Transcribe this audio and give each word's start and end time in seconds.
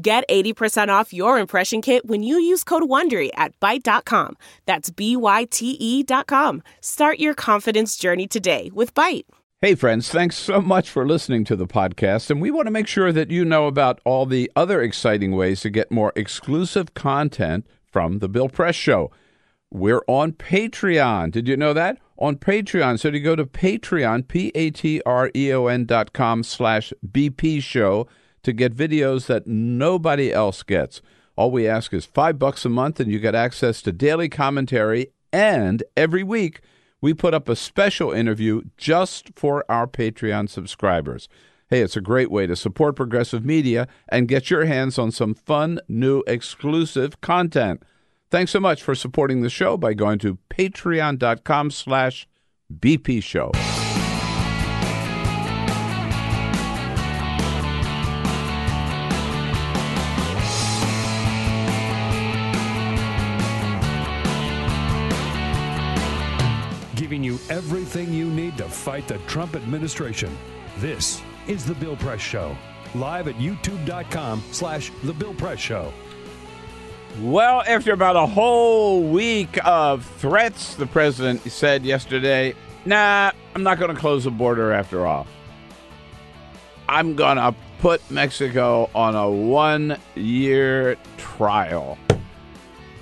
Get 0.00 0.28
80% 0.28 0.88
off 0.90 1.12
your 1.12 1.40
impression 1.40 1.82
kit 1.82 2.06
when 2.06 2.22
you 2.22 2.38
use 2.38 2.62
code 2.62 2.84
WONDERY 2.84 3.30
at 3.34 3.58
Byte.com. 3.58 4.36
That's 4.64 4.90
B-Y-T-E 4.90 6.04
dot 6.04 6.28
com. 6.28 6.62
Start 6.80 7.18
your 7.18 7.34
confidence 7.34 7.96
journey 7.96 8.28
today 8.28 8.70
with 8.72 8.94
Byte. 8.94 9.24
Hey, 9.60 9.74
friends, 9.74 10.08
thanks 10.08 10.36
so 10.36 10.60
much 10.60 10.88
for 10.88 11.04
listening 11.04 11.44
to 11.46 11.56
the 11.56 11.66
podcast. 11.66 12.30
And 12.30 12.40
we 12.40 12.52
want 12.52 12.66
to 12.66 12.70
make 12.70 12.86
sure 12.86 13.10
that 13.10 13.32
you 13.32 13.44
know 13.44 13.66
about 13.66 14.00
all 14.04 14.24
the 14.24 14.52
other 14.54 14.80
exciting 14.80 15.32
ways 15.32 15.62
to 15.62 15.70
get 15.70 15.90
more 15.90 16.12
exclusive 16.14 16.94
content 16.94 17.66
from 17.84 18.20
The 18.20 18.28
Bill 18.28 18.48
Press 18.48 18.76
Show. 18.76 19.10
We're 19.68 20.04
on 20.06 20.30
Patreon. 20.30 21.32
Did 21.32 21.48
you 21.48 21.56
know 21.56 21.72
that? 21.72 21.98
On 22.18 22.36
Patreon. 22.36 23.00
So 23.00 23.10
to 23.10 23.18
go 23.18 23.34
to 23.34 23.44
Patreon, 23.44 24.28
P-A-T-R-E-O-N 24.28 25.86
dot 25.86 26.12
com 26.12 26.44
slash 26.44 26.92
BP 27.04 27.60
show 27.60 28.06
to 28.42 28.52
get 28.52 28.76
videos 28.76 29.26
that 29.26 29.46
nobody 29.46 30.32
else 30.32 30.62
gets. 30.62 31.00
All 31.36 31.50
we 31.50 31.68
ask 31.68 31.94
is 31.94 32.04
five 32.04 32.38
bucks 32.38 32.64
a 32.64 32.68
month, 32.68 32.98
and 32.98 33.10
you 33.10 33.18
get 33.18 33.34
access 33.34 33.80
to 33.82 33.92
daily 33.92 34.28
commentary. 34.28 35.12
And 35.32 35.82
every 35.96 36.22
week, 36.22 36.60
we 37.00 37.14
put 37.14 37.34
up 37.34 37.48
a 37.48 37.56
special 37.56 38.10
interview 38.10 38.62
just 38.76 39.30
for 39.36 39.64
our 39.68 39.86
Patreon 39.86 40.48
subscribers. 40.48 41.28
Hey, 41.68 41.80
it's 41.80 41.96
a 41.96 42.00
great 42.00 42.30
way 42.30 42.46
to 42.46 42.56
support 42.56 42.96
progressive 42.96 43.44
media 43.44 43.86
and 44.08 44.26
get 44.26 44.50
your 44.50 44.64
hands 44.64 44.98
on 44.98 45.10
some 45.12 45.34
fun, 45.34 45.80
new, 45.86 46.22
exclusive 46.26 47.20
content. 47.20 47.82
Thanks 48.30 48.50
so 48.52 48.60
much 48.60 48.82
for 48.82 48.94
supporting 48.94 49.42
the 49.42 49.50
show 49.50 49.76
by 49.76 49.94
going 49.94 50.18
to 50.20 50.38
patreon.com 50.50 51.70
slash 51.70 52.26
BP 52.72 53.22
everything 67.88 68.12
you 68.14 68.30
need 68.30 68.54
to 68.58 68.64
fight 68.64 69.08
the 69.08 69.16
Trump 69.26 69.56
administration. 69.56 70.36
This 70.76 71.22
is 71.46 71.64
The 71.64 71.72
Bill 71.72 71.96
Press 71.96 72.20
Show, 72.20 72.54
live 72.94 73.28
at 73.28 73.36
youtube.com 73.36 74.42
slash 74.52 74.92
The 75.04 75.14
Bill 75.14 75.32
Press 75.32 75.58
Show. 75.58 75.90
Well, 77.22 77.62
after 77.66 77.94
about 77.94 78.14
a 78.14 78.26
whole 78.26 79.04
week 79.04 79.58
of 79.64 80.04
threats, 80.04 80.74
the 80.74 80.84
president 80.84 81.40
said 81.50 81.82
yesterday, 81.82 82.54
nah, 82.84 83.32
I'm 83.54 83.62
not 83.62 83.78
going 83.78 83.94
to 83.94 83.98
close 83.98 84.24
the 84.24 84.32
border 84.32 84.70
after 84.70 85.06
all. 85.06 85.26
I'm 86.90 87.16
going 87.16 87.38
to 87.38 87.54
put 87.78 88.02
Mexico 88.10 88.90
on 88.94 89.16
a 89.16 89.30
one 89.30 89.96
year 90.14 90.98
trial. 91.16 91.96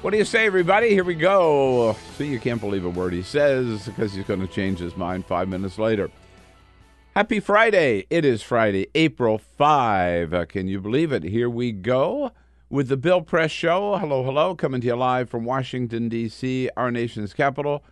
What 0.06 0.12
do 0.12 0.18
you 0.18 0.24
say, 0.24 0.46
everybody? 0.46 0.90
Here 0.90 1.02
we 1.02 1.16
go. 1.16 1.96
See, 2.16 2.28
you 2.28 2.38
can't 2.38 2.60
believe 2.60 2.84
a 2.84 2.88
word 2.88 3.12
he 3.12 3.22
says 3.22 3.86
because 3.86 4.14
he's 4.14 4.24
going 4.24 4.38
to 4.38 4.46
change 4.46 4.78
his 4.78 4.96
mind 4.96 5.26
five 5.26 5.48
minutes 5.48 5.81
later. 5.81 6.12
Happy 7.16 7.41
Friday. 7.41 8.06
It 8.08 8.25
is 8.25 8.41
Friday, 8.41 8.86
April 8.94 9.36
5. 9.36 10.32
Uh, 10.32 10.44
can 10.44 10.69
you 10.69 10.81
believe 10.81 11.10
it? 11.10 11.25
Here 11.25 11.50
we 11.50 11.72
go 11.72 12.31
with 12.70 12.86
the 12.86 12.97
Bill 12.97 13.20
Press 13.20 13.50
Show. 13.50 13.97
Hello, 13.97 14.22
hello. 14.22 14.54
Coming 14.54 14.81
to 14.82 14.86
you 14.86 14.94
live 14.94 15.28
from 15.28 15.44
Washington, 15.44 16.08
D.C., 16.08 16.70
our 16.76 16.92
nation's 16.92 17.34
capital. 17.34 17.82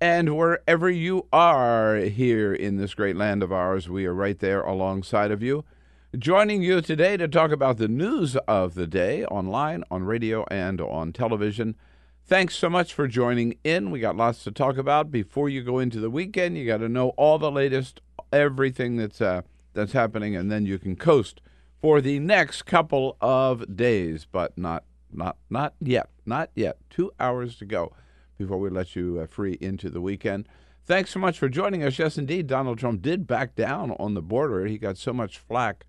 And 0.00 0.38
wherever 0.38 0.88
you 0.88 1.26
are 1.30 1.96
here 1.96 2.54
in 2.54 2.78
this 2.78 2.94
great 2.94 3.16
land 3.16 3.42
of 3.42 3.52
ours, 3.52 3.86
we 3.86 4.06
are 4.06 4.14
right 4.14 4.38
there 4.38 4.62
alongside 4.62 5.30
of 5.30 5.42
you. 5.42 5.66
Joining 6.18 6.60
you 6.60 6.80
today 6.80 7.16
to 7.16 7.28
talk 7.28 7.52
about 7.52 7.76
the 7.76 7.86
news 7.86 8.34
of 8.48 8.74
the 8.74 8.88
day 8.88 9.24
online, 9.26 9.84
on 9.92 10.02
radio, 10.02 10.44
and 10.50 10.80
on 10.80 11.12
television. 11.12 11.76
Thanks 12.26 12.56
so 12.56 12.68
much 12.68 12.92
for 12.92 13.06
joining 13.06 13.54
in. 13.62 13.92
We 13.92 14.00
got 14.00 14.16
lots 14.16 14.42
to 14.42 14.50
talk 14.50 14.76
about. 14.76 15.12
Before 15.12 15.48
you 15.48 15.62
go 15.62 15.78
into 15.78 16.00
the 16.00 16.10
weekend, 16.10 16.58
you 16.58 16.66
got 16.66 16.78
to 16.78 16.88
know 16.88 17.10
all 17.10 17.38
the 17.38 17.52
latest, 17.52 18.00
everything 18.32 18.96
that's 18.96 19.20
uh, 19.20 19.42
that's 19.72 19.92
happening, 19.92 20.34
and 20.34 20.50
then 20.50 20.66
you 20.66 20.80
can 20.80 20.96
coast 20.96 21.40
for 21.80 22.00
the 22.00 22.18
next 22.18 22.62
couple 22.62 23.16
of 23.20 23.76
days. 23.76 24.26
But 24.30 24.58
not 24.58 24.82
not 25.12 25.36
not 25.48 25.74
yet, 25.80 26.10
not 26.26 26.50
yet. 26.56 26.78
Two 26.90 27.12
hours 27.20 27.56
to 27.58 27.64
go 27.64 27.92
before 28.36 28.58
we 28.58 28.68
let 28.68 28.96
you 28.96 29.20
uh, 29.20 29.26
free 29.28 29.58
into 29.60 29.88
the 29.88 30.00
weekend. 30.00 30.48
Thanks 30.84 31.10
so 31.10 31.20
much 31.20 31.38
for 31.38 31.48
joining 31.48 31.84
us. 31.84 32.00
Yes, 32.00 32.18
indeed, 32.18 32.48
Donald 32.48 32.80
Trump 32.80 33.00
did 33.00 33.28
back 33.28 33.54
down 33.54 33.92
on 33.92 34.14
the 34.14 34.22
border. 34.22 34.66
He 34.66 34.76
got 34.76 34.98
so 34.98 35.12
much 35.12 35.38
flack 35.38 35.84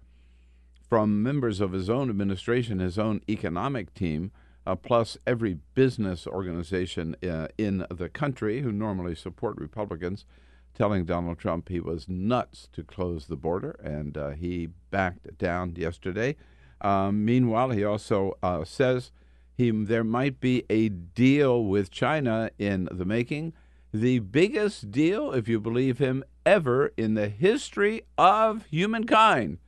from 0.91 1.23
members 1.23 1.61
of 1.61 1.71
his 1.71 1.89
own 1.89 2.09
administration, 2.09 2.79
his 2.79 2.99
own 2.99 3.21
economic 3.29 3.93
team, 3.93 4.29
uh, 4.67 4.75
plus 4.75 5.17
every 5.25 5.57
business 5.73 6.27
organization 6.27 7.15
uh, 7.23 7.47
in 7.57 7.85
the 7.89 8.09
country 8.09 8.59
who 8.59 8.73
normally 8.73 9.15
support 9.15 9.55
Republicans, 9.57 10.25
telling 10.73 11.05
Donald 11.05 11.39
Trump 11.39 11.69
he 11.69 11.79
was 11.79 12.09
nuts 12.09 12.67
to 12.73 12.83
close 12.83 13.27
the 13.27 13.37
border, 13.37 13.79
and 13.81 14.17
uh, 14.17 14.31
he 14.31 14.67
backed 14.89 15.37
down 15.37 15.73
yesterday. 15.77 16.35
Um, 16.81 17.23
meanwhile, 17.23 17.69
he 17.69 17.85
also 17.85 18.37
uh, 18.43 18.65
says 18.65 19.13
he 19.55 19.71
there 19.71 20.03
might 20.03 20.41
be 20.41 20.65
a 20.69 20.89
deal 20.89 21.63
with 21.63 21.89
China 21.89 22.51
in 22.59 22.89
the 22.91 23.05
making, 23.05 23.53
the 23.93 24.19
biggest 24.19 24.91
deal, 24.91 25.31
if 25.31 25.47
you 25.47 25.61
believe 25.61 25.99
him, 25.99 26.25
ever 26.45 26.91
in 26.97 27.13
the 27.13 27.29
history 27.29 28.01
of 28.17 28.65
humankind. 28.65 29.59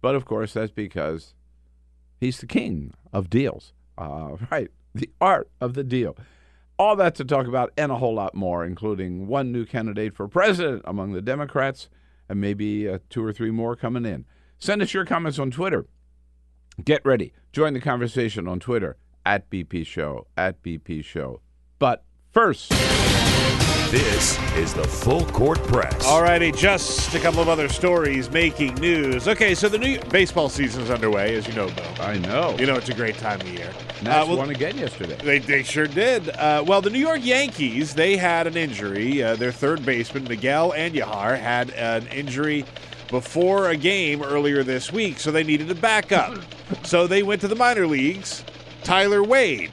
But 0.00 0.14
of 0.14 0.24
course, 0.24 0.54
that's 0.54 0.72
because 0.72 1.34
he's 2.18 2.38
the 2.38 2.46
king 2.46 2.92
of 3.12 3.30
deals. 3.30 3.72
Uh, 3.98 4.36
right. 4.50 4.70
The 4.94 5.10
art 5.20 5.50
of 5.60 5.74
the 5.74 5.84
deal. 5.84 6.16
All 6.78 6.96
that 6.96 7.14
to 7.16 7.24
talk 7.24 7.46
about 7.46 7.72
and 7.76 7.92
a 7.92 7.96
whole 7.96 8.14
lot 8.14 8.34
more, 8.34 8.64
including 8.64 9.26
one 9.26 9.52
new 9.52 9.66
candidate 9.66 10.14
for 10.14 10.26
president 10.28 10.82
among 10.86 11.12
the 11.12 11.22
Democrats 11.22 11.88
and 12.28 12.40
maybe 12.40 12.88
uh, 12.88 12.98
two 13.10 13.24
or 13.24 13.32
three 13.32 13.50
more 13.50 13.76
coming 13.76 14.06
in. 14.06 14.24
Send 14.58 14.80
us 14.82 14.94
your 14.94 15.04
comments 15.04 15.38
on 15.38 15.50
Twitter. 15.50 15.86
Get 16.82 17.04
ready. 17.04 17.32
Join 17.52 17.74
the 17.74 17.80
conversation 17.80 18.48
on 18.48 18.60
Twitter 18.60 18.96
at 19.26 19.50
BP 19.50 19.86
Show, 19.86 20.26
at 20.36 20.62
BP 20.62 21.04
Show. 21.04 21.40
But 21.78 22.04
first. 22.32 22.72
This 23.90 24.38
is 24.56 24.72
the 24.72 24.84
Full 24.84 25.26
Court 25.26 25.60
Press. 25.64 26.06
All 26.06 26.22
righty, 26.22 26.52
just 26.52 27.12
a 27.12 27.18
couple 27.18 27.40
of 27.40 27.48
other 27.48 27.68
stories 27.68 28.30
making 28.30 28.74
news. 28.76 29.26
Okay, 29.26 29.52
so 29.52 29.68
the 29.68 29.78
new 29.78 29.98
baseball 30.10 30.48
season 30.48 30.82
is 30.82 30.90
underway, 30.90 31.34
as 31.34 31.48
you 31.48 31.54
know, 31.54 31.66
Bill. 31.66 31.84
I 31.98 32.16
know. 32.18 32.54
You 32.56 32.66
know 32.66 32.76
it's 32.76 32.88
a 32.88 32.94
great 32.94 33.18
time 33.18 33.40
of 33.40 33.48
year. 33.48 33.68
Nats 34.04 34.06
Uh, 34.06 34.24
well, 34.28 34.36
won 34.36 34.50
again 34.50 34.78
yesterday. 34.78 35.16
They, 35.16 35.40
they 35.40 35.64
sure 35.64 35.88
did. 35.88 36.28
Uh, 36.28 36.62
well, 36.64 36.80
the 36.80 36.90
New 36.90 37.00
York 37.00 37.18
Yankees, 37.24 37.92
they 37.92 38.16
had 38.16 38.46
an 38.46 38.56
injury. 38.56 39.24
Uh, 39.24 39.34
their 39.34 39.50
third 39.50 39.84
baseman, 39.84 40.22
Miguel 40.22 40.70
Andujar, 40.70 41.36
had 41.36 41.70
an 41.70 42.06
injury 42.08 42.64
before 43.08 43.70
a 43.70 43.76
game 43.76 44.22
earlier 44.22 44.62
this 44.62 44.92
week, 44.92 45.18
so 45.18 45.32
they 45.32 45.42
needed 45.42 45.68
a 45.68 45.74
backup. 45.74 46.38
so 46.84 47.08
they 47.08 47.24
went 47.24 47.40
to 47.40 47.48
the 47.48 47.56
minor 47.56 47.88
leagues. 47.88 48.44
Tyler 48.84 49.24
Wade 49.24 49.72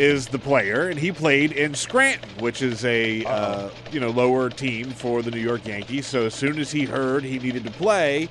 is 0.00 0.28
the 0.28 0.38
player, 0.38 0.88
and 0.88 0.98
he 0.98 1.12
played 1.12 1.52
in 1.52 1.74
Scranton, 1.74 2.30
which 2.38 2.62
is 2.62 2.86
a 2.86 3.22
uh, 3.26 3.68
you 3.92 4.00
know 4.00 4.08
lower 4.08 4.48
team 4.48 4.90
for 4.90 5.20
the 5.20 5.30
New 5.30 5.40
York 5.40 5.66
Yankees. 5.66 6.06
So 6.06 6.24
as 6.24 6.34
soon 6.34 6.58
as 6.58 6.72
he 6.72 6.84
heard 6.84 7.22
he 7.22 7.38
needed 7.38 7.64
to 7.64 7.70
play, 7.70 8.30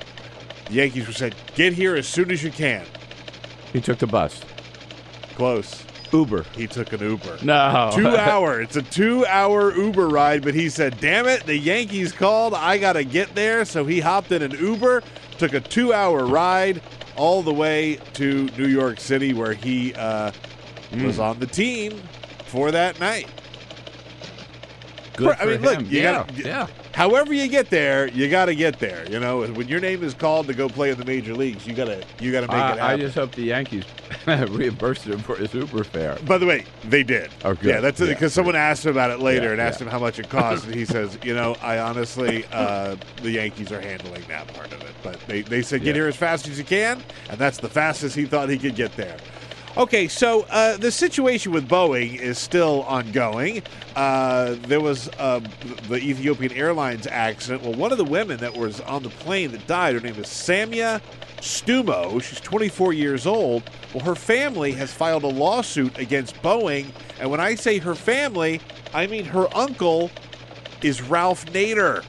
the 0.67 0.73
Yankees 0.73 1.05
were 1.05 1.13
said, 1.13 1.35
"Get 1.53 1.73
here 1.73 1.95
as 1.95 2.07
soon 2.07 2.31
as 2.31 2.41
you 2.41 2.49
can." 2.51 2.85
He 3.71 3.79
took 3.79 3.99
the 3.99 4.07
bus. 4.07 4.41
Close. 5.35 5.85
Uber. 6.11 6.43
He 6.55 6.65
took 6.65 6.91
an 6.91 7.01
Uber. 7.01 7.37
No. 7.43 7.91
two 7.93 8.07
hour. 8.17 8.59
It's 8.61 8.75
a 8.75 8.81
two 8.81 9.27
hour 9.27 9.71
Uber 9.71 10.07
ride, 10.07 10.41
but 10.41 10.55
he 10.55 10.69
said, 10.69 10.99
"Damn 10.99 11.27
it, 11.27 11.45
the 11.45 11.55
Yankees 11.55 12.11
called. 12.11 12.55
I 12.55 12.79
gotta 12.79 13.03
get 13.03 13.35
there." 13.35 13.63
So 13.63 13.85
he 13.85 13.99
hopped 13.99 14.31
in 14.31 14.41
an 14.41 14.51
Uber, 14.59 15.03
took 15.37 15.53
a 15.53 15.59
two 15.59 15.93
hour 15.93 16.25
ride 16.25 16.81
all 17.15 17.43
the 17.43 17.53
way 17.53 17.99
to 18.13 18.49
New 18.57 18.67
York 18.67 18.99
City, 18.99 19.33
where 19.33 19.53
he 19.53 19.93
uh, 19.93 20.31
was 20.91 21.19
on 21.19 21.39
the 21.39 21.47
team 21.47 22.01
for 22.45 22.71
that 22.71 22.99
night. 22.99 23.27
Good 25.15 25.35
I 25.39 25.45
mean, 25.45 25.57
for 25.59 25.65
look, 25.65 25.79
you 25.81 25.85
yeah, 26.01 26.13
gotta- 26.25 26.33
yeah. 26.43 26.67
However 26.93 27.33
you 27.33 27.47
get 27.47 27.69
there, 27.69 28.07
you 28.09 28.29
got 28.29 28.45
to 28.45 28.55
get 28.55 28.79
there. 28.79 29.09
You 29.09 29.19
know, 29.21 29.45
when 29.47 29.67
your 29.69 29.79
name 29.79 30.03
is 30.03 30.13
called 30.13 30.47
to 30.47 30.53
go 30.53 30.67
play 30.67 30.89
in 30.91 30.97
the 30.97 31.05
major 31.05 31.33
leagues, 31.33 31.65
you 31.67 31.73
gotta 31.73 32.03
you 32.19 32.31
gotta 32.31 32.47
make 32.47 32.55
I, 32.55 32.71
it 32.73 32.77
Happen. 32.79 32.83
I 32.83 32.97
just 32.97 33.15
hope 33.15 33.31
the 33.33 33.43
Yankees 33.43 33.83
reimbursed 34.27 35.05
him 35.05 35.19
for 35.19 35.35
his 35.35 35.53
Uber 35.53 35.83
fare. 35.83 36.17
By 36.25 36.37
the 36.37 36.45
way, 36.45 36.65
they 36.85 37.03
did. 37.03 37.31
Oh, 37.45 37.53
good. 37.53 37.65
Yeah, 37.65 37.79
that's 37.81 37.99
Yeah, 37.99 38.07
because 38.07 38.33
someone 38.33 38.55
asked 38.55 38.85
him 38.85 38.91
about 38.91 39.11
it 39.11 39.19
later 39.19 39.47
Yeah, 39.47 39.51
and 39.53 39.61
asked 39.61 39.79
yeah. 39.81 39.87
him 39.87 39.91
how 39.91 39.99
much 39.99 40.19
it 40.19 40.29
cost, 40.29 40.65
and 40.65 40.73
he 40.75 40.83
says, 40.95 41.17
"You 41.23 41.33
know, 41.35 41.55
I 41.61 41.79
honestly, 41.79 42.45
uh, 42.51 42.95
the 43.21 43.31
Yankees 43.31 43.71
are 43.71 43.81
handling 43.81 44.23
that 44.29 44.47
part 44.53 44.71
of 44.73 44.81
it, 44.81 44.93
but 45.03 45.19
they, 45.27 45.41
they 45.41 45.61
said 45.61 45.81
get 45.81 45.89
Yeah. 45.89 45.93
here 46.01 46.07
as 46.07 46.15
fast 46.15 46.47
as 46.47 46.57
you 46.57 46.63
can, 46.65 47.01
and 47.29 47.37
that's 47.37 47.57
the 47.59 47.69
fastest 47.69 48.15
he 48.15 48.25
thought 48.25 48.47
he 48.49 48.57
could 48.57 48.75
get 48.75 48.95
there." 48.95 49.17
Okay, 49.77 50.07
so 50.07 50.45
uh, 50.49 50.75
the 50.77 50.91
situation 50.91 51.51
with 51.51 51.69
Boeing 51.69 52.19
is 52.19 52.37
still 52.37 52.81
ongoing. 52.83 53.61
Uh, 53.95 54.55
there 54.63 54.81
was 54.81 55.07
uh, 55.19 55.39
the 55.87 55.95
Ethiopian 55.97 56.51
Airlines 56.53 57.07
accident. 57.07 57.63
Well, 57.63 57.73
one 57.75 57.91
of 57.91 57.97
the 57.97 58.03
women 58.03 58.37
that 58.37 58.57
was 58.57 58.81
on 58.81 59.03
the 59.03 59.09
plane 59.09 59.51
that 59.51 59.65
died, 59.67 59.93
her 59.93 60.01
name 60.01 60.15
is 60.15 60.25
Samya 60.25 61.01
Stumo. 61.37 62.21
She's 62.21 62.41
24 62.41 62.93
years 62.93 63.25
old. 63.25 63.63
Well, 63.93 64.03
her 64.03 64.15
family 64.15 64.71
has 64.73 64.91
filed 64.91 65.23
a 65.23 65.27
lawsuit 65.27 65.97
against 65.97 66.35
Boeing. 66.41 66.87
And 67.19 67.29
when 67.31 67.39
I 67.39 67.55
say 67.55 67.77
her 67.77 67.95
family, 67.95 68.59
I 68.93 69.07
mean 69.07 69.23
her 69.25 69.47
uncle 69.55 70.11
is 70.81 71.01
Ralph 71.01 71.45
Nader. 71.47 72.03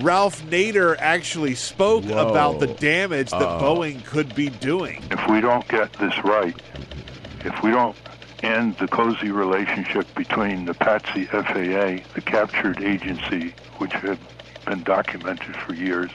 Ralph 0.00 0.40
Nader 0.44 0.94
actually 1.00 1.56
spoke 1.56 2.04
Whoa. 2.04 2.28
about 2.28 2.60
the 2.60 2.68
damage 2.68 3.30
that 3.30 3.42
Uh. 3.42 3.60
Boeing 3.60 4.04
could 4.04 4.32
be 4.36 4.48
doing. 4.50 5.02
if 5.10 5.28
we 5.28 5.40
don't 5.40 5.66
get 5.66 5.92
this 5.94 6.14
right, 6.22 6.54
if 7.48 7.62
we 7.62 7.70
don't 7.70 7.96
end 8.42 8.76
the 8.76 8.86
cozy 8.86 9.30
relationship 9.30 10.06
between 10.14 10.64
the 10.66 10.74
Patsy 10.74 11.24
FAA, 11.24 12.04
the 12.14 12.22
captured 12.24 12.82
agency, 12.82 13.54
which 13.78 13.92
had 13.92 14.18
been 14.66 14.82
documented 14.82 15.56
for 15.56 15.74
years, 15.74 16.10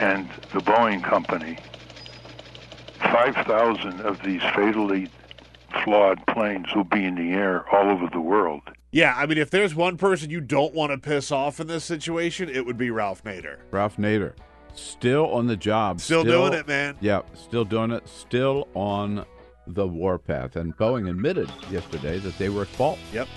and 0.00 0.28
the 0.52 0.60
Boeing 0.60 1.02
company, 1.04 1.58
5,000 3.00 4.00
of 4.00 4.22
these 4.22 4.40
fatally 4.40 5.08
flawed 5.84 6.26
planes 6.26 6.66
will 6.74 6.84
be 6.84 7.04
in 7.04 7.14
the 7.14 7.32
air 7.32 7.64
all 7.72 7.90
over 7.90 8.08
the 8.10 8.20
world. 8.20 8.62
Yeah, 8.92 9.14
I 9.16 9.26
mean, 9.26 9.38
if 9.38 9.50
there's 9.50 9.74
one 9.74 9.96
person 9.96 10.30
you 10.30 10.40
don't 10.40 10.74
want 10.74 10.90
to 10.90 10.98
piss 10.98 11.30
off 11.30 11.60
in 11.60 11.68
this 11.68 11.84
situation, 11.84 12.48
it 12.48 12.66
would 12.66 12.78
be 12.78 12.90
Ralph 12.90 13.22
Nader. 13.22 13.58
Ralph 13.70 13.98
Nader, 13.98 14.32
still 14.74 15.26
on 15.30 15.46
the 15.46 15.56
job. 15.56 16.00
Still 16.00 16.24
doing 16.24 16.54
it, 16.54 16.66
man. 16.66 16.96
Yeah, 17.00 17.22
still 17.34 17.64
doing 17.64 17.92
it. 17.92 18.08
Still 18.08 18.66
on 18.74 19.24
the 19.74 19.86
warpath. 19.86 20.56
And 20.56 20.76
Boeing 20.76 21.08
admitted 21.08 21.50
yesterday 21.70 22.18
that 22.18 22.36
they 22.38 22.48
were 22.48 22.62
at 22.62 22.68
fault. 22.68 22.98
Yep. 23.12 23.28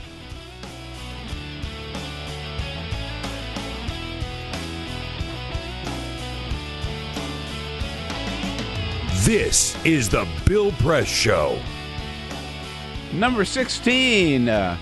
This 9.23 9.77
is 9.85 10.09
the 10.09 10.27
Bill 10.45 10.73
Press 10.73 11.07
Show. 11.07 11.57
Number 13.13 13.45
16, 13.45 14.49
uh, 14.49 14.77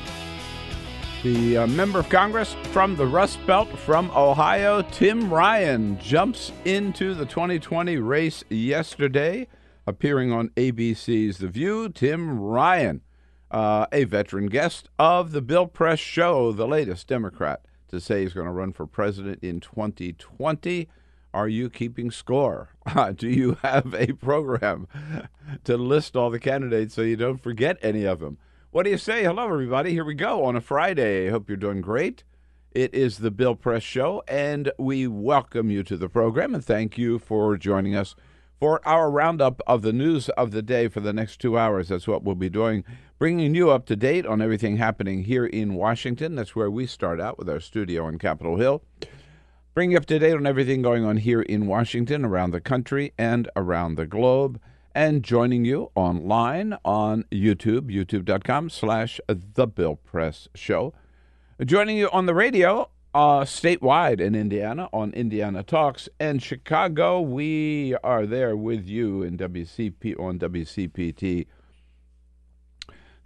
the 1.22 1.58
uh, 1.58 1.68
member 1.68 2.00
of 2.00 2.10
Congress 2.10 2.56
from 2.72 2.96
the 2.96 3.06
Rust 3.06 3.46
Belt 3.46 3.70
from 3.78 4.10
Ohio, 4.16 4.82
Tim 4.82 5.32
Ryan, 5.32 6.00
jumps 6.00 6.52
into 6.66 7.14
the 7.14 7.28
2020 7.28 7.98
race 7.98 8.44
yesterday, 8.50 9.48
appearing 9.88 10.32
on 10.32 10.50
ABC's 10.50 11.40
The 11.40 11.48
View. 11.48 11.90
Tim 11.90 12.40
Ryan, 12.40 13.02
uh, 13.50 13.88
a 13.92 14.04
veteran 14.04 14.48
guest 14.48 14.90
of 15.00 15.32
the 15.32 15.42
Bill 15.42 15.68
Press 15.68 16.00
Show, 16.00 16.52
the 16.52 16.68
latest 16.68 17.08
Democrat 17.08 17.66
to 17.90 18.00
say 18.00 18.22
he's 18.22 18.34
going 18.34 18.48
to 18.48 18.54
run 18.54 18.72
for 18.74 18.88
president 18.88 19.44
in 19.44 19.60
2020. 19.60 20.88
Are 21.34 21.48
you 21.48 21.70
keeping 21.70 22.12
score? 22.12 22.70
Do 23.16 23.30
you 23.30 23.58
have 23.62 23.94
a 23.94 24.14
program 24.14 24.88
to 25.64 25.78
list 25.78 26.16
all 26.16 26.30
the 26.30 26.40
candidates 26.40 26.96
so 26.96 27.02
you 27.02 27.16
don't 27.16 27.42
forget 27.42 27.78
any 27.82 28.06
of 28.06 28.20
them? 28.20 28.38
What 28.72 28.84
do 28.84 28.90
you 28.90 28.98
say? 28.98 29.24
Hello, 29.24 29.44
everybody. 29.44 29.92
Here 29.92 30.06
we 30.06 30.14
go 30.14 30.46
on 30.46 30.56
a 30.56 30.62
Friday. 30.62 31.30
Hope 31.30 31.50
you're 31.50 31.58
doing 31.58 31.82
great. 31.82 32.24
It 32.72 32.94
is 32.94 33.18
the 33.18 33.30
Bill 33.30 33.54
Press 33.54 33.84
Show, 33.84 34.24
and 34.30 34.72
we 34.80 35.08
welcome 35.08 35.70
you 35.70 35.84
to 35.84 35.98
the 35.98 36.08
program 36.08 36.56
and 36.56 36.64
thank 36.64 36.98
you 36.98 37.20
for 37.20 37.58
joining 37.58 37.98
us 37.98 38.16
for 38.62 38.80
our 38.88 39.10
roundup 39.10 39.60
of 39.66 39.82
the 39.82 39.92
news 39.92 40.30
of 40.30 40.52
the 40.52 40.62
day 40.62 40.88
for 40.88 41.00
the 41.00 41.12
next 41.12 41.42
two 41.42 41.58
hours. 41.58 41.88
That's 41.88 42.08
what 42.08 42.24
we'll 42.24 42.36
be 42.36 42.48
doing, 42.48 42.84
bringing 43.18 43.56
you 43.56 43.72
up 43.72 43.88
to 43.88 43.96
date 43.96 44.24
on 44.28 44.40
everything 44.40 44.78
happening 44.78 45.24
here 45.24 45.48
in 45.48 45.74
Washington. 45.74 46.36
That's 46.36 46.56
where 46.56 46.70
we 46.70 46.86
start 46.86 47.20
out 47.20 47.40
with 47.40 47.50
our 47.50 47.60
studio 47.60 48.06
on 48.06 48.20
Capitol 48.20 48.58
Hill. 48.58 48.84
Bring 49.74 49.90
you 49.90 49.98
up 49.98 50.06
to 50.06 50.20
date 50.20 50.36
on 50.36 50.46
everything 50.46 50.84
going 50.84 51.04
on 51.04 51.18
here 51.18 51.42
in 51.42 51.66
Washington, 51.66 52.24
around 52.24 52.52
the 52.52 52.62
country, 52.62 53.14
and 53.18 53.50
around 53.56 53.96
the 53.96 54.06
globe. 54.06 54.62
And 54.94 55.24
joining 55.24 55.66
you 55.66 55.90
online 55.96 56.78
on 56.86 57.26
YouTube, 57.32 57.92
youtube.com 57.92 58.70
slash 58.70 59.20
The 59.28 59.66
Bill 59.66 59.96
Press 59.96 60.48
Show. 60.54 60.94
Joining 61.66 61.98
you 61.98 62.12
on 62.12 62.28
the 62.28 62.36
radio, 62.36 62.92
uh, 63.14 63.42
statewide 63.42 64.20
in 64.20 64.36
Indiana 64.36 64.90
on 64.94 65.12
Indiana 65.14 65.64
Talks. 65.64 66.08
And 66.20 66.42
Chicago, 66.42 67.20
we 67.20 67.96
are 68.04 68.26
there 68.26 68.56
with 68.56 68.88
you 68.88 69.24
in 69.24 69.38
WCP 69.38 70.20
on 70.20 70.40
WCPT 70.40 71.48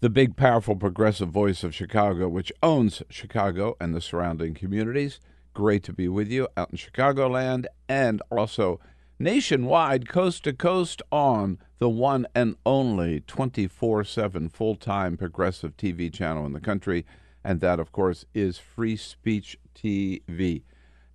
the 0.02 0.10
big, 0.10 0.36
powerful, 0.36 0.76
progressive 0.76 1.30
voice 1.30 1.64
of 1.64 1.74
Chicago, 1.74 2.28
which 2.28 2.52
owns 2.62 3.02
Chicago 3.10 3.76
and 3.80 3.96
the 3.96 4.02
surrounding 4.02 4.54
communities. 4.54 5.20
Great 5.54 5.84
to 5.84 5.94
be 5.94 6.08
with 6.08 6.30
you 6.30 6.48
out 6.56 6.70
in 6.70 6.78
Chicagoland 6.78 7.66
and 7.88 8.22
also 8.30 8.80
nationwide, 9.18 10.08
coast 10.08 10.44
to 10.44 10.54
coast 10.54 11.02
on 11.12 11.58
the 11.80 11.90
one 11.90 12.28
and 12.36 12.56
only 12.66 13.22
24 13.22 14.04
7 14.04 14.50
full 14.50 14.76
time 14.76 15.18
progressive 15.18 15.76
TV 15.78 16.14
channel 16.14 16.46
in 16.46 16.54
the 16.54 16.60
country. 16.60 17.06
And 17.46 17.62
that, 17.62 17.80
of 17.80 17.92
course, 17.92 18.26
is 18.34 18.58
Free 18.58 18.98
Speech 18.98 19.60
TV. 19.76 20.64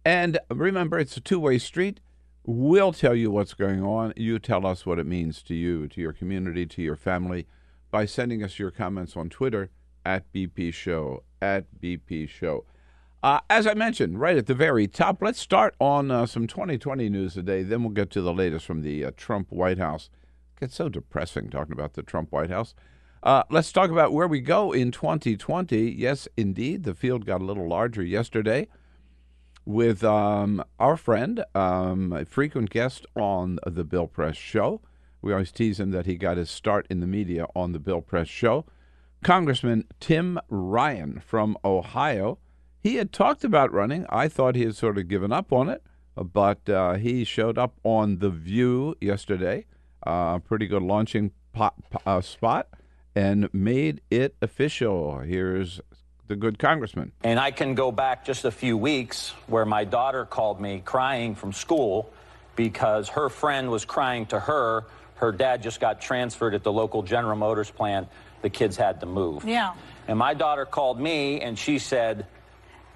And 0.05 0.39
remember, 0.49 0.97
it's 0.97 1.17
a 1.17 1.21
two 1.21 1.41
way 1.41 1.59
street. 1.59 1.99
We'll 2.47 2.93
tell 2.93 3.17
you 3.17 3.33
what's 3.33 3.53
going 3.53 3.83
on. 3.83 4.15
You 4.17 4.39
tell 4.39 4.65
us 4.65 4.87
what 4.87 5.01
it 5.01 5.07
means 5.07 5.43
to 5.43 5.57
you, 5.57 5.89
to 5.89 6.01
your 6.01 6.13
community, 6.13 6.67
to 6.67 6.83
your 6.83 6.95
family 6.95 7.49
by 7.91 8.07
sending 8.07 8.45
us 8.45 8.61
your 8.61 8.71
comments 8.71 9.17
on 9.17 9.29
Twitter 9.29 9.71
at 10.07 10.33
BP 10.33 10.73
Show, 10.73 11.25
at 11.43 11.67
BP 11.81 12.29
Show. 12.29 12.65
Uh, 13.25 13.41
as 13.51 13.67
I 13.67 13.75
mentioned 13.75 14.21
right 14.21 14.37
at 14.37 14.47
the 14.47 14.55
very 14.55 14.87
top, 14.87 15.21
let's 15.21 15.41
start 15.41 15.75
on 15.81 16.13
uh, 16.13 16.27
some 16.27 16.47
2020 16.47 17.09
news 17.09 17.35
today. 17.35 17.65
Then 17.65 17.83
we'll 17.83 17.91
get 17.91 18.11
to 18.11 18.23
the 18.23 18.33
latest 18.33 18.67
from 18.67 18.83
the 18.83 19.05
uh, 19.05 19.11
Trump 19.17 19.51
White 19.51 19.79
House. 19.79 20.09
It 20.57 20.61
Gets 20.61 20.77
so 20.77 20.89
depressing 20.89 21.51
talking 21.51 21.73
about 21.73 21.95
the 21.95 22.05
Trump 22.05 22.31
White 22.31 22.51
House. 22.51 22.73
Uh, 23.23 23.43
let's 23.51 23.71
talk 23.71 23.91
about 23.91 24.13
where 24.13 24.27
we 24.27 24.41
go 24.41 24.73
in 24.73 24.91
2020. 24.91 25.91
Yes, 25.91 26.27
indeed, 26.37 26.85
the 26.85 26.95
field 26.95 27.27
got 27.27 27.43
a 27.43 27.45
little 27.45 27.69
larger 27.69 28.03
yesterday 28.03 28.67
with 29.67 30.03
um, 30.03 30.65
our 30.79 30.97
friend, 30.97 31.45
um, 31.55 32.13
a 32.15 32.25
frequent 32.25 32.71
guest 32.71 33.07
on 33.15 33.59
the 33.67 33.85
Bill 33.85 34.07
Press 34.07 34.37
Show. 34.37 34.81
We 35.21 35.33
always 35.33 35.53
tease 35.53 35.79
him 35.79 35.91
that 35.91 36.07
he 36.07 36.17
got 36.17 36.39
his 36.39 36.49
start 36.49 36.87
in 36.89 37.01
the 37.01 37.07
media 37.07 37.47
on 37.55 37.73
the 37.73 37.79
Bill 37.79 38.01
Press 38.01 38.29
Show. 38.29 38.65
Congressman 39.23 39.85
Tim 40.01 40.41
Ryan 40.49 41.21
from 41.21 41.59
Ohio. 41.63 42.39
He 42.83 42.95
had 42.95 43.13
talked 43.13 43.45
about 43.45 43.71
running. 43.71 44.07
I 44.09 44.29
thought 44.29 44.57
he 44.57 44.65
had 44.65 44.77
sort 44.77 44.97
of 44.97 45.09
given 45.09 45.31
up 45.31 45.53
on 45.53 45.69
it, 45.69 45.83
but 46.17 46.67
uh, 46.71 46.95
he 46.95 47.25
showed 47.25 47.59
up 47.59 47.75
on 47.85 48.21
The 48.21 48.31
View 48.31 48.95
yesterday, 48.99 49.67
uh, 50.07 50.39
pretty 50.39 50.67
good 50.67 50.83
launching 50.83 51.33
uh, 52.07 52.23
spot, 52.23 52.69
and 53.15 53.53
made 53.53 54.01
it 54.11 54.35
official. 54.41 55.19
Here's 55.19 55.81
the 56.29 56.37
good 56.37 56.59
congressman. 56.59 57.13
And 57.25 57.41
I 57.41 57.51
can 57.51 57.75
go 57.75 57.91
back 57.91 58.25
just 58.25 58.45
a 58.45 58.51
few 58.51 58.77
weeks 58.77 59.31
where 59.49 59.65
my 59.65 59.85
daughter 59.85 60.25
called 60.25 60.61
me 60.61 60.81
crying 60.85 61.35
from 61.35 61.53
school 61.53 62.13
because 62.55 63.09
her 63.09 63.29
friend 63.29 63.71
was 63.71 63.85
crying 63.85 64.27
to 64.27 64.39
her. 64.39 64.85
Her 65.17 65.33
dad 65.33 65.63
just 65.63 65.81
got 65.81 66.01
transferred 66.01 66.55
at 66.55 66.63
the 66.63 66.73
local 66.73 67.03
General 67.03 67.37
Motors 67.37 67.71
plant. 67.71 68.09
The 68.43 68.51
kids 68.51 68.77
had 68.77 69.01
to 69.01 69.07
move. 69.07 69.45
Yeah. 69.45 69.75
And 70.07 70.19
my 70.19 70.35
daughter 70.35 70.65
called 70.65 71.01
me 71.01 71.41
and 71.41 71.59
she 71.59 71.79
said, 71.79 72.27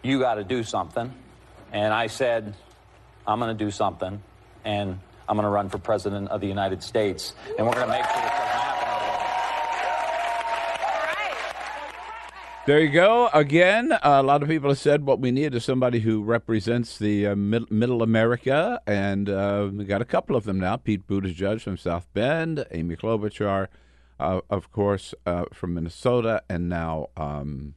You 0.02 0.20
got 0.20 0.36
to 0.36 0.44
do 0.44 0.62
something. 0.62 1.12
And 1.72 1.92
I 1.92 2.06
said, 2.06 2.54
I'm 3.26 3.40
going 3.40 3.56
to 3.56 3.64
do 3.64 3.70
something. 3.70 4.22
And 4.64 5.00
I'm 5.28 5.36
going 5.36 5.44
to 5.44 5.50
run 5.50 5.70
for 5.70 5.78
president 5.78 6.28
of 6.28 6.40
the 6.40 6.46
United 6.46 6.82
States. 6.82 7.34
And 7.58 7.66
we're 7.66 7.74
going 7.74 7.86
to 7.86 7.92
make 7.92 8.04
sure 8.04 8.22
this 8.22 8.30
doesn't 8.30 8.46
happen. 8.46 9.03
There 12.66 12.80
you 12.80 12.88
go. 12.88 13.28
Again, 13.34 13.92
a 14.02 14.22
lot 14.22 14.42
of 14.42 14.48
people 14.48 14.70
have 14.70 14.78
said 14.78 15.04
what 15.04 15.20
we 15.20 15.30
need 15.30 15.54
is 15.54 15.66
somebody 15.66 16.00
who 16.00 16.22
represents 16.22 16.96
the 16.96 17.26
uh, 17.26 17.36
mid- 17.36 17.70
middle 17.70 18.02
America, 18.02 18.80
and 18.86 19.28
uh, 19.28 19.68
we 19.70 19.84
got 19.84 20.00
a 20.00 20.06
couple 20.06 20.34
of 20.34 20.44
them 20.44 20.60
now. 20.60 20.76
Pete 20.76 21.06
Buttigieg 21.06 21.60
from 21.60 21.76
South 21.76 22.06
Bend, 22.14 22.64
Amy 22.70 22.96
Klobuchar, 22.96 23.68
uh, 24.18 24.40
of 24.48 24.72
course, 24.72 25.14
uh, 25.26 25.44
from 25.52 25.74
Minnesota, 25.74 26.42
and 26.48 26.70
now 26.70 27.08
um, 27.18 27.74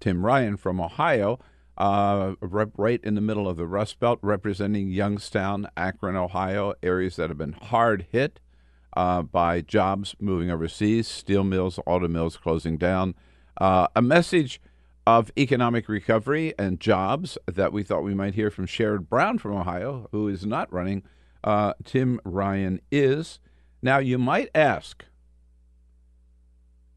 Tim 0.00 0.24
Ryan 0.24 0.56
from 0.56 0.80
Ohio, 0.80 1.38
uh, 1.76 2.32
right 2.40 3.04
in 3.04 3.14
the 3.14 3.20
middle 3.20 3.46
of 3.46 3.58
the 3.58 3.66
Rust 3.66 4.00
Belt, 4.00 4.18
representing 4.22 4.88
Youngstown, 4.88 5.68
Akron, 5.76 6.16
Ohio, 6.16 6.72
areas 6.82 7.16
that 7.16 7.28
have 7.28 7.36
been 7.36 7.52
hard 7.52 8.06
hit 8.10 8.40
uh, 8.96 9.20
by 9.20 9.60
jobs 9.60 10.16
moving 10.18 10.50
overseas, 10.50 11.06
steel 11.06 11.44
mills, 11.44 11.78
auto 11.84 12.08
mills 12.08 12.38
closing 12.38 12.78
down. 12.78 13.14
Uh, 13.58 13.86
a 13.94 14.02
message 14.02 14.60
of 15.06 15.30
economic 15.36 15.88
recovery 15.88 16.54
and 16.58 16.80
jobs 16.80 17.36
that 17.46 17.72
we 17.72 17.82
thought 17.82 18.02
we 18.02 18.14
might 18.14 18.34
hear 18.34 18.50
from 18.50 18.66
Sherrod 18.66 19.08
Brown 19.08 19.38
from 19.38 19.56
Ohio, 19.56 20.08
who 20.12 20.28
is 20.28 20.46
not 20.46 20.72
running. 20.72 21.02
Uh, 21.42 21.74
Tim 21.84 22.20
Ryan 22.24 22.80
is. 22.90 23.40
Now, 23.82 23.98
you 23.98 24.16
might 24.16 24.48
ask, 24.54 25.04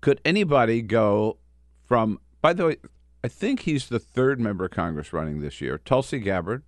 could 0.01 0.21
anybody 0.24 0.83
go 0.83 1.38
from, 1.88 2.19
by 2.41 2.53
the 2.53 2.65
way, 2.67 2.77
I 3.24 3.27
think 3.27 3.62
he's 3.62 3.89
the 3.89 3.97
third 3.97 4.39
member 4.39 4.65
of 4.65 4.71
Congress 4.71 5.12
running 5.12 5.41
this 5.41 5.62
year. 5.62 5.79
Tulsi 5.79 6.19
Gabbard, 6.19 6.62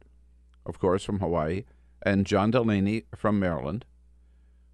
of 0.65 0.79
course, 0.79 1.03
from 1.03 1.19
Hawaii, 1.19 1.65
and 2.01 2.25
John 2.25 2.49
Delaney 2.49 3.03
from 3.15 3.39
Maryland. 3.39 3.85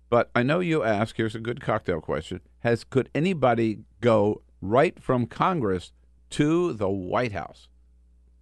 But 0.10 0.30
I 0.34 0.44
know 0.44 0.62
you 0.62 0.84
ask, 0.84 1.18
here's 1.18 1.36
a 1.36 1.40
good 1.40 1.60
cocktail 1.60 2.00
question. 2.00 2.40
Has 2.60 2.86
could 2.86 3.10
anybody 3.14 3.80
go 4.00 4.43
right 4.64 5.02
from 5.02 5.26
Congress 5.28 5.92
to 6.32 6.74
the 6.74 6.90
White 6.90 7.34
House? 7.34 7.68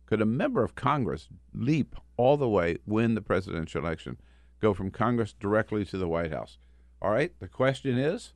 Could 0.05 0.21
a 0.21 0.25
member 0.25 0.63
of 0.63 0.75
Congress 0.75 1.27
leap 1.53 1.95
all 2.17 2.37
the 2.37 2.47
way, 2.49 2.77
win 2.85 3.15
the 3.15 3.21
presidential 3.21 3.83
election, 3.83 4.17
go 4.61 4.73
from 4.73 4.91
Congress 4.91 5.33
directly 5.39 5.83
to 5.85 5.97
the 5.97 6.07
White 6.07 6.31
House? 6.31 6.57
All 7.01 7.11
right, 7.11 7.33
the 7.39 7.47
question 7.47 7.97
is 7.97 8.33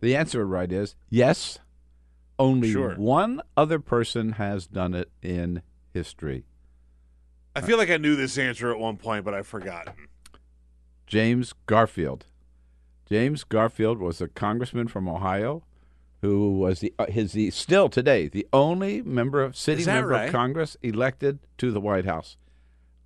the 0.00 0.14
answer 0.14 0.46
right 0.46 0.70
is 0.70 0.94
yes. 1.10 1.58
Only 2.38 2.72
Sure. 2.72 2.94
one 2.96 3.40
other 3.56 3.78
person 3.78 4.32
has 4.32 4.66
done 4.66 4.92
it 4.92 5.10
in 5.22 5.62
history. 5.92 6.44
I 7.54 7.60
feel 7.60 7.78
like 7.78 7.90
I 7.90 7.96
knew 7.96 8.16
this 8.16 8.36
answer 8.36 8.72
at 8.72 8.78
one 8.78 8.96
point, 8.96 9.24
but 9.24 9.34
I've 9.34 9.46
forgotten. 9.46 9.94
James 11.06 11.52
Garfield. 11.66 12.26
James 13.08 13.44
Garfield 13.44 13.98
was 13.98 14.20
a 14.20 14.26
congressman 14.28 14.88
from 14.88 15.08
Ohio 15.08 15.62
who 16.24 16.52
was 16.52 16.80
the 16.80 16.94
uh, 16.98 17.04
his 17.06 17.32
the, 17.32 17.50
still 17.50 17.90
today 17.90 18.28
the 18.28 18.46
only 18.50 19.02
member 19.02 19.42
of 19.42 19.54
city 19.54 19.84
member 19.84 20.08
right? 20.08 20.26
of 20.26 20.32
Congress 20.32 20.74
elected 20.82 21.38
to 21.58 21.70
the 21.70 21.80
White 21.80 22.06
House. 22.06 22.38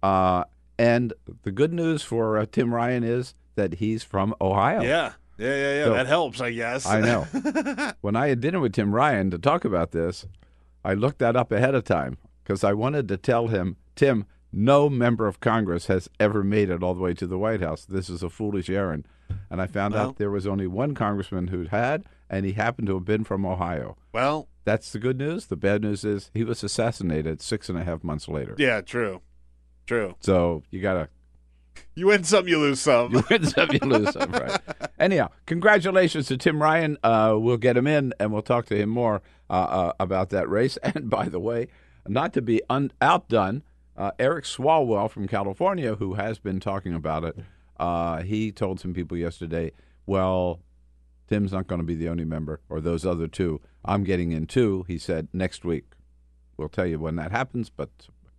Uh, 0.05 0.45
and 0.79 1.13
the 1.43 1.51
good 1.51 1.73
news 1.73 2.05
for 2.05 2.39
uh, 2.39 2.47
Tim 2.51 2.73
Ryan 2.73 3.03
is 3.03 3.35
that 3.57 3.75
he's 3.75 4.05
from 4.05 4.37
Ohio. 4.41 4.83
Yeah. 4.83 5.15
Yeah, 5.37 5.49
yeah, 5.49 5.75
yeah. 5.75 5.85
So- 5.85 5.95
that 5.95 6.07
helps, 6.07 6.41
I 6.41 6.53
guess. 6.53 6.87
I 6.87 7.01
know. 7.01 7.23
when 8.01 8.15
I 8.15 8.29
had 8.29 8.41
dinner 8.41 8.61
with 8.61 8.75
Tim 8.75 8.95
Ryan 8.95 9.33
to 9.33 9.39
talk 9.39 9.65
about 9.65 9.91
this, 9.91 10.25
I 10.85 10.95
looked 10.95 11.19
that 11.19 11.35
up 11.35 11.51
ahead 11.51 11.75
of 11.75 11.83
time 11.83 12.19
because 12.45 12.63
I 12.63 12.73
wanted 12.73 13.09
to 13.09 13.17
tell 13.17 13.49
him, 13.49 13.77
Tim, 13.97 14.27
no 14.53 14.89
member 14.89 15.27
of 15.27 15.41
Congress 15.41 15.87
has 15.87 16.09
ever 16.19 16.43
made 16.43 16.71
it 16.71 16.83
all 16.83 16.95
the 16.95 17.01
way 17.01 17.15
to 17.15 17.27
the 17.27 17.39
White 17.39 17.61
House. 17.61 17.85
This 17.85 18.09
is 18.09 18.23
a 18.23 18.31
foolish 18.31 18.69
errand. 18.71 19.07
And 19.51 19.61
I 19.61 19.67
found 19.67 19.95
Well- 19.95 20.09
out 20.09 20.17
there 20.17 20.31
was 20.31 20.47
only 20.47 20.67
one 20.67 20.95
congressman 20.95 21.49
who 21.49 21.65
had, 21.67 22.05
and 22.31 22.47
he 22.47 22.53
happened 22.53 22.87
to 22.89 22.95
have 22.95 23.05
been 23.05 23.25
from 23.25 23.45
Ohio. 23.45 23.97
well, 24.13 24.49
That's 24.65 24.93
the 24.93 24.99
good 24.99 25.17
news. 25.17 25.47
The 25.47 25.57
bad 25.57 25.81
news 25.83 26.05
is 26.05 26.31
he 26.35 26.45
was 26.45 26.63
assassinated 26.63 27.41
six 27.41 27.71
and 27.71 27.79
a 27.79 27.85
half 27.85 28.05
months 28.05 28.29
later. 28.29 28.55
yeah, 28.59 28.83
true. 28.83 29.23
True. 29.87 30.15
So 30.21 30.63
you 30.71 30.83
got 30.83 30.93
to 30.95 31.09
You 31.95 32.07
win 32.09 32.25
some, 32.25 32.47
you 32.49 32.59
lose 32.59 32.81
some. 32.81 33.13
You 33.15 33.23
win 33.31 33.47
some, 33.47 33.71
you 33.73 33.79
lose 33.81 34.13
some, 34.13 34.31
right? 34.33 34.61
Anyhow, 34.99 35.29
congratulations 35.47 36.27
to 36.29 36.37
Tim 36.37 36.61
Ryan. 36.61 36.99
Uh, 37.03 37.37
we'll 37.39 37.57
get 37.57 37.77
him 37.79 37.87
in, 37.87 38.13
and 38.21 38.31
we'll 38.33 38.43
talk 38.43 38.67
to 38.67 38.77
him 38.77 38.91
more 38.91 39.23
uh, 39.49 39.53
uh, 39.53 39.93
about 40.01 40.29
that 40.31 40.49
race. 40.51 40.77
And 40.83 41.09
by 41.09 41.29
the 41.31 41.41
way, 41.41 41.69
not 42.07 42.33
to 42.35 42.43
be 42.43 42.61
un- 42.69 42.93
outdone, 43.01 43.63
uh, 43.99 44.13
Eric 44.19 44.45
Swalwell 44.45 45.11
from 45.11 45.27
California, 45.27 45.97
who 45.97 46.15
has 46.15 46.39
been 46.39 46.61
talking 46.61 46.95
about 46.95 47.25
it, 47.25 47.37
uh, 47.79 48.23
he 48.23 48.53
told 48.53 48.81
some 48.81 48.95
people 48.95 49.17
yesterday, 49.17 49.73
"Well, 50.07 50.61
Tim's 51.27 51.53
not 51.53 51.67
going 51.67 51.81
to 51.81 51.87
be 51.87 51.97
the 51.97 52.09
only 52.09 52.25
member, 52.25 52.61
or 52.71 52.81
those 52.81 53.05
other 53.05 53.27
two. 53.27 53.61
I'm 53.85 54.05
getting 54.05 54.33
in 54.33 54.47
too." 54.47 54.85
He 54.87 54.99
said 54.99 55.29
next 55.33 55.65
week. 55.65 55.85
We'll 56.57 56.69
tell 56.69 56.87
you 56.87 56.99
when 56.99 57.17
that 57.17 57.33
happens, 57.33 57.71
but 57.71 57.91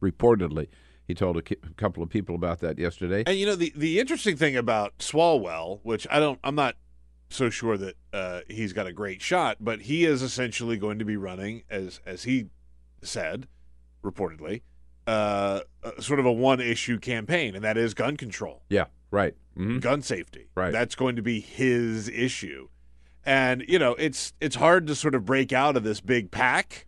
reportedly, 0.02 0.68
he 1.06 1.14
told 1.14 1.38
a, 1.38 1.42
couple 1.42 2.04
of 2.04 2.10
people 2.10 2.36
about 2.36 2.60
that 2.60 2.78
yesterday. 2.78 3.24
And 3.28 3.38
you 3.38 3.46
know 3.46 3.56
the 3.56 3.74
the 3.76 4.00
interesting 4.00 4.38
thing 4.38 4.56
about 4.56 4.98
Swalwell, 5.00 5.80
which 5.84 6.08
I 6.10 6.20
don't, 6.20 6.40
I'm 6.44 6.56
not 6.56 6.76
so 7.30 7.50
sure 7.50 7.78
that 7.78 7.96
uh, 8.14 8.42
he's 8.48 8.74
got 8.74 8.88
a 8.88 8.94
great 8.94 9.22
shot, 9.22 9.58
but 9.60 9.82
he 9.82 10.06
is 10.06 10.22
essentially 10.22 10.78
going 10.78 11.00
to 11.00 11.06
be 11.06 11.18
running 11.18 11.64
as 11.70 12.00
as 12.06 12.24
he 12.24 12.48
said, 13.02 13.48
reportedly, 14.04 14.62
uh, 15.10 15.62
uh, 15.84 15.92
sort 16.00 16.20
of 16.20 16.26
a 16.26 16.32
one 16.32 16.60
issue 16.60 17.00
campaign, 17.00 17.56
and 17.56 17.64
that 17.64 17.78
is 17.78 17.94
gun 17.94 18.16
control, 18.18 18.62
Yeah, 18.70 18.86
right. 19.12 19.34
hmm 19.56 19.80
gun 19.80 20.02
safety. 20.02 20.48
Right. 20.56 20.72
That's 20.72 20.96
going 20.96 21.16
to 21.16 21.22
be 21.22 21.40
his 21.40 22.08
issue, 22.10 22.68
and 23.26 23.64
you 23.68 23.80
know 23.80 23.96
it's 23.96 24.34
it's 24.40 24.56
hard 24.56 24.88
to 24.88 24.96
sort 24.96 25.16
of 25.16 25.26
break 25.26 25.52
out 25.54 25.76
of 25.78 25.84
this 25.84 26.02
big 26.02 26.32
pack 26.32 26.86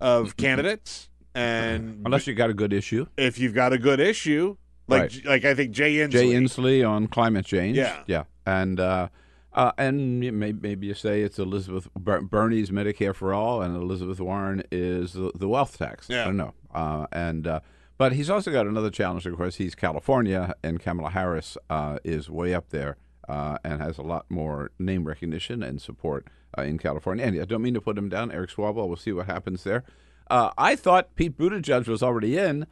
of 0.00 0.36
candidates, 0.36 1.08
and 1.34 2.02
Unless 2.06 2.26
you 2.26 2.34
got 2.34 2.50
a 2.50 2.54
good 2.54 2.72
issue. 2.72 3.06
if 3.16 3.38
you've 3.38 3.54
got 3.54 3.72
a 3.72 3.78
good 3.78 4.00
issue. 4.00 4.56
Like, 4.90 5.02
Right. 5.02 5.24
like 5.26 5.44
I 5.44 5.54
think 5.54 5.72
Jay 5.72 5.96
Inslee. 5.96 6.10
Jay 6.12 6.28
Inslee 6.30 6.88
on 6.88 7.08
climate 7.08 7.44
change. 7.44 7.76
Yeah. 7.76 8.02
yeah, 8.06 8.24
and 8.46 8.80
uh, 8.80 9.08
uh, 9.52 9.72
and 9.76 10.24
you 10.24 10.32
may, 10.32 10.52
maybe 10.52 10.86
you 10.86 10.94
say 10.94 11.20
it's 11.20 11.38
Elizabeth 11.38 11.88
Bernie's 11.94 12.70
Medicare 12.70 13.14
for 13.14 13.34
all, 13.34 13.60
and 13.60 13.76
Elizabeth 13.76 14.18
Warren 14.20 14.62
is 14.72 15.12
the, 15.12 15.30
the 15.34 15.46
wealth 15.48 15.76
tax. 15.76 16.06
Yeah. 16.08 16.22
I 16.22 16.24
don't 16.24 16.38
know. 16.38 16.54
Uh, 16.78 17.06
and 17.10 17.46
uh, 17.46 17.60
but 17.96 18.12
he's 18.12 18.30
also 18.30 18.52
got 18.52 18.66
another 18.66 18.90
challenge. 18.90 19.26
Of 19.26 19.36
course, 19.36 19.56
he's 19.56 19.74
California, 19.74 20.54
and 20.62 20.80
Kamala 20.80 21.10
Harris 21.10 21.58
uh, 21.68 21.98
is 22.04 22.30
way 22.30 22.54
up 22.54 22.70
there. 22.70 22.96
Uh, 23.28 23.58
and 23.62 23.82
has 23.82 23.98
a 23.98 24.02
lot 24.02 24.24
more 24.30 24.70
name 24.78 25.04
recognition 25.04 25.62
and 25.62 25.82
support 25.82 26.26
uh, 26.56 26.62
in 26.62 26.78
California. 26.78 27.26
And 27.26 27.38
I 27.38 27.44
don't 27.44 27.60
mean 27.60 27.74
to 27.74 27.80
put 27.82 27.98
him 27.98 28.08
down, 28.08 28.32
Eric 28.32 28.48
Swalwell. 28.48 28.88
We'll 28.88 28.96
see 28.96 29.12
what 29.12 29.26
happens 29.26 29.64
there. 29.64 29.84
Uh, 30.30 30.50
I 30.56 30.76
thought 30.76 31.14
Pete 31.14 31.36
Buttigieg 31.36 31.86
was 31.88 32.02
already 32.02 32.38
in, 32.38 32.66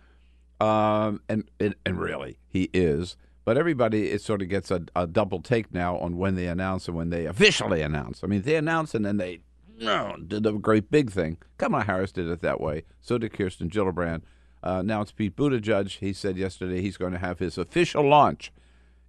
um, 0.59 1.21
and, 1.29 1.45
and 1.61 1.75
and 1.85 2.01
really 2.01 2.39
he 2.49 2.71
is. 2.73 3.19
But 3.45 3.59
everybody 3.59 4.11
it 4.13 4.23
sort 4.23 4.41
of 4.41 4.49
gets 4.49 4.71
a, 4.71 4.83
a 4.95 5.07
double 5.07 5.43
take 5.43 5.75
now 5.75 5.99
on 5.99 6.17
when 6.17 6.37
they 6.37 6.47
announce 6.47 6.89
and 6.89 6.97
when 6.97 7.11
they 7.11 7.27
officially 7.27 7.83
announce. 7.83 8.25
I 8.25 8.27
mean, 8.27 8.41
they 8.41 8.57
announce 8.57 8.95
and 8.95 9.05
then 9.05 9.19
they 9.19 9.41
no, 9.79 10.17
did 10.27 10.47
a 10.47 10.53
great 10.53 10.91
big 10.91 11.11
thing. 11.11 11.39
Kamala 11.59 11.85
Harris 11.85 12.13
did 12.13 12.29
it 12.29 12.41
that 12.43 12.61
way. 12.61 12.85
So 13.01 13.19
did 13.19 13.33
Kirsten 13.33 13.71
Gillibrand. 13.71 14.23
Uh, 14.63 14.83
now 14.83 15.01
it's 15.01 15.13
Pete 15.13 15.37
Buttigieg. 15.37 15.99
He 15.99 16.13
said 16.13 16.37
yesterday 16.37 16.81
he's 16.81 16.97
going 16.97 17.13
to 17.13 17.19
have 17.19 17.39
his 17.39 17.59
official 17.59 18.03
launch 18.03 18.53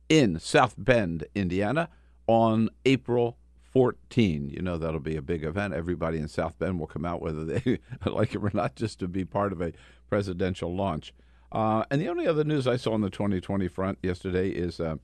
in 0.09 0.39
South 0.39 0.75
Bend, 0.77 1.25
Indiana, 1.33 1.89
on 2.27 2.69
April 2.85 3.37
14. 3.71 4.49
You 4.49 4.61
know 4.61 4.77
that'll 4.77 4.99
be 4.99 5.15
a 5.15 5.21
big 5.21 5.43
event. 5.43 5.73
Everybody 5.73 6.19
in 6.19 6.27
South 6.27 6.57
Bend 6.59 6.79
will 6.79 6.87
come 6.87 7.05
out, 7.05 7.21
whether 7.21 7.45
they 7.45 7.79
like 8.05 8.35
it 8.35 8.43
or 8.43 8.51
not, 8.53 8.75
just 8.75 8.99
to 8.99 9.07
be 9.07 9.25
part 9.25 9.51
of 9.51 9.61
a 9.61 9.73
presidential 10.09 10.75
launch. 10.75 11.13
Uh, 11.51 11.83
and 11.89 12.01
the 12.01 12.09
only 12.09 12.27
other 12.27 12.43
news 12.43 12.67
I 12.67 12.75
saw 12.75 12.93
on 12.93 13.01
the 13.01 13.09
2020 13.09 13.67
front 13.69 13.99
yesterday 14.03 14.49
is, 14.49 14.79
uh, 14.79 14.97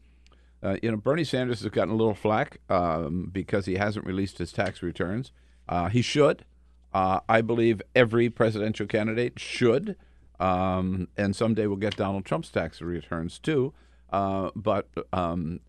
uh, 0.62 0.77
you 0.84 0.91
know, 0.91 0.98
Bernie 0.98 1.24
Sanders 1.24 1.62
has 1.62 1.72
gotten 1.72 1.93
a 1.93 1.98
little 1.98 2.13
flack 2.13 2.60
um, 2.70 3.29
because 3.32 3.65
he 3.65 3.75
hasn't 3.75 4.05
released 4.05 4.39
his 4.39 4.51
tax 4.51 4.84
returns. 4.84 5.32
Uh, 5.67 5.89
he 5.89 6.01
should. 6.01 6.46
Uh, 6.93 7.20
I 7.27 7.41
believe 7.41 7.82
every 7.96 8.29
presidential 8.29 8.86
candidate 8.86 9.39
should. 9.39 9.96
Um, 10.39 11.08
and 11.17 11.36
someday 11.36 11.67
we'll 11.67 11.77
get 11.77 11.96
Donald 11.96 12.25
Trump's 12.25 12.50
tax 12.50 12.82
returns 12.82 13.39
too. 13.39 13.74
Uh, 14.12 14.51
but 14.55 14.89
um, 15.12 15.60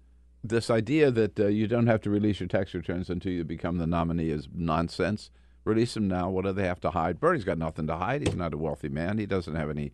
this 0.43 0.69
idea 0.69 1.11
that 1.11 1.39
uh, 1.41 1.47
you 1.47 1.67
don't 1.67 1.87
have 1.87 2.03
to 2.03 2.11
release 2.11 2.41
your 2.41 2.49
tax 2.49 2.75
returns 2.75 3.09
until 3.09 3.33
you 3.33 3.45
become 3.45 3.79
the 3.79 3.87
nominee 3.87 4.31
is 4.31 4.49
nonsense. 4.53 5.31
Release 5.65 5.95
them 5.95 6.09
now. 6.09 6.29
What 6.29 6.45
do 6.45 6.53
they 6.53 6.67
have 6.67 6.81
to 6.81 6.91
hide? 6.91 7.19
Bernie's 7.19 7.45
got 7.45 7.57
nothing 7.57 7.87
to 7.87 7.97
hide. 7.97 8.27
He's 8.27 8.37
not 8.37 8.53
a 8.53 8.59
wealthy 8.59 8.91
man. 8.91 9.17
He 9.17 9.25
doesn't 9.25 9.55
have 9.55 9.71
any 9.71 9.93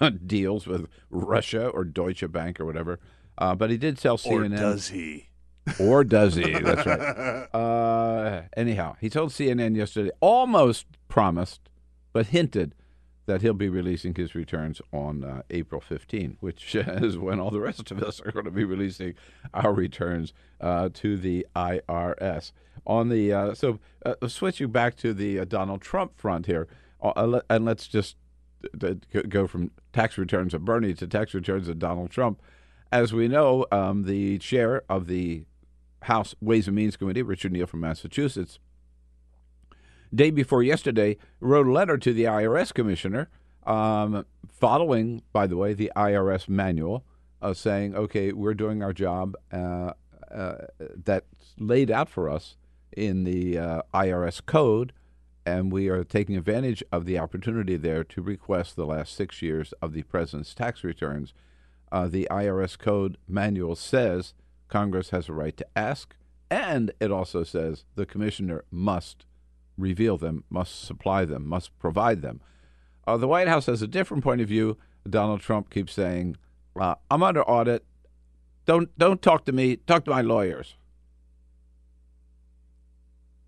deals 0.26 0.66
with 0.66 0.86
Russia 1.10 1.66
or 1.66 1.84
Deutsche 1.84 2.30
Bank 2.32 2.58
or 2.58 2.64
whatever. 2.64 2.98
Uh, 3.36 3.54
but 3.54 3.70
he 3.70 3.76
did 3.76 3.98
tell 3.98 4.14
or 4.14 4.18
CNN. 4.18 4.56
does 4.56 4.88
he? 4.88 5.29
Or 5.78 6.04
does 6.04 6.34
he? 6.36 6.52
That's 6.52 6.86
right. 6.86 7.48
Uh, 7.60 8.42
anyhow, 8.56 8.96
he 9.00 9.10
told 9.10 9.30
CNN 9.30 9.76
yesterday, 9.76 10.10
almost 10.20 10.86
promised, 11.08 11.68
but 12.12 12.26
hinted 12.26 12.74
that 13.26 13.42
he'll 13.42 13.54
be 13.54 13.68
releasing 13.68 14.14
his 14.14 14.34
returns 14.34 14.80
on 14.92 15.22
uh, 15.22 15.42
April 15.50 15.80
15, 15.80 16.36
which 16.40 16.74
is 16.74 17.16
when 17.16 17.38
all 17.38 17.50
the 17.50 17.60
rest 17.60 17.90
of 17.90 18.02
us 18.02 18.20
are 18.20 18.32
going 18.32 18.44
to 18.44 18.50
be 18.50 18.64
releasing 18.64 19.14
our 19.54 19.72
returns 19.72 20.32
uh, 20.60 20.88
to 20.92 21.16
the 21.16 21.46
IRS. 21.54 22.52
On 22.86 23.08
the 23.08 23.32
uh, 23.32 23.54
so 23.54 23.78
uh, 24.04 24.14
switching 24.26 24.70
back 24.70 24.96
to 24.96 25.14
the 25.14 25.38
uh, 25.38 25.44
Donald 25.44 25.80
Trump 25.80 26.18
front 26.18 26.46
here, 26.46 26.66
uh, 27.02 27.40
and 27.48 27.64
let's 27.64 27.86
just 27.86 28.16
go 29.28 29.46
from 29.46 29.70
tax 29.92 30.18
returns 30.18 30.52
of 30.52 30.64
Bernie 30.64 30.94
to 30.94 31.06
tax 31.06 31.32
returns 31.32 31.68
of 31.68 31.78
Donald 31.78 32.10
Trump. 32.10 32.40
As 32.90 33.12
we 33.12 33.28
know, 33.28 33.66
um, 33.70 34.04
the 34.04 34.38
chair 34.38 34.82
of 34.88 35.06
the 35.06 35.44
House 36.02 36.34
Ways 36.40 36.66
and 36.66 36.76
Means 36.76 36.96
Committee, 36.96 37.22
Richard 37.22 37.52
Neal 37.52 37.66
from 37.66 37.80
Massachusetts, 37.80 38.58
day 40.14 40.30
before 40.30 40.62
yesterday 40.62 41.16
wrote 41.40 41.66
a 41.66 41.72
letter 41.72 41.98
to 41.98 42.12
the 42.12 42.24
IRS 42.24 42.72
commissioner, 42.72 43.28
um, 43.66 44.24
following, 44.48 45.22
by 45.32 45.46
the 45.46 45.56
way, 45.56 45.74
the 45.74 45.92
IRS 45.94 46.48
manual, 46.48 47.04
uh, 47.42 47.54
saying, 47.54 47.94
"Okay, 47.94 48.32
we're 48.32 48.54
doing 48.54 48.82
our 48.82 48.92
job, 48.92 49.36
uh, 49.52 49.92
uh, 50.30 50.66
that's 50.78 51.54
laid 51.58 51.90
out 51.90 52.08
for 52.08 52.28
us 52.28 52.56
in 52.96 53.24
the 53.24 53.58
uh, 53.58 53.82
IRS 53.94 54.44
code, 54.44 54.92
and 55.46 55.72
we 55.72 55.88
are 55.88 56.04
taking 56.04 56.36
advantage 56.36 56.82
of 56.92 57.04
the 57.04 57.18
opportunity 57.18 57.76
there 57.76 58.04
to 58.04 58.22
request 58.22 58.76
the 58.76 58.86
last 58.86 59.14
six 59.14 59.42
years 59.42 59.72
of 59.80 59.92
the 59.92 60.02
president's 60.04 60.54
tax 60.54 60.84
returns. 60.84 61.32
Uh, 61.90 62.08
the 62.08 62.28
IRS 62.30 62.78
code 62.78 63.16
manual 63.26 63.74
says 63.74 64.34
Congress 64.70 65.10
has 65.10 65.28
a 65.28 65.32
right 65.32 65.56
to 65.56 65.66
ask, 65.76 66.14
and 66.50 66.92
it 67.00 67.10
also 67.10 67.44
says 67.44 67.84
the 67.96 68.06
commissioner 68.06 68.64
must 68.70 69.26
reveal 69.76 70.16
them, 70.16 70.44
must 70.48 70.82
supply 70.84 71.24
them, 71.24 71.46
must 71.46 71.76
provide 71.78 72.22
them. 72.22 72.40
Uh, 73.06 73.16
the 73.16 73.28
White 73.28 73.48
House 73.48 73.66
has 73.66 73.82
a 73.82 73.86
different 73.86 74.22
point 74.22 74.40
of 74.40 74.48
view. 74.48 74.78
Donald 75.08 75.40
Trump 75.40 75.70
keeps 75.70 75.92
saying, 75.92 76.36
uh, 76.78 76.94
"I'm 77.10 77.22
under 77.22 77.42
audit. 77.42 77.84
Don't 78.66 78.96
don't 78.98 79.20
talk 79.20 79.44
to 79.46 79.52
me. 79.52 79.76
Talk 79.76 80.04
to 80.04 80.10
my 80.10 80.20
lawyers." 80.20 80.76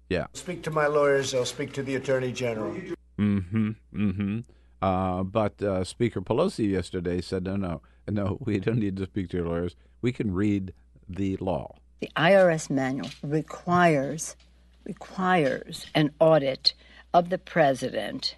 Yeah. 0.08 0.26
Speak 0.34 0.62
to 0.64 0.70
my 0.70 0.86
lawyers. 0.86 1.34
I'll 1.34 1.46
speak 1.46 1.72
to 1.74 1.82
the 1.82 1.94
attorney 1.94 2.32
general. 2.32 2.74
Mm-hmm. 3.18 3.70
Mm-hmm. 3.94 4.40
Uh, 4.82 5.22
but 5.22 5.62
uh, 5.62 5.84
Speaker 5.84 6.20
Pelosi 6.20 6.70
yesterday 6.70 7.20
said, 7.20 7.44
"No, 7.44 7.56
no, 7.56 7.82
no. 8.08 8.38
We 8.40 8.58
don't 8.58 8.78
need 8.78 8.96
to 8.96 9.04
speak 9.04 9.28
to 9.30 9.38
your 9.38 9.46
lawyers. 9.46 9.76
We 10.00 10.12
can 10.12 10.34
read 10.34 10.74
the 11.08 11.36
law." 11.38 11.76
The 12.00 12.10
IRS 12.16 12.68
manual 12.70 13.10
requires 13.22 14.36
requires 14.84 15.86
an 15.94 16.10
audit 16.18 16.74
of 17.14 17.30
the 17.30 17.38
president, 17.38 18.36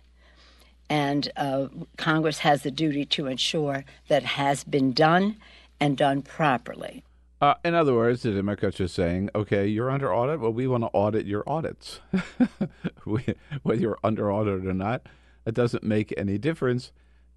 and 0.91 1.31
uh, 1.37 1.69
Congress 1.97 2.41
has 2.41 2.63
the 2.63 2.71
duty 2.71 3.05
to 3.07 3.27
ensure 3.27 3.85
that 4.09 4.25
has 4.25 4.65
been 4.65 4.93
done 4.93 5.37
and 5.81 5.97
done 5.97 6.23
properly. 6.23 7.05
Uh, 7.41 7.55
in 7.65 7.75
other 7.75 7.95
words, 7.95 8.23
the 8.23 8.33
Democrats 8.33 8.81
are 8.81 8.89
saying, 8.89 9.29
okay, 9.35 9.67
you're 9.67 9.91
under 9.91 10.15
audit. 10.15 10.41
Well, 10.41 10.53
we 10.53 10.67
want 10.67 10.83
to 10.85 10.91
audit 10.95 11.27
your 11.27 11.43
audits. 11.47 12.01
whether 13.05 13.81
you're 13.81 13.99
under 14.03 14.33
audit 14.33 14.65
or 14.65 14.73
not, 14.73 15.07
it 15.45 15.55
doesn't 15.55 15.85
make 15.85 16.15
any 16.17 16.39
difference. 16.39 16.91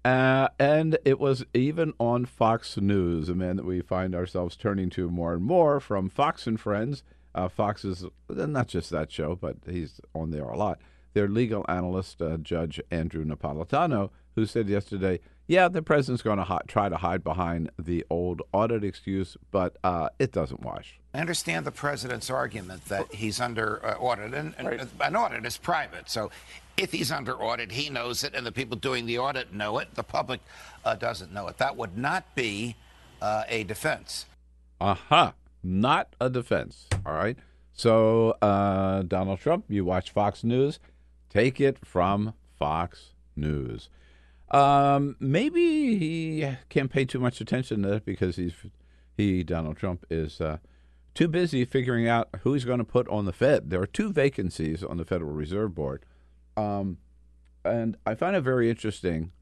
Uh, 0.04 0.48
and 0.58 0.98
it 1.04 1.18
was 1.18 1.44
even 1.52 1.92
on 1.98 2.24
Fox 2.24 2.76
News, 2.76 3.28
a 3.28 3.34
man 3.34 3.56
that 3.56 3.64
we 3.66 3.80
find 3.80 4.14
ourselves 4.14 4.56
turning 4.56 4.90
to 4.90 5.10
more 5.10 5.34
and 5.34 5.42
more 5.42 5.80
from 5.80 6.08
Fox 6.08 6.46
and 6.46 6.58
Friends. 6.58 7.02
Uh, 7.34 7.48
Fox 7.48 7.84
is 7.84 8.04
not 8.28 8.68
just 8.68 8.90
that 8.90 9.12
show, 9.12 9.36
but 9.36 9.56
he's 9.68 10.00
on 10.14 10.30
there 10.30 10.44
a 10.44 10.56
lot. 10.56 10.80
Their 11.14 11.28
legal 11.28 11.64
analyst, 11.68 12.22
uh, 12.22 12.36
Judge 12.38 12.80
Andrew 12.90 13.24
Napolitano, 13.24 14.10
who 14.34 14.46
said 14.46 14.68
yesterday, 14.68 15.20
yeah, 15.46 15.68
the 15.68 15.82
president's 15.82 16.22
going 16.22 16.38
to 16.38 16.60
try 16.68 16.88
to 16.88 16.96
hide 16.96 17.24
behind 17.24 17.70
the 17.78 18.04
old 18.08 18.42
audit 18.52 18.84
excuse, 18.84 19.36
but 19.50 19.76
uh, 19.82 20.10
it 20.18 20.30
doesn't 20.30 20.60
wash. 20.60 21.00
I 21.18 21.20
understand 21.20 21.66
the 21.66 21.72
president's 21.72 22.30
argument 22.30 22.84
that 22.84 23.12
he's 23.12 23.40
under 23.40 23.84
uh, 23.84 23.94
audit, 23.94 24.34
and, 24.34 24.54
and 24.56 24.68
right. 24.68 24.80
an 25.00 25.16
audit 25.16 25.44
is 25.44 25.58
private. 25.58 26.08
So 26.08 26.30
if 26.76 26.92
he's 26.92 27.10
under 27.10 27.34
audit, 27.34 27.72
he 27.72 27.90
knows 27.90 28.22
it, 28.22 28.36
and 28.36 28.46
the 28.46 28.52
people 28.52 28.76
doing 28.76 29.04
the 29.04 29.18
audit 29.18 29.52
know 29.52 29.78
it. 29.78 29.96
The 29.96 30.04
public 30.04 30.40
uh, 30.84 30.94
doesn't 30.94 31.32
know 31.32 31.48
it. 31.48 31.58
That 31.58 31.76
would 31.76 31.98
not 31.98 32.36
be 32.36 32.76
uh, 33.20 33.42
a 33.48 33.64
defense. 33.64 34.26
Aha. 34.80 34.94
Uh-huh. 35.02 35.32
Not 35.64 36.14
a 36.20 36.30
defense. 36.30 36.86
All 37.04 37.14
right. 37.14 37.36
So, 37.72 38.36
uh, 38.40 39.02
Donald 39.02 39.40
Trump, 39.40 39.64
you 39.68 39.84
watch 39.84 40.12
Fox 40.12 40.44
News, 40.44 40.78
take 41.30 41.60
it 41.60 41.84
from 41.84 42.32
Fox 42.56 43.14
News. 43.34 43.88
Um, 44.52 45.16
maybe 45.18 45.98
he 45.98 46.56
can't 46.68 46.92
pay 46.92 47.04
too 47.04 47.18
much 47.18 47.40
attention 47.40 47.82
to 47.82 47.94
it 47.94 48.04
because 48.04 48.36
he's 48.36 48.52
he 49.16 49.42
Donald 49.42 49.76
Trump 49.76 50.06
is 50.10 50.40
uh, 50.40 50.58
too 51.18 51.28
busy 51.28 51.64
figuring 51.64 52.06
out 52.08 52.28
who 52.42 52.52
he's 52.52 52.64
going 52.64 52.78
to 52.78 52.84
put 52.84 53.08
on 53.08 53.24
the 53.24 53.32
Fed. 53.32 53.70
There 53.70 53.80
are 53.80 53.86
two 53.86 54.12
vacancies 54.12 54.82
on 54.82 54.96
the 54.96 55.04
Federal 55.04 55.32
Reserve 55.32 55.74
Board, 55.74 56.04
um, 56.56 56.98
and 57.64 57.96
I 58.06 58.14
find 58.14 58.36
it 58.36 58.42
very 58.42 58.70
interesting 58.70 59.32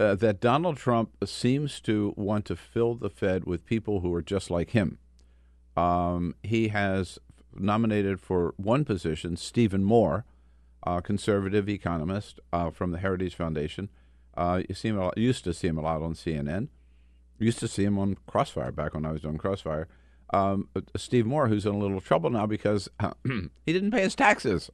uh, 0.00 0.14
that 0.16 0.40
Donald 0.40 0.76
Trump 0.76 1.16
seems 1.24 1.80
to 1.82 2.14
want 2.16 2.44
to 2.46 2.56
fill 2.56 2.94
the 2.94 3.10
Fed 3.10 3.44
with 3.44 3.64
people 3.64 4.00
who 4.00 4.12
are 4.14 4.22
just 4.22 4.50
like 4.50 4.70
him. 4.70 4.98
Um, 5.76 6.34
he 6.42 6.68
has 6.68 7.18
nominated 7.54 8.20
for 8.20 8.54
one 8.56 8.84
position 8.84 9.36
Stephen 9.36 9.84
Moore, 9.84 10.24
conservative 11.02 11.68
economist 11.68 12.40
uh, 12.52 12.70
from 12.70 12.92
the 12.92 12.98
Heritage 12.98 13.34
Foundation 13.34 13.90
uh, 14.38 14.62
you 14.68 14.74
see 14.74 14.88
him 14.88 14.96
lot, 14.96 15.18
used 15.18 15.42
to 15.42 15.52
see 15.52 15.66
him 15.66 15.76
a 15.76 15.80
lot 15.80 16.00
on 16.00 16.14
CNN. 16.14 16.68
Used 17.40 17.58
to 17.58 17.68
see 17.68 17.84
him 17.84 17.98
on 17.98 18.16
Crossfire 18.28 18.70
back 18.70 18.94
when 18.94 19.04
I 19.04 19.10
was 19.10 19.22
doing 19.22 19.36
Crossfire. 19.36 19.88
Um, 20.32 20.68
Steve 20.96 21.26
Moore, 21.26 21.48
who's 21.48 21.64
in 21.64 21.74
a 21.74 21.78
little 21.78 22.00
trouble 22.00 22.30
now 22.30 22.46
because 22.46 22.88
uh, 23.00 23.12
he 23.24 23.72
didn't 23.72 23.90
pay 23.90 24.02
his 24.02 24.14
taxes. 24.14 24.70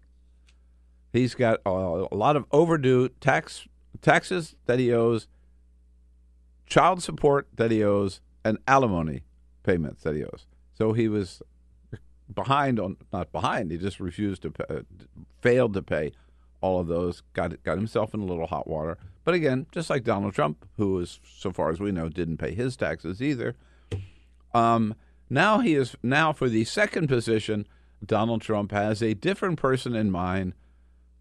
He's 1.12 1.35
got 1.35 1.61
a, 1.64 2.07
a 2.11 2.17
lot 2.17 2.35
of 2.37 2.45
overdue 2.51 3.09
tax 3.21 3.67
taxes 4.03 4.57
that 4.67 4.79
he 4.81 4.93
owes, 4.93 5.29
child 6.67 7.03
support 7.03 7.47
that 7.55 7.71
he 7.71 7.85
owes, 7.85 8.21
and 8.45 8.59
alimony 8.67 9.23
payments 9.62 10.03
that 10.03 10.17
he 10.17 10.25
owes. 10.25 10.47
So 10.77 10.93
he 10.93 11.09
was 11.09 11.40
behind 12.33 12.81
on 12.81 12.97
not 13.12 13.31
behind. 13.33 13.71
He 13.71 13.79
just 13.79 14.01
refused 14.01 14.43
to 14.43 14.51
pay, 14.51 14.81
failed 15.40 15.75
to 15.75 15.83
pay 15.83 16.12
all 16.61 16.81
of 16.81 16.88
those. 16.88 17.23
Got 17.33 17.62
got 17.62 17.77
himself 17.77 18.14
in 18.14 18.21
a 18.21 18.25
little 18.25 18.47
hot 18.47 18.67
water. 18.67 18.99
But 19.25 19.35
again, 19.35 19.67
just 19.73 19.88
like 19.88 20.05
Donald 20.05 20.35
Trump, 20.35 20.67
who 20.77 20.99
is, 20.99 21.19
so 21.25 21.51
far 21.51 21.71
as 21.71 21.81
we 21.81 21.93
know, 21.93 22.09
didn't 22.09 22.37
pay 22.37 22.55
his 22.55 22.77
taxes 22.77 23.23
either. 23.23 23.55
Um, 24.53 24.95
now 25.30 25.60
he 25.60 25.74
is 25.74 25.96
now 26.02 26.32
for 26.32 26.48
the 26.48 26.64
second 26.64 27.08
position. 27.08 27.66
Donald 28.04 28.42
Trump 28.42 28.72
has 28.72 29.02
a 29.02 29.14
different 29.14 29.58
person 29.58 29.94
in 29.94 30.10
mind, 30.10 30.52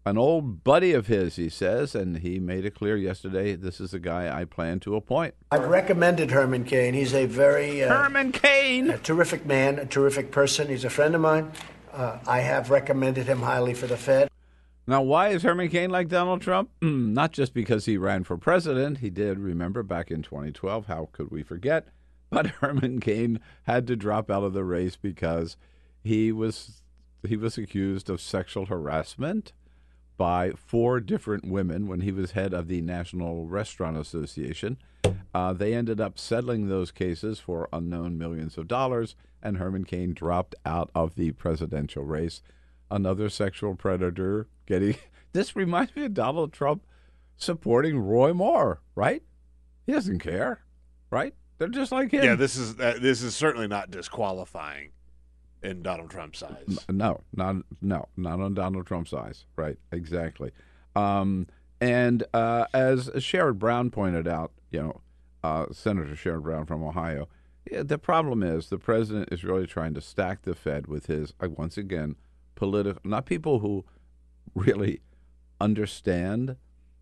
an 0.04 0.18
old 0.18 0.62
buddy 0.64 0.92
of 0.92 1.06
his, 1.06 1.36
he 1.36 1.48
says, 1.48 1.94
and 1.94 2.18
he 2.18 2.38
made 2.38 2.66
it 2.66 2.74
clear 2.74 2.96
yesterday. 2.96 3.56
This 3.56 3.80
is 3.80 3.92
the 3.92 3.98
guy 3.98 4.38
I 4.38 4.44
plan 4.44 4.80
to 4.80 4.96
appoint. 4.96 5.34
I've 5.50 5.66
recommended 5.66 6.30
Herman 6.30 6.64
Cain. 6.64 6.92
He's 6.94 7.14
a 7.14 7.24
very 7.24 7.82
uh, 7.82 7.88
Herman 7.88 8.32
Cain, 8.32 8.90
a 8.90 8.98
terrific 8.98 9.46
man, 9.46 9.78
a 9.78 9.86
terrific 9.86 10.30
person. 10.30 10.68
He's 10.68 10.84
a 10.84 10.90
friend 10.90 11.14
of 11.14 11.22
mine. 11.22 11.52
Uh, 11.92 12.18
I 12.26 12.40
have 12.40 12.70
recommended 12.70 13.26
him 13.26 13.40
highly 13.40 13.72
for 13.72 13.86
the 13.86 13.96
Fed. 13.96 14.28
Now, 14.86 15.00
why 15.00 15.28
is 15.28 15.42
Herman 15.42 15.70
Cain 15.70 15.88
like 15.88 16.08
Donald 16.08 16.42
Trump? 16.42 16.68
Not 16.82 17.32
just 17.32 17.54
because 17.54 17.86
he 17.86 17.96
ran 17.96 18.24
for 18.24 18.36
president. 18.36 18.98
He 18.98 19.08
did, 19.08 19.38
remember, 19.38 19.82
back 19.82 20.10
in 20.10 20.22
2012. 20.22 20.86
How 20.86 21.08
could 21.12 21.30
we 21.30 21.42
forget? 21.42 21.88
But 22.34 22.46
Herman 22.60 22.98
Cain 22.98 23.38
had 23.62 23.86
to 23.86 23.94
drop 23.94 24.28
out 24.28 24.42
of 24.42 24.54
the 24.54 24.64
race 24.64 24.96
because 24.96 25.56
he 26.02 26.32
was 26.32 26.82
he 27.26 27.36
was 27.36 27.56
accused 27.56 28.10
of 28.10 28.20
sexual 28.20 28.66
harassment 28.66 29.52
by 30.16 30.50
four 30.50 30.98
different 30.98 31.46
women 31.46 31.86
when 31.86 32.00
he 32.00 32.10
was 32.10 32.32
head 32.32 32.52
of 32.52 32.66
the 32.66 32.80
National 32.80 33.46
Restaurant 33.46 33.96
Association. 33.96 34.78
Uh, 35.32 35.52
they 35.52 35.74
ended 35.74 36.00
up 36.00 36.18
settling 36.18 36.68
those 36.68 36.90
cases 36.90 37.38
for 37.38 37.68
unknown 37.72 38.18
millions 38.18 38.58
of 38.58 38.66
dollars, 38.66 39.14
and 39.40 39.56
Herman 39.58 39.84
Cain 39.84 40.12
dropped 40.12 40.56
out 40.66 40.90
of 40.92 41.14
the 41.14 41.30
presidential 41.32 42.02
race. 42.02 42.42
Another 42.90 43.28
sexual 43.28 43.76
predator 43.76 44.48
getting 44.66 44.96
this 45.32 45.54
reminds 45.54 45.94
me 45.94 46.06
of 46.06 46.14
Donald 46.14 46.52
Trump 46.52 46.84
supporting 47.36 48.00
Roy 48.00 48.32
Moore, 48.32 48.80
right? 48.96 49.22
He 49.86 49.92
doesn't 49.92 50.18
care, 50.18 50.64
right? 51.10 51.34
They're 51.64 51.80
just 51.80 51.92
like 51.92 52.10
him. 52.10 52.22
Yeah, 52.22 52.34
this 52.34 52.56
is 52.56 52.78
uh, 52.78 52.98
this 53.00 53.22
is 53.22 53.34
certainly 53.34 53.66
not 53.66 53.90
disqualifying 53.90 54.90
in 55.62 55.82
Donald 55.82 56.10
Trump's 56.10 56.42
eyes. 56.42 56.84
No, 56.90 57.22
not 57.34 57.56
no, 57.80 58.06
not 58.18 58.40
on 58.40 58.52
Donald 58.52 58.86
Trump's 58.86 59.14
eyes. 59.14 59.46
Right, 59.56 59.78
exactly. 59.90 60.50
Um, 60.94 61.46
and 61.80 62.22
uh, 62.34 62.66
as 62.74 63.08
Sherrod 63.08 63.58
Brown 63.58 63.90
pointed 63.90 64.28
out, 64.28 64.52
you 64.70 64.82
know, 64.82 65.00
uh, 65.42 65.66
Senator 65.72 66.14
Sherrod 66.14 66.42
Brown 66.42 66.66
from 66.66 66.84
Ohio, 66.84 67.28
yeah, 67.70 67.82
the 67.82 67.96
problem 67.98 68.42
is 68.42 68.68
the 68.68 68.76
president 68.76 69.30
is 69.32 69.42
really 69.42 69.66
trying 69.66 69.94
to 69.94 70.02
stack 70.02 70.42
the 70.42 70.54
Fed 70.54 70.86
with 70.86 71.06
his 71.06 71.32
uh, 71.42 71.48
once 71.48 71.78
again 71.78 72.16
political, 72.56 73.00
not 73.04 73.24
people 73.24 73.60
who 73.60 73.86
really 74.54 75.00
understand 75.62 76.56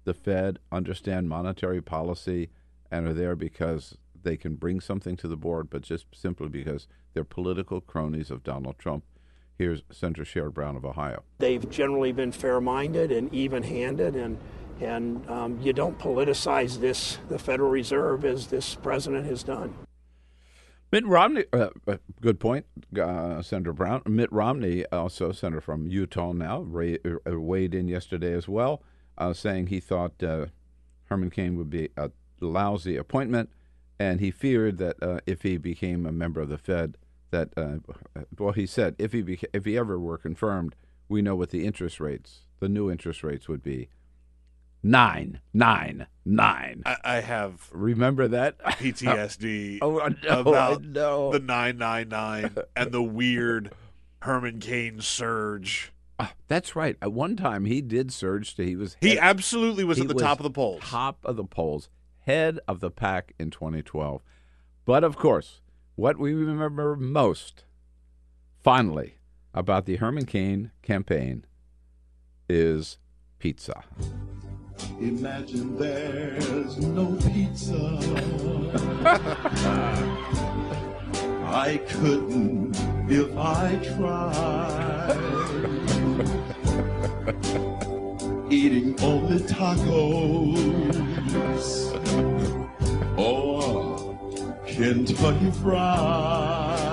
the 0.05 0.15
Fed, 0.15 0.61
understand 0.71 1.29
monetary 1.29 1.83
policy, 1.83 2.51
and 2.93 3.09
are 3.09 3.13
there 3.13 3.35
because 3.35 3.99
they 4.23 4.37
can 4.37 4.57
bring 4.57 4.81
something 4.81 5.17
to 5.17 5.29
the 5.29 5.37
board, 5.37 5.71
but 5.71 5.83
just 5.83 6.07
simply 6.13 6.49
because 6.49 6.87
they're 7.15 7.25
political 7.25 7.81
cronies 7.81 8.31
of 8.31 8.43
Donald 8.43 8.79
Trump. 8.79 9.05
Here's 9.59 9.83
Senator 9.91 10.25
Sherrod 10.25 10.55
Brown 10.55 10.77
of 10.77 10.85
Ohio. 10.85 11.23
They've 11.39 11.69
generally 11.71 12.13
been 12.13 12.33
fair-minded 12.33 13.13
and 13.13 13.33
even-handed, 13.33 14.17
and 14.17 14.39
and 14.81 15.29
um, 15.31 15.61
you 15.61 15.73
don't 15.73 15.99
politicize 15.99 16.81
this, 16.81 17.19
the 17.29 17.39
Federal 17.39 17.71
Reserve, 17.71 18.25
as 18.25 18.49
this 18.49 18.75
president 18.75 19.27
has 19.27 19.45
done. 19.45 19.75
Mitt 20.91 21.07
Romney, 21.07 21.45
uh, 21.53 21.69
uh, 21.87 21.97
good 22.21 22.39
point, 22.41 22.67
uh, 23.01 23.41
Senator 23.41 23.73
Brown. 23.73 24.03
Mitt 24.07 24.31
Romney, 24.33 24.85
also 24.93 25.33
senator 25.33 25.61
from 25.61 25.87
Utah 25.87 26.33
now, 26.33 26.67
uh, 26.67 27.41
weighed 27.41 27.75
in 27.75 27.89
yesterday 27.89 28.35
as 28.35 28.47
well, 28.47 28.83
uh, 29.17 29.33
saying 29.33 29.69
he 29.69 29.81
thought 29.81 30.23
uh, 30.23 30.47
Herman 31.05 31.31
Cain 31.31 31.57
would 31.57 31.71
be 31.71 31.89
a 31.97 32.11
lousy 32.41 32.97
appointment, 32.97 33.51
and 34.03 34.21
he 34.21 34.31
feared 34.31 34.79
that 34.79 34.97
if 35.27 35.43
he 35.43 35.57
became 35.57 36.07
a 36.07 36.13
member 36.13 36.41
of 36.41 36.49
the 36.49 36.59
Fed, 36.59 36.97
that 37.31 37.49
uh, 37.57 37.77
well, 38.39 38.53
he 38.53 38.67
said 38.67 38.95
if 38.99 39.13
he 39.13 39.23
beca- 39.23 39.53
if 39.53 39.65
he 39.65 39.77
ever 39.79 39.99
were 39.99 40.19
confirmed, 40.19 40.75
we 41.09 41.23
know 41.23 41.37
what 41.37 41.51
the 41.51 41.65
interest 41.65 42.01
rates, 42.01 42.41
the 42.61 42.69
new 42.69 42.91
interest 42.91 43.23
rates 43.23 43.49
would 43.49 43.63
be. 43.63 43.89
Nine, 44.83 45.41
nine, 45.55 46.07
nine. 46.25 46.83
I, 46.85 46.97
I 47.05 47.21
have 47.21 47.69
Remember 47.73 48.27
that? 48.29 48.59
PTSD 48.65 49.79
Oh, 49.83 49.99
know, 50.25 50.41
about 50.41 50.83
know. 50.83 51.31
the 51.33 51.39
999 51.39 52.57
and 52.75 52.91
the 52.93 53.03
weird 53.03 53.73
Herman 54.23 54.59
Cain 54.59 55.01
surge. 55.01 55.93
Ah, 56.19 56.33
that's 56.49 56.75
right. 56.75 56.97
At 57.01 57.13
one 57.13 57.37
time, 57.37 57.65
he 57.65 57.81
did 57.81 58.13
surge 58.13 58.57
to 58.57 58.65
he 58.65 58.75
was 58.75 58.97
He 59.01 59.11
head- 59.11 59.19
absolutely 59.23 59.85
was 59.85 60.01
at 60.01 60.09
the 60.09 60.15
top 60.15 60.41
of 60.41 60.45
the 60.45 60.51
polls. 60.51 60.83
top 60.85 61.19
of 61.25 61.37
the 61.37 61.45
polls, 61.45 61.89
head 62.23 62.59
of 62.67 62.81
the 62.81 62.91
pack 62.91 63.35
in 63.39 63.51
2012. 63.51 64.23
But 64.85 65.05
of 65.05 65.17
course, 65.17 65.61
what 65.95 66.19
we 66.19 66.33
remember 66.35 66.97
most, 66.97 67.65
finally, 68.63 69.19
about 69.55 69.87
the 69.87 69.97
Herman 69.97 70.27
Cain 70.27 70.71
campaign 70.83 71.45
is 72.49 72.99
pizza. 73.39 73.85
Imagine 75.01 75.77
there's 75.77 76.79
no 76.79 77.17
pizza. 77.33 77.99
I 81.45 81.77
couldn't 81.89 82.77
if 83.11 83.37
I 83.37 83.77
tried. 83.97 85.19
Eating 88.51 89.01
only 89.03 89.39
tacos 89.41 91.12
or 93.17 94.59
Kentucky 94.67 95.51
Fried. 95.63 96.93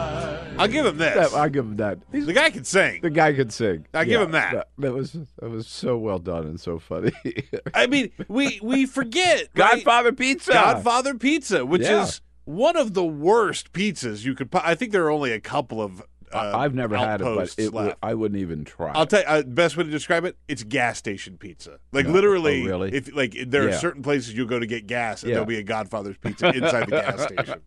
I'll 0.60 0.68
give 0.68 0.86
him 0.86 0.98
this. 0.98 1.34
I 1.34 1.48
give 1.48 1.66
him 1.66 1.78
that. 1.78 2.00
He's, 2.12 2.26
the 2.26 2.34
guy 2.34 2.50
can 2.50 2.66
sing. 2.66 3.00
the 3.02 3.10
guy 3.10 3.32
can 3.34 3.50
sing. 3.50 3.86
I 3.94 4.04
give 4.04 4.22
him 4.22 4.32
that. 4.32 4.68
That 4.78 4.94
was 4.94 5.14
that 5.14 5.50
was 5.50 5.68
so 5.68 5.98
well 5.98 6.20
done 6.20 6.46
and 6.46 6.60
so 6.60 6.80
funny. 6.80 7.14
I 7.74 7.88
mean, 7.88 8.12
we 8.28 8.60
we 8.62 8.86
forget 8.86 9.44
right? 9.56 9.76
Godfather 9.76 10.12
Pizza. 10.12 10.52
Godfather 10.52 11.14
Pizza, 11.16 11.66
which 11.66 11.84
Yeah. 11.84 12.04
is 12.04 12.20
one 12.44 12.76
of 12.76 12.94
the 12.94 13.06
worst 13.06 13.72
pizzas 13.72 14.26
you 14.26 14.36
could. 14.36 14.50
I 14.54 14.76
think 14.76 14.92
there 14.92 15.06
are 15.06 15.12
only 15.12 15.32
a 15.32 15.40
couple 15.40 15.82
of. 15.82 16.04
Uh, 16.32 16.52
I've 16.58 16.74
never 16.76 16.96
had 16.98 17.22
it, 17.22 17.72
but 17.74 17.88
it. 17.90 17.98
I 18.04 18.14
wouldn't 18.14 18.40
even 18.40 18.64
try. 18.66 18.92
I'll 18.94 19.06
tell 19.08 19.22
you 19.22 19.26
uh, 19.28 19.42
best 19.44 19.76
way 19.78 19.84
to 19.84 19.90
describe 19.90 20.26
it. 20.26 20.38
It's 20.48 20.64
gas 20.64 20.98
station 20.98 21.38
pizza. 21.38 21.80
Like 21.92 22.06
No. 22.08 22.14
literally, 22.14 22.64
Oh, 22.64 22.68
really? 22.68 22.94
if 22.94 23.14
like 23.16 23.36
there 23.48 23.64
are 23.66 23.70
Yeah. 23.70 23.78
certain 23.80 24.04
places 24.04 24.34
you'll 24.34 24.48
go 24.48 24.60
to 24.60 24.66
get 24.68 24.86
gas, 24.88 25.24
and 25.24 25.30
Yeah. 25.30 25.36
there'll 25.36 25.48
be 25.48 25.58
a 25.58 25.64
Godfather's 25.64 26.18
Pizza 26.18 26.50
inside 26.50 26.86
the 26.88 26.92
gas 26.92 27.24
station. 27.24 27.62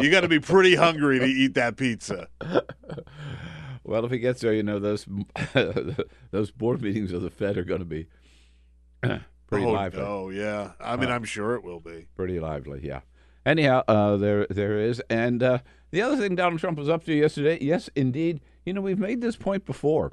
You 0.00 0.10
got 0.10 0.20
to 0.22 0.28
be 0.28 0.40
pretty 0.40 0.74
hungry 0.74 1.18
to 1.18 1.24
eat 1.26 1.54
that 1.54 1.76
pizza. 1.76 2.28
Well, 3.84 4.04
if 4.04 4.10
he 4.10 4.18
gets 4.18 4.40
there, 4.40 4.52
you 4.52 4.62
know 4.62 4.78
those 4.78 5.06
those 6.30 6.50
board 6.50 6.82
meetings 6.82 7.12
of 7.12 7.22
the 7.22 7.30
Fed 7.30 7.56
are 7.56 7.64
going 7.64 7.80
to 7.80 7.84
be 7.86 8.06
pretty 9.02 9.64
oh, 9.66 9.70
lively. 9.72 10.02
Oh 10.02 10.28
yeah, 10.30 10.72
I 10.80 10.96
mean, 10.96 11.10
Uh, 11.10 11.14
I'm 11.14 11.24
sure 11.24 11.54
it 11.54 11.64
will 11.64 11.80
be. 11.80 12.06
Pretty 12.16 12.38
lively, 12.40 12.80
yeah. 12.82 13.00
Anyhow, 13.46 13.82
uh, 13.88 14.16
there 14.16 14.46
there 14.50 14.78
is, 14.78 15.00
and 15.08 15.42
uh, 15.42 15.58
the 15.90 16.02
other 16.02 16.16
thing 16.16 16.34
Donald 16.34 16.60
Trump 16.60 16.78
was 16.78 16.88
up 16.88 17.04
to 17.04 17.14
yesterday. 17.14 17.58
Yes, 17.60 17.88
indeed. 17.94 18.40
You 18.64 18.74
know, 18.74 18.80
we've 18.80 18.98
made 18.98 19.20
this 19.20 19.36
point 19.36 19.64
before. 19.64 20.12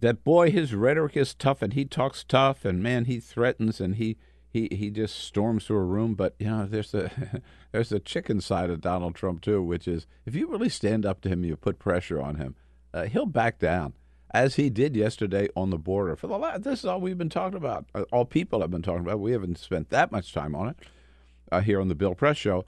That 0.00 0.24
boy, 0.24 0.50
his 0.50 0.74
rhetoric 0.74 1.16
is 1.16 1.34
tough, 1.34 1.62
and 1.62 1.74
he 1.74 1.84
talks 1.84 2.24
tough, 2.24 2.64
and 2.64 2.82
man, 2.82 3.04
he 3.04 3.20
threatens, 3.20 3.80
and 3.80 3.96
he 3.96 4.16
he 4.48 4.68
he 4.72 4.90
just 4.90 5.16
storms 5.16 5.66
through 5.66 5.78
a 5.78 5.84
room. 5.84 6.14
But 6.14 6.34
you 6.38 6.46
know, 6.46 6.66
there's 6.66 6.92
the 6.92 7.42
there's 7.72 7.90
the 7.90 8.00
chicken 8.00 8.40
side 8.40 8.70
of 8.70 8.80
Donald 8.80 9.14
Trump 9.14 9.42
too, 9.42 9.62
which 9.62 9.86
is 9.86 10.06
if 10.24 10.34
you 10.34 10.48
really 10.48 10.70
stand 10.70 11.04
up 11.04 11.20
to 11.22 11.28
him, 11.28 11.44
you 11.44 11.56
put 11.56 11.78
pressure 11.78 12.20
on 12.20 12.36
him, 12.36 12.56
uh, 12.94 13.04
he'll 13.04 13.26
back 13.26 13.58
down, 13.58 13.92
as 14.32 14.56
he 14.56 14.70
did 14.70 14.96
yesterday 14.96 15.48
on 15.54 15.70
the 15.70 15.78
border. 15.78 16.16
For 16.16 16.26
the 16.26 16.38
last, 16.38 16.62
this 16.62 16.80
is 16.80 16.86
all 16.86 17.00
we've 17.00 17.18
been 17.18 17.28
talking 17.28 17.58
about. 17.58 17.84
Uh, 17.94 18.04
all 18.10 18.24
people 18.24 18.62
have 18.62 18.70
been 18.70 18.82
talking 18.82 19.02
about. 19.02 19.20
We 19.20 19.32
haven't 19.32 19.58
spent 19.58 19.90
that 19.90 20.10
much 20.10 20.32
time 20.32 20.54
on 20.54 20.70
it 20.70 20.76
uh, 21.52 21.60
here 21.60 21.80
on 21.80 21.88
the 21.88 21.94
Bill 21.94 22.14
Press 22.14 22.38
Show. 22.38 22.64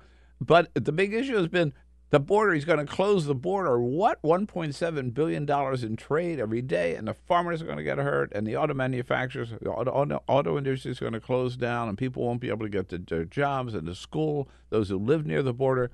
But 0.46 0.70
the 0.74 0.92
big 0.92 1.14
issue 1.14 1.37
has 1.37 1.48
been 1.48 1.72
the 2.11 2.20
border. 2.20 2.52
He's 2.52 2.64
going 2.64 2.85
to 2.85 2.92
close 2.92 3.26
the 3.26 3.35
border. 3.35 3.81
What? 3.81 4.20
$1.7 4.22 5.14
billion 5.14 5.48
in 5.85 5.96
trade 5.96 6.40
every 6.40 6.62
day, 6.62 6.94
and 6.94 7.07
the 7.07 7.14
farmers 7.14 7.62
are 7.62 7.66
going 7.66 7.78
to 7.78 7.85
get 7.85 7.98
hurt, 7.98 8.33
and 8.35 8.46
the 8.46 8.57
auto 8.57 8.74
manufacturers, 8.74 9.50
the 9.50 9.70
auto, 9.70 10.22
auto, 10.26 10.59
industry 10.59 10.90
is 10.90 10.98
going 10.98 11.12
to 11.12 11.20
close 11.20 11.57
down, 11.57 11.88
and 11.88 11.96
people 11.96 12.22
won't 12.22 12.40
be 12.40 12.48
able 12.48 12.66
to 12.66 12.70
get 12.70 12.88
to 12.90 12.98
their 12.98 13.24
jobs 13.24 13.74
and 13.74 13.87
to 13.87 13.94
school, 13.94 14.48
those 14.70 14.88
who 14.88 14.98
live 14.98 15.24
near 15.24 15.42
the 15.42 15.55
border, 15.55 15.90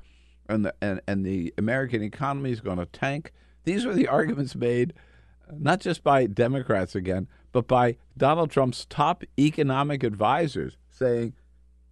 and 0.49 0.65
the, 0.65 0.75
and, 0.81 1.01
and 1.07 1.25
the 1.25 1.53
American 1.59 2.03
economy 2.03 2.51
is 2.51 2.61
going 2.61 2.79
to 2.79 2.87
tank. 2.87 3.33
These 3.65 3.85
were 3.85 3.95
the 3.95 4.09
arguments 4.09 4.57
made 4.57 4.95
not 5.53 5.81
just 5.81 6.03
by 6.03 6.27
Democrats 6.27 6.95
again, 6.95 7.29
but 7.53 7.67
by 7.67 7.97
Donald 8.17 8.51
Trump's 8.51 8.85
top 8.87 9.25
economic 9.39 10.03
advisors 10.03 10.77
saying, 10.91 11.35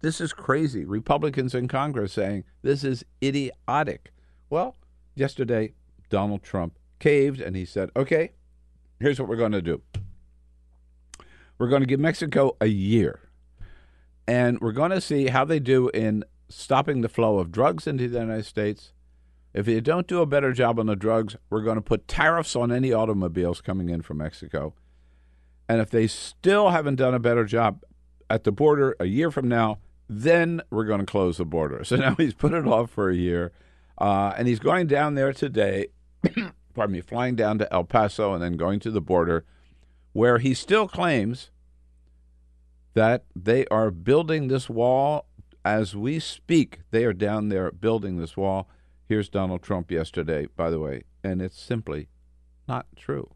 this 0.07 0.21
is 0.21 0.31
crazy. 0.31 0.85
Republicans 0.85 1.53
in 1.53 1.67
Congress 1.67 2.13
saying, 2.13 2.45
this 2.61 2.85
is 2.85 3.03
idiotic. 3.21 4.13
Well, 4.49 4.77
yesterday, 5.15 5.73
Donald 6.09 6.43
Trump 6.43 6.79
caved 6.97 7.41
and 7.41 7.57
he 7.57 7.65
said, 7.65 7.89
okay, 7.93 8.31
here's 9.01 9.19
what 9.19 9.27
we're 9.27 9.35
going 9.35 9.51
to 9.51 9.61
do. 9.61 9.81
We're 11.57 11.67
going 11.67 11.81
to 11.81 11.85
give 11.85 11.99
Mexico 11.99 12.55
a 12.61 12.67
year, 12.67 13.19
and 14.25 14.61
we're 14.61 14.71
going 14.71 14.91
to 14.91 15.01
see 15.01 15.27
how 15.27 15.43
they 15.43 15.59
do 15.59 15.89
in 15.89 16.23
stopping 16.47 17.01
the 17.01 17.09
flow 17.09 17.39
of 17.39 17.51
drugs 17.51 17.85
into 17.85 18.07
the 18.07 18.19
United 18.19 18.45
States. 18.45 18.93
If 19.53 19.65
they 19.65 19.81
don't 19.81 20.07
do 20.07 20.21
a 20.21 20.25
better 20.25 20.53
job 20.53 20.79
on 20.79 20.85
the 20.85 20.95
drugs, 20.95 21.35
we're 21.49 21.63
going 21.63 21.75
to 21.75 21.81
put 21.81 22.07
tariffs 22.07 22.55
on 22.55 22.71
any 22.71 22.93
automobiles 22.93 23.59
coming 23.59 23.89
in 23.89 24.03
from 24.03 24.19
Mexico. 24.19 24.73
And 25.67 25.81
if 25.81 25.89
they 25.89 26.07
still 26.07 26.69
haven't 26.69 26.95
done 26.95 27.13
a 27.13 27.19
better 27.19 27.43
job 27.43 27.83
at 28.29 28.45
the 28.45 28.53
border 28.53 28.95
a 29.01 29.05
year 29.05 29.31
from 29.31 29.49
now, 29.49 29.79
then 30.09 30.61
we're 30.69 30.85
going 30.85 30.99
to 30.99 31.05
close 31.05 31.37
the 31.37 31.45
border. 31.45 31.83
So 31.85 31.95
now 31.95 32.15
he's 32.15 32.33
put 32.33 32.53
it 32.53 32.67
off 32.67 32.89
for 32.89 33.09
a 33.09 33.15
year. 33.15 33.51
Uh, 33.97 34.33
and 34.37 34.47
he's 34.47 34.59
going 34.59 34.87
down 34.87 35.15
there 35.15 35.33
today, 35.33 35.87
pardon 36.75 36.93
me, 36.93 37.01
flying 37.01 37.35
down 37.35 37.57
to 37.59 37.73
El 37.73 37.83
Paso 37.83 38.33
and 38.33 38.41
then 38.41 38.53
going 38.53 38.79
to 38.81 38.91
the 38.91 39.01
border, 39.01 39.45
where 40.13 40.37
he 40.37 40.53
still 40.53 40.87
claims 40.87 41.49
that 42.93 43.25
they 43.35 43.65
are 43.67 43.91
building 43.91 44.47
this 44.47 44.69
wall 44.69 45.25
as 45.65 45.95
we 45.95 46.19
speak. 46.19 46.79
They 46.91 47.05
are 47.05 47.13
down 47.13 47.49
there 47.49 47.71
building 47.71 48.17
this 48.17 48.37
wall. 48.37 48.69
Here's 49.07 49.29
Donald 49.29 49.61
Trump 49.61 49.91
yesterday, 49.91 50.47
by 50.55 50.69
the 50.69 50.79
way, 50.79 51.03
and 51.23 51.41
it's 51.41 51.59
simply 51.59 52.07
not 52.67 52.85
true. 52.95 53.29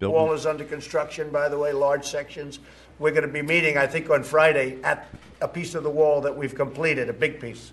The 0.00 0.10
wall 0.10 0.32
is 0.32 0.46
under 0.46 0.64
construction, 0.64 1.30
by 1.30 1.50
the 1.50 1.58
way, 1.58 1.74
large 1.74 2.06
sections. 2.06 2.58
We're 2.98 3.10
going 3.10 3.26
to 3.26 3.28
be 3.28 3.42
meeting, 3.42 3.76
I 3.76 3.86
think, 3.86 4.08
on 4.08 4.22
Friday 4.22 4.78
at 4.82 5.06
a 5.42 5.48
piece 5.48 5.74
of 5.74 5.84
the 5.84 5.90
wall 5.90 6.22
that 6.22 6.34
we've 6.34 6.54
completed, 6.54 7.10
a 7.10 7.12
big 7.12 7.38
piece. 7.38 7.72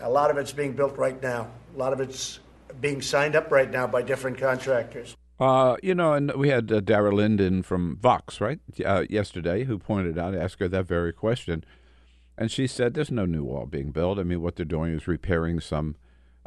A 0.00 0.10
lot 0.10 0.32
of 0.32 0.36
it's 0.36 0.52
being 0.52 0.72
built 0.72 0.96
right 0.96 1.20
now. 1.22 1.48
A 1.76 1.78
lot 1.78 1.92
of 1.92 2.00
it's 2.00 2.40
being 2.80 3.00
signed 3.00 3.36
up 3.36 3.52
right 3.52 3.70
now 3.70 3.86
by 3.86 4.02
different 4.02 4.36
contractors. 4.36 5.16
Uh, 5.38 5.76
you 5.80 5.94
know, 5.94 6.12
and 6.12 6.32
we 6.34 6.48
had 6.48 6.72
uh, 6.72 6.80
Dara 6.80 7.14
Linden 7.14 7.62
from 7.62 7.96
Vox, 7.96 8.40
right, 8.40 8.58
uh, 8.84 9.04
yesterday, 9.08 9.62
who 9.62 9.78
pointed 9.78 10.18
out, 10.18 10.34
asked 10.34 10.58
her 10.58 10.66
that 10.66 10.86
very 10.86 11.12
question. 11.12 11.64
And 12.36 12.50
she 12.50 12.66
said, 12.66 12.94
there's 12.94 13.12
no 13.12 13.26
new 13.26 13.44
wall 13.44 13.66
being 13.66 13.92
built. 13.92 14.18
I 14.18 14.24
mean, 14.24 14.42
what 14.42 14.56
they're 14.56 14.66
doing 14.66 14.92
is 14.92 15.06
repairing 15.06 15.60
some, 15.60 15.94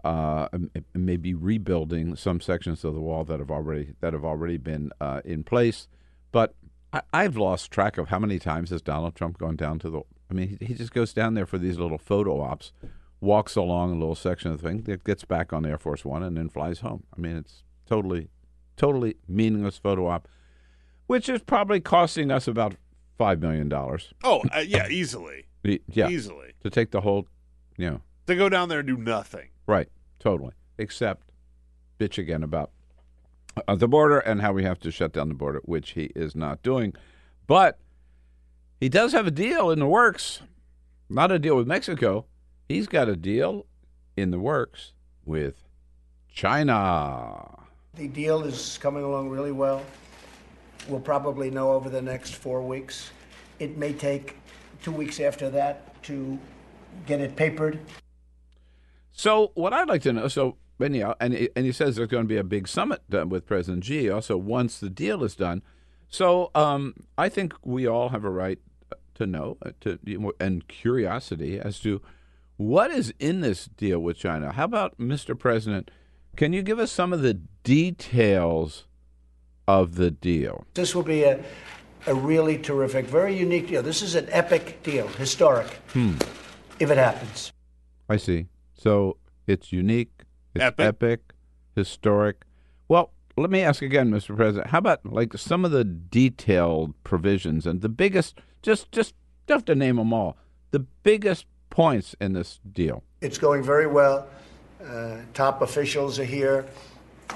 uh, 0.04 0.48
maybe 0.94 1.34
rebuilding 1.34 2.16
some 2.16 2.42
sections 2.42 2.84
of 2.84 2.94
the 2.94 3.02
wall 3.02 3.24
that 3.26 3.40
have 3.40 3.52
already 3.52 3.94
that 4.02 4.14
have 4.14 4.26
already 4.26 4.58
been 4.58 4.92
uh, 5.00 5.22
in 5.24 5.44
place. 5.44 5.88
But 6.32 6.56
I, 6.94 7.02
I've 7.14 7.38
lost 7.38 7.72
track 7.72 7.98
of 7.98 8.10
how 8.10 8.20
many 8.20 8.40
times 8.40 8.70
has 8.72 8.82
Donald 8.82 9.16
Trump 9.16 9.38
gone 9.38 9.56
down 9.56 9.80
to 9.80 9.90
the. 9.90 10.02
I 10.30 10.34
mean, 10.34 10.58
he, 10.60 10.66
he 10.66 10.74
just 10.74 10.94
goes 10.94 11.14
down 11.14 11.34
there 11.34 11.46
for 11.46 11.58
these 11.58 11.78
little 11.78 11.98
photo 11.98 12.42
ops, 12.42 12.72
walks 13.20 13.56
along 13.56 13.92
a 13.92 14.00
little 14.00 14.16
section 14.16 14.52
of 14.52 14.62
the 14.62 14.68
thing, 14.68 14.84
that 14.84 15.04
gets 15.04 15.26
back 15.26 15.54
on 15.54 15.66
Air 15.66 15.78
Force 15.78 16.06
One, 16.06 16.24
and 16.24 16.38
then 16.38 16.50
flies 16.50 16.80
home. 16.80 17.04
I 17.16 17.20
mean, 17.20 17.36
it's 17.36 17.64
totally, 17.86 18.30
totally 18.78 19.18
meaningless 19.28 19.78
photo 19.78 20.08
op, 20.08 20.28
which 21.08 21.30
is 21.30 21.42
probably 21.42 21.80
costing 21.80 22.32
us 22.32 22.48
about 22.48 22.76
five 23.18 23.40
million 23.40 23.70
dollars. 23.70 24.14
Oh 24.24 24.42
uh, 24.52 24.60
yeah, 24.60 24.88
easily, 24.88 25.46
Yeah, 25.88 26.10
easily 26.10 26.54
to 26.64 26.72
take 26.72 26.90
the 26.90 27.02
whole, 27.02 27.28
you 27.78 27.90
know, 27.90 28.02
to 28.26 28.36
go 28.36 28.50
down 28.50 28.70
there 28.70 28.80
and 28.80 28.88
do 28.88 28.98
nothing. 28.98 29.51
Right, 29.68 29.88
totally. 30.20 30.54
Except 30.78 31.30
bitch 32.00 32.18
again 32.18 32.44
about 32.44 32.72
uh, 33.68 33.76
the 33.76 33.88
border 33.88 34.20
and 34.20 34.42
how 34.42 34.54
we 34.54 34.64
have 34.64 34.80
to 34.80 34.92
shut 34.92 35.14
down 35.14 35.28
the 35.30 35.36
border, 35.36 35.62
which 35.66 35.92
he 35.92 36.06
is 36.16 36.36
not 36.36 36.64
doing. 36.64 36.94
But 37.48 37.78
he 38.80 38.90
does 38.90 39.12
have 39.12 39.28
a 39.28 39.32
deal 39.32 39.70
in 39.70 39.80
the 39.80 39.88
works. 39.88 40.42
Not 41.10 41.32
a 41.32 41.40
deal 41.40 41.56
with 41.56 41.68
Mexico. 41.68 42.26
He's 42.68 42.88
got 42.88 43.10
a 43.10 43.16
deal 43.16 43.66
in 44.16 44.32
the 44.32 44.40
works 44.40 44.94
with 45.26 45.68
China. 46.34 47.60
The 47.96 48.08
deal 48.08 48.44
is 48.44 48.78
coming 48.82 49.04
along 49.04 49.30
really 49.30 49.52
well. 49.52 49.84
We'll 50.88 51.02
probably 51.02 51.52
know 51.52 51.74
over 51.74 51.90
the 51.90 52.02
next 52.02 52.36
four 52.36 52.62
weeks. 52.62 53.12
It 53.60 53.78
may 53.78 53.94
take 53.94 54.38
two 54.82 54.92
weeks 54.92 55.20
after 55.20 55.50
that 55.52 56.02
to 56.04 56.40
get 57.06 57.20
it 57.20 57.36
papered. 57.36 57.80
So 59.12 59.52
what 59.56 59.74
I'd 59.74 59.88
like 59.90 60.02
to 60.04 60.14
know, 60.14 60.28
so 60.28 60.58
anyhow, 60.82 61.16
and 61.20 61.34
he- 61.34 61.50
and 61.56 61.66
he 61.66 61.72
says 61.72 61.96
there's 61.96 62.08
going 62.10 62.24
to 62.24 62.28
be 62.30 62.38
a 62.38 62.44
big 62.44 62.68
summit 62.68 63.02
done 63.10 63.30
with 63.30 63.46
President 63.46 63.84
Xi. 63.86 64.10
Also, 64.10 64.38
once 64.38 64.80
the 64.80 64.90
deal 64.90 65.24
is 65.24 65.36
done, 65.36 65.62
so 66.10 66.52
um, 66.56 66.96
I 67.18 67.30
think 67.30 67.54
we 67.64 67.88
all 67.88 68.10
have 68.10 68.24
a 68.26 68.30
right 68.30 68.60
to 69.16 69.26
know 69.28 69.58
uh, 69.66 69.72
to 69.82 70.00
and 70.40 70.68
curiosity 70.68 71.60
as 71.60 71.80
to 71.82 72.02
what 72.58 72.92
is 72.92 73.14
in 73.20 73.42
this 73.42 73.66
deal 73.66 74.00
with 74.00 74.18
China. 74.18 74.52
How 74.52 74.66
about 74.66 74.98
Mr. 74.98 75.38
President? 75.38 75.92
Can 76.38 76.54
you 76.54 76.62
give 76.64 76.80
us 76.80 76.92
some 76.92 77.12
of 77.12 77.22
the 77.22 77.34
details 77.64 78.86
of 79.68 79.96
the 79.96 80.10
deal? 80.12 80.66
This 80.74 80.96
will 80.96 81.04
be 81.04 81.24
a, 81.24 81.44
a 82.08 82.16
really 82.16 82.58
terrific, 82.58 83.06
very 83.06 83.38
unique 83.38 83.68
deal. 83.68 83.84
This 83.84 84.02
is 84.02 84.16
an 84.16 84.28
epic 84.32 84.82
deal, 84.84 85.08
historic, 85.10 85.68
Hmm. 85.94 86.14
if 86.80 86.90
it 86.90 86.98
happens. 86.98 87.52
I 88.10 88.18
see. 88.18 88.48
So 88.82 89.18
it's 89.46 89.72
unique, 89.72 90.24
it's 90.56 90.64
Epic. 90.64 90.86
epic, 90.86 91.20
historic. 91.76 92.46
Well, 92.88 93.12
let 93.38 93.52
me 93.52 93.62
ask 93.62 93.84
again, 93.84 94.10
Mr. 94.10 94.36
President. 94.36 94.72
How 94.72 94.80
about 94.80 95.06
like 95.06 95.38
some 95.38 95.64
of 95.66 95.70
the 95.72 95.84
detailed 95.84 96.96
provisions 97.04 97.68
and 97.68 97.82
the 97.82 97.90
biggest? 97.90 98.40
Just, 98.64 98.92
just 98.92 99.14
don't 99.46 99.58
have 99.58 99.66
to 99.66 99.76
name 99.76 99.98
them 99.98 100.12
all. 100.14 100.36
The 100.72 100.80
biggest 100.80 101.46
points 101.70 102.16
in 102.20 102.34
this 102.34 102.60
deal. 102.74 103.04
It's 103.22 103.38
going 103.38 103.62
very 103.62 103.86
well. 103.88 104.28
Uh, 104.84 105.18
top 105.36 105.62
officials 105.62 106.18
are 106.20 106.26
here, 106.26 106.66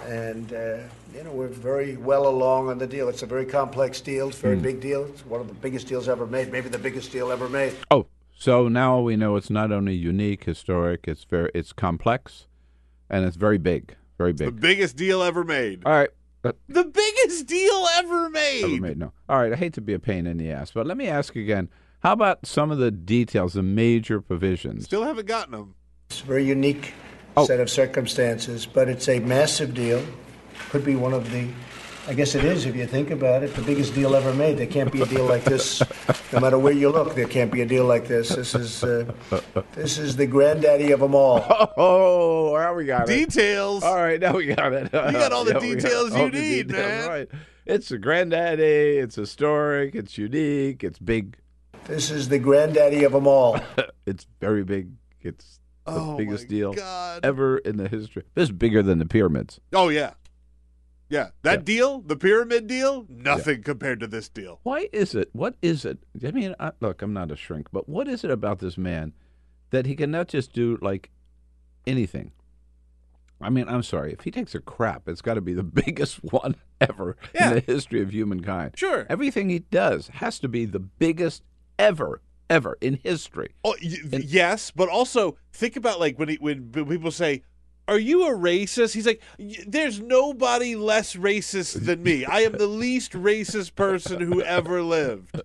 and 0.07 0.51
uh, 0.51 0.77
you 1.15 1.23
know 1.23 1.31
we're 1.31 1.47
very 1.47 1.95
well 1.95 2.27
along 2.27 2.69
on 2.69 2.79
the 2.79 2.87
deal. 2.87 3.07
It's 3.07 3.21
a 3.21 3.27
very 3.27 3.45
complex 3.45 4.01
deal. 4.01 4.29
It's 4.29 4.39
a 4.39 4.41
very 4.41 4.55
Hmm. 4.55 4.63
big 4.63 4.81
deal. 4.81 5.05
It's 5.05 5.23
one 5.27 5.41
of 5.41 5.47
the 5.47 5.53
biggest 5.53 5.85
deals 5.87 6.09
ever 6.09 6.25
made. 6.25 6.51
Maybe 6.51 6.69
the 6.69 6.79
biggest 6.79 7.11
deal 7.11 7.31
ever 7.31 7.47
made. 7.47 7.73
Oh, 7.91 8.07
so 8.45 8.67
now 8.67 8.99
we 8.99 9.15
know 9.15 9.35
it's 9.37 9.49
not 9.49 9.71
only 9.71 9.95
unique, 9.95 10.43
historic. 10.43 11.07
It's 11.07 11.23
very, 11.23 11.49
it's 11.55 11.73
complex, 11.73 12.45
and 13.09 13.25
it's 13.25 13.37
very 13.37 13.57
big, 13.57 13.95
very 14.19 14.33
big 14.33 14.45
The 14.45 14.51
biggest 14.51 14.95
deal 14.95 15.23
ever 15.23 15.43
made. 15.43 15.81
All 15.83 15.91
right. 15.93 16.09
Uh, 16.43 16.51
The 16.69 16.83
biggest 16.83 17.47
deal 17.47 17.87
ever 17.97 18.29
made. 18.29 18.63
Ever 18.63 18.81
made, 18.81 18.97
no. 18.99 19.13
All 19.27 19.39
right, 19.39 19.51
I 19.51 19.55
hate 19.55 19.73
to 19.73 19.81
be 19.81 19.95
a 19.95 19.99
pain 19.99 20.27
in 20.27 20.37
the 20.37 20.51
ass, 20.51 20.71
but 20.71 20.85
let 20.85 20.95
me 20.95 21.07
ask 21.07 21.35
again. 21.35 21.69
How 22.01 22.11
about 22.13 22.45
some 22.45 22.69
of 22.69 22.77
the 22.77 22.91
details, 22.91 23.53
the 23.53 23.63
major 23.63 24.21
provisions? 24.21 24.83
Still 24.85 25.05
haven't 25.05 25.25
gotten 25.25 25.53
them. 25.53 25.73
It's 26.11 26.21
a 26.21 26.25
very 26.25 26.45
unique 26.45 26.93
Oh. 27.35 27.45
set 27.47 27.59
of 27.59 27.69
circumstances, 27.71 28.67
but 28.67 28.87
it's 28.87 29.09
a 29.09 29.19
massive 29.21 29.73
deal. 29.73 30.05
Could 30.69 30.85
be 30.85 30.95
one 30.95 31.13
of 31.13 31.31
the, 31.31 31.47
I 32.07 32.13
guess 32.13 32.35
it 32.35 32.43
is 32.45 32.65
if 32.67 32.75
you 32.75 32.85
think 32.85 33.09
about 33.09 33.41
it, 33.41 33.53
the 33.55 33.63
biggest 33.63 33.95
deal 33.95 34.15
ever 34.15 34.31
made. 34.33 34.57
There 34.57 34.67
can't 34.67 34.91
be 34.91 35.01
a 35.01 35.05
deal 35.07 35.25
like 35.25 35.43
this, 35.43 35.81
no 36.31 36.39
matter 36.39 36.59
where 36.59 36.71
you 36.73 36.89
look. 36.89 37.15
There 37.15 37.27
can't 37.27 37.51
be 37.51 37.61
a 37.61 37.65
deal 37.65 37.85
like 37.85 38.07
this. 38.07 38.29
This 38.29 38.53
is 38.53 38.83
uh, 38.83 39.11
this 39.73 39.97
is 39.97 40.15
the 40.15 40.27
granddaddy 40.27 40.91
of 40.91 40.99
them 40.99 41.15
all. 41.15 41.39
Oh, 41.77 42.55
now 42.57 42.73
we 42.73 42.85
got 42.85 43.09
it. 43.09 43.25
Details. 43.27 43.83
All 43.83 43.95
right, 43.95 44.19
now 44.19 44.35
we 44.35 44.45
got 44.47 44.71
it. 44.73 44.83
You 44.85 44.89
got 45.11 45.31
all 45.31 45.43
the 45.45 45.53
we 45.59 45.73
got 45.75 45.81
details 45.81 46.11
all 46.13 46.25
you 46.25 46.31
the 46.31 46.39
need, 46.39 46.67
details, 46.67 46.85
man. 46.87 47.09
Right. 47.09 47.29
It's 47.65 47.89
a 47.91 47.97
granddaddy. 47.97 48.97
It's 48.97 49.15
historic. 49.15 49.95
It's 49.95 50.17
unique. 50.17 50.83
It's 50.83 50.99
big. 50.99 51.37
This 51.85 52.11
is 52.11 52.29
the 52.29 52.39
granddaddy 52.39 53.03
of 53.03 53.11
them 53.13 53.27
all. 53.27 53.59
It's 54.05 54.27
very 54.39 54.63
big. 54.63 54.91
It's 55.21 55.59
the 55.85 55.93
Oh, 55.93 56.15
biggest 56.17 56.47
deal 56.47 56.73
God. 56.73 57.25
ever 57.25 57.57
in 57.57 57.77
the 57.77 57.87
history. 57.89 58.23
This 58.35 58.43
is 58.49 58.51
bigger 58.51 58.83
than 58.83 58.99
the 58.99 59.05
pyramids. 59.07 59.59
Oh 59.73 59.89
yeah, 59.89 60.11
yeah. 61.09 61.29
That 61.43 61.59
Yeah. 61.59 61.63
deal, 61.63 62.01
the 62.01 62.15
pyramid 62.15 62.67
deal, 62.67 63.05
nothing 63.09 63.61
compared 63.63 63.99
to 64.01 64.07
this 64.07 64.29
deal. 64.29 64.59
Why 64.63 64.89
is 64.91 65.15
it? 65.15 65.29
What 65.33 65.55
is 65.61 65.85
it? 65.85 65.99
I 66.25 66.31
mean, 66.31 66.55
I, 66.59 66.71
look, 66.79 67.01
I'm 67.01 67.13
not 67.13 67.31
a 67.31 67.35
shrink, 67.35 67.67
but 67.71 67.87
what 67.89 68.07
is 68.07 68.23
it 68.23 68.31
about 68.31 68.59
this 68.59 68.77
man 68.77 69.13
that 69.71 69.85
he 69.85 69.95
can 69.95 70.11
not 70.11 70.27
just 70.27 70.53
do 70.53 70.77
like 70.81 71.09
anything? 71.87 72.31
I 73.41 73.49
mean, 73.49 73.67
I'm 73.67 73.83
sorry. 73.83 74.13
If 74.13 74.21
he 74.21 74.31
takes 74.31 74.55
a 74.55 74.59
crap, 74.59 75.07
it's 75.09 75.21
got 75.21 75.33
to 75.33 75.41
be 75.41 75.53
the 75.53 75.63
biggest 75.85 76.23
one 76.23 76.55
ever 76.79 77.17
Yeah. 77.33 77.49
in 77.49 77.53
the 77.55 77.59
history 77.61 78.01
of 78.01 78.11
humankind. 78.11 78.73
Sure. 78.75 79.05
Everything 79.09 79.49
he 79.49 79.59
does 79.59 80.07
has 80.07 80.39
to 80.39 80.47
be 80.47 80.65
the 80.65 80.79
biggest 80.79 81.43
ever, 81.77 82.21
ever 82.49 82.77
in 82.79 82.99
history. 83.03 83.49
Oh 83.63 83.75
y- 83.83 83.97
yes, 84.23 84.71
but 84.71 84.87
also 84.87 85.37
think 85.51 85.75
about 85.75 85.99
like 85.99 86.17
when 86.17 86.29
he, 86.29 86.35
when 86.35 86.71
people 86.71 87.11
say, 87.11 87.43
"Are 87.87 87.99
you 87.99 88.27
a 88.27 88.31
racist?" 88.31 88.93
He's 88.93 89.05
like, 89.05 89.21
"There's 89.67 89.99
nobody 89.99 90.75
less 90.75 91.15
racist 91.15 91.85
than 91.85 92.03
me. 92.03 92.25
I 92.25 92.41
am 92.41 92.53
the 92.53 92.67
least 92.67 93.13
racist 93.13 93.75
person 93.75 94.21
who 94.21 94.41
ever 94.41 94.81
lived." 94.81 95.41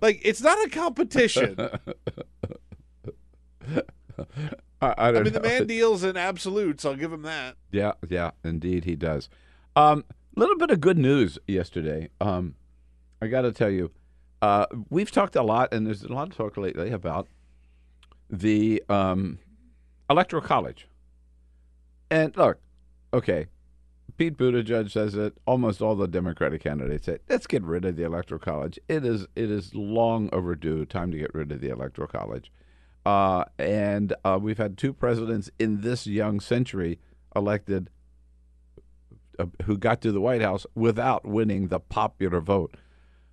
Like 0.00 0.20
it's 0.24 0.40
not 0.40 0.58
a 0.64 0.68
competition. 0.70 1.56
I, 4.80 4.88
I 4.88 5.08
I 5.08 5.22
mean, 5.22 5.32
the 5.32 5.40
man 5.40 5.66
deals 5.66 6.04
in 6.04 6.16
absolutes. 6.16 6.84
I'll 6.84 6.96
give 6.96 7.12
him 7.12 7.22
that. 7.22 7.56
Yeah, 7.70 7.92
yeah, 8.08 8.32
indeed 8.44 8.84
he 8.84 8.94
does. 8.94 9.28
A 9.74 9.80
um, 9.80 10.04
little 10.36 10.56
bit 10.56 10.70
of 10.70 10.80
good 10.80 10.98
news 10.98 11.38
yesterday. 11.46 12.10
Um, 12.20 12.54
I 13.20 13.28
got 13.28 13.42
to 13.42 13.52
tell 13.52 13.70
you, 13.70 13.90
uh, 14.42 14.66
we've 14.90 15.10
talked 15.10 15.36
a 15.36 15.42
lot, 15.42 15.72
and 15.72 15.86
there's 15.86 16.02
a 16.02 16.12
lot 16.12 16.28
of 16.28 16.36
talk 16.36 16.56
lately 16.56 16.90
about 16.90 17.28
the 18.28 18.82
um, 18.88 19.38
electoral 20.10 20.42
college. 20.42 20.86
And 22.10 22.36
look, 22.36 22.58
okay, 23.12 23.46
Pete 24.16 24.36
Buttigieg 24.36 24.90
says 24.90 25.14
it. 25.14 25.36
Almost 25.46 25.82
all 25.82 25.96
the 25.96 26.08
Democratic 26.08 26.62
candidates 26.62 27.06
say, 27.06 27.18
"Let's 27.28 27.46
get 27.46 27.62
rid 27.62 27.84
of 27.84 27.96
the 27.96 28.04
electoral 28.04 28.38
college." 28.38 28.78
It 28.88 29.04
is 29.04 29.26
it 29.34 29.50
is 29.50 29.74
long 29.74 30.30
overdue. 30.32 30.86
Time 30.86 31.10
to 31.10 31.18
get 31.18 31.34
rid 31.34 31.52
of 31.52 31.60
the 31.60 31.68
electoral 31.68 32.08
college. 32.08 32.50
Uh, 33.04 33.44
and 33.58 34.14
uh, 34.24 34.38
we've 34.40 34.58
had 34.58 34.76
two 34.76 34.92
presidents 34.92 35.50
in 35.58 35.82
this 35.82 36.06
young 36.06 36.40
century 36.40 36.98
elected 37.36 37.88
uh, 39.38 39.46
who 39.64 39.78
got 39.78 40.00
to 40.00 40.10
the 40.10 40.20
White 40.20 40.42
House 40.42 40.66
without 40.74 41.24
winning 41.24 41.68
the 41.68 41.78
popular 41.78 42.40
vote. 42.40 42.76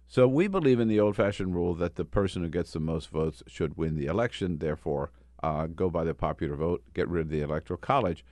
So 0.08 0.28
we 0.28 0.48
believe 0.48 0.80
in 0.80 0.90
the 0.90 1.00
old-fashioned 1.00 1.56
rule 1.56 1.74
that 1.76 1.96
the 1.96 2.06
person 2.06 2.44
who 2.44 2.50
gets 2.50 2.74
the 2.74 2.80
most 2.80 3.10
votes 3.10 3.42
should 3.48 3.78
win 3.78 3.96
the 3.96 4.06
election. 4.06 4.60
Therefore, 4.60 5.12
uh, 5.42 5.66
go 5.66 5.90
by 5.90 6.04
the 6.04 6.14
popular 6.14 6.56
vote, 6.56 6.84
get 6.94 7.08
rid 7.08 7.22
of 7.22 7.30
the 7.30 7.42
electoral 7.42 7.78
college. 7.78 8.24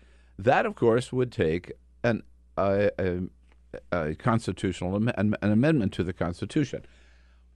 That, 0.43 0.65
of 0.65 0.75
course, 0.75 1.13
would 1.13 1.31
take 1.31 1.71
an 2.03 2.23
a, 2.57 2.89
a, 3.91 4.15
constitutional 4.15 4.95
an, 4.95 5.11
an 5.39 5.51
amendment 5.51 5.93
to 5.93 6.03
the 6.03 6.13
Constitution, 6.13 6.83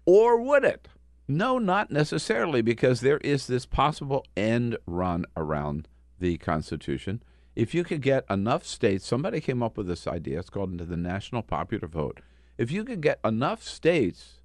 or 0.05 0.39
would 0.39 0.63
it? 0.63 0.87
No, 1.27 1.57
not 1.57 1.89
necessarily, 1.89 2.61
because 2.61 3.01
there 3.01 3.17
is 3.17 3.47
this 3.47 3.65
possible 3.65 4.23
end 4.37 4.77
run 4.85 5.25
around 5.35 5.87
the 6.19 6.37
Constitution. 6.37 7.23
If 7.55 7.73
you 7.73 7.83
could 7.83 8.03
get 8.03 8.23
enough 8.29 8.63
states, 8.63 9.07
somebody 9.07 9.41
came 9.41 9.63
up 9.63 9.77
with 9.77 9.87
this 9.87 10.05
idea. 10.05 10.39
It's 10.39 10.51
called 10.51 10.77
the 10.77 10.97
national 10.97 11.41
popular 11.41 11.87
vote. 11.87 12.19
If 12.55 12.69
you 12.71 12.83
could 12.83 13.01
get 13.01 13.19
enough 13.25 13.63
states 13.63 14.41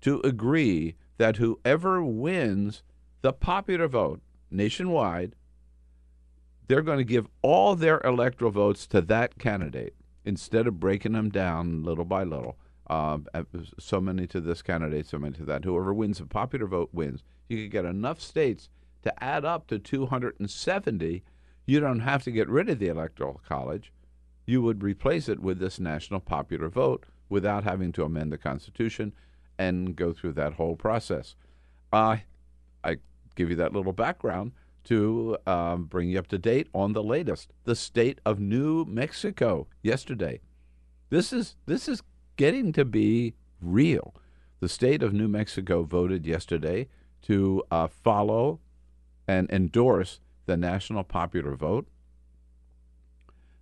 to 0.00 0.22
agree 0.24 0.94
that 1.18 1.36
whoever 1.36 2.02
wins 2.02 2.82
the 3.20 3.34
popular 3.34 3.86
vote 3.86 4.22
nationwide, 4.50 5.34
they're 6.72 6.80
going 6.80 6.96
to 6.96 7.04
give 7.04 7.26
all 7.42 7.76
their 7.76 8.00
electoral 8.00 8.50
votes 8.50 8.86
to 8.86 9.02
that 9.02 9.38
candidate 9.38 9.94
instead 10.24 10.66
of 10.66 10.80
breaking 10.80 11.12
them 11.12 11.28
down 11.28 11.82
little 11.82 12.06
by 12.06 12.24
little. 12.24 12.56
Um, 12.86 13.26
uh, 13.34 13.42
so 13.78 14.00
many 14.00 14.26
to 14.28 14.40
this 14.40 14.62
candidate, 14.62 15.06
so 15.06 15.18
many 15.18 15.34
to 15.34 15.44
that. 15.44 15.66
Whoever 15.66 15.92
wins 15.92 16.16
the 16.16 16.24
popular 16.24 16.66
vote 16.66 16.88
wins. 16.90 17.24
You 17.46 17.58
could 17.58 17.72
get 17.72 17.84
enough 17.84 18.22
states 18.22 18.70
to 19.02 19.22
add 19.22 19.44
up 19.44 19.66
to 19.66 19.78
270. 19.78 21.22
You 21.66 21.80
don't 21.80 22.00
have 22.00 22.24
to 22.24 22.30
get 22.30 22.48
rid 22.48 22.70
of 22.70 22.78
the 22.78 22.88
electoral 22.88 23.42
college. 23.46 23.92
You 24.46 24.62
would 24.62 24.82
replace 24.82 25.28
it 25.28 25.40
with 25.40 25.58
this 25.58 25.78
national 25.78 26.20
popular 26.20 26.70
vote 26.70 27.04
without 27.28 27.64
having 27.64 27.92
to 27.92 28.04
amend 28.04 28.32
the 28.32 28.38
Constitution 28.38 29.12
and 29.58 29.94
go 29.94 30.14
through 30.14 30.32
that 30.32 30.54
whole 30.54 30.76
process. 30.76 31.36
Uh, 31.92 32.16
I 32.82 32.96
give 33.36 33.50
you 33.50 33.56
that 33.56 33.74
little 33.74 33.92
background 33.92 34.52
to 34.84 35.36
um, 35.46 35.84
bring 35.84 36.10
you 36.10 36.18
up 36.18 36.26
to 36.28 36.38
date 36.38 36.68
on 36.74 36.92
the 36.92 37.02
latest. 37.02 37.52
The 37.64 37.76
state 37.76 38.20
of 38.24 38.40
New 38.40 38.84
Mexico 38.84 39.66
yesterday. 39.82 40.40
This 41.10 41.32
is 41.32 41.56
this 41.66 41.88
is 41.88 42.02
getting 42.36 42.72
to 42.72 42.84
be 42.84 43.34
real. 43.60 44.14
The 44.60 44.68
state 44.68 45.02
of 45.02 45.12
New 45.12 45.28
Mexico 45.28 45.82
voted 45.82 46.26
yesterday 46.26 46.88
to 47.22 47.62
uh, 47.70 47.88
follow 47.88 48.60
and 49.28 49.50
endorse 49.50 50.20
the 50.46 50.56
national 50.56 51.04
popular 51.04 51.54
vote. 51.54 51.86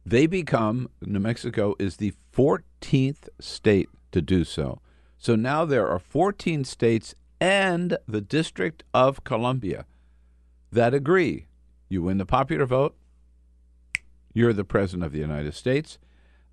They 0.04 0.26
become, 0.26 0.88
New 1.02 1.20
Mexico 1.20 1.74
is 1.78 1.96
the 1.96 2.14
14th 2.34 3.28
state 3.38 3.88
to 4.12 4.22
do 4.22 4.44
so. 4.44 4.80
So 5.18 5.36
now 5.36 5.64
there 5.64 5.88
are 5.88 5.98
14 5.98 6.64
states 6.64 7.14
and 7.40 7.96
the 8.08 8.20
District 8.20 8.82
of 8.94 9.24
Columbia 9.24 9.84
that 10.72 10.94
agree. 10.94 11.46
You 11.88 12.02
win 12.02 12.18
the 12.18 12.26
popular 12.26 12.66
vote, 12.66 12.96
you're 14.32 14.52
the 14.52 14.64
President 14.64 15.04
of 15.04 15.12
the 15.12 15.18
United 15.18 15.54
States. 15.54 15.98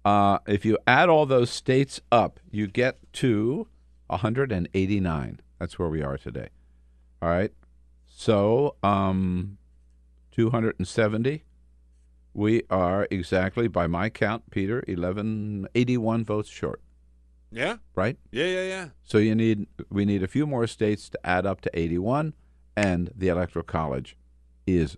Uh, 0.04 0.40
if 0.48 0.66
you 0.66 0.78
add 0.88 1.10
all 1.10 1.26
those 1.26 1.50
states 1.50 2.02
up, 2.12 2.40
you 2.50 2.66
get 2.68 2.98
to 3.14 3.68
189. 4.08 5.40
That's 5.60 5.78
where 5.78 5.90
we 5.90 6.02
are 6.02 6.18
today. 6.18 6.50
All 7.22 7.30
right. 7.30 7.52
So, 8.06 8.76
um, 8.84 9.58
270. 10.32 11.44
We 12.34 12.64
are 12.70 13.08
exactly, 13.10 13.68
by 13.68 13.88
my 13.88 14.10
count, 14.10 14.50
Peter, 14.52 14.84
11, 14.88 15.68
81 15.74 16.24
votes 16.24 16.50
short, 16.50 16.82
Yeah. 17.52 17.78
right? 17.96 18.18
Yeah, 18.32 18.46
yeah, 18.46 18.64
yeah. 18.68 18.90
So 19.04 19.18
you 19.18 19.34
need 19.34 19.66
we 19.90 20.06
need 20.06 20.22
a 20.22 20.28
few 20.28 20.46
more 20.46 20.68
states 20.68 21.10
to 21.10 21.20
add 21.26 21.48
up 21.48 21.62
to 21.62 21.72
81, 21.80 22.34
and 22.78 23.12
the 23.16 23.28
electoral 23.28 23.66
college 23.66 24.16
is 24.68 24.96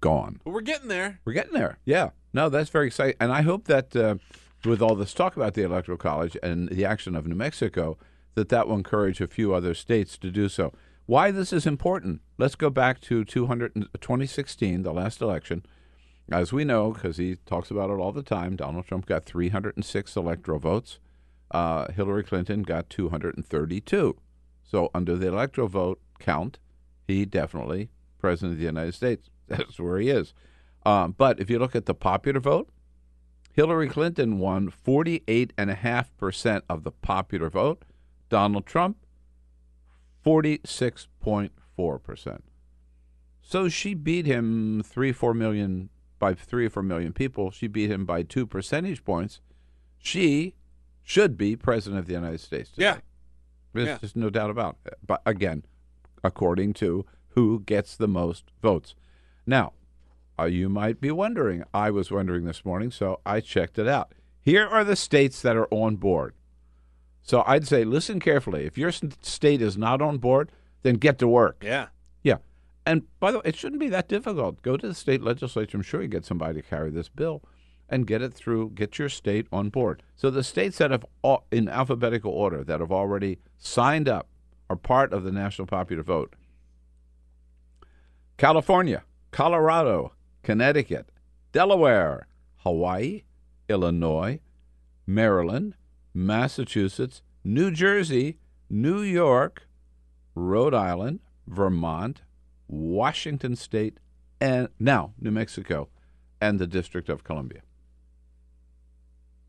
gone. 0.00 0.40
But 0.44 0.52
we're 0.52 0.60
getting 0.60 0.88
there. 0.88 1.18
We're 1.24 1.32
getting 1.32 1.54
there. 1.54 1.78
Yeah. 1.86 2.10
No, 2.34 2.50
that's 2.50 2.68
very 2.68 2.86
exciting. 2.86 3.16
And 3.18 3.32
I 3.32 3.40
hope 3.40 3.64
that 3.64 3.96
uh, 3.96 4.16
with 4.64 4.82
all 4.82 4.94
this 4.94 5.14
talk 5.14 5.34
about 5.34 5.54
the 5.54 5.62
Electoral 5.62 5.96
College 5.96 6.36
and 6.42 6.68
the 6.68 6.84
action 6.84 7.16
of 7.16 7.26
New 7.26 7.34
Mexico, 7.34 7.96
that 8.34 8.50
that 8.50 8.68
will 8.68 8.76
encourage 8.76 9.20
a 9.20 9.26
few 9.26 9.54
other 9.54 9.72
states 9.72 10.18
to 10.18 10.30
do 10.30 10.48
so. 10.48 10.72
Why 11.06 11.30
this 11.30 11.52
is 11.52 11.66
important? 11.66 12.20
Let's 12.36 12.54
go 12.54 12.70
back 12.70 13.00
to 13.02 13.24
200, 13.24 13.74
2016, 13.74 14.82
the 14.82 14.92
last 14.92 15.20
election. 15.20 15.64
As 16.30 16.52
we 16.52 16.64
know, 16.64 16.92
because 16.92 17.16
he 17.16 17.36
talks 17.46 17.70
about 17.70 17.90
it 17.90 17.94
all 17.94 18.12
the 18.12 18.22
time, 18.22 18.56
Donald 18.56 18.86
Trump 18.86 19.06
got 19.06 19.24
306 19.24 20.16
electoral 20.16 20.58
votes. 20.58 20.98
Uh, 21.50 21.90
Hillary 21.92 22.24
Clinton 22.24 22.62
got 22.62 22.88
232. 22.88 24.16
So 24.62 24.90
under 24.94 25.16
the 25.16 25.28
electoral 25.28 25.68
vote 25.68 26.00
count, 26.18 26.58
he 27.06 27.24
definitely 27.24 27.90
president 28.18 28.52
of 28.52 28.58
the 28.58 28.64
United 28.64 28.94
States. 28.94 29.30
That's 29.48 29.78
where 29.80 29.98
he 29.98 30.08
is. 30.10 30.32
Um, 30.86 31.14
but 31.16 31.40
if 31.40 31.48
you 31.50 31.58
look 31.58 31.74
at 31.76 31.86
the 31.86 31.94
popular 31.94 32.40
vote, 32.40 32.68
Hillary 33.52 33.88
Clinton 33.88 34.38
won 34.38 34.70
48.5% 34.70 36.62
of 36.68 36.84
the 36.84 36.90
popular 36.92 37.50
vote. 37.50 37.84
Donald 38.30 38.64
Trump, 38.66 38.96
46.4%. 40.24 42.38
So 43.42 43.68
she 43.68 43.94
beat 43.94 44.26
him 44.26 44.82
three, 44.84 45.12
four 45.12 45.34
million 45.34 45.90
by 46.18 46.34
three 46.34 46.66
or 46.66 46.70
four 46.70 46.82
million 46.82 47.12
people. 47.12 47.50
She 47.50 47.66
beat 47.66 47.90
him 47.90 48.06
by 48.06 48.22
two 48.22 48.46
percentage 48.46 49.04
points. 49.04 49.40
She 49.98 50.54
should 51.02 51.36
be 51.36 51.56
president 51.56 51.98
of 51.98 52.06
the 52.06 52.14
United 52.14 52.40
States. 52.40 52.70
Today. 52.70 52.84
Yeah. 52.84 52.98
There's 53.74 53.88
Yeah. 53.88 53.98
just 53.98 54.16
no 54.16 54.30
doubt 54.30 54.50
about 54.50 54.76
it. 54.86 54.94
But 55.04 55.20
again, 55.26 55.64
according 56.22 56.74
to 56.74 57.04
who 57.30 57.60
gets 57.60 57.96
the 57.96 58.08
most 58.08 58.44
votes. 58.60 58.94
Now, 59.46 59.72
uh, 60.38 60.44
you 60.44 60.68
might 60.68 61.00
be 61.00 61.10
wondering. 61.10 61.64
I 61.72 61.90
was 61.90 62.10
wondering 62.10 62.44
this 62.44 62.64
morning, 62.64 62.90
so 62.90 63.20
I 63.24 63.40
checked 63.40 63.78
it 63.78 63.88
out. 63.88 64.12
Here 64.40 64.66
are 64.66 64.84
the 64.84 64.96
states 64.96 65.42
that 65.42 65.56
are 65.56 65.68
on 65.70 65.96
board. 65.96 66.34
So 67.22 67.44
I'd 67.46 67.66
say 67.66 67.84
listen 67.84 68.18
carefully. 68.18 68.64
If 68.64 68.76
your 68.76 68.90
state 68.90 69.62
is 69.62 69.76
not 69.78 70.02
on 70.02 70.18
board, 70.18 70.50
then 70.82 70.96
get 70.96 71.18
to 71.18 71.28
work. 71.28 71.62
Yeah. 71.64 71.88
Yeah. 72.22 72.38
And 72.84 73.02
by 73.20 73.30
the 73.30 73.38
way, 73.38 73.44
it 73.46 73.56
shouldn't 73.56 73.80
be 73.80 73.88
that 73.90 74.08
difficult. 74.08 74.62
Go 74.62 74.76
to 74.76 74.88
the 74.88 74.94
state 74.94 75.22
legislature. 75.22 75.76
I'm 75.76 75.82
sure 75.82 76.02
you 76.02 76.08
get 76.08 76.24
somebody 76.24 76.60
to 76.60 76.68
carry 76.68 76.90
this 76.90 77.08
bill 77.08 77.42
and 77.88 78.06
get 78.06 78.22
it 78.22 78.34
through, 78.34 78.70
get 78.70 78.98
your 78.98 79.08
state 79.08 79.46
on 79.52 79.68
board. 79.68 80.02
So 80.16 80.30
the 80.30 80.42
states 80.42 80.78
that 80.78 80.90
have, 80.90 81.04
in 81.52 81.68
alphabetical 81.68 82.32
order, 82.32 82.64
that 82.64 82.80
have 82.80 82.90
already 82.90 83.38
signed 83.58 84.08
up 84.08 84.26
are 84.72 84.76
part 84.76 85.12
of 85.12 85.22
the 85.22 85.30
national 85.30 85.66
popular 85.66 86.02
vote 86.02 86.34
California, 88.38 89.04
Colorado, 89.30 90.14
Connecticut, 90.42 91.10
Delaware, 91.52 92.26
Hawaii, 92.56 93.22
Illinois, 93.68 94.40
Maryland, 95.06 95.74
Massachusetts, 96.14 97.22
New 97.44 97.70
Jersey, 97.70 98.38
New 98.70 99.02
York, 99.02 99.68
Rhode 100.34 100.74
Island, 100.74 101.20
Vermont, 101.46 102.22
Washington 102.66 103.54
State, 103.54 103.98
and 104.40 104.68
now 104.80 105.12
New 105.20 105.30
Mexico 105.30 105.88
and 106.40 106.58
the 106.58 106.66
District 106.66 107.10
of 107.10 107.22
Columbia. 107.22 107.60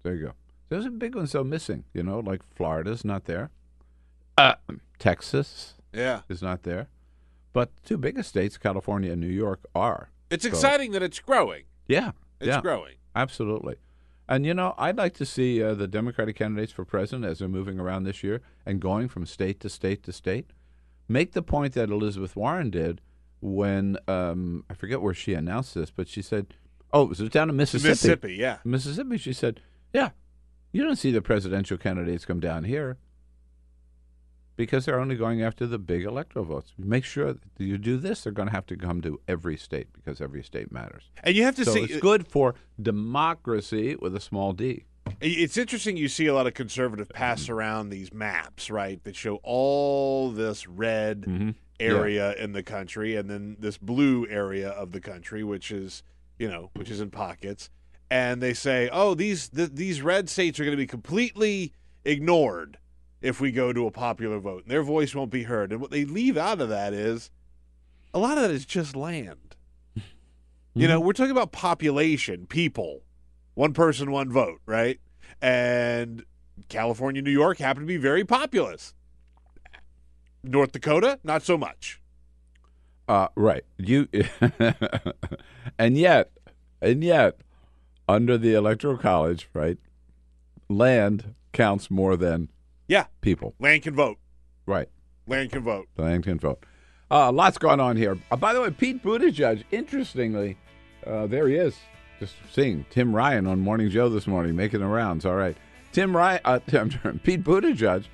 There 0.04 0.14
you 0.14 0.26
go. 0.26 0.34
There's 0.68 0.86
a 0.86 0.92
big 0.92 1.16
one 1.16 1.28
still 1.28 1.46
missing, 1.46 1.86
you 1.94 2.04
know, 2.04 2.20
like 2.20 2.42
Florida's 2.44 3.06
not 3.06 3.26
there. 3.26 3.50
Uh, 4.38 4.56
Texas 5.00 5.76
Yeah. 5.94 6.22
is 6.30 6.42
not 6.42 6.64
there. 6.64 6.88
But 7.52 7.72
two 7.84 7.98
biggest 7.98 8.30
states, 8.30 8.58
California 8.58 9.12
and 9.12 9.22
New 9.22 9.28
York, 9.28 9.66
are. 9.76 10.10
It's 10.30 10.44
So- 10.44 10.50
exciting 10.50 10.92
that 10.94 11.04
it's 11.04 11.20
growing. 11.20 11.66
Yeah. 11.88 12.12
It's 12.40 12.48
yeah. 12.48 12.62
growing. 12.62 12.96
Absolutely. 13.16 13.76
And 14.28 14.46
you 14.46 14.54
know, 14.54 14.74
I'd 14.78 14.98
like 14.98 15.14
to 15.16 15.26
see 15.26 15.62
uh, 15.62 15.76
the 15.76 15.88
Democratic 15.88 16.36
candidates 16.38 16.72
for 16.72 16.86
president 16.86 17.26
as 17.26 17.40
they're 17.40 17.48
moving 17.48 17.80
around 17.80 18.04
this 18.04 18.24
year 18.24 18.42
and 18.66 18.80
going 18.80 19.08
from 19.10 19.26
state 19.26 19.60
to 19.60 19.70
state 19.70 20.02
to 20.04 20.12
state 20.14 20.52
make 21.10 21.34
the 21.34 21.44
point 21.44 21.74
that 21.74 21.90
Elizabeth 21.90 22.36
Warren 22.36 22.70
did 22.70 23.02
when 23.42 23.98
um, 24.08 24.64
I 24.70 24.74
forget 24.74 25.02
where 25.02 25.14
she 25.14 25.34
announced 25.34 25.76
this, 25.76 25.92
but 25.92 26.08
she 26.08 26.22
said, 26.22 26.56
"Oh, 26.94 27.04
it 27.04 27.10
was 27.10 27.20
down 27.30 27.50
in 27.50 27.58
Mississippi." 27.58 27.90
Mississippi, 27.90 28.34
yeah. 28.36 28.60
Mississippi. 28.64 29.18
She 29.18 29.34
said, 29.34 29.60
"Yeah, 29.94 30.12
you 30.72 30.82
don't 30.82 30.96
see 30.96 31.12
the 31.12 31.22
presidential 31.22 31.78
candidates 31.78 32.24
come 32.24 32.40
down 32.40 32.64
here 32.64 32.98
because 34.56 34.86
they're 34.86 35.00
only 35.00 35.16
going 35.16 35.42
after 35.42 35.66
the 35.66 35.80
big 35.80 36.04
electoral 36.04 36.46
votes. 36.46 36.74
Make 36.78 37.04
sure 37.06 37.34
that 37.34 37.42
you 37.58 37.78
do 37.78 37.98
this; 37.98 38.24
they're 38.24 38.34
going 38.34 38.50
to 38.50 38.54
have 38.54 38.66
to 38.68 38.78
come 38.78 39.02
to 39.02 39.20
every 39.28 39.58
state 39.58 39.88
because 39.94 40.22
every 40.22 40.44
state 40.44 40.72
matters." 40.72 41.10
And 41.24 41.36
you 41.36 41.44
have 41.44 41.56
to 41.56 41.66
so 41.66 41.74
see 41.74 41.82
it's 41.84 41.98
good 41.98 42.28
for 42.28 42.56
democracy 42.82 43.96
with 43.96 44.16
a 44.16 44.20
small 44.20 44.54
d. 44.54 44.86
It's 45.20 45.58
interesting 45.58 45.98
you 45.98 46.08
see 46.08 46.28
a 46.28 46.34
lot 46.34 46.48
of 46.48 46.54
conservative 46.54 47.10
pass 47.10 47.50
around 47.50 47.90
these 47.90 48.14
maps, 48.14 48.70
right, 48.70 49.04
that 49.04 49.16
show 49.16 49.40
all 49.44 50.32
this 50.32 50.68
red 50.68 51.22
Mm-hmm. 51.22 51.50
area 51.80 52.34
in 52.36 52.54
the 52.54 52.64
country 52.64 53.16
and 53.18 53.30
then 53.30 53.58
this 53.60 53.78
blue 53.78 54.26
area 54.30 54.70
of 54.70 54.92
the 54.94 55.02
country 55.02 55.44
which 55.44 55.72
is, 55.72 56.04
you 56.40 56.48
know, 56.48 56.70
which 56.76 56.90
is 56.90 57.02
in 57.02 57.10
pockets. 57.10 57.70
And 58.10 58.42
they 58.42 58.54
say, 58.54 58.90
"Oh, 58.92 59.14
these 59.16 59.50
th- 59.50 59.72
these 59.74 60.02
red 60.02 60.30
states 60.30 60.60
are 60.60 60.64
going 60.64 60.78
to 60.78 60.82
be 60.82 60.88
completely 60.88 61.74
ignored 62.06 62.78
if 63.24 63.42
we 63.42 63.52
go 63.52 63.74
to 63.74 63.88
a 63.88 63.92
popular 63.92 64.38
vote. 64.38 64.68
Their 64.68 64.84
voice 64.84 65.16
won't 65.16 65.32
be 65.32 65.44
heard." 65.44 65.72
And 65.72 65.82
what 65.82 65.90
they 65.90 66.06
leave 66.06 66.38
out 66.38 66.62
of 66.62 66.70
that 66.70 66.94
is 66.94 67.32
a 68.14 68.20
lot 68.20 68.38
of 68.38 68.44
that 68.44 68.52
is 68.52 68.66
just 68.66 68.96
land. 68.96 69.56
You 70.76 70.88
know, 70.88 71.00
we're 71.00 71.14
talking 71.14 71.30
about 71.30 71.52
population, 71.52 72.48
people, 72.48 73.04
one 73.54 73.74
person, 73.74 74.10
one 74.10 74.32
vote, 74.32 74.60
right? 74.66 75.00
And 75.40 76.26
California, 76.68 77.22
New 77.22 77.30
York 77.30 77.60
happen 77.60 77.84
to 77.84 77.86
be 77.88 77.98
very 77.98 78.24
populous. 78.26 78.96
North 80.44 80.72
Dakota, 80.72 81.20
not 81.24 81.44
so 81.44 81.60
much. 81.60 82.02
Uh, 83.08 83.28
right. 83.36 83.64
You 83.78 84.08
and 85.78 85.98
yet, 85.98 86.32
and 86.82 87.04
yet, 87.04 87.38
under 88.08 88.38
the 88.38 88.54
electoral 88.54 88.98
college, 88.98 89.50
right, 89.54 89.78
land 90.70 91.36
counts 91.52 91.92
more 91.92 92.18
than 92.18 92.50
Yeah, 92.94 93.06
people. 93.22 93.56
land 93.60 93.82
can 93.82 93.96
vote. 93.96 94.20
Right. 94.68 94.88
Land 95.26 95.52
can 95.52 95.64
vote. 95.64 95.88
Land 95.98 96.26
can 96.26 96.38
vote. 96.38 96.64
Uh, 97.10 97.32
lots 97.32 97.58
going 97.58 97.80
on 97.80 97.98
here. 97.98 98.20
Uh, 98.30 98.36
by 98.36 98.54
the 98.54 98.62
way, 98.62 98.70
Pete 98.70 99.02
Buttigieg, 99.02 99.64
interestingly, 99.72 100.60
uh, 101.08 101.26
there 101.26 101.48
he 101.48 101.56
is. 101.56 101.76
Just 102.20 102.36
seeing 102.52 102.86
Tim 102.92 103.16
Ryan 103.16 103.48
on 103.48 103.62
Morning 103.62 103.90
Joe 103.90 104.10
this 104.10 104.28
morning, 104.28 104.56
making 104.56 104.82
the 104.82 104.86
rounds. 104.86 105.26
All 105.26 105.34
right. 105.34 105.58
Tim 105.92 106.16
Ryan, 106.16 106.42
uh, 106.46 106.60
Tim, 106.68 106.92
Pete 107.24 107.44
Buttigieg 107.44 108.06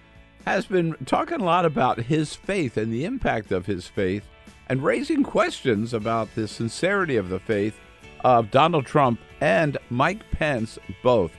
has 0.45 0.65
been 0.65 0.95
talking 1.05 1.41
a 1.41 1.43
lot 1.43 1.65
about 1.65 1.99
his 1.99 2.33
faith 2.33 2.77
and 2.77 2.89
the 2.89 3.03
impact 3.03 3.51
of 3.51 3.65
his 3.65 3.85
faith 3.85 4.23
and 4.69 4.81
raising 4.81 5.23
questions 5.23 5.93
about 5.93 6.33
the 6.35 6.47
sincerity 6.47 7.17
of 7.17 7.27
the 7.27 7.41
faith 7.41 7.75
of 8.21 8.49
Donald 8.49 8.85
Trump 8.85 9.19
and 9.41 9.77
Mike 9.89 10.23
Pence 10.31 10.79
both. 11.03 11.33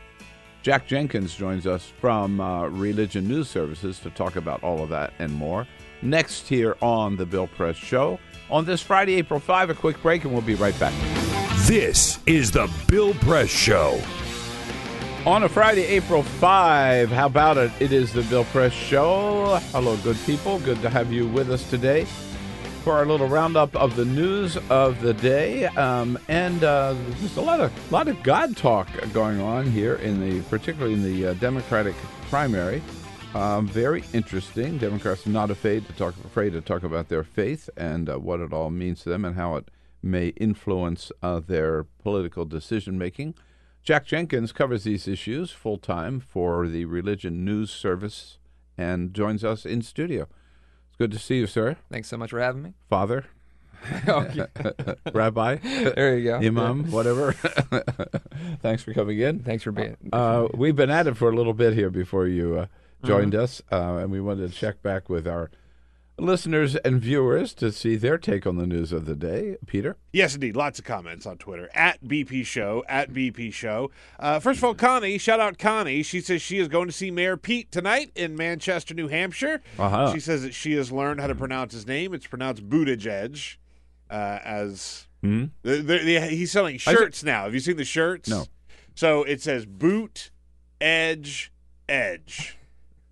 Jack 0.63 0.87
Jenkins 0.87 1.35
joins 1.35 1.67
us 1.67 1.91
from 2.01 2.39
uh, 2.39 2.67
Religion 2.69 3.27
News 3.27 3.49
Services 3.49 3.99
to 4.01 4.11
talk 4.11 4.37
about 4.37 4.63
all 4.63 4.83
of 4.83 4.91
that 4.91 5.15
and 5.19 5.33
more. 5.33 5.67
Next, 6.03 6.49
here 6.49 6.77
on 6.83 7.17
The 7.17 7.25
Bill 7.25 7.47
Press 7.47 7.77
Show. 7.77 8.19
On 8.51 8.67
this 8.67 8.83
Friday, 8.83 9.15
April 9.15 9.41
5, 9.41 9.71
a 9.71 9.75
quick 9.75 10.03
break, 10.03 10.25
and 10.25 10.33
we'll 10.33 10.43
be 10.43 10.57
right 10.57 10.79
back. 10.79 10.93
This 11.67 12.19
is 12.27 12.51
the 12.51 12.71
Bill 12.89 13.15
Press 13.15 13.49
Show. 13.49 14.01
On 15.25 15.45
a 15.45 15.49
Friday, 15.49 15.85
April 15.85 16.23
5, 16.23 17.11
how 17.11 17.27
about 17.27 17.57
it? 17.57 17.71
It 17.81 17.93
is 17.93 18.13
The 18.13 18.23
Bill 18.25 18.45
Press 18.45 18.73
Show. 18.73 19.59
Hello, 19.73 19.97
good 19.99 20.19
people. 20.27 20.59
Good 20.61 20.83
to 20.83 20.91
have 20.91 21.11
you 21.11 21.27
with 21.27 21.51
us 21.51 21.69
today 21.71 22.07
for 22.81 22.95
our 22.95 23.05
little 23.05 23.29
roundup 23.29 23.75
of 23.77 23.95
the 23.97 24.05
news 24.05 24.57
of 24.71 25.01
the 25.03 25.13
day. 25.13 25.67
Um, 25.67 26.19
and 26.29 26.65
uh, 26.65 26.95
there's 27.19 27.37
a 27.37 27.41
lot 27.41 27.61
of 27.61 27.93
lot 27.93 28.09
of 28.09 28.23
God 28.23 28.57
talk 28.57 28.89
going 29.13 29.41
on 29.41 29.71
here 29.71 29.97
in 29.97 30.21
the, 30.21 30.41
particularly 30.49 30.95
in 30.95 31.03
the 31.03 31.29
uh, 31.29 31.35
Democratic 31.35 31.95
primary. 32.31 32.83
Um, 33.35 33.69
very 33.69 34.03
interesting. 34.13 34.79
Democrats 34.79 35.27
are 35.27 35.31
not 35.31 35.51
afraid 35.51 35.87
to 35.87 35.93
talk 35.93 36.15
afraid 36.25 36.53
to 36.55 36.61
talk 36.61 36.83
about 36.83 37.09
their 37.09 37.23
faith 37.23 37.69
and 37.77 38.09
uh, 38.09 38.19
what 38.19 38.41
it 38.41 38.53
all 38.53 38.71
means 38.71 39.03
to 39.03 39.11
them 39.11 39.25
and 39.25 39.37
how 39.37 39.57
it 39.57 39.71
may 40.03 40.29
influence 40.29 41.13
uh, 41.23 41.41
their 41.41 41.85
political 42.03 42.45
decision 42.45 42.99
making. 42.99 43.35
Jack 43.83 44.07
Jenkins 44.07 44.53
covers 44.53 44.85
these 44.85 45.07
issues 45.07 45.51
full 45.51 45.79
time 45.79 46.21
for 46.21 46.67
the 46.67 46.87
Religion 46.87 47.45
News 47.45 47.71
Service 47.71 48.39
and 48.77 49.15
joins 49.15 49.45
us 49.45 49.65
in 49.65 49.83
studio. 49.83 50.27
Good 51.01 51.13
to 51.13 51.19
see 51.19 51.39
you, 51.39 51.47
sir. 51.47 51.79
Thanks 51.91 52.09
so 52.09 52.19
much 52.19 52.29
for 52.29 52.41
having 52.41 52.63
me. 52.63 52.75
Father, 52.91 53.25
Rabbi. 55.15 55.55
There 55.55 56.19
you 56.19 56.25
go. 56.25 56.37
Imam, 56.37 56.91
whatever. 56.91 57.33
Thanks 58.61 58.83
for 58.83 58.93
coming 58.93 59.19
in. 59.19 59.39
Thanks 59.39 59.65
for 59.65 59.73
being. 59.73 59.97
Uh, 60.13 60.49
we've 60.53 60.77
been 60.77 60.91
at 60.91 61.07
it 61.07 61.17
for 61.17 61.31
a 61.31 61.35
little 61.35 61.55
bit 61.55 61.73
here 61.73 61.89
before 61.89 62.27
you 62.27 62.59
uh, 62.59 62.67
joined 63.03 63.35
us, 63.35 63.63
uh, 63.73 63.97
and 64.03 64.11
we 64.11 64.21
wanted 64.21 64.53
to 64.53 64.55
check 64.55 64.83
back 64.83 65.09
with 65.09 65.27
our 65.27 65.51
listeners 66.21 66.77
and 66.77 67.01
viewers 67.01 67.55
to 67.55 67.73
see 67.73 67.97
their 67.97 68.19
take 68.19 68.47
on 68.47 68.57
the 68.57 68.67
news 68.67 68.93
of 68.93 69.07
the 69.07 69.15
day. 69.15 69.57
Peter? 69.67 69.97
Yes, 70.13 70.35
indeed. 70.35 70.57
Lots 70.57 70.79
of 70.79 70.85
comments 70.85 71.27
on 71.27 71.39
Twitter 71.39 71.69
at 71.75 72.03
BP 72.05 72.45
Show, 72.47 72.85
at 72.89 73.11
BP 73.13 73.53
Show. 73.53 73.91
Uh, 74.19 74.39
first 74.41 74.59
of 74.59 74.65
all, 74.65 74.75
Connie, 74.75 75.19
shout 75.19 75.41
out 75.41 75.59
Connie. 75.59 76.03
She 76.03 76.21
says 76.21 76.41
she 76.43 76.59
is 76.59 76.69
going 76.69 76.87
to 76.87 76.93
see 76.93 77.11
Mayor 77.11 77.37
Pete 77.37 77.73
tonight 77.73 78.11
in 78.15 78.37
Manchester, 78.37 78.95
New 78.95 79.09
Hampshire. 79.09 79.63
Uh-huh. 79.79 80.13
She 80.13 80.21
says 80.21 80.43
that 80.43 80.55
she 80.55 80.75
has 80.75 80.93
learned 80.93 81.21
how 81.21 81.27
to 81.27 81.35
pronounce 81.35 81.73
his 81.73 81.87
name. 81.87 82.15
It's 82.15 82.27
pronounced 82.27 82.69
Buttigieg, 82.69 83.57
uh, 84.11 84.39
as 84.45 85.07
Hmm? 85.23 85.47
the, 85.63 85.77
the, 85.77 85.99
the- 85.99 86.21
he's 86.29 86.51
selling 86.51 86.79
shirts 86.79 87.23
now. 87.23 87.45
Have 87.45 87.53
you 87.55 87.61
seen 87.61 87.77
the 87.77 87.85
shirts? 87.85 88.29
No. 88.29 88.47
So 88.95 89.23
it 89.23 89.43
says 89.43 89.67
boot, 89.67 90.31
edge, 90.81 91.53
edge. 91.89 92.57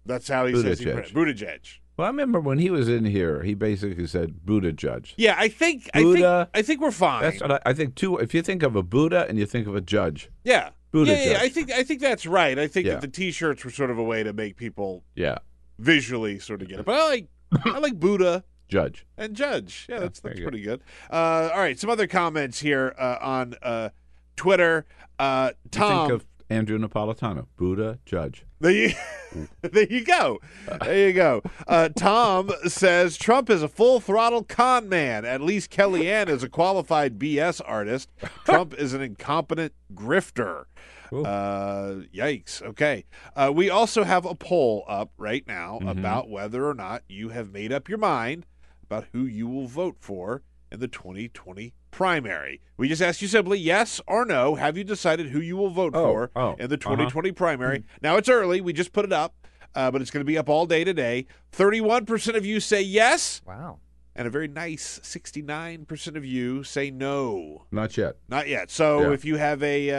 That's 0.07 0.29
how 0.29 0.47
he 0.47 0.55
says 0.61 0.79
he 0.79 0.87
Buttigieg. 0.87 1.79
Well, 1.99 2.07
I 2.07 2.11
remember 2.11 2.39
when 2.39 2.59
he 2.61 2.71
was 2.71 2.89
in 2.89 3.05
here, 3.05 3.43
he 3.43 3.55
basically 3.55 4.07
said 4.07 4.47
Buddha 4.47 4.73
judge. 4.73 5.15
Yeah, 5.17 5.35
I 5.37 5.49
think 5.49 5.91
Buddha. 5.93 6.49
I 6.55 6.61
think 6.61 6.65
I 6.65 6.67
think 6.67 6.81
we're 6.81 6.91
fine. 6.93 7.23
That's 7.23 7.41
what 7.41 7.51
I, 7.53 7.61
I 7.67 7.73
think 7.73 7.97
too. 7.97 8.19
If 8.19 8.33
you 8.35 8.41
think 8.41 8.63
of 8.63 8.77
a 8.77 8.85
Buddha 8.85 9.27
and 9.29 9.37
you 9.37 9.47
think 9.47 9.67
of 9.67 9.75
a 9.75 9.81
judge, 9.81 10.31
Yeah. 10.45 10.71
Buddha 10.93 11.11
yeah, 11.11 11.19
yeah, 11.19 11.33
judge. 11.33 11.43
I 11.43 11.49
think 11.49 11.73
I 11.73 11.83
think 11.83 12.01
that's 12.01 12.25
right. 12.25 12.57
I 12.57 12.69
think 12.69 12.87
Yeah. 12.87 12.95
that 12.95 13.01
the 13.01 13.09
T-shirts 13.09 13.65
were 13.65 13.73
sort 13.73 13.91
of 13.91 13.99
a 13.99 14.03
way 14.05 14.23
to 14.23 14.33
make 14.33 14.57
people 14.57 15.03
yeah, 15.17 15.39
visually 15.81 16.39
sort 16.39 16.63
of 16.63 16.69
get 16.69 16.79
it. 16.79 16.87
But 16.87 16.95
I 16.95 17.09
like 17.09 17.27
I 17.65 17.79
like 17.81 17.99
Buddha 17.99 18.45
judge. 18.69 19.05
and 19.17 19.35
Judge. 19.35 19.87
Yeah, 19.89 19.99
that's 19.99 20.21
that's 20.21 20.37
good. 20.37 20.43
pretty 20.45 20.63
good. 20.63 20.83
Uh, 21.11 21.51
all 21.53 21.59
right, 21.59 21.79
some 21.79 21.91
other 21.91 22.07
comments 22.07 22.61
here 22.61 22.95
uh, 22.97 23.17
on 23.21 23.55
uh, 23.61 23.89
Twitter. 24.37 24.87
Uh, 25.19 25.51
Tom, 25.73 26.09
think 26.09 26.13
of 26.23 26.27
Andrew 26.51 26.79
Napolitano, 26.79 27.47
Buddha 27.57 27.99
judge. 28.07 28.45
there 28.61 28.71
you, 28.73 28.93
there 29.63 29.87
you 29.87 30.05
go. 30.05 30.39
There 30.83 31.09
you 31.09 31.13
go. 31.13 31.43
Uh, 31.67 31.91
Tom 31.91 32.51
says 32.67 33.17
Trump 33.19 33.51
is 33.51 33.63
a 33.63 33.69
full 33.69 34.01
throttle 34.01 34.43
con 34.45 34.89
man. 34.89 35.25
At 35.27 35.41
least 35.43 35.71
Kellyanne 35.71 36.29
is 36.29 36.43
a 36.43 36.49
qualified 36.49 37.19
BS 37.19 37.61
artist. 37.67 38.11
Trump 38.45 38.73
is 38.75 38.95
an 38.95 39.03
incompetent 39.03 39.73
grifter. 39.95 40.65
Uh, 41.13 42.03
yikes. 42.15 42.61
Okay. 42.63 43.05
Uh, 43.35 43.51
we 43.55 43.71
also 43.71 44.05
have 44.05 44.25
a 44.27 44.35
poll 44.35 44.85
up 44.89 45.11
right 45.17 45.47
now 45.47 45.79
Mhm. 45.83 45.91
about 45.91 46.29
whether 46.29 46.67
or 46.69 46.75
not 46.75 47.03
you 47.09 47.31
have 47.31 47.51
made 47.53 47.73
up 47.73 47.89
your 47.89 47.97
mind 47.99 48.45
about 48.83 49.07
who 49.13 49.25
you 49.25 49.47
will 49.49 49.67
vote 49.67 49.97
for 50.01 50.43
in 50.71 50.81
the 50.81 50.89
2020 50.89 51.73
primary. 51.91 52.61
We 52.77 52.89
just 52.89 53.03
asked 53.03 53.23
you 53.23 53.29
simply 53.29 53.59
yes 53.59 54.01
or 54.07 54.25
no. 54.25 54.55
Have 54.55 54.77
you 54.77 54.85
decided 54.85 55.29
who 55.31 55.41
you 55.41 55.57
will 55.57 55.71
vote 55.71 55.95
Oh, 55.95 56.05
for 56.05 56.31
oh, 56.37 56.51
in 56.59 56.69
the 56.69 56.77
uh-huh. 56.77 56.91
2020 56.97 57.33
primary? 57.33 57.85
Now 58.03 58.17
it's 58.17 58.29
early. 58.29 58.61
We 58.61 58.73
just 58.73 58.93
put 58.93 59.05
it 59.05 59.13
up, 59.13 59.35
uh, 59.75 59.91
but 59.91 60.01
it's 60.01 60.11
going 60.11 60.21
to 60.21 60.27
be 60.27 60.39
up 60.39 60.49
all 60.49 60.67
day 60.67 60.85
today. 60.85 61.27
31% 61.53 62.37
of 62.37 62.47
you 62.47 62.61
say 62.61 62.83
yes, 62.83 63.43
Wow. 63.47 63.79
And 64.19 64.27
a 64.27 64.31
very 64.31 64.49
nice 64.49 64.99
69% 65.05 66.17
of 66.17 66.25
you 66.25 66.65
say 66.65 66.91
no. 66.91 67.67
Not 67.71 67.97
yet. 67.97 68.17
Not 68.29 68.49
yet. 68.49 68.69
So 68.69 69.03
Yeah. 69.03 69.13
if 69.13 69.25
you 69.25 69.37
have 69.37 69.63
a 69.63 69.91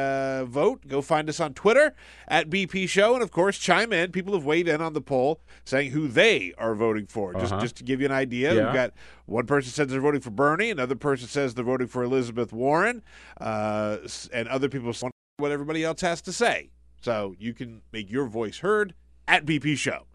uh, 0.41 0.45
vote, 0.45 0.85
go 0.87 1.01
find 1.01 1.29
us 1.29 1.39
on 1.39 1.53
Twitter 1.53 1.95
at 2.27 2.49
BP 2.49 2.87
Show, 2.89 3.13
and 3.13 3.23
of 3.23 3.31
course, 3.31 3.57
chime 3.57 3.93
in. 3.93 4.11
People 4.11 4.33
have 4.33 4.43
weighed 4.43 4.67
in 4.67 4.81
on 4.81 4.91
the 4.91 4.99
poll, 5.01 5.39
saying 5.63 5.91
who 5.91 6.09
they 6.09 6.53
are 6.57 6.75
voting 6.75 7.07
for. 7.07 7.33
Just 7.33 7.53
Uh-huh. 7.53 7.61
just 7.61 7.77
to 7.77 7.83
give 7.85 8.01
you 8.01 8.07
an 8.07 8.11
idea, 8.11 8.53
Yeah. 8.53 8.65
we've 8.65 8.73
got 8.73 8.93
one 9.25 9.45
person 9.45 9.71
says 9.71 9.87
they're 9.87 10.01
voting 10.01 10.19
for 10.21 10.31
Bernie, 10.31 10.69
another 10.69 10.95
person 10.95 11.29
says 11.29 11.53
they're 11.53 11.63
voting 11.63 11.87
for 11.87 12.03
Elizabeth 12.03 12.51
Warren, 12.51 13.01
uh, 13.39 13.99
and 14.33 14.49
other 14.49 14.67
people 14.67 14.93
want 15.01 15.13
what 15.37 15.51
everybody 15.53 15.81
else 15.85 16.01
has 16.01 16.21
to 16.23 16.33
say. 16.33 16.71
So 16.99 17.33
you 17.39 17.53
can 17.53 17.83
make 17.93 18.11
your 18.11 18.25
voice 18.27 18.57
heard 18.59 18.93
at 19.29 19.45
BP 19.45 19.77
Show. 19.77 20.07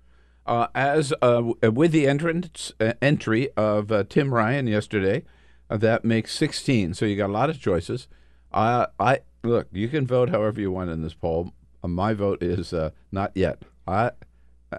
Uh, 0.47 0.67
as 0.75 1.13
uh, 1.23 1.43
with 1.73 1.93
the 1.93 2.07
entrance 2.07 2.73
uh, 2.79 2.93
entry 3.01 3.49
of 3.57 3.91
uh, 3.91 4.05
Tim 4.09 4.35
Ryan 4.35 4.67
yesterday, 4.67 5.25
uh, 5.71 5.77
that 5.79 6.05
makes 6.05 6.35
16. 6.35 6.95
So 6.95 7.07
you 7.07 7.17
got 7.17 7.31
a 7.31 7.33
lot 7.33 7.51
of 7.51 7.61
choices. 7.61 8.09
Uh, 8.53 8.87
I 9.01 9.21
look, 9.43 9.69
you 9.73 9.89
can 9.89 10.07
vote 10.07 10.29
however 10.29 10.61
you 10.61 10.71
want 10.71 10.91
in 10.91 11.03
this 11.03 11.15
poll. 11.15 11.53
Uh, 11.83 11.89
my 11.89 12.15
vote 12.15 12.43
is 12.43 12.73
uh, 12.73 12.91
not 13.11 13.33
yet. 13.35 13.63
I 13.87 14.13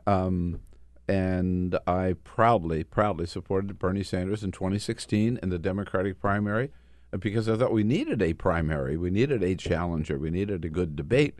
um, 0.07 0.59
and 1.07 1.77
I 1.85 2.15
proudly, 2.23 2.83
proudly 2.83 3.27
supported 3.27 3.77
Bernie 3.77 4.03
Sanders 4.03 4.43
in 4.43 4.51
2016 4.51 5.39
in 5.41 5.49
the 5.49 5.59
Democratic 5.59 6.19
primary 6.19 6.71
uh, 7.13 7.17
because 7.17 7.47
I 7.47 7.55
thought 7.55 7.71
we 7.71 7.83
needed 7.83 8.21
a 8.21 8.33
primary, 8.33 8.97
we 8.97 9.11
needed 9.11 9.43
a 9.43 9.55
challenger, 9.55 10.17
we 10.17 10.31
needed 10.31 10.65
a 10.65 10.69
good 10.69 10.95
debate. 10.95 11.35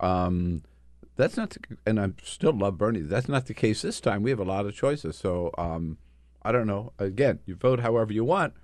Um, 0.00 0.62
that's 1.16 1.36
not, 1.36 1.50
the, 1.50 1.60
and 1.86 1.98
I 1.98 2.10
still 2.22 2.52
love 2.52 2.78
Bernie. 2.78 3.00
That's 3.00 3.28
not 3.28 3.46
the 3.46 3.54
case 3.54 3.82
this 3.82 4.00
time. 4.00 4.22
We 4.22 4.30
have 4.30 4.38
a 4.38 4.44
lot 4.44 4.66
of 4.66 4.74
choices. 4.74 5.16
So 5.16 5.50
um, 5.58 5.98
I 6.42 6.52
don't 6.52 6.66
know. 6.66 6.92
Again, 6.98 7.40
you 7.46 7.56
vote 7.56 7.80
however 7.80 8.12
you 8.12 8.24
want. 8.24 8.54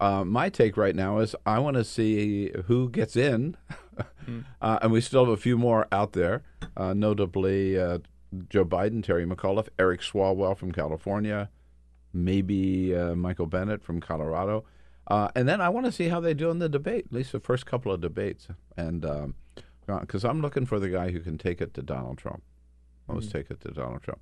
Uh, 0.00 0.24
my 0.24 0.48
take 0.48 0.76
right 0.76 0.94
now 0.94 1.18
is 1.18 1.34
I 1.46 1.58
want 1.60 1.76
to 1.76 1.84
see 1.84 2.50
who 2.66 2.90
gets 2.90 3.16
in, 3.16 3.56
uh, 4.60 4.78
and 4.82 4.92
we 4.92 5.00
still 5.00 5.24
have 5.24 5.32
a 5.32 5.36
few 5.36 5.56
more 5.56 5.86
out 5.92 6.12
there, 6.12 6.42
uh, 6.76 6.94
notably 6.94 7.78
uh, 7.78 7.98
Joe 8.48 8.64
Biden, 8.64 9.02
Terry 9.02 9.24
McAuliffe, 9.24 9.68
Eric 9.78 10.00
Swalwell 10.00 10.56
from 10.56 10.72
California, 10.72 11.48
maybe 12.12 12.94
uh, 12.94 13.14
Michael 13.14 13.46
Bennet 13.46 13.82
from 13.84 14.00
Colorado, 14.00 14.64
uh, 15.06 15.28
and 15.36 15.48
then 15.48 15.60
I 15.60 15.68
want 15.68 15.86
to 15.86 15.92
see 15.92 16.08
how 16.08 16.18
they 16.18 16.34
do 16.34 16.50
in 16.50 16.58
the 16.58 16.68
debate, 16.68 17.06
at 17.06 17.12
least 17.12 17.32
the 17.32 17.40
first 17.40 17.64
couple 17.64 17.92
of 17.92 18.00
debates, 18.00 18.48
and 18.76 19.34
because 19.86 20.24
I'm 20.24 20.40
looking 20.40 20.66
for 20.66 20.78
the 20.78 20.88
guy 20.88 21.10
who 21.10 21.20
can 21.20 21.38
take 21.38 21.60
it 21.60 21.74
to 21.74 21.82
Donald 21.82 22.18
Trump. 22.18 22.42
Always 23.08 23.30
take 23.30 23.50
it 23.50 23.60
to 23.60 23.68
Donald 23.68 24.02
Trump. 24.02 24.20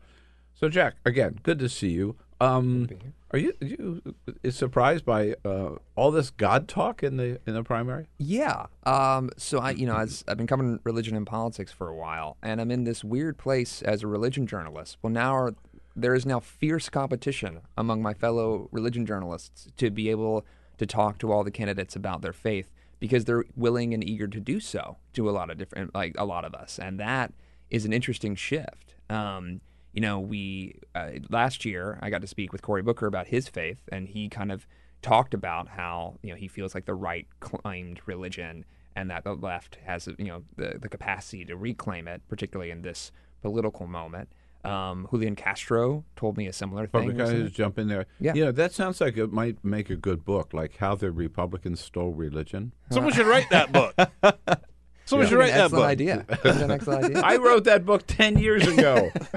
So 0.55 0.69
Jack, 0.69 0.95
again, 1.05 1.41
good 1.43 1.59
to 1.61 1.69
see 1.69 1.91
you. 1.91 2.17
Um, 2.41 2.89
are 3.31 3.39
you 3.39 3.53
you 3.61 4.03
is 4.43 4.57
surprised 4.57 5.05
by 5.05 5.37
uh, 5.45 5.77
all 5.95 6.11
this 6.11 6.31
God 6.31 6.67
talk 6.67 7.03
in 7.03 7.17
the 7.17 7.41
in 7.47 7.55
the 7.55 7.63
primary? 7.63 8.09
Yeah. 8.19 8.67
Um, 8.85 9.31
so 9.37 9.61
I, 9.61 9.71
you 9.71 9.87
know, 9.87 9.97
as 9.97 10.25
I've 10.27 10.37
been 10.37 10.49
covering 10.49 10.81
religion 10.83 11.17
and 11.17 11.27
politics 11.27 11.71
for 11.71 11.89
a 11.89 11.95
while, 11.95 12.37
and 12.43 12.61
I'm 12.61 12.71
in 12.71 12.85
this 12.85 13.05
weird 13.05 13.39
place 13.39 13.81
as 13.83 14.03
a 14.03 14.09
religion 14.09 14.47
journalist. 14.47 14.99
Well, 15.03 15.13
now 15.13 15.35
are, 15.37 15.55
there 15.95 16.15
is 16.15 16.27
now 16.27 16.41
fierce 16.41 16.89
competition 16.89 17.61
among 17.79 18.03
my 18.03 18.13
fellow 18.13 18.69
religion 18.73 19.07
journalists 19.07 19.69
to 19.77 19.91
be 19.91 20.11
able 20.11 20.45
to 20.79 20.87
talk 20.87 21.19
to 21.19 21.31
all 21.31 21.45
the 21.45 21.51
candidates 21.53 21.95
about 21.95 22.23
their 22.23 22.33
faith 22.33 22.71
because 23.03 23.25
they're 23.25 23.45
willing 23.57 23.93
and 23.93 24.09
eager 24.09 24.29
to 24.29 24.39
do 24.39 24.61
so 24.61 24.97
to 25.13 25.29
a 25.29 25.33
lot 25.33 25.51
of 25.51 25.59
different, 25.59 25.93
like 25.93 26.15
a 26.17 26.25
lot 26.25 26.45
of 26.45 26.55
us, 26.55 26.79
and 26.79 27.01
that 27.01 27.33
is 27.69 27.85
an 27.85 27.93
interesting 27.93 28.37
shift. 28.37 28.95
Um, 29.11 29.61
you 29.93 30.01
know, 30.01 30.21
we 30.21 30.77
uh, 30.95 31.11
last 31.29 31.65
year 31.65 31.99
I 32.01 32.11
got 32.11 32.21
to 32.21 32.29
speak 32.29 32.53
with 32.53 32.63
Cory 32.63 32.81
Booker 32.81 33.09
about 33.09 33.27
his 33.27 33.49
faith, 33.49 33.81
and 33.91 34.07
he 34.07 34.29
kind 34.29 34.53
of 34.53 34.69
talked 35.03 35.35
about 35.35 35.67
how 35.67 36.15
you 36.23 36.31
know 36.31 36.37
he 36.37 36.47
feels 36.47 36.77
like 36.77 36.85
the 36.85 36.95
right 36.95 37.27
claimed 37.41 38.01
religion, 38.07 38.65
and 38.95 39.11
that 39.11 39.25
the 39.25 39.35
left 39.35 39.79
has 39.85 40.09
you 40.17 40.27
know 40.27 40.45
the 40.55 40.79
the 40.81 40.89
capacity 40.89 41.45
to 41.47 41.57
reclaim 41.57 42.07
it, 42.07 42.23
particularly 42.29 42.71
in 42.71 42.83
this 42.83 43.11
political 43.41 43.89
moment. 43.89 44.29
Um, 44.65 45.09
Julian 45.11 45.35
Castro 45.35 46.05
told 46.15 46.37
me 46.37 46.47
a 46.47 46.53
similar 46.53 46.87
thing. 46.87 47.09
Public 47.09 47.17
guy 47.17 47.33
just 47.43 47.55
jump 47.55 47.79
in 47.79 47.89
there. 47.89 48.07
Yeah. 48.21 48.35
you 48.35 48.45
know 48.45 48.53
that 48.53 48.73
sounds 48.73 49.01
like 49.01 49.17
it 49.17 49.33
might 49.33 49.65
make 49.65 49.91
a 49.91 49.97
good 49.97 50.25
book, 50.25 50.55
like 50.55 50.77
how 50.77 50.95
the 50.95 51.11
Republicans 51.11 51.81
stole 51.81 52.13
religion. 52.13 52.73
Someone 52.91 53.13
should 53.13 53.27
write 53.27 53.51
that 53.51 53.73
book. 53.73 53.95
Someone 55.05 55.27
Yeah. 55.27 55.31
should 55.31 55.39
write 55.41 55.53
that 55.55 55.71
book. 55.73 55.85
idea. 55.85 56.25
An 56.45 56.71
excellent 56.71 57.05
idea. 57.07 57.21
I 57.25 57.37
wrote 57.39 57.65
that 57.65 57.85
book 57.85 58.05
ten 58.07 58.39
years 58.39 58.67
ago, 58.69 59.11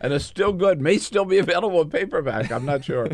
and 0.00 0.12
it's 0.12 0.24
still 0.26 0.52
good. 0.52 0.80
May 0.80 0.98
still 0.98 1.24
be 1.24 1.38
available 1.38 1.80
in 1.82 1.90
paperback. 1.90 2.52
I'm 2.52 2.66
not 2.66 2.84
sure. 2.84 3.08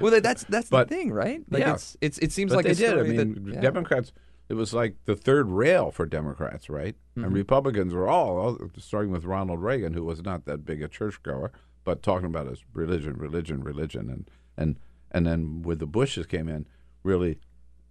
well, 0.00 0.20
that's 0.20 0.44
that's 0.44 0.68
But- 0.70 0.88
the 0.88 0.94
thing, 0.94 1.12
right? 1.12 1.42
Like 1.50 1.62
yeah. 1.62 1.74
it's, 1.74 1.96
it's 2.00 2.18
it 2.18 2.32
seems 2.32 2.50
But 2.52 2.64
like 2.64 2.66
they 2.66 2.72
a 2.72 2.74
did. 2.74 2.98
I 2.98 3.02
mean, 3.02 3.44
that, 3.44 3.54
yeah. 3.54 3.60
Democrats. 3.60 4.12
It 4.48 4.54
was 4.54 4.72
like 4.72 4.94
the 5.06 5.16
third 5.16 5.48
rail 5.48 5.90
for 5.90 6.06
Democrats, 6.06 6.68
right? 6.70 6.94
Mhm. 7.16 7.24
And 7.24 7.32
Republicans 7.34 7.92
were 7.92 8.08
all, 8.08 8.58
starting 8.78 9.10
with 9.10 9.24
Ronald 9.24 9.60
Reagan, 9.62 9.92
who 9.94 10.04
was 10.04 10.22
not 10.22 10.44
that 10.44 10.64
big 10.64 10.82
a 10.82 10.88
churchgoer, 10.88 11.50
but 11.84 12.02
talking 12.02 12.26
about 12.26 12.46
his 12.46 12.64
religion, 12.72 13.14
religion, 13.16 13.62
religion, 13.64 14.08
and 14.10 14.30
and 14.56 14.76
and 15.10 15.26
then 15.26 15.62
with 15.62 15.78
the 15.78 15.86
Bushes 15.86 16.26
came 16.26 16.48
in, 16.48 16.66
really, 17.02 17.38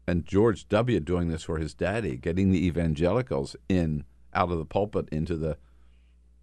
and 0.08 0.26
George 0.26 0.68
W. 0.70 1.00
doing 1.00 1.30
this 1.30 1.44
for 1.44 1.58
his 1.58 1.74
daddy, 1.74 2.16
getting 2.18 2.52
the 2.52 2.66
evangelicals 2.66 3.56
in 3.70 4.04
out 4.34 4.52
of 4.52 4.58
the 4.58 4.66
pulpit 4.66 5.08
into 5.12 5.36
the 5.38 5.58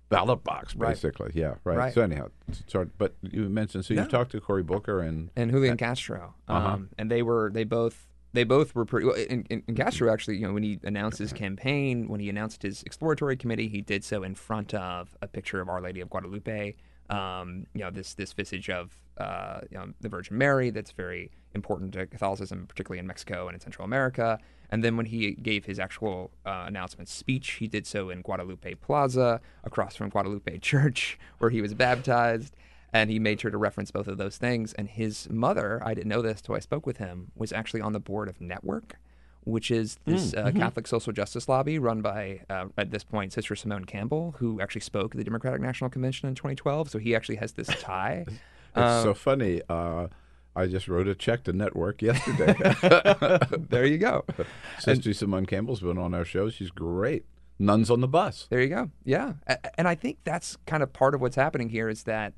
ballot 0.08 0.42
box, 0.44 0.74
Right. 0.76 0.90
basically. 0.90 1.30
Yeah, 1.34 1.54
right. 1.64 1.76
Right. 1.78 1.94
So 1.94 2.02
anyhow, 2.02 2.28
sorry, 2.66 2.88
but 2.98 3.14
you 3.22 3.48
mentioned 3.48 3.84
so 3.84 3.94
you 3.94 4.04
talked 4.06 4.32
to 4.32 4.40
Cory 4.40 4.62
Booker 4.62 5.00
and 5.00 5.30
and 5.36 5.50
Julian 5.50 5.76
Castro, 5.76 6.34
um, 6.48 6.56
Uh-huh. 6.56 6.78
and 6.98 7.10
they 7.10 7.22
were 7.22 7.50
they 7.52 7.64
both 7.64 8.06
they 8.32 8.44
both 8.44 8.74
were 8.74 8.84
pretty. 8.84 9.06
Well, 9.06 9.16
and, 9.28 9.46
and 9.50 9.62
and 9.66 9.76
Castro 9.76 10.12
actually, 10.12 10.36
you 10.36 10.46
know, 10.46 10.52
when 10.52 10.62
he 10.62 10.78
announced 10.82 11.18
his 11.18 11.32
campaign, 11.32 12.08
when 12.08 12.20
he 12.20 12.28
announced 12.28 12.62
his 12.62 12.82
exploratory 12.84 13.36
committee, 13.36 13.68
he 13.68 13.80
did 13.80 14.04
so 14.04 14.22
in 14.22 14.34
front 14.34 14.74
of 14.74 15.16
a 15.20 15.28
picture 15.28 15.60
of 15.60 15.68
Our 15.68 15.80
Lady 15.80 16.00
of 16.00 16.10
Guadalupe. 16.10 16.74
Um, 17.10 17.66
you 17.74 17.80
know, 17.80 17.90
this 17.90 18.14
this 18.14 18.32
visage 18.32 18.70
of 18.70 18.92
uh, 19.18 19.60
you 19.70 19.78
know, 19.78 19.92
the 20.00 20.08
Virgin 20.08 20.38
Mary. 20.38 20.70
That's 20.70 20.92
very 20.92 21.30
important 21.54 21.92
to 21.94 22.06
Catholicism, 22.06 22.66
particularly 22.66 22.98
in 22.98 23.06
Mexico 23.06 23.48
and 23.48 23.54
in 23.54 23.60
Central 23.60 23.84
America. 23.84 24.38
And 24.70 24.82
then 24.82 24.96
when 24.96 25.06
he 25.06 25.32
gave 25.32 25.66
his 25.66 25.78
actual 25.78 26.30
uh, 26.46 26.64
announcement 26.66 27.08
speech, 27.08 27.52
he 27.52 27.68
did 27.68 27.86
so 27.86 28.08
in 28.08 28.22
Guadalupe 28.22 28.74
Plaza, 28.76 29.40
across 29.64 29.94
from 29.94 30.08
Guadalupe 30.08 30.58
Church, 30.58 31.18
where 31.38 31.50
he 31.50 31.60
was 31.60 31.74
baptized. 31.74 32.56
And 32.92 33.08
he 33.10 33.18
made 33.18 33.40
sure 33.40 33.50
to 33.50 33.56
reference 33.58 33.90
both 33.90 34.06
of 34.06 34.18
those 34.18 34.36
things. 34.36 34.72
And 34.74 34.88
his 34.88 35.28
mother, 35.30 35.80
I 35.84 35.94
didn't 35.94 36.08
know 36.08 36.20
this 36.22 36.42
till 36.42 36.54
I 36.54 36.58
spoke 36.58 36.86
with 36.86 36.98
him, 36.98 37.32
was 37.34 37.52
actually 37.52 37.80
on 37.80 37.92
the 37.94 38.00
board 38.00 38.28
of 38.28 38.40
Network, 38.40 38.96
which 39.44 39.70
is 39.70 39.98
this 40.04 40.32
Mm, 40.32 40.38
uh, 40.46 40.50
mhm. 40.50 40.56
Catholic 40.58 40.86
social 40.86 41.12
justice 41.12 41.48
lobby 41.48 41.78
run 41.78 42.02
by, 42.02 42.42
uh, 42.50 42.66
at 42.76 42.90
this 42.90 43.02
point, 43.02 43.32
Sister 43.32 43.56
Simone 43.56 43.86
Campbell, 43.86 44.34
who 44.38 44.60
actually 44.60 44.82
spoke 44.82 45.14
at 45.14 45.18
the 45.18 45.24
Democratic 45.24 45.60
National 45.62 45.88
Convention 45.88 46.28
in 46.28 46.34
2012. 46.34 46.90
So 46.90 46.98
he 46.98 47.14
actually 47.16 47.36
has 47.36 47.52
this 47.52 47.68
tie. 47.80 48.26
It's 48.74 48.78
Um, 48.80 49.02
so 49.02 49.12
funny. 49.14 49.60
Uh, 49.68 50.08
I 50.56 50.66
just 50.66 50.88
wrote 50.88 51.06
a 51.08 51.14
check 51.14 51.44
to 51.44 51.52
Network 51.52 52.00
yesterday. 52.02 52.54
there 53.70 53.84
you 53.86 53.98
go. 53.98 54.24
Sister 54.78 55.12
Simone 55.12 55.44
Campbell's 55.46 55.80
been 55.80 55.98
on 55.98 56.14
our 56.14 56.24
show. 56.24 56.48
She's 56.50 56.70
great. 56.70 57.24
Nuns 57.58 57.90
on 57.90 58.00
the 58.00 58.08
bus. 58.08 58.46
There 58.50 58.60
you 58.62 58.68
go. 58.68 58.90
Yeah, 59.04 59.34
and 59.76 59.86
I 59.86 59.94
think 59.94 60.18
that's 60.24 60.56
kind 60.66 60.82
of 60.82 60.92
part 60.92 61.14
of 61.14 61.20
what's 61.20 61.36
happening 61.36 61.68
here 61.68 61.88
is 61.88 62.04
that 62.04 62.32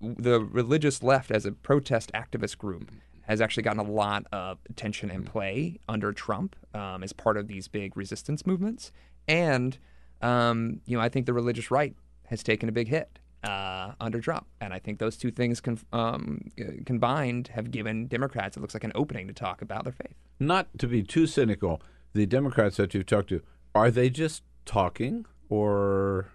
the 0.00 0.40
religious 0.40 1.02
left, 1.02 1.30
as 1.30 1.46
a 1.46 1.52
protest 1.52 2.10
activist 2.14 2.58
group, 2.58 2.90
has 3.22 3.40
actually 3.40 3.62
gotten 3.62 3.80
a 3.80 3.90
lot 3.90 4.26
of 4.32 4.58
attention 4.68 5.10
and 5.10 5.24
play 5.24 5.78
under 5.88 6.12
Trump 6.12 6.56
um, 6.74 7.02
as 7.02 7.12
part 7.12 7.36
of 7.36 7.48
these 7.48 7.68
big 7.68 7.96
resistance 7.96 8.46
movements, 8.46 8.92
and 9.28 9.78
um, 10.20 10.80
you 10.86 10.96
know 10.96 11.02
I 11.02 11.08
think 11.08 11.26
the 11.26 11.32
religious 11.32 11.70
right 11.70 11.94
has 12.26 12.42
taken 12.42 12.68
a 12.68 12.72
big 12.72 12.88
hit 12.88 13.18
uh, 13.44 13.92
under 14.00 14.20
Trump, 14.20 14.46
and 14.60 14.72
I 14.72 14.78
think 14.78 14.98
those 14.98 15.16
two 15.16 15.30
things 15.30 15.60
con- 15.60 15.80
um, 15.92 16.50
uh, 16.60 16.82
combined 16.86 17.48
have 17.48 17.70
given 17.70 18.06
Democrats 18.06 18.56
it 18.56 18.60
looks 18.60 18.74
like 18.74 18.84
an 18.84 18.92
opening 18.94 19.26
to 19.28 19.34
talk 19.34 19.62
about 19.62 19.84
their 19.84 19.92
faith. 19.92 20.14
Not 20.38 20.68
to 20.78 20.86
be 20.86 21.02
too 21.02 21.26
cynical, 21.26 21.80
the 22.12 22.26
Democrats 22.26 22.76
that 22.76 22.94
you've 22.94 23.06
talked 23.06 23.28
to, 23.30 23.42
are 23.74 23.90
they 23.90 24.10
just 24.10 24.42
talking 24.64 25.26
or 25.48 26.28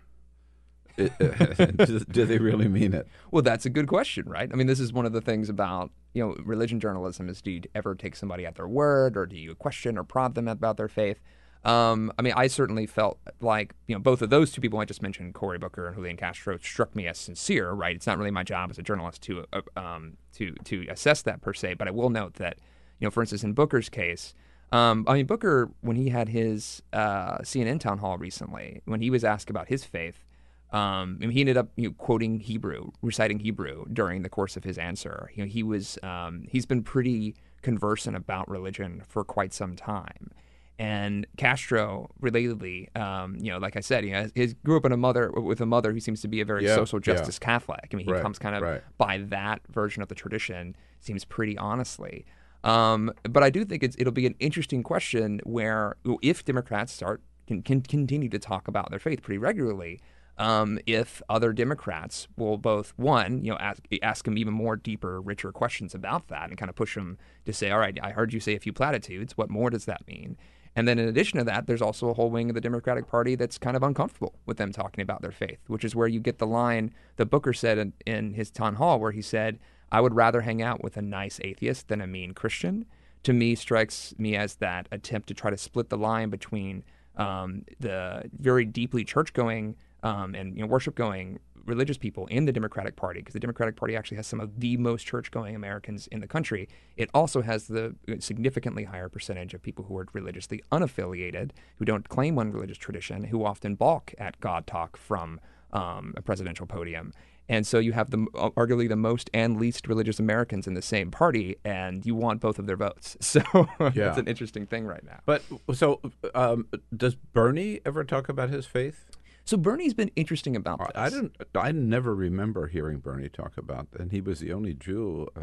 do, 2.09 2.25
they 2.25 2.39
really 2.39 2.67
mean 2.67 2.93
it? 2.93 3.07
Well, 3.29 3.43
that's 3.43 3.65
a 3.65 3.69
good 3.69 3.87
question, 3.87 4.27
right? 4.27 4.49
I 4.51 4.55
mean, 4.55 4.67
this 4.67 4.79
is 4.79 4.91
one 4.91 5.05
of 5.05 5.13
the 5.13 5.21
things 5.21 5.47
about 5.47 5.91
you 6.13 6.25
know 6.25 6.35
religion 6.43 6.79
journalism 6.79 7.29
is 7.29 7.41
do 7.41 7.51
you 7.51 7.61
ever 7.75 7.93
take 7.93 8.15
somebody 8.15 8.45
at 8.45 8.55
their 8.55 8.67
word, 8.67 9.15
or 9.15 9.25
do 9.25 9.37
you 9.37 9.53
question 9.55 9.97
or 9.97 10.03
prod 10.03 10.35
them 10.35 10.47
about 10.47 10.77
their 10.77 10.87
faith? 10.87 11.21
Um, 11.63 12.11
I 12.17 12.21
mean, 12.21 12.33
I 12.35 12.47
certainly 12.47 12.87
felt 12.87 13.19
like 13.41 13.75
you 13.87 13.93
know 13.93 13.99
both 13.99 14.21
of 14.23 14.31
those 14.31 14.51
two 14.51 14.61
people 14.61 14.79
I 14.79 14.85
just 14.85 15.03
mentioned, 15.03 15.35
Cory 15.35 15.59
Booker 15.59 15.87
and 15.87 15.95
Julian 15.95 16.17
Castro, 16.17 16.57
struck 16.57 16.95
me 16.95 17.05
as 17.05 17.19
sincere. 17.19 17.71
Right? 17.71 17.95
It's 17.95 18.07
not 18.07 18.17
really 18.17 18.31
my 18.31 18.43
job 18.43 18.71
as 18.71 18.79
a 18.79 18.83
journalist 18.83 19.21
to 19.23 19.45
uh, 19.53 19.61
um, 19.75 20.17
to 20.33 20.53
to 20.65 20.87
assess 20.89 21.21
that 21.23 21.41
per 21.41 21.53
se, 21.53 21.75
but 21.75 21.87
I 21.87 21.91
will 21.91 22.09
note 22.09 22.35
that 22.35 22.57
you 22.99 23.05
know, 23.05 23.11
for 23.11 23.21
instance, 23.21 23.43
in 23.43 23.53
Booker's 23.53 23.89
case. 23.89 24.33
Um, 24.71 25.05
I 25.07 25.13
mean, 25.13 25.25
Booker, 25.25 25.69
when 25.81 25.95
he 25.95 26.09
had 26.09 26.29
his 26.29 26.81
uh, 26.91 27.37
CNN 27.37 27.79
town 27.79 27.99
hall 27.99 28.17
recently, 28.17 28.81
when 28.85 29.01
he 29.01 29.09
was 29.09 29.23
asked 29.23 29.49
about 29.49 29.69
his 29.69 29.85
faith, 29.85 30.25
um, 30.72 31.20
he 31.22 31.39
ended 31.39 31.57
up 31.57 31.70
you 31.76 31.88
know, 31.89 31.95
quoting 31.97 32.39
Hebrew, 32.39 32.91
reciting 33.01 33.39
Hebrew 33.39 33.86
during 33.91 34.24
the 34.24 34.30
course 34.30 34.57
of 34.57 34.63
his 34.63 34.78
answer. 34.78 35.32
You 35.34 35.43
know, 35.43 35.49
he 35.49 35.63
was 35.63 35.97
um, 36.03 36.45
he's 36.49 36.65
been 36.65 36.84
pretty 36.84 37.36
conversant 37.61 38.15
about 38.15 38.49
religion 38.49 39.01
for 39.07 39.24
quite 39.24 39.53
some 39.53 39.76
time. 39.76 40.32
And 40.80 41.26
Castro, 41.38 42.11
relatedly, 42.22 42.95
um, 42.95 43.36
you 43.39 43.51
know, 43.51 43.57
like 43.57 43.76
I 43.76 43.80
said, 43.80 44.05
you 44.05 44.11
know, 44.11 44.28
he 44.36 44.47
grew 44.63 44.78
up 44.78 44.86
in 44.86 44.91
a 44.91 44.97
mother 44.97 45.32
with 45.32 45.59
a 45.59 45.65
mother 45.65 45.91
who 45.91 45.99
seems 45.99 46.22
to 46.22 46.28
be 46.28 46.39
a 46.39 46.45
very 46.45 46.65
Yeah, 46.65 46.76
social 46.76 46.99
yeah. 46.99 47.15
justice 47.15 47.39
Catholic. 47.39 47.89
I 47.91 47.95
mean, 47.95 48.05
he 48.05 48.11
Right, 48.11 48.22
comes 48.22 48.38
kind 48.38 48.55
of 48.55 48.61
right. 48.61 48.84
by 48.99 49.18
that 49.30 49.61
version 49.70 50.03
of 50.03 50.07
the 50.09 50.13
tradition. 50.15 50.76
Seems 50.99 51.26
pretty 51.26 51.57
honestly. 51.57 52.26
Um, 52.63 53.11
but 53.24 53.41
I 53.41 53.49
do 53.49 53.65
think 53.65 53.82
it's, 53.82 53.95
it'll 53.97 54.13
be 54.13 54.28
an 54.28 54.36
interesting 54.39 54.84
question 54.84 55.39
where 55.45 55.95
if 56.22 56.45
Democrats 56.45 56.93
start 56.93 57.22
can, 57.47 57.63
can 57.63 57.82
continue 57.82 58.30
to 58.30 58.38
talk 58.39 58.68
about 58.68 58.91
their 58.91 58.99
faith 58.99 59.24
pretty 59.24 59.38
regularly, 59.39 59.99
um, 60.38 60.79
if 60.85 61.21
other 61.29 61.51
Democrats 61.51 62.27
will 62.38 62.57
both 62.57 62.93
one, 62.95 63.43
you 63.43 63.51
know, 63.51 63.57
ask, 63.57 63.81
ask 64.03 64.25
them 64.25 64.38
even 64.38 64.53
more 64.53 64.75
deeper, 64.75 65.19
richer 65.19 65.51
questions 65.51 65.95
about 65.95 66.27
that, 66.27 66.49
and 66.49 66.57
kind 66.57 66.69
of 66.69 66.75
push 66.75 66.95
them 66.95 67.17
to 67.45 67.53
say, 67.53 67.71
"All 67.71 67.79
right, 67.79 67.97
I 68.01 68.11
heard 68.11 68.33
you 68.33 68.39
say 68.39 68.55
a 68.55 68.59
few 68.59 68.73
platitudes. 68.73 69.38
What 69.38 69.49
more 69.49 69.69
does 69.69 69.85
that 69.85 70.07
mean?" 70.07 70.38
And 70.77 70.88
then 70.88 70.99
in 70.99 71.07
addition 71.07 71.39
to 71.39 71.43
that, 71.45 71.65
there's 71.65 71.81
also 71.81 72.09
a 72.09 72.13
whole 72.13 72.29
wing 72.29 72.51
of 72.51 72.53
the 72.53 72.61
Democratic 72.61 73.07
Party 73.07 73.33
that's 73.33 73.57
kind 73.57 73.75
of 73.75 73.81
uncomfortable 73.81 74.35
with 74.45 74.57
them 74.57 74.71
talking 74.71 75.01
about 75.01 75.23
their 75.23 75.31
faith, 75.31 75.57
which 75.65 75.83
is 75.83 75.95
where 75.95 76.07
you 76.07 76.19
get 76.19 76.38
the 76.38 76.45
line 76.45 76.93
that 77.15 77.31
Booker 77.31 77.51
said 77.51 77.79
in, 77.79 77.93
in 78.05 78.35
his 78.35 78.51
town 78.51 78.75
hall, 78.75 78.99
where 78.99 79.11
he 79.11 79.23
said, 79.23 79.57
I 79.91 80.01
would 80.01 80.13
rather 80.13 80.41
hang 80.41 80.61
out 80.61 80.83
with 80.83 80.95
a 80.95 81.01
nice 81.01 81.39
atheist 81.43 81.88
than 81.88 81.99
a 81.99 82.05
mean 82.05 82.35
Christian. 82.35 82.85
To 83.23 83.33
me, 83.33 83.55
strikes 83.55 84.13
me 84.19 84.35
as 84.35 84.57
that 84.57 84.88
attempt 84.91 85.27
to 85.29 85.33
try 85.33 85.49
to 85.49 85.57
split 85.57 85.89
the 85.89 85.97
line 85.97 86.29
between 86.29 86.83
um, 87.15 87.63
the 87.79 88.29
very 88.38 88.63
deeply 88.63 89.03
church 89.03 89.33
going 89.33 89.75
um, 90.08 90.36
and 90.36 90.55
you 90.55 90.62
know, 90.62 90.68
worship 90.68 90.95
going 90.95 91.39
religious 91.66 91.97
people 91.97 92.26
in 92.28 92.45
the 92.45 92.51
Democratic 92.53 92.95
Party, 92.95 93.20
because 93.20 93.34
the 93.34 93.39
Democratic 93.41 93.76
Party 93.76 93.93
actually 93.97 94.16
has 94.18 94.26
some 94.26 94.39
of 94.39 94.49
the 94.60 94.78
most 94.78 95.05
church 95.05 95.32
going 95.32 95.53
Americans 95.53 96.08
in 96.08 96.22
the 96.22 96.28
country. 96.28 96.70
It 96.95 97.10
also 97.14 97.41
has 97.41 97.68
the 97.68 97.93
significantly 98.20 98.86
higher 98.86 99.10
percentage 99.10 99.53
of 99.53 99.62
people 99.62 99.84
who 99.86 99.97
are 99.97 100.08
religiously 100.14 100.64
unaffiliated, 100.72 101.51
who 101.78 101.86
don't 101.86 102.08
claim 102.08 102.36
one 102.36 102.51
religious 102.53 102.78
tradition, 102.78 103.26
who 103.26 103.43
often 103.43 103.76
balk 103.76 104.14
at 104.18 104.39
God 104.39 104.66
talk 104.66 104.95
from 104.95 105.41
um, 105.74 106.14
a 106.16 106.22
presidential 106.22 106.66
podium. 106.66 107.12
And 107.49 107.66
so 107.66 107.80
you 107.80 107.93
have 107.93 108.10
the 108.12 108.18
arguably 108.58 108.89
the 108.89 108.95
most 108.97 109.30
and 109.34 109.58
least 109.60 109.88
religious 109.88 110.20
Americans 110.20 110.68
in 110.68 110.74
the 110.74 110.82
same 110.82 111.12
party, 111.12 111.58
and 111.64 112.05
you 112.05 112.14
want 112.16 112.41
both 112.41 112.60
of 112.60 112.66
their 112.68 112.78
votes. 112.78 113.18
So 113.22 113.41
Yeah. 113.80 114.10
it's 114.10 114.18
an 114.18 114.28
interesting 114.28 114.66
thing 114.66 114.86
right 114.86 115.03
now. 115.03 115.20
But 115.26 115.43
so, 115.74 116.01
um, 116.34 116.68
does 116.95 117.16
Bernie 117.16 117.80
ever 117.86 118.03
talk 118.03 118.30
about 118.30 118.49
his 118.49 118.66
faith? 118.66 119.05
So 119.47 119.55
Bernie's 119.55 119.93
been 119.93 120.11
interesting 120.17 120.57
about 120.57 120.79
this. 120.79 120.91
I 120.95 121.09
don't. 121.09 121.33
I 121.55 121.71
never 121.71 122.13
remember 122.13 122.67
hearing 122.67 122.99
Bernie 122.99 123.29
talk 123.29 123.57
about, 123.57 123.87
and 123.97 124.11
he 124.11 124.19
was 124.19 124.41
the 124.41 124.51
only 124.51 124.73
Jew 124.73 125.29
uh, 125.37 125.41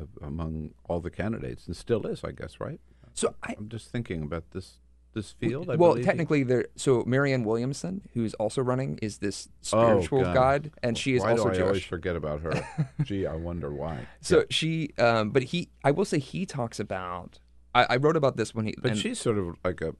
uh, 0.00 0.04
among 0.22 0.70
all 0.88 1.00
the 1.00 1.10
candidates, 1.10 1.66
and 1.66 1.76
still 1.76 2.06
is, 2.06 2.24
I 2.24 2.32
guess, 2.32 2.60
right? 2.60 2.80
So 3.12 3.34
I, 3.42 3.52
am 3.58 3.68
just 3.68 3.90
thinking 3.90 4.22
about 4.22 4.52
this 4.52 4.78
this 5.12 5.32
field. 5.32 5.68
I 5.68 5.76
well, 5.76 5.90
believe 5.90 6.04
he- 6.04 6.08
technically, 6.08 6.42
there. 6.44 6.64
So 6.76 7.04
Marianne 7.06 7.44
Williamson, 7.44 8.00
who's 8.14 8.32
also 8.34 8.62
running, 8.62 8.98
is 9.02 9.18
this 9.18 9.50
Oh, 9.70 9.84
spiritual 9.84 10.22
God. 10.22 10.34
guide, 10.34 10.70
and 10.82 10.96
she 10.96 11.14
is 11.14 11.20
why 11.22 11.32
also 11.32 11.44
do 11.44 11.50
I 11.50 11.52
Jewish. 11.56 11.66
always 11.66 11.84
forget 11.84 12.16
about 12.16 12.40
her? 12.40 12.66
Gee, 13.02 13.26
I 13.26 13.36
wonder 13.36 13.70
why. 13.70 14.06
So 14.22 14.46
she, 14.48 14.92
um, 14.96 15.28
but 15.28 15.42
he, 15.42 15.68
I 15.84 15.90
will 15.90 16.06
say, 16.06 16.18
he 16.20 16.46
talks 16.46 16.80
about. 16.80 17.38
I, 17.74 17.84
I 17.90 17.96
wrote 17.96 18.16
about 18.16 18.38
this 18.38 18.54
when 18.54 18.64
he. 18.64 18.74
But 18.80 18.92
and 18.92 19.00
she's 19.00 19.20
sort 19.20 19.36
of 19.36 19.56
like 19.62 19.82
a, 19.82 19.94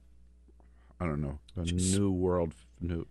I 0.98 1.04
don't 1.04 1.20
know, 1.20 1.38
a 1.56 1.64
new 1.64 2.10
world, 2.10 2.54
new. 2.80 3.06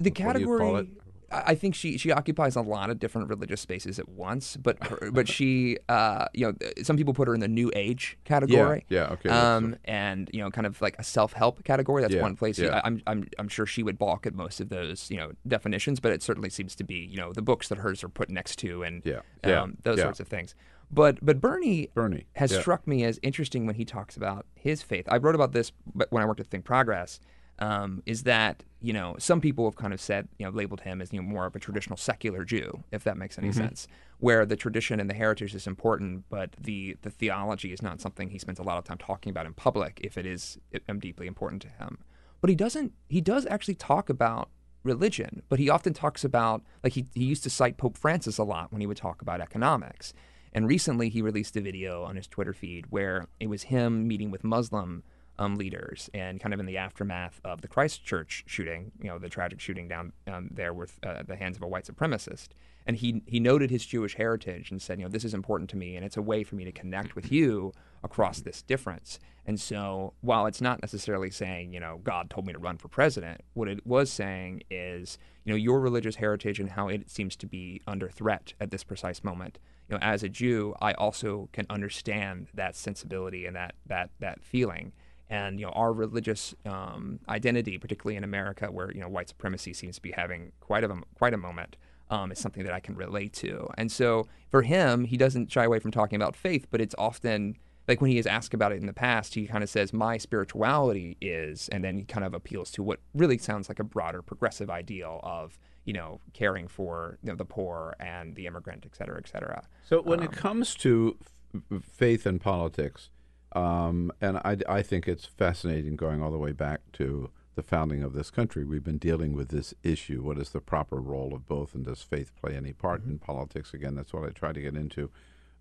The 0.00 0.10
what 0.24 0.34
do 0.34 0.40
you 0.40 0.46
call 0.46 0.58
category. 0.74 0.88
I 1.32 1.54
think 1.54 1.76
she 1.76 1.96
she 1.96 2.10
occupies 2.10 2.56
a 2.56 2.60
lot 2.60 2.90
of 2.90 2.98
different 2.98 3.28
religious 3.28 3.60
spaces 3.60 4.00
at 4.00 4.08
once, 4.08 4.56
but 4.56 4.84
her, 4.84 5.10
but 5.12 5.28
she, 5.28 5.78
uh, 5.88 6.26
you 6.34 6.46
know, 6.46 6.54
some 6.82 6.96
people 6.96 7.14
put 7.14 7.28
her 7.28 7.34
in 7.34 7.40
the 7.40 7.48
new 7.48 7.70
age 7.76 8.18
category. 8.24 8.84
yeah, 8.88 9.04
okay, 9.12 9.28
that's 9.28 9.44
Um, 9.44 9.76
and 9.84 10.28
you 10.32 10.40
know, 10.40 10.50
kind 10.50 10.66
of 10.66 10.80
like 10.82 10.98
a 10.98 11.04
self 11.04 11.32
help 11.32 11.62
category. 11.62 12.02
That's 12.02 12.14
Yeah, 12.14 12.22
one 12.22 12.34
place. 12.34 12.58
yeah. 12.58 12.78
I, 12.78 12.80
I'm 12.84 13.02
I'm 13.06 13.28
I'm 13.38 13.48
sure 13.48 13.64
she 13.64 13.84
would 13.84 13.96
balk 13.96 14.26
at 14.26 14.34
most 14.34 14.60
of 14.60 14.70
those 14.70 15.08
you 15.08 15.18
know 15.18 15.30
definitions, 15.46 16.00
but 16.00 16.10
it 16.10 16.22
certainly 16.22 16.50
seems 16.50 16.74
to 16.76 16.84
be 16.84 16.96
you 16.96 17.18
know 17.18 17.32
the 17.32 17.42
books 17.42 17.68
that 17.68 17.78
hers 17.78 18.02
are 18.02 18.08
put 18.08 18.28
next 18.28 18.56
to 18.60 18.82
and 18.82 19.02
Yeah, 19.04 19.20
yeah, 19.46 19.62
um, 19.62 19.76
those 19.84 19.98
yeah. 19.98 20.04
sorts 20.04 20.18
of 20.18 20.26
things. 20.26 20.56
But 20.90 21.24
but 21.24 21.40
Bernie 21.40 21.90
Bernie 21.94 22.26
has 22.34 22.50
yeah. 22.50 22.60
struck 22.60 22.88
me 22.88 23.04
as 23.04 23.20
interesting 23.22 23.66
when 23.66 23.76
he 23.76 23.84
talks 23.84 24.16
about 24.16 24.46
his 24.56 24.82
faith. 24.82 25.06
I 25.08 25.18
wrote 25.18 25.36
about 25.36 25.52
this 25.52 25.70
when 26.08 26.24
I 26.24 26.26
worked 26.26 26.40
at 26.40 26.48
Think 26.48 26.64
Progress. 26.64 27.20
Um, 27.60 28.02
is 28.06 28.22
that 28.22 28.62
you 28.80 28.92
know 28.94 29.16
some 29.18 29.40
people 29.40 29.66
have 29.66 29.76
kind 29.76 29.92
of 29.92 30.00
said 30.00 30.28
you 30.38 30.46
know 30.46 30.50
labeled 30.52 30.80
him 30.80 31.02
as 31.02 31.12
you 31.12 31.20
know 31.20 31.28
more 31.28 31.44
of 31.46 31.54
a 31.54 31.58
traditional 31.58 31.96
secular 31.98 32.44
Jew, 32.44 32.84
if 32.90 33.04
that 33.04 33.16
makes 33.18 33.38
any 33.38 33.48
Mhm. 33.50 33.54
sense, 33.54 33.86
where 34.18 34.46
the 34.46 34.56
tradition 34.56 34.98
and 35.00 35.10
the 35.10 35.14
heritage 35.14 35.54
is 35.54 35.66
important, 35.66 36.24
but 36.30 36.52
the 36.58 36.96
the 37.02 37.10
theology 37.10 37.72
is 37.72 37.82
not 37.82 38.00
something 38.00 38.30
he 38.30 38.38
spends 38.38 38.58
a 38.58 38.62
lot 38.62 38.78
of 38.78 38.84
time 38.84 38.98
talking 38.98 39.30
about 39.30 39.44
in 39.46 39.52
public 39.52 40.00
if 40.02 40.16
it 40.16 40.24
is 40.24 40.58
um, 40.88 40.98
deeply 40.98 41.26
important 41.26 41.60
to 41.62 41.68
him. 41.68 41.98
But 42.40 42.48
he 42.48 42.56
doesn't. 42.56 42.94
He 43.08 43.20
does 43.20 43.44
actually 43.46 43.74
talk 43.74 44.08
about 44.08 44.48
religion, 44.82 45.42
but 45.50 45.58
he 45.58 45.68
often 45.68 45.92
talks 45.92 46.24
about 46.24 46.62
like 46.82 46.94
he 46.94 47.06
he 47.14 47.24
used 47.24 47.42
to 47.42 47.50
cite 47.50 47.76
Pope 47.76 47.98
Francis 47.98 48.38
a 48.38 48.44
lot 48.44 48.72
when 48.72 48.80
he 48.80 48.86
would 48.86 48.96
talk 48.96 49.20
about 49.20 49.42
economics. 49.42 50.14
And 50.52 50.66
recently, 50.66 51.10
he 51.10 51.20
released 51.22 51.54
a 51.56 51.60
video 51.60 52.02
on 52.04 52.16
his 52.16 52.26
Twitter 52.26 52.54
feed 52.54 52.86
where 52.88 53.26
it 53.38 53.48
was 53.48 53.64
him 53.64 54.08
meeting 54.08 54.30
with 54.30 54.42
Muslim 54.42 55.04
um, 55.40 55.56
leaders, 55.56 56.10
and 56.12 56.38
kind 56.38 56.52
of 56.52 56.60
in 56.60 56.66
the 56.66 56.76
aftermath 56.76 57.40
of 57.44 57.62
the 57.62 57.68
Christchurch 57.68 58.44
shooting, 58.46 58.92
you 59.00 59.08
know, 59.08 59.18
the 59.18 59.30
tragic 59.30 59.58
shooting 59.58 59.88
down 59.88 60.12
um, 60.30 60.48
there 60.52 60.74
with 60.74 60.98
uh, 61.02 61.22
the 61.26 61.34
hands 61.34 61.56
of 61.56 61.62
a 61.62 61.66
white 61.66 61.86
supremacist. 61.86 62.48
And 62.86 62.96
he 62.96 63.22
he 63.26 63.40
noted 63.40 63.70
his 63.70 63.84
Jewish 63.84 64.16
heritage 64.16 64.70
and 64.70 64.80
said, 64.80 64.98
you 64.98 65.04
know, 65.04 65.10
this 65.10 65.24
is 65.24 65.34
important 65.34 65.70
to 65.70 65.76
me, 65.76 65.96
and 65.96 66.04
it's 66.04 66.18
a 66.18 66.22
way 66.22 66.44
for 66.44 66.56
me 66.56 66.64
to 66.64 66.72
connect 66.72 67.16
with 67.16 67.32
you 67.32 67.72
across 68.04 68.40
this 68.40 68.62
difference. 68.62 69.18
And 69.46 69.58
so, 69.58 70.12
while 70.20 70.46
it's 70.46 70.60
not 70.60 70.82
necessarily 70.82 71.30
saying, 71.30 71.72
you 71.72 71.80
know, 71.80 72.00
God 72.04 72.28
told 72.28 72.46
me 72.46 72.52
to 72.52 72.58
run 72.58 72.76
for 72.76 72.88
president, 72.88 73.40
what 73.54 73.68
it 73.68 73.86
was 73.86 74.10
saying 74.10 74.62
is, 74.70 75.16
you 75.44 75.52
know, 75.52 75.56
your 75.56 75.80
religious 75.80 76.16
heritage 76.16 76.60
and 76.60 76.70
how 76.70 76.88
it 76.88 77.10
seems 77.10 77.34
to 77.36 77.46
be 77.46 77.80
under 77.86 78.10
threat 78.10 78.52
at 78.60 78.70
this 78.70 78.84
precise 78.84 79.24
moment. 79.24 79.58
You 79.88 79.96
know, 79.96 80.02
as 80.02 80.22
a 80.22 80.28
Jew, 80.28 80.74
I 80.80 80.92
also 80.92 81.48
can 81.52 81.66
understand 81.70 82.48
that 82.54 82.76
sensibility 82.76 83.46
and 83.46 83.56
that 83.56 83.74
that 83.86 84.10
that 84.20 84.42
feeling 84.42 84.92
and 85.30 85.58
you 85.58 85.66
know 85.66 85.72
our 85.72 85.92
religious 85.92 86.54
um, 86.66 87.20
identity, 87.28 87.78
particularly 87.78 88.16
in 88.16 88.24
America, 88.24 88.66
where 88.66 88.92
you 88.92 89.00
know 89.00 89.08
white 89.08 89.28
supremacy 89.28 89.72
seems 89.72 89.96
to 89.96 90.02
be 90.02 90.10
having 90.10 90.52
quite 90.60 90.84
a 90.84 90.94
quite 91.14 91.32
a 91.32 91.38
moment, 91.38 91.76
um, 92.10 92.30
is 92.32 92.38
something 92.38 92.64
that 92.64 92.74
I 92.74 92.80
can 92.80 92.94
relate 92.96 93.32
to. 93.34 93.68
And 93.78 93.90
so 93.90 94.26
for 94.50 94.62
him, 94.62 95.04
he 95.04 95.16
doesn't 95.16 95.50
shy 95.50 95.64
away 95.64 95.78
from 95.78 95.92
talking 95.92 96.16
about 96.16 96.36
faith, 96.36 96.66
but 96.70 96.80
it's 96.80 96.94
often 96.98 97.56
like 97.88 98.00
when 98.00 98.10
he 98.10 98.18
is 98.18 98.26
asked 98.26 98.54
about 98.54 98.72
it 98.72 98.80
in 98.80 98.86
the 98.86 98.92
past, 98.92 99.34
he 99.34 99.46
kind 99.46 99.64
of 99.64 99.70
says, 99.70 99.92
"My 99.92 100.18
spirituality 100.18 101.16
is," 101.20 101.68
and 101.70 101.82
then 101.82 101.96
he 101.96 102.04
kind 102.04 102.24
of 102.24 102.34
appeals 102.34 102.70
to 102.72 102.82
what 102.82 103.00
really 103.14 103.38
sounds 103.38 103.68
like 103.68 103.78
a 103.78 103.84
broader 103.84 104.22
progressive 104.22 104.68
ideal 104.68 105.20
of 105.22 105.58
you 105.84 105.92
know 105.92 106.20
caring 106.34 106.68
for 106.68 107.18
you 107.22 107.30
know, 107.30 107.36
the 107.36 107.44
poor 107.44 107.94
and 107.98 108.34
the 108.34 108.46
immigrant, 108.46 108.84
et 108.84 108.94
cetera, 108.94 109.16
et 109.18 109.28
cetera. 109.28 109.62
So 109.84 110.02
when 110.02 110.20
Um, 110.20 110.26
it 110.26 110.32
comes 110.32 110.74
to 110.76 111.16
f- 111.54 111.82
faith 111.82 112.26
and 112.26 112.40
politics, 112.40 113.10
um, 113.52 114.12
and 114.20 114.38
I, 114.38 114.56
I 114.68 114.82
think 114.82 115.08
it's 115.08 115.24
fascinating 115.26 115.96
going 115.96 116.22
all 116.22 116.30
the 116.30 116.38
way 116.38 116.52
back 116.52 116.80
to 116.94 117.30
the 117.56 117.62
founding 117.62 118.02
of 118.02 118.12
this 118.12 118.30
country. 118.30 118.64
We've 118.64 118.84
been 118.84 118.98
dealing 118.98 119.32
with 119.34 119.48
this 119.48 119.74
issue. 119.82 120.22
What 120.22 120.38
is 120.38 120.50
the 120.50 120.60
proper 120.60 120.96
role 121.00 121.34
of 121.34 121.46
both, 121.46 121.74
and 121.74 121.84
does 121.84 122.02
faith 122.02 122.32
play 122.40 122.54
any 122.56 122.72
part 122.72 123.04
in 123.04 123.18
politics? 123.18 123.74
Again, 123.74 123.94
that's 123.96 124.12
what 124.12 124.24
I 124.24 124.30
try 124.30 124.52
to 124.52 124.60
get 124.60 124.76
into 124.76 125.10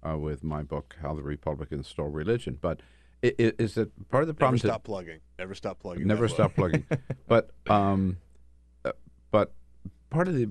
uh, 0.07 0.17
with 0.17 0.43
my 0.43 0.61
book, 0.63 0.95
How 1.01 1.13
the 1.13 1.23
Republicans 1.23 1.87
Stole 1.87 2.09
Religion. 2.09 2.57
But 2.61 2.81
i 3.23 3.27
i- 3.39 3.53
is 3.57 3.75
it 3.75 3.91
part 4.09 4.23
of 4.23 4.27
the 4.27 4.33
Never 4.33 4.39
problem? 4.39 4.59
to- 4.59 4.67
stop 4.67 4.83
plugging. 4.83 5.19
Never 5.37 5.55
stop 5.55 5.79
plugging. 5.79 6.07
Never 6.07 6.27
stop 6.27 6.53
plugging. 6.55 6.85
but 7.27 7.49
um, 7.67 8.17
uh, 8.85 8.91
but 9.31 9.53
part 10.09 10.27
of 10.27 10.35
the 10.35 10.49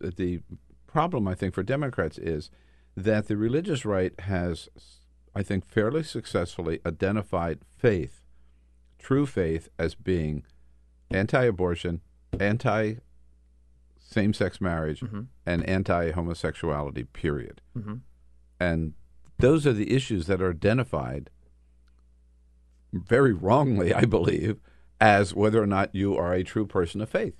the 0.00 0.40
problem 0.86 1.26
I 1.28 1.34
think 1.34 1.52
for 1.52 1.62
Democrats 1.62 2.16
is 2.16 2.50
that 2.96 3.26
the 3.28 3.36
religious 3.36 3.84
right 3.84 4.18
has, 4.20 4.68
I 5.36 5.42
think, 5.42 5.66
fairly 5.66 6.02
successfully 6.02 6.80
identified 6.86 7.58
faith, 7.76 8.22
true 8.98 9.26
faith, 9.26 9.68
as 9.78 9.94
being 9.94 10.44
anti-abortion, 11.10 12.00
anti 12.40 12.94
same-sex 13.98 14.60
marriage, 14.62 15.02
and 15.44 15.68
anti-homosexuality. 15.68 17.04
Period. 17.04 17.60
Mhm. 17.76 18.00
And 18.58 18.94
those 19.38 19.66
are 19.66 19.74
the 19.74 19.92
issues 19.94 20.26
that 20.26 20.40
are 20.40 20.52
identified 20.52 21.28
very 22.94 23.34
wrongly, 23.34 23.92
I 23.92 24.06
believe, 24.06 24.58
as 25.00 25.34
whether 25.34 25.62
or 25.62 25.66
not 25.66 25.94
you 25.94 26.16
are 26.16 26.32
a 26.32 26.42
true 26.42 26.66
person 26.66 27.02
of 27.02 27.10
faith. 27.10 27.34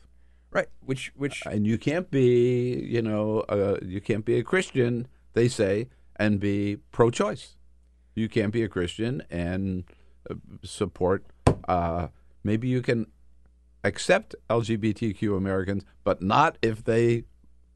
Right. 0.50 0.68
Which 0.80 1.12
which 1.16 1.42
and 1.46 1.66
you 1.66 1.78
can't 1.78 2.10
be, 2.10 2.78
you 2.78 3.00
know, 3.00 3.40
uh, 3.48 3.78
you 3.82 4.02
can't 4.02 4.24
be 4.24 4.38
a 4.38 4.42
Christian, 4.42 5.08
they 5.32 5.48
say, 5.48 5.88
and 6.16 6.38
be 6.40 6.76
pro-choice. 6.92 7.55
You 8.16 8.28
can't 8.28 8.52
be 8.52 8.64
a 8.64 8.68
Christian 8.68 9.22
and 9.30 9.84
uh, 10.28 10.34
support. 10.64 11.24
Uh, 11.68 12.08
maybe 12.42 12.66
you 12.66 12.82
can 12.82 13.06
accept 13.84 14.34
LGBTQ 14.50 15.36
Americans, 15.36 15.84
but 16.02 16.20
not 16.20 16.58
if 16.62 16.82
they 16.82 17.22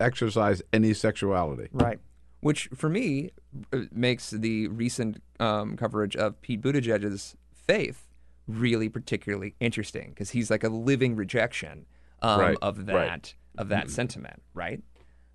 exercise 0.00 0.62
any 0.72 0.94
sexuality. 0.94 1.68
Right. 1.72 2.00
Which 2.40 2.68
for 2.74 2.88
me 2.88 3.30
uh, 3.72 3.82
makes 3.92 4.30
the 4.30 4.66
recent 4.68 5.22
um, 5.38 5.76
coverage 5.76 6.16
of 6.16 6.40
Pete 6.40 6.62
Buttigieg's 6.62 7.36
faith 7.52 8.08
really 8.48 8.88
particularly 8.88 9.54
interesting 9.60 10.08
because 10.08 10.30
he's 10.30 10.50
like 10.50 10.64
a 10.64 10.68
living 10.68 11.14
rejection 11.14 11.86
um, 12.22 12.40
Right, 12.40 12.56
of 12.60 12.86
that 12.86 12.94
right. 12.94 13.34
of 13.56 13.68
that 13.68 13.90
sentiment, 13.90 14.42
right? 14.54 14.82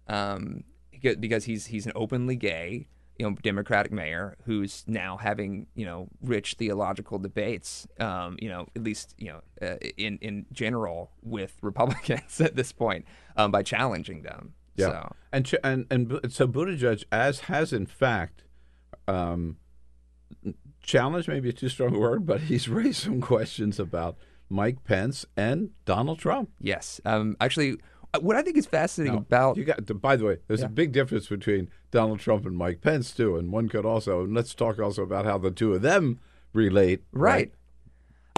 Um, 0.07 0.63
because 1.01 1.45
he's 1.45 1.67
he's 1.67 1.85
an 1.85 1.91
openly 1.95 2.35
gay, 2.35 2.87
you 3.17 3.29
know, 3.29 3.35
Democratic 3.43 3.91
mayor 3.91 4.35
who's 4.45 4.83
now 4.87 5.17
having 5.17 5.67
you 5.75 5.85
know 5.85 6.07
rich 6.21 6.55
theological 6.57 7.17
debates, 7.19 7.87
um, 7.99 8.37
you 8.41 8.49
know, 8.49 8.67
at 8.75 8.83
least 8.83 9.15
you 9.17 9.27
know 9.31 9.41
uh, 9.61 9.75
in 9.97 10.17
in 10.21 10.45
general 10.51 11.11
with 11.21 11.53
Republicans 11.61 12.41
at 12.41 12.55
this 12.55 12.71
point 12.71 13.05
um, 13.37 13.51
by 13.51 13.63
challenging 13.63 14.23
them. 14.23 14.53
Yeah, 14.75 14.87
So. 14.87 15.15
and 15.31 15.45
ch- 15.45 15.55
and 15.63 15.85
and 15.89 16.19
so 16.29 16.47
Buttigieg, 16.47 17.03
as 17.11 17.41
has 17.41 17.71
in 17.71 17.85
fact, 17.85 18.43
um, 19.07 19.57
challenged 20.81 21.27
maybe 21.27 21.49
a 21.49 21.53
too 21.53 21.69
strong 21.69 21.95
a 21.95 21.99
word, 21.99 22.25
but 22.25 22.41
he's 22.41 22.67
raised 22.79 23.01
some 23.03 23.21
questions 23.21 23.79
about 23.79 24.17
Mike 24.49 24.83
Pence 24.83 25.25
and 25.35 25.69
Donald 25.85 26.19
Trump. 26.19 26.49
Yes. 26.59 27.01
Um, 27.05 27.35
actually, 27.41 27.77
Uh, 28.15 28.19
what 28.19 28.35
I 28.35 28.41
think 28.41 28.57
is 28.57 28.65
fascinating 28.65 29.15
Now, 29.15 29.19
about 29.19 29.57
you 29.57 29.63
got. 29.65 30.01
By 30.01 30.15
the 30.15 30.25
way, 30.25 30.37
there's 30.47 30.61
Yeah. 30.61 30.67
a 30.67 30.69
big 30.69 30.91
difference 30.91 31.27
between 31.27 31.69
Donald 31.91 32.19
Trump 32.19 32.45
and 32.45 32.55
Mike 32.55 32.81
Pence 32.81 33.11
too, 33.13 33.35
and 33.37 33.51
one 33.51 33.69
could 33.69 33.85
also. 33.85 34.23
And 34.23 34.33
let's 34.33 34.53
talk 34.53 34.79
also 34.79 35.03
about 35.03 35.25
how 35.25 35.37
the 35.37 35.51
two 35.51 35.73
of 35.73 35.81
them 35.81 36.19
relate. 36.53 37.03
right, 37.11 37.51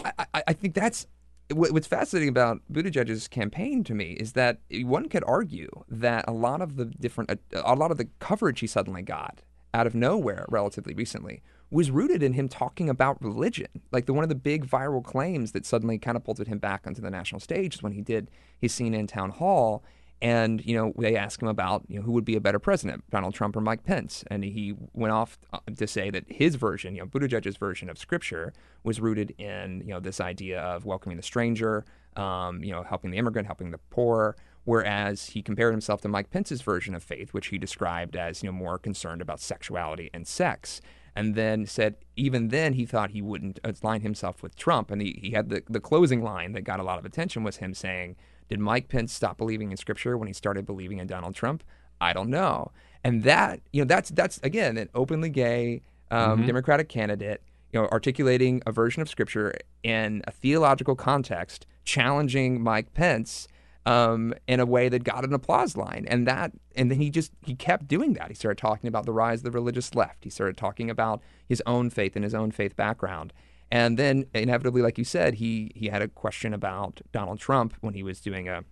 I, 0.03 0.11
I, 0.33 0.43
I 0.47 0.53
think 0.53 0.73
that's 0.73 1.07
what- 1.53 1.71
what's 1.71 1.87
fascinating 1.87 2.29
about 2.29 2.61
Buttigieg's 2.71 3.27
campaign 3.27 3.83
to 3.85 3.93
me 3.93 4.13
is 4.13 4.33
that 4.33 4.59
one 4.81 5.07
could 5.07 5.23
argue 5.27 5.69
that 5.87 6.25
a 6.27 6.33
lot 6.33 6.61
of 6.61 6.75
the 6.75 6.85
different, 6.85 7.29
a, 7.31 7.37
a 7.63 7.75
lot 7.75 7.91
of 7.91 7.97
the 7.97 8.07
coverage 8.19 8.59
he 8.59 8.67
suddenly 8.67 9.01
got 9.01 9.41
out 9.73 9.85
of 9.87 9.93
nowhere 9.95 10.45
relatively 10.49 10.93
recently 10.93 11.41
was 11.69 11.91
rooted 11.91 12.23
in 12.23 12.33
him 12.33 12.47
talking 12.47 12.89
about 12.89 13.21
religion. 13.21 13.67
Like 13.91 14.05
the 14.05 14.13
one 14.13 14.23
of 14.23 14.29
the 14.29 14.35
big 14.35 14.65
viral 14.65 15.03
claims 15.03 15.51
that 15.51 15.65
suddenly 15.65 15.97
catapulted 15.97 16.47
him 16.47 16.59
back 16.59 16.87
onto 16.87 17.01
the 17.01 17.11
national 17.11 17.41
stage 17.41 17.75
is 17.75 17.83
when 17.83 17.91
he 17.91 18.01
did 18.01 18.31
his 18.57 18.73
CNN 18.73 19.07
town 19.07 19.31
hall. 19.31 19.83
And 20.19 20.65
you 20.65 20.75
know 20.75 20.93
they 20.97 21.15
asked 21.15 21.43
him 21.43 21.47
about 21.47 21.83
you 21.87 21.99
know 21.99 22.01
who 22.01 22.11
would 22.13 22.25
be 22.25 22.35
a 22.35 22.41
better 22.41 22.57
president, 22.57 23.03
Donald 23.11 23.35
Trump 23.35 23.55
or 23.55 23.61
Mike 23.61 23.83
Pence, 23.83 24.23
and 24.31 24.43
he 24.43 24.73
went 24.93 25.13
off 25.13 25.37
uh, 25.53 25.59
to 25.75 25.85
say 25.85 26.09
that 26.09 26.23
his 26.27 26.55
version, 26.55 26.95
you 26.95 27.01
know, 27.01 27.05
Buttigieg's 27.05 27.55
version 27.55 27.87
of 27.87 27.99
Scripture, 27.99 28.51
was 28.83 28.99
rooted 28.99 29.35
in 29.37 29.81
you 29.81 29.93
know 29.93 29.99
this 29.99 30.19
idea 30.19 30.59
of 30.59 30.85
welcoming 30.85 31.17
the 31.17 31.23
stranger, 31.23 31.85
um, 32.15 32.63
you 32.63 32.71
know, 32.71 32.81
helping 32.81 33.11
the 33.11 33.17
immigrant, 33.17 33.45
helping 33.45 33.69
the 33.69 33.77
poor. 33.91 34.35
Whereas 34.63 35.27
he 35.27 35.43
compared 35.43 35.71
himself 35.71 36.01
to 36.01 36.07
Mike 36.07 36.31
Pence's 36.31 36.63
version 36.63 36.95
of 36.95 37.03
faith, 37.03 37.31
which 37.31 37.47
he 37.47 37.59
described 37.59 38.15
as 38.15 38.41
you 38.41 38.49
know 38.49 38.57
more 38.57 38.79
concerned 38.79 39.21
about 39.21 39.39
sexuality 39.39 40.09
and 40.15 40.25
sex 40.25 40.81
and 41.17 41.35
then 41.35 41.65
said 41.65 41.95
even 42.15 42.49
then 42.49 42.73
he 42.73 42.85
thought 42.85 43.09
he 43.11 43.21
wouldn't 43.21 43.59
align 43.63 44.01
himself 44.01 44.43
with 44.43 44.55
Trump. 44.55 44.91
And 44.91 45.01
he, 45.01 45.19
he 45.21 45.31
had 45.31 45.49
the, 45.49 45.63
the 45.69 45.79
closing 45.79 46.21
line 46.21 46.51
that 46.53 46.61
got 46.61 46.79
a 46.79 46.83
lot 46.83 46.99
of 46.99 47.05
attention 47.05 47.43
was 47.43 47.57
him 47.57 47.73
saying, 47.73 48.15
Did 48.49 48.59
Mike 48.59 48.87
Pence 48.87 49.13
stop 49.13 49.37
believing 49.37 49.71
in 49.71 49.77
scripture 49.77 50.17
when 50.17 50.27
he 50.27 50.33
started 50.33 50.65
believing 50.65 50.99
in 50.99 51.07
Donald 51.07 51.35
Trump? 51.35 51.63
I 51.99 52.13
don't 52.13 52.29
know. 52.29 52.71
And 53.03 53.23
that, 53.23 53.61
you 53.73 53.81
know, 53.81 53.87
that's 53.87 54.09
that's 54.11 54.39
again 54.43 54.77
an 54.77 54.89
openly 54.93 55.29
gay 55.29 55.81
um, 56.11 56.43
Mhm. 56.43 56.45
Democratic 56.45 56.87
candidate, 56.87 57.41
you 57.73 57.81
know, 57.81 57.87
articulating 57.87 58.61
a 58.65 58.71
version 58.71 59.01
of 59.01 59.09
scripture 59.09 59.53
in 59.83 60.21
a 60.27 60.31
theological 60.31 60.95
context, 60.95 61.65
challenging 61.83 62.61
Mike 62.61 62.93
Pence 62.93 63.47
um, 63.87 64.33
in 64.47 64.59
a 64.59 64.65
way 64.65 64.89
that 64.89 65.05
got 65.05 65.23
an 65.23 65.33
applause 65.33 65.77
line. 65.77 66.05
And 66.09 66.27
that, 66.27 66.51
and 66.75 66.91
then 66.91 66.99
he 66.99 67.09
just 67.09 67.31
he 67.41 67.55
kept 67.55 67.87
doing 67.87 68.13
that. 68.13 68.27
He 68.27 68.33
started 68.33 68.57
talking 68.57 68.89
about 68.89 69.05
the 69.05 69.13
rise 69.13 69.39
of 69.39 69.45
the 69.45 69.51
religious 69.51 69.95
left. 69.95 70.25
He 70.25 70.29
started 70.29 70.57
talking 70.57 70.89
about 70.89 71.21
his 71.47 71.63
own 71.65 71.89
faith 71.89 72.15
and 72.15 72.23
his 72.23 72.35
own 72.35 72.51
faith 72.51 72.75
background. 72.75 73.31
And 73.71 73.97
then 73.97 74.25
inevitably, 74.33 74.81
like 74.81 74.97
you 74.97 75.05
said, 75.05 75.35
he 75.35 75.71
he 75.73 75.87
had 75.87 76.01
a 76.01 76.09
question 76.09 76.53
about 76.53 76.99
Donald 77.13 77.39
Trump 77.39 77.75
when 77.79 77.93
he 77.93 78.03
was 78.03 78.19
doing 78.19 78.49
a 78.49 78.65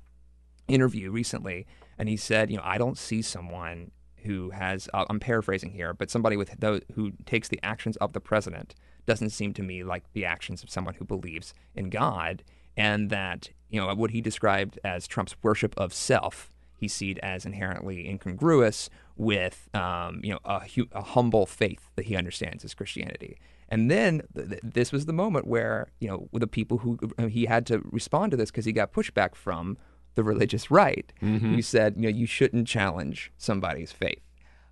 interview 0.67 1.11
recently, 1.11 1.65
and 1.97 2.09
he 2.09 2.17
said, 2.17 2.51
you 2.51 2.57
know, 2.57 2.63
I 2.65 2.77
don't 2.77 2.97
see 2.97 3.21
someone 3.21 3.91
who 4.23 4.49
has 4.49 4.89
uh, 4.93 5.05
I'm 5.09 5.21
paraphrasing 5.21 5.71
here, 5.71 5.93
but 5.93 6.11
somebody 6.11 6.35
with 6.35 6.59
those 6.59 6.81
who 6.95 7.13
takes 7.25 7.47
the 7.47 7.59
actions 7.63 7.95
of 7.97 8.11
the 8.11 8.19
president 8.19 8.75
doesn't 9.05 9.29
seem 9.29 9.53
to 9.53 9.63
me 9.63 9.81
like 9.83 10.11
the 10.11 10.25
actions 10.25 10.61
of 10.61 10.69
someone 10.69 10.95
who 10.95 11.05
believes 11.05 11.53
in 11.73 11.89
God, 11.89 12.43
and 12.77 13.09
that 13.09 13.49
you 13.69 13.79
know 13.79 13.93
what 13.95 14.11
he 14.11 14.21
described 14.21 14.79
as 14.83 15.07
Trump's 15.07 15.35
worship 15.43 15.73
of 15.77 15.93
self. 15.93 16.51
He 16.77 16.87
sees 16.89 17.15
as 17.23 17.45
inherently 17.45 18.07
incongruous 18.07 18.89
with, 19.15 19.69
um, 19.73 20.19
you 20.23 20.33
know, 20.33 20.39
a, 20.43 20.59
hu- 20.59 20.89
a 20.91 21.01
humble 21.01 21.45
faith 21.45 21.89
that 21.95 22.05
he 22.05 22.17
understands 22.17 22.65
as 22.65 22.73
Christianity. 22.73 23.37
And 23.69 23.89
then 23.89 24.23
th- 24.35 24.49
th- 24.49 24.61
this 24.61 24.91
was 24.91 25.05
the 25.05 25.13
moment 25.13 25.47
where, 25.47 25.87
you 26.01 26.09
know, 26.09 26.27
the 26.33 26.47
people 26.47 26.79
who 26.79 26.99
he 27.29 27.45
had 27.45 27.65
to 27.67 27.81
respond 27.91 28.31
to 28.31 28.37
this 28.37 28.51
because 28.51 28.65
he 28.65 28.73
got 28.73 28.91
pushback 28.91 29.35
from 29.35 29.77
the 30.15 30.23
religious 30.23 30.69
right, 30.69 31.11
Mhm. 31.21 31.39
who 31.55 31.61
said, 31.61 31.95
you 31.95 32.03
know, 32.03 32.09
you 32.09 32.25
shouldn't 32.25 32.67
challenge 32.67 33.31
somebody's 33.37 33.93
faith. 33.93 34.21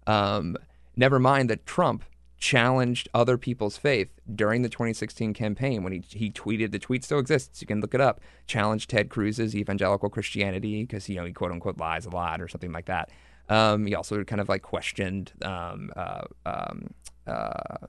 Um, 0.06 0.58
never 0.98 1.20
mind 1.20 1.50
that 1.50 1.66
Trump 1.66 2.04
challenged 2.44 3.08
other 3.14 3.38
people's 3.38 3.78
faith 3.78 4.10
during 4.36 4.64
the 4.64 4.68
2016 4.68 5.34
campaign 5.34 5.82
when 5.82 5.94
he, 5.94 6.04
he 6.10 6.30
tweeted 6.30 6.74
the 6.74 6.78
tweet 6.78 7.02
still 7.02 7.18
exists. 7.18 7.62
You 7.62 7.68
can 7.68 7.80
look 7.80 7.94
it 7.94 8.02
up. 8.02 8.20
Challenged 8.48 8.90
ted 8.90 9.08
cruz's 9.08 9.56
evangelical 9.56 10.10
christianity 10.10 10.84
because 10.84 11.08
you 11.08 11.16
know 11.16 11.24
he 11.24 11.32
quote 11.32 11.54
unquote 11.54 11.78
lies 11.78 12.06
a 12.06 12.10
lot 12.10 12.42
or 12.42 12.50
something 12.50 12.74
like 12.74 12.88
that. 12.88 13.10
Um, 13.48 13.86
he 13.86 13.96
also 13.96 14.22
kind 14.26 14.42
of 14.42 14.50
like 14.50 14.62
questioned 14.62 15.32
um, 15.42 15.90
uh, 15.96 16.24
um, 16.46 16.90
uh, 17.26 17.88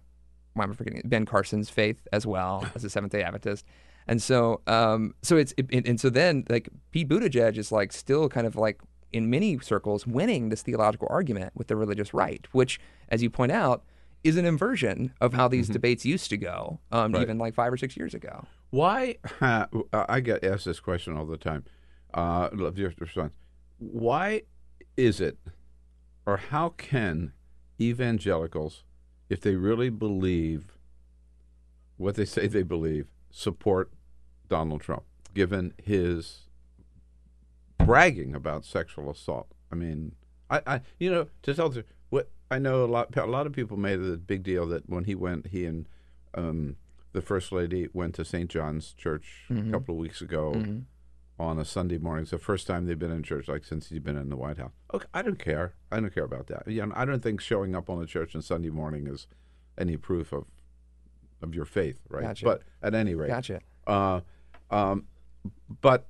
why 0.53 0.63
am 0.63 0.71
I 0.71 0.75
forgetting 0.75 1.03
Ben 1.05 1.27
Carson's 1.27 1.69
faith 1.69 2.07
as 2.13 2.25
well 2.25 2.65
as 2.77 2.85
a 2.85 2.91
Seventh 2.91 3.11
Day 3.11 3.25
Adventist, 3.25 3.67
and 4.07 4.23
so 4.23 4.61
um, 4.69 5.17
so 5.23 5.37
it's 5.37 5.53
it, 5.57 5.85
and 5.85 6.01
so 6.01 6.11
then 6.11 6.45
like 6.49 6.69
Pete 6.93 7.09
Buttigieg 7.09 7.59
is 7.59 7.73
like 7.73 7.93
still 7.93 8.29
kind 8.29 8.47
of 8.47 8.55
like 8.55 8.81
in 9.13 9.29
many 9.29 9.59
circles 9.59 10.07
winning 10.07 10.51
this 10.51 10.63
theological 10.63 11.09
argument 11.11 11.51
with 11.57 11.67
the 11.67 11.75
religious 11.75 12.15
right, 12.15 12.47
which, 12.53 12.79
as 13.09 13.21
you 13.21 13.31
point 13.31 13.51
out, 13.51 13.83
is 14.25 14.37
an 14.37 14.45
inversion 14.47 15.13
of 15.21 15.35
how 15.35 15.47
these 15.49 15.69
debates 15.69 16.05
used 16.05 16.31
to 16.31 16.37
go, 16.37 16.81
um, 16.91 17.13
Right. 17.13 17.23
even 17.23 17.39
like 17.39 17.55
five 17.55 17.73
or 17.73 17.77
six 17.77 17.97
years 17.97 18.15
ago. 18.15 18.45
Why? 18.71 19.19
I 19.41 20.21
get 20.21 20.43
asked 20.43 20.65
this 20.65 20.81
question 20.81 21.17
all 21.17 21.27
the 21.27 21.37
time. 21.37 21.65
Uh, 22.13 22.49
love 22.53 22.79
your 22.79 22.93
response. 22.99 23.33
Why 23.79 24.43
is 24.97 25.21
it, 25.21 25.37
or 26.27 26.39
how 26.39 26.71
can 26.71 27.33
evangelicals, 27.81 28.83
if 29.29 29.41
they 29.41 29.57
really 29.57 29.91
believe 29.91 30.73
what 31.97 32.15
they 32.15 32.25
say 32.25 32.47
they 32.47 32.63
believe, 32.63 33.07
support 33.31 33.91
Donald 34.49 34.81
Trump, 34.81 35.03
given 35.35 35.75
his 35.83 36.43
bragging 37.79 38.35
about 38.35 38.65
sexual 38.65 39.11
assault? 39.11 39.49
I 39.71 39.75
mean, 39.75 40.13
I, 40.51 40.61
I 40.67 40.81
you 40.99 41.11
know, 41.11 41.27
to 41.43 41.55
tell 41.55 41.69
the 41.69 41.75
truth, 41.83 41.87
what 42.04 42.04
I 42.51 42.59
know 42.59 42.85
a 42.85 42.87
lot, 42.87 43.17
a 43.17 43.27
lot 43.27 43.47
of 43.47 43.53
people 43.53 43.77
made 43.77 44.01
a 44.01 44.17
big 44.17 44.43
deal 44.43 44.67
that 44.69 44.89
when 44.89 45.05
he 45.05 45.15
went, 45.15 45.49
he 45.49 45.65
and 45.65 45.87
um, 46.35 46.77
the 47.13 47.23
first 47.23 47.53
lady 47.53 47.89
went 47.93 48.15
to 48.17 48.25
St. 48.25 48.51
John's 48.51 48.93
Church 48.93 49.45
Mhm. 49.51 49.69
a 49.69 49.73
couple 49.73 49.95
of 49.95 50.01
weeks 50.01 50.21
ago 50.21 50.53
Mhm. 50.55 50.85
on 51.39 51.59
a 51.59 51.65
Sunday 51.65 51.99
morning. 51.99 52.23
It's 52.23 52.33
the 52.33 52.39
first 52.39 52.67
time 52.67 52.87
they've 52.87 52.99
been 52.99 53.11
in 53.11 53.23
church 53.23 53.49
like 53.49 53.65
since 53.65 53.89
he's 53.89 54.01
been 54.01 54.17
in 54.17 54.29
the 54.29 54.37
White 54.37 54.59
House. 54.59 54.73
Okay, 54.93 55.07
I 55.15 55.23
don't 55.23 55.39
care. 55.39 55.75
I 55.91 56.01
don't 56.01 56.13
care 56.13 56.25
about 56.25 56.49
that. 56.49 56.67
Yeah, 56.69 56.87
I 56.95 57.05
don't 57.05 57.23
think 57.23 57.41
showing 57.41 57.75
up 57.75 57.89
on 57.89 58.03
a 58.03 58.07
church 58.07 58.35
on 58.37 58.43
Sunday 58.43 58.71
morning 58.71 59.07
is 59.07 59.27
any 59.79 59.97
proof 59.97 60.33
of 60.33 60.47
of 61.43 61.55
your 61.55 61.67
faith, 61.67 61.99
right? 62.09 62.23
Gotcha. 62.23 62.45
But 62.47 62.63
at 62.83 62.95
any 62.95 63.15
rate, 63.15 63.29
Gotcha. 63.29 63.61
Uh, 63.87 64.21
um, 64.71 65.07
but 65.83 66.07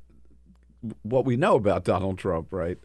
what 1.03 1.25
we 1.25 1.37
know 1.37 1.57
about 1.57 1.85
Donald 1.85 2.19
Trump, 2.19 2.53
right? 2.53 2.79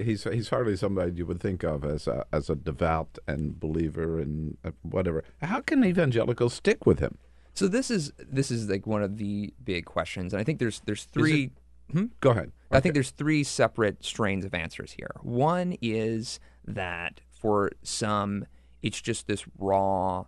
He's 0.00 0.24
he's 0.24 0.48
hardly 0.48 0.76
somebody 0.76 1.12
you 1.12 1.26
would 1.26 1.40
think 1.40 1.62
of 1.62 1.84
as 1.84 2.06
a, 2.08 2.24
as 2.32 2.50
a 2.50 2.56
devout 2.56 3.18
and 3.28 3.58
believer 3.60 4.18
and 4.18 4.56
uh, 4.64 4.70
whatever. 4.82 5.22
How 5.42 5.60
can 5.60 5.84
evangelicals 5.84 6.54
stick 6.54 6.84
with 6.86 6.98
him? 6.98 7.16
So 7.54 7.68
this 7.68 7.90
is 7.90 8.12
this 8.18 8.50
is 8.50 8.68
like 8.68 8.86
one 8.86 9.02
of 9.02 9.18
the 9.18 9.52
big 9.64 9.84
questions, 9.84 10.32
and 10.32 10.40
I 10.40 10.44
think 10.44 10.58
there's 10.58 10.80
there's 10.86 11.04
three. 11.04 11.50
Hmm? 11.92 12.06
Go 12.20 12.30
ahead. 12.30 12.52
I 12.70 12.80
think 12.80 12.92
there's 12.94 13.10
three 13.10 13.42
separate 13.44 14.04
strains 14.04 14.44
of 14.44 14.52
answers 14.52 14.92
here. 14.92 15.10
One 15.22 15.76
is 15.80 16.38
that 16.66 17.20
for 17.30 17.70
some, 17.82 18.44
it's 18.82 19.00
just 19.00 19.26
this 19.26 19.44
raw 19.58 20.24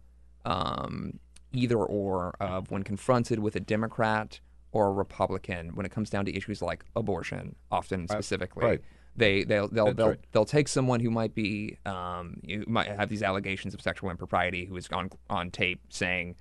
um, 0.47 1.19
either 1.53 1.77
or 1.77 2.35
of 2.41 2.71
when 2.71 2.83
confronted 2.83 3.41
with 3.41 3.57
a 3.57 3.61
Democrat 3.61 4.41
or 4.73 4.89
a 4.89 4.93
Republican 4.93 5.75
when 5.75 5.85
it 5.85 5.91
comes 5.93 6.09
down 6.09 6.25
to 6.25 6.35
issues 6.35 6.63
like 6.63 6.85
abortion, 6.97 7.57
often 7.71 8.07
Uh, 8.09 8.15
specifically. 8.15 8.65
right. 8.65 8.81
They 9.17 9.45
they'll 9.45 9.69
they'll 9.69 9.93
they'll, 9.93 10.09
right. 10.11 10.21
they'll 10.33 10.45
take 10.45 10.69
someone 10.69 11.01
who 11.01 11.11
might 11.11 11.35
be 11.35 11.77
um, 11.85 12.41
who 12.49 12.65
might 12.67 12.87
have 12.87 13.09
these 13.09 13.23
allegations 13.23 13.75
of 13.75 13.83
sexual 13.83 14.11
impropriety 14.11 14.65
who 14.65 14.77
is 14.77 14.89
on 14.93 15.11
on 15.29 15.51
tape 15.51 15.81
saying 15.91 16.37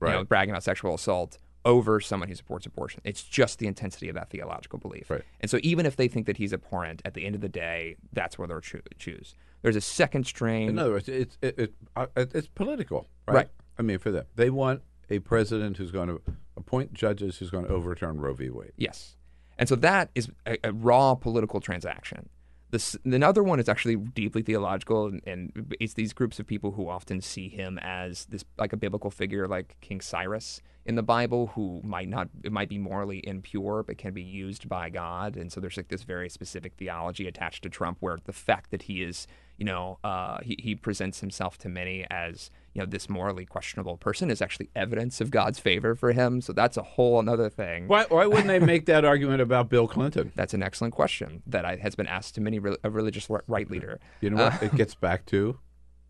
you 0.00 0.08
know, 0.08 0.18
Right. 0.18 0.28
bragging 0.28 0.50
about 0.52 0.62
sexual 0.62 0.94
assault 0.94 1.38
over 1.64 2.00
someone 2.00 2.28
who 2.28 2.34
supports 2.34 2.66
abortion. 2.66 3.00
It's 3.04 3.22
just 3.22 3.58
the 3.58 3.66
intensity 3.66 4.08
of 4.08 4.14
that 4.14 4.30
theological 4.30 4.78
belief. 4.78 5.10
Right. 5.10 5.22
And 5.40 5.50
so 5.50 5.58
even 5.62 5.86
if 5.86 5.96
they 5.96 6.06
think 6.08 6.26
that 6.26 6.36
he's 6.36 6.52
abhorrent, 6.52 7.02
at 7.04 7.14
the 7.14 7.26
end 7.26 7.34
of 7.34 7.40
the 7.40 7.48
day, 7.48 7.96
that's 8.12 8.38
where 8.38 8.46
they'll 8.46 8.60
choo- 8.60 8.80
choose. 8.98 9.34
There's 9.62 9.74
a 9.76 9.80
second 9.80 10.24
strain. 10.26 10.68
In 10.68 10.78
other 10.78 10.92
words, 10.92 11.08
it's 11.08 11.36
it, 11.42 11.58
it, 11.58 11.74
uh, 11.96 12.06
it, 12.16 12.30
it's 12.34 12.46
political, 12.46 13.08
right? 13.26 13.34
Right. 13.34 13.48
I 13.78 13.82
mean, 13.82 13.98
for 13.98 14.10
them, 14.12 14.24
they 14.36 14.50
want 14.50 14.82
a 15.10 15.18
president 15.18 15.76
who's 15.78 15.90
going 15.90 16.08
to 16.08 16.20
appoint 16.56 16.94
judges 16.94 17.38
who's 17.38 17.50
going 17.50 17.64
to 17.66 17.70
overturn 17.70 18.20
Roe 18.20 18.34
v. 18.34 18.50
Wade. 18.50 18.72
Yes. 18.76 19.16
And 19.58 19.68
so 19.68 19.76
that 19.76 20.10
is 20.14 20.30
a, 20.46 20.56
a 20.64 20.72
raw 20.72 21.14
political 21.14 21.60
transaction. 21.60 22.28
The, 22.70 22.76
s- 22.76 22.98
another 23.04 23.42
one 23.42 23.58
is 23.58 23.68
actually 23.68 23.96
deeply 23.96 24.42
theological, 24.42 25.06
and, 25.06 25.22
and 25.26 25.74
it's 25.80 25.94
these 25.94 26.12
groups 26.12 26.38
of 26.38 26.46
people 26.46 26.72
who 26.72 26.88
often 26.88 27.20
see 27.20 27.48
him 27.48 27.78
as 27.82 28.26
this 28.26 28.44
like 28.58 28.72
a 28.72 28.76
biblical 28.76 29.10
figure, 29.10 29.48
like 29.48 29.76
King 29.80 30.00
Cyrus 30.00 30.60
in 30.84 30.94
the 30.94 31.02
Bible, 31.02 31.48
who 31.54 31.80
might 31.82 32.08
not 32.08 32.28
it 32.44 32.52
might 32.52 32.68
be 32.68 32.78
morally 32.78 33.26
impure, 33.26 33.82
but 33.82 33.96
can 33.96 34.12
be 34.12 34.22
used 34.22 34.68
by 34.68 34.90
God. 34.90 35.34
And 35.34 35.50
so 35.50 35.60
there's 35.60 35.78
like 35.78 35.88
this 35.88 36.02
very 36.02 36.28
specific 36.28 36.74
theology 36.76 37.26
attached 37.26 37.62
to 37.62 37.70
Trump, 37.70 37.98
where 38.00 38.18
the 38.24 38.34
fact 38.34 38.70
that 38.70 38.82
he 38.82 39.02
is, 39.02 39.26
you 39.56 39.64
know, 39.64 39.98
uh, 40.04 40.38
he 40.42 40.56
he 40.58 40.74
presents 40.74 41.20
himself 41.20 41.56
to 41.58 41.70
many 41.70 42.06
as 42.10 42.50
you 42.78 42.84
know 42.84 42.88
this 42.88 43.10
morally 43.10 43.44
questionable 43.44 43.96
person 43.96 44.30
is 44.30 44.40
actually 44.40 44.70
evidence 44.76 45.20
of 45.20 45.32
God's 45.32 45.58
favor 45.58 45.96
for 45.96 46.12
him. 46.12 46.40
So 46.40 46.52
that's 46.52 46.76
a 46.76 46.82
whole 46.82 47.18
another 47.18 47.50
thing. 47.50 47.88
Why, 47.88 48.04
why 48.08 48.24
wouldn't 48.26 48.46
they 48.46 48.60
make 48.60 48.86
that 48.86 49.04
argument 49.04 49.42
about 49.42 49.68
Bill 49.68 49.88
Clinton? 49.88 50.30
That's 50.36 50.54
an 50.54 50.62
excellent 50.62 50.94
question 50.94 51.42
that 51.48 51.64
I, 51.64 51.74
has 51.76 51.96
been 51.96 52.06
asked 52.06 52.36
to 52.36 52.40
many 52.40 52.60
re- 52.60 52.76
a 52.84 52.90
religious 52.90 53.28
right 53.48 53.68
leader. 53.68 53.98
You 54.20 54.30
know 54.30 54.44
what? 54.44 54.62
Uh, 54.62 54.66
it 54.66 54.76
gets 54.76 54.94
back 54.94 55.26
to 55.26 55.58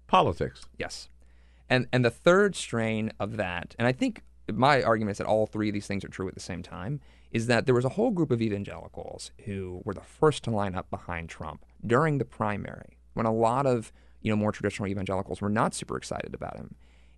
politics. 0.09 0.67
yes, 0.79 1.09
and 1.71 1.87
and 1.91 2.05
the 2.05 2.11
third 2.11 2.55
strain 2.55 3.13
of 3.19 3.39
that, 3.39 3.75
and 3.79 3.89
I 3.89 3.93
think 3.93 4.23
my 4.53 4.83
argument 4.83 5.13
is 5.13 5.19
that 5.19 5.27
all 5.27 5.47
three 5.47 5.69
of 5.69 5.75
these 5.75 5.87
things 5.87 6.05
are 6.05 6.09
true 6.09 6.29
at 6.29 6.35
the 6.35 6.41
same 6.41 6.63
time, 6.63 7.01
is 7.31 7.47
that 7.47 7.65
there 7.65 7.75
was 7.75 7.87
a 7.87 7.91
whole 7.91 8.11
group 8.11 8.31
of 8.31 8.43
evangelicals 8.43 9.31
who 9.47 9.81
were 9.87 9.95
the 9.95 10.03
first 10.03 10.45
to 10.45 10.51
line 10.51 10.75
up 10.75 10.91
behind 10.91 11.31
Trump 11.31 11.65
during 11.87 12.19
the 12.19 12.27
primary, 12.27 12.99
when 13.15 13.25
a 13.25 13.33
lot 13.33 13.65
of 13.65 13.91
you 14.23 14.31
know 14.31 14.37
more 14.37 14.53
traditional 14.53 14.89
evangelicals 14.89 15.41
were 15.41 15.49
not 15.49 15.75
super 15.75 15.97
excited 15.97 16.35
about 16.35 16.57
him, 16.57 16.75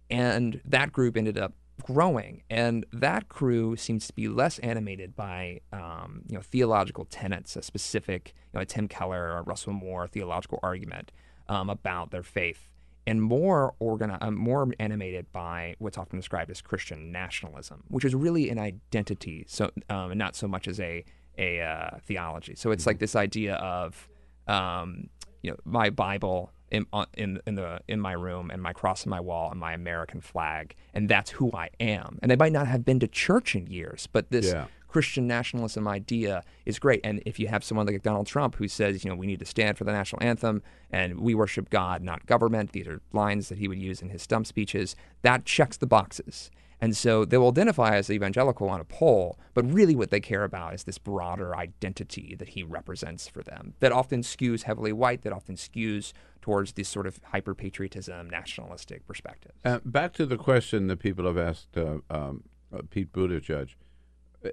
and 0.08 0.60
that 0.64 0.92
group 0.92 1.16
ended 1.16 1.38
up 1.38 1.54
growing, 1.80 2.42
and 2.50 2.86
that 2.92 3.28
crew 3.28 3.76
seems 3.76 4.06
to 4.06 4.12
be 4.12 4.28
less 4.28 4.58
animated 4.60 5.16
by 5.16 5.60
um, 5.72 6.22
you 6.28 6.36
know 6.36 6.42
theological 6.42 7.04
tenets, 7.04 7.56
a 7.56 7.62
specific 7.62 8.34
you 8.52 8.58
know 8.58 8.62
a 8.62 8.66
Tim 8.66 8.88
Keller 8.88 9.32
or 9.32 9.42
Russell 9.42 9.72
Moore 9.72 10.06
theological 10.06 10.60
argument 10.62 11.12
um, 11.48 11.70
about 11.70 12.10
their 12.10 12.22
faith, 12.22 12.68
and 13.06 13.22
more 13.22 13.74
organi- 13.80 14.18
uh, 14.20 14.30
more 14.30 14.68
animated 14.78 15.30
by 15.32 15.74
what's 15.78 15.98
often 15.98 16.18
described 16.18 16.50
as 16.50 16.60
Christian 16.60 17.10
nationalism, 17.10 17.84
which 17.88 18.04
is 18.04 18.14
really 18.14 18.50
an 18.50 18.58
identity, 18.58 19.44
so 19.48 19.70
um, 19.88 20.10
and 20.12 20.18
not 20.18 20.36
so 20.36 20.46
much 20.46 20.68
as 20.68 20.78
a 20.80 21.04
a 21.38 21.60
uh, 21.60 21.98
theology. 22.04 22.54
So 22.54 22.70
it's 22.70 22.86
like 22.86 22.98
this 22.98 23.16
idea 23.16 23.54
of 23.54 24.08
um, 24.46 25.08
you 25.42 25.50
know 25.50 25.56
my 25.64 25.90
Bible 25.90 26.52
in, 26.70 26.86
uh, 26.92 27.06
in 27.14 27.40
in 27.46 27.54
the 27.54 27.80
in 27.88 28.00
my 28.00 28.12
room 28.12 28.50
and 28.50 28.62
my 28.62 28.72
cross 28.72 29.06
on 29.06 29.10
my 29.10 29.20
wall 29.20 29.50
and 29.50 29.58
my 29.58 29.72
American 29.72 30.20
flag, 30.20 30.74
and 30.94 31.08
that's 31.08 31.30
who 31.32 31.50
I 31.52 31.70
am. 31.80 32.18
And 32.22 32.30
they 32.30 32.36
might 32.36 32.52
not 32.52 32.66
have 32.66 32.84
been 32.84 33.00
to 33.00 33.08
church 33.08 33.54
in 33.54 33.66
years, 33.66 34.08
but 34.12 34.30
this 34.30 34.52
Yeah. 34.52 34.66
Christian 34.88 35.28
nationalism 35.28 35.86
idea 35.86 36.42
is 36.66 36.80
great. 36.80 37.00
And 37.04 37.22
if 37.24 37.38
you 37.38 37.46
have 37.46 37.62
someone 37.62 37.86
like 37.86 38.02
Donald 38.02 38.26
Trump 38.26 38.56
who 38.56 38.66
says, 38.66 39.04
you 39.04 39.10
know, 39.10 39.14
we 39.16 39.28
need 39.28 39.38
to 39.38 39.44
stand 39.44 39.78
for 39.78 39.84
the 39.84 39.92
national 39.92 40.20
anthem 40.20 40.62
and 40.90 41.20
we 41.20 41.32
worship 41.32 41.70
God, 41.70 42.02
not 42.02 42.26
government, 42.26 42.72
these 42.72 42.88
are 42.88 43.00
lines 43.12 43.48
that 43.50 43.58
he 43.58 43.68
would 43.68 43.78
use 43.78 44.02
in 44.02 44.08
his 44.08 44.22
stump 44.22 44.48
speeches, 44.48 44.96
that 45.22 45.44
checks 45.44 45.76
the 45.76 45.86
boxes. 45.86 46.50
And 46.80 46.96
so 46.96 47.24
they 47.24 47.36
will 47.36 47.50
identify 47.50 47.94
as 47.94 48.10
evangelical 48.10 48.68
on 48.68 48.80
a 48.80 48.84
poll, 48.84 49.38
but 49.54 49.70
really 49.70 49.94
what 49.94 50.10
they 50.10 50.18
care 50.18 50.44
about 50.44 50.74
is 50.74 50.84
this 50.84 50.98
broader 50.98 51.54
identity 51.54 52.34
that 52.38 52.48
he 52.48 52.62
represents 52.62 53.28
for 53.28 53.42
them 53.42 53.74
that 53.80 53.92
often 53.92 54.22
skews 54.22 54.62
heavily 54.62 54.92
white, 54.92 55.22
that 55.22 55.32
often 55.32 55.54
skews 55.56 56.12
towards 56.40 56.72
this 56.72 56.88
sort 56.88 57.06
of 57.06 57.20
hyper 57.24 57.54
patriotism, 57.54 58.28
nationalistic 58.30 59.06
perspective. 59.06 59.52
Uh, 59.64 59.80
back 59.84 60.12
to 60.14 60.26
the 60.26 60.36
question 60.36 60.86
that 60.88 60.98
people 60.98 61.24
have 61.26 61.38
asked 61.38 61.76
uh, 61.76 61.98
um, 62.10 62.44
uh, 62.74 62.80
Pete 62.90 63.12
Buttigieg. 63.12 63.74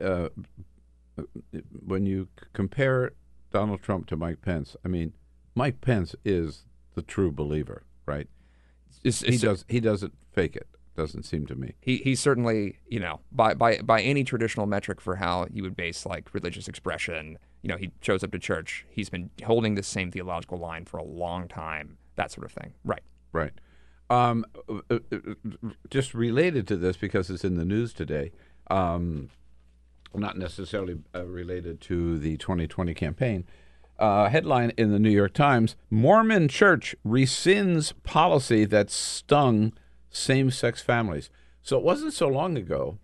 Uh, 0.01 0.29
when 1.85 2.05
you 2.05 2.27
compare 2.53 3.11
Donald 3.51 3.81
Trump 3.81 4.07
to 4.07 4.17
Mike 4.17 4.41
Pence, 4.41 4.75
I 4.85 4.88
mean, 4.88 5.13
Mike 5.55 5.81
Pence 5.81 6.15
is 6.25 6.65
the 6.95 7.01
true 7.01 7.31
believer, 7.31 7.83
right? 8.05 8.27
It's- 9.03 9.21
he 9.21 9.38
does. 9.38 9.65
He 9.67 9.79
doesn't 9.79 10.13
fake 10.31 10.55
it. 10.55 10.67
Doesn't 10.95 11.23
seem 11.23 11.45
to 11.45 11.53
me. 11.55 11.75
he 11.79 11.97
he's 11.97 12.19
certainly 12.19 12.79
you 12.88 12.99
know 12.99 13.19
by 13.31 13.53
by 13.53 13.77
by 13.81 14.01
any 14.01 14.23
traditional 14.23 14.65
metric 14.65 14.99
for 14.99 15.17
how 15.17 15.45
you 15.53 15.61
would 15.61 15.75
base 15.75 16.07
like 16.07 16.33
religious 16.33 16.67
expression 16.67 17.38
you 17.68 17.74
know 17.74 17.78
he 17.78 17.91
shows 18.01 18.24
up 18.24 18.32
to 18.32 18.39
church 18.39 18.86
he's 18.89 19.09
been 19.09 19.30
holding 19.45 19.76
this 19.76 19.88
same 19.88 20.09
theological 20.09 20.57
line 20.57 20.86
for 20.86 20.97
a 20.97 21.03
long 21.03 21.47
time 21.47 21.97
that 22.15 22.32
sort 22.32 22.45
of 22.45 22.51
thing 22.51 22.74
right 22.84 23.03
Right. 23.32 23.53
Um, 24.09 24.45
uh, 24.70 24.80
uh, 24.89 24.99
just 25.89 26.13
related 26.13 26.68
to 26.70 26.78
this 26.78 26.97
because 26.97 27.30
it's 27.30 27.43
in 27.43 27.55
the 27.55 27.65
news 27.65 27.93
today. 27.93 28.32
Um, 28.70 29.30
not 30.15 30.38
necessarily 30.38 30.97
uh, 31.13 31.26
related 31.26 31.82
to 31.82 32.18
the 32.18 32.38
2020 32.38 32.93
campaign. 32.93 33.45
Uh, 33.99 34.30
headline 34.30 34.72
in 34.78 34.91
the 34.91 34.99
New 34.99 35.09
York 35.09 35.34
Times: 35.34 35.76
Mormon 35.89 36.47
Church 36.47 36.95
rescinds 37.05 37.93
policy 38.03 38.63
that 38.65 38.89
stung 38.89 39.74
same-sex 40.09 40.82
families. 40.82 41.30
So 41.61 41.78
it 41.78 41.84
wasn't 41.84 42.13
so 42.13 42.28
long 42.28 42.57
ago 42.57 42.97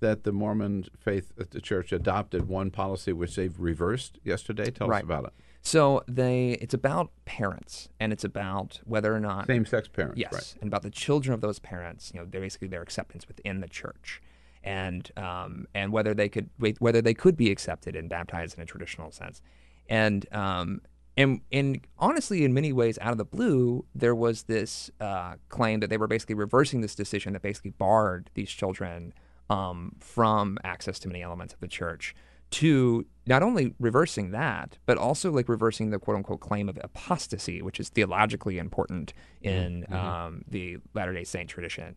that 0.00 0.24
the 0.24 0.32
Mormon 0.32 0.86
faith 0.98 1.32
at 1.38 1.50
the 1.50 1.60
church 1.60 1.92
adopted 1.92 2.48
one 2.48 2.70
policy 2.70 3.12
which 3.12 3.36
they've 3.36 3.58
reversed 3.58 4.18
yesterday. 4.24 4.70
Tell 4.70 4.92
us 4.92 5.02
about 5.02 5.24
it. 5.24 5.32
So 5.62 6.02
they, 6.06 6.58
it's 6.60 6.74
about 6.74 7.10
parents, 7.24 7.88
and 7.98 8.12
it's 8.12 8.24
about 8.24 8.80
whether 8.84 9.14
or 9.14 9.20
not 9.20 9.46
Same-sex 9.46 9.88
parents, 9.88 10.18
Yes, 10.18 10.32
right. 10.32 10.54
and 10.60 10.68
about 10.68 10.82
the 10.82 10.90
children 10.90 11.32
of 11.32 11.40
those 11.40 11.58
parents. 11.58 12.10
You 12.12 12.20
know, 12.20 12.26
they're 12.30 12.42
basically 12.42 12.68
their 12.68 12.82
acceptance 12.82 13.26
within 13.26 13.60
the 13.60 13.68
church, 13.68 14.20
and 14.62 15.10
um, 15.16 15.66
and 15.74 15.90
whether 15.90 16.12
they 16.12 16.28
could 16.28 16.50
whether 16.80 17.00
they 17.00 17.14
could 17.14 17.36
be 17.36 17.50
accepted 17.50 17.96
and 17.96 18.10
baptized 18.10 18.58
in 18.58 18.62
a 18.62 18.66
traditional 18.66 19.10
sense, 19.10 19.40
and 19.88 20.26
um, 20.34 20.82
and 21.16 21.40
and 21.50 21.80
honestly, 21.98 22.44
in 22.44 22.52
many 22.52 22.70
ways, 22.70 22.98
out 23.00 23.12
of 23.12 23.18
the 23.18 23.24
blue, 23.24 23.86
there 23.94 24.14
was 24.14 24.42
this 24.42 24.90
uh, 25.00 25.36
claim 25.48 25.80
that 25.80 25.88
they 25.88 25.96
were 25.96 26.08
basically 26.08 26.34
reversing 26.34 26.82
this 26.82 26.94
decision 26.94 27.32
that 27.32 27.40
basically 27.40 27.70
barred 27.70 28.28
these 28.34 28.50
children 28.50 29.14
um, 29.50 29.92
from 30.00 30.58
access 30.64 30.98
to 31.00 31.08
many 31.08 31.22
elements 31.22 31.54
of 31.54 31.60
the 31.60 31.68
church 31.68 32.14
to 32.50 33.04
not 33.26 33.42
only 33.42 33.74
reversing 33.80 34.30
that, 34.30 34.78
but 34.86 34.96
also 34.96 35.32
like 35.32 35.48
reversing 35.48 35.90
the 35.90 35.98
quote 35.98 36.16
unquote 36.16 36.40
claim 36.40 36.68
of 36.68 36.78
apostasy, 36.82 37.60
which 37.60 37.80
is 37.80 37.88
theologically 37.88 38.58
important 38.58 39.12
in 39.42 39.84
um, 39.92 40.44
the 40.48 40.78
Latter 40.94 41.12
day 41.12 41.24
Saint 41.24 41.48
tradition. 41.48 41.96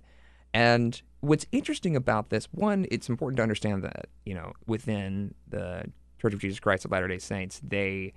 And 0.53 0.99
what's 1.19 1.45
interesting 1.51 1.95
about 1.95 2.29
this, 2.29 2.45
one, 2.51 2.87
it's 2.89 3.09
important 3.09 3.37
to 3.37 3.43
understand 3.43 3.83
that, 3.83 4.07
you 4.25 4.33
know, 4.33 4.53
within 4.65 5.35
the 5.47 5.83
Church 6.19 6.33
of 6.33 6.39
Jesus 6.39 6.59
Christ 6.59 6.85
of 6.85 6.91
Latter 6.91 7.07
day 7.07 7.19
Saints, 7.19 7.61
they 7.63 8.13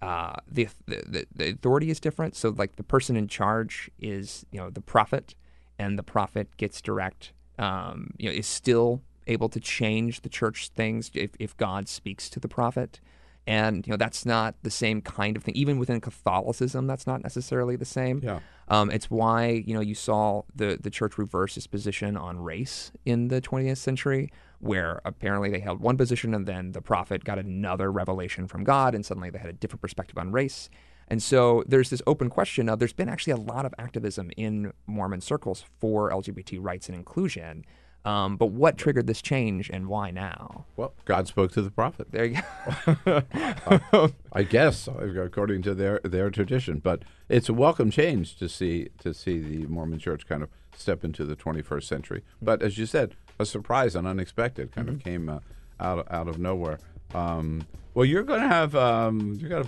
uh, 0.00 0.34
the, 0.50 0.68
the 0.86 1.26
the 1.34 1.50
authority 1.50 1.90
is 1.90 2.00
different. 2.00 2.34
So 2.34 2.48
like 2.50 2.76
the 2.76 2.82
person 2.82 3.16
in 3.16 3.28
charge 3.28 3.90
is 4.00 4.44
you 4.50 4.58
know 4.58 4.70
the 4.70 4.80
prophet, 4.80 5.34
and 5.78 5.98
the 5.98 6.02
prophet 6.02 6.56
gets 6.56 6.80
direct. 6.80 7.32
Um, 7.58 8.14
you 8.16 8.28
know, 8.28 8.34
is 8.34 8.46
still 8.46 9.02
able 9.26 9.48
to 9.48 9.60
change 9.60 10.22
the 10.22 10.28
church 10.28 10.68
things 10.68 11.10
if 11.14 11.30
if 11.38 11.56
God 11.56 11.88
speaks 11.88 12.28
to 12.30 12.40
the 12.40 12.48
prophet, 12.48 13.00
and 13.46 13.86
you 13.86 13.90
know 13.90 13.96
that's 13.96 14.24
not 14.24 14.54
the 14.62 14.70
same 14.70 15.00
kind 15.00 15.36
of 15.36 15.44
thing. 15.44 15.54
Even 15.54 15.78
within 15.78 16.00
Catholicism, 16.00 16.86
that's 16.86 17.06
not 17.06 17.22
necessarily 17.22 17.76
the 17.76 17.84
same. 17.84 18.20
Yeah. 18.22 18.40
Um, 18.68 18.90
it's 18.90 19.10
why 19.10 19.62
you 19.66 19.74
know 19.74 19.80
you 19.80 19.94
saw 19.94 20.42
the 20.54 20.78
the 20.80 20.90
church 20.90 21.18
reverse 21.18 21.56
its 21.56 21.66
position 21.66 22.16
on 22.16 22.38
race 22.38 22.92
in 23.04 23.28
the 23.28 23.40
20th 23.40 23.78
century, 23.78 24.32
where 24.60 25.00
apparently 25.04 25.50
they 25.50 25.60
held 25.60 25.80
one 25.80 25.96
position 25.96 26.34
and 26.34 26.46
then 26.46 26.72
the 26.72 26.82
prophet 26.82 27.24
got 27.24 27.38
another 27.38 27.90
revelation 27.90 28.46
from 28.46 28.64
God, 28.64 28.94
and 28.94 29.04
suddenly 29.04 29.30
they 29.30 29.38
had 29.38 29.50
a 29.50 29.54
different 29.54 29.82
perspective 29.82 30.16
on 30.18 30.32
race. 30.32 30.70
And 31.08 31.22
so 31.22 31.62
there's 31.66 31.90
this 31.90 32.02
open 32.06 32.30
question 32.30 32.68
of 32.68 32.78
there's 32.78 32.92
been 32.92 33.08
actually 33.08 33.32
a 33.32 33.36
lot 33.36 33.66
of 33.66 33.74
activism 33.78 34.30
in 34.36 34.72
Mormon 34.86 35.20
circles 35.20 35.64
for 35.78 36.10
LGBT 36.10 36.58
rights 36.60 36.88
and 36.88 36.96
inclusion. 36.96 37.64
Um, 38.04 38.36
but 38.36 38.46
what 38.46 38.78
triggered 38.78 39.06
this 39.06 39.22
change 39.22 39.70
and 39.70 39.86
why 39.86 40.10
now? 40.10 40.66
Well, 40.76 40.92
God 41.04 41.28
spoke 41.28 41.52
to 41.52 41.62
the 41.62 41.70
prophet. 41.70 42.08
There 42.10 42.24
you 42.24 42.42
go. 43.04 44.10
I 44.32 44.42
guess, 44.42 44.88
according 44.88 45.62
to 45.62 45.74
their 45.74 46.00
their 46.02 46.30
tradition. 46.30 46.80
But 46.80 47.04
it's 47.28 47.48
a 47.48 47.54
welcome 47.54 47.90
change 47.90 48.36
to 48.38 48.48
see 48.48 48.88
to 49.00 49.14
see 49.14 49.38
the 49.38 49.66
Mormon 49.66 50.00
Church 50.00 50.26
kind 50.26 50.42
of 50.42 50.48
step 50.76 51.04
into 51.04 51.24
the 51.24 51.36
21st 51.36 51.84
century. 51.84 52.24
But 52.40 52.60
as 52.62 52.76
you 52.76 52.86
said, 52.86 53.14
a 53.38 53.46
surprise 53.46 53.94
and 53.94 54.06
unexpected 54.06 54.72
kind 54.72 54.88
of 54.88 54.98
came 55.02 55.28
uh, 55.28 55.38
out 55.78 56.00
of, 56.00 56.06
out 56.10 56.28
of 56.28 56.38
nowhere. 56.38 56.78
Um, 57.14 57.66
well, 57.94 58.06
you're 58.06 58.22
going 58.22 58.40
to 58.40 58.48
have 58.48 58.74
um, 58.74 59.38
you 59.38 59.48
got 59.48 59.66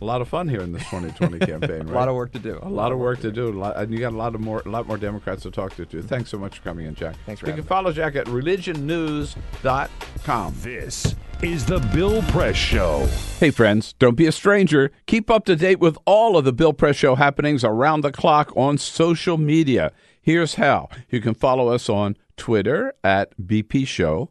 a 0.00 0.04
lot 0.04 0.20
of 0.20 0.28
fun 0.28 0.48
here 0.48 0.60
in 0.60 0.72
this 0.72 0.82
2020 0.84 1.38
campaign. 1.46 1.86
Right? 1.86 1.88
A 1.88 1.92
lot 1.92 2.08
of 2.08 2.14
work 2.14 2.32
to 2.32 2.38
do. 2.38 2.58
A 2.62 2.68
lot 2.68 2.92
of 2.92 2.98
work 2.98 3.20
to 3.20 3.32
do, 3.32 3.48
a 3.48 3.50
lot, 3.50 3.76
and 3.76 3.92
you 3.92 3.98
got 3.98 4.12
a 4.12 4.16
lot 4.16 4.34
of 4.34 4.40
more, 4.40 4.62
a 4.64 4.68
lot 4.68 4.86
more 4.86 4.96
Democrats 4.96 5.42
to 5.42 5.50
talk 5.50 5.74
to. 5.76 5.86
Too. 5.86 6.02
Thanks 6.02 6.30
so 6.30 6.38
much 6.38 6.58
for 6.58 6.64
coming 6.64 6.86
in, 6.86 6.94
Jack. 6.94 7.16
Thanks 7.26 7.40
for 7.40 7.46
You 7.46 7.52
having 7.52 7.64
can 7.64 7.68
follow 7.68 7.92
Jack 7.92 8.16
at 8.16 8.26
religionnews.com. 8.26 10.54
This 10.60 11.14
is 11.42 11.66
the 11.66 11.78
Bill 11.94 12.22
Press 12.22 12.56
Show. 12.56 13.06
Hey, 13.38 13.50
friends, 13.50 13.92
don't 13.94 14.16
be 14.16 14.26
a 14.26 14.32
stranger. 14.32 14.90
Keep 15.06 15.30
up 15.30 15.44
to 15.46 15.56
date 15.56 15.78
with 15.78 15.96
all 16.04 16.36
of 16.36 16.44
the 16.44 16.52
Bill 16.52 16.72
Press 16.72 16.96
Show 16.96 17.14
happenings 17.14 17.64
around 17.64 18.00
the 18.00 18.12
clock 18.12 18.52
on 18.56 18.78
social 18.78 19.36
media. 19.36 19.92
Here's 20.20 20.56
how 20.56 20.88
you 21.10 21.20
can 21.20 21.34
follow 21.34 21.68
us 21.68 21.88
on 21.88 22.16
Twitter 22.36 22.92
at 23.02 23.32
BP 23.40 23.86
Show 23.86 24.30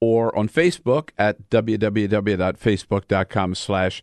or 0.00 0.36
on 0.36 0.48
Facebook 0.48 1.10
at 1.16 1.50
www.facebook.com 1.50 3.54
slash 3.54 4.02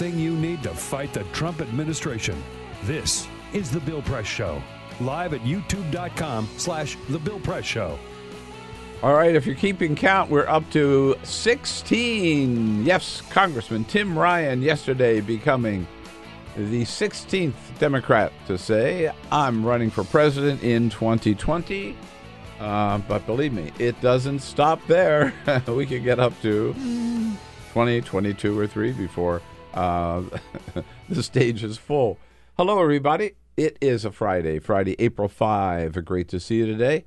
Everything 0.00 0.20
you 0.20 0.36
need 0.36 0.62
to 0.62 0.70
fight 0.70 1.12
the 1.12 1.24
Trump 1.32 1.60
administration. 1.60 2.40
This 2.84 3.26
is 3.52 3.68
the 3.68 3.80
Bill 3.80 4.00
Press 4.00 4.26
Show. 4.26 4.62
Live 5.00 5.34
at 5.34 5.40
youtube.com 5.40 6.48
slash 6.56 6.96
the 7.08 7.18
Bill 7.18 7.40
Press 7.40 7.64
Show. 7.64 7.98
All 9.02 9.14
right, 9.14 9.34
if 9.34 9.44
you're 9.44 9.56
keeping 9.56 9.96
count, 9.96 10.30
we're 10.30 10.46
up 10.46 10.70
to 10.70 11.16
16. 11.24 12.84
Yes, 12.84 13.22
Congressman 13.30 13.84
Tim 13.86 14.16
Ryan 14.16 14.62
yesterday 14.62 15.20
becoming 15.20 15.84
the 16.56 16.82
16th 16.82 17.54
Democrat 17.80 18.32
to 18.46 18.56
say, 18.56 19.10
I'm 19.32 19.66
running 19.66 19.90
for 19.90 20.04
president 20.04 20.62
in 20.62 20.90
2020. 20.90 21.96
Uh, 22.60 22.98
but 22.98 23.26
believe 23.26 23.52
me, 23.52 23.72
it 23.80 24.00
doesn't 24.00 24.40
stop 24.40 24.80
there. 24.86 25.34
we 25.66 25.86
could 25.86 26.04
get 26.04 26.20
up 26.20 26.40
to 26.42 26.72
20, 27.72 28.00
22, 28.02 28.58
or 28.60 28.68
3 28.68 28.92
before 28.92 29.42
uh, 29.74 30.22
the 31.08 31.22
stage 31.22 31.62
is 31.64 31.78
full. 31.78 32.18
Hello, 32.56 32.82
everybody. 32.82 33.32
It 33.56 33.76
is 33.80 34.04
a 34.04 34.12
Friday, 34.12 34.58
Friday, 34.58 34.94
April 34.98 35.28
5. 35.28 36.04
Great 36.04 36.28
to 36.28 36.38
see 36.38 36.56
you 36.56 36.66
today. 36.66 37.04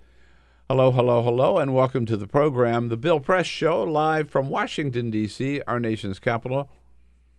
Hello, 0.69 0.91
hello, 0.91 1.21
hello, 1.21 1.57
and 1.57 1.73
welcome 1.73 2.05
to 2.05 2.15
the 2.15 2.27
program, 2.27 2.87
The 2.87 2.95
Bill 2.95 3.19
Press 3.19 3.45
Show, 3.45 3.83
live 3.83 4.29
from 4.29 4.49
Washington, 4.49 5.11
D.C., 5.11 5.61
our 5.67 5.81
nation's 5.81 6.17
capital, 6.17 6.69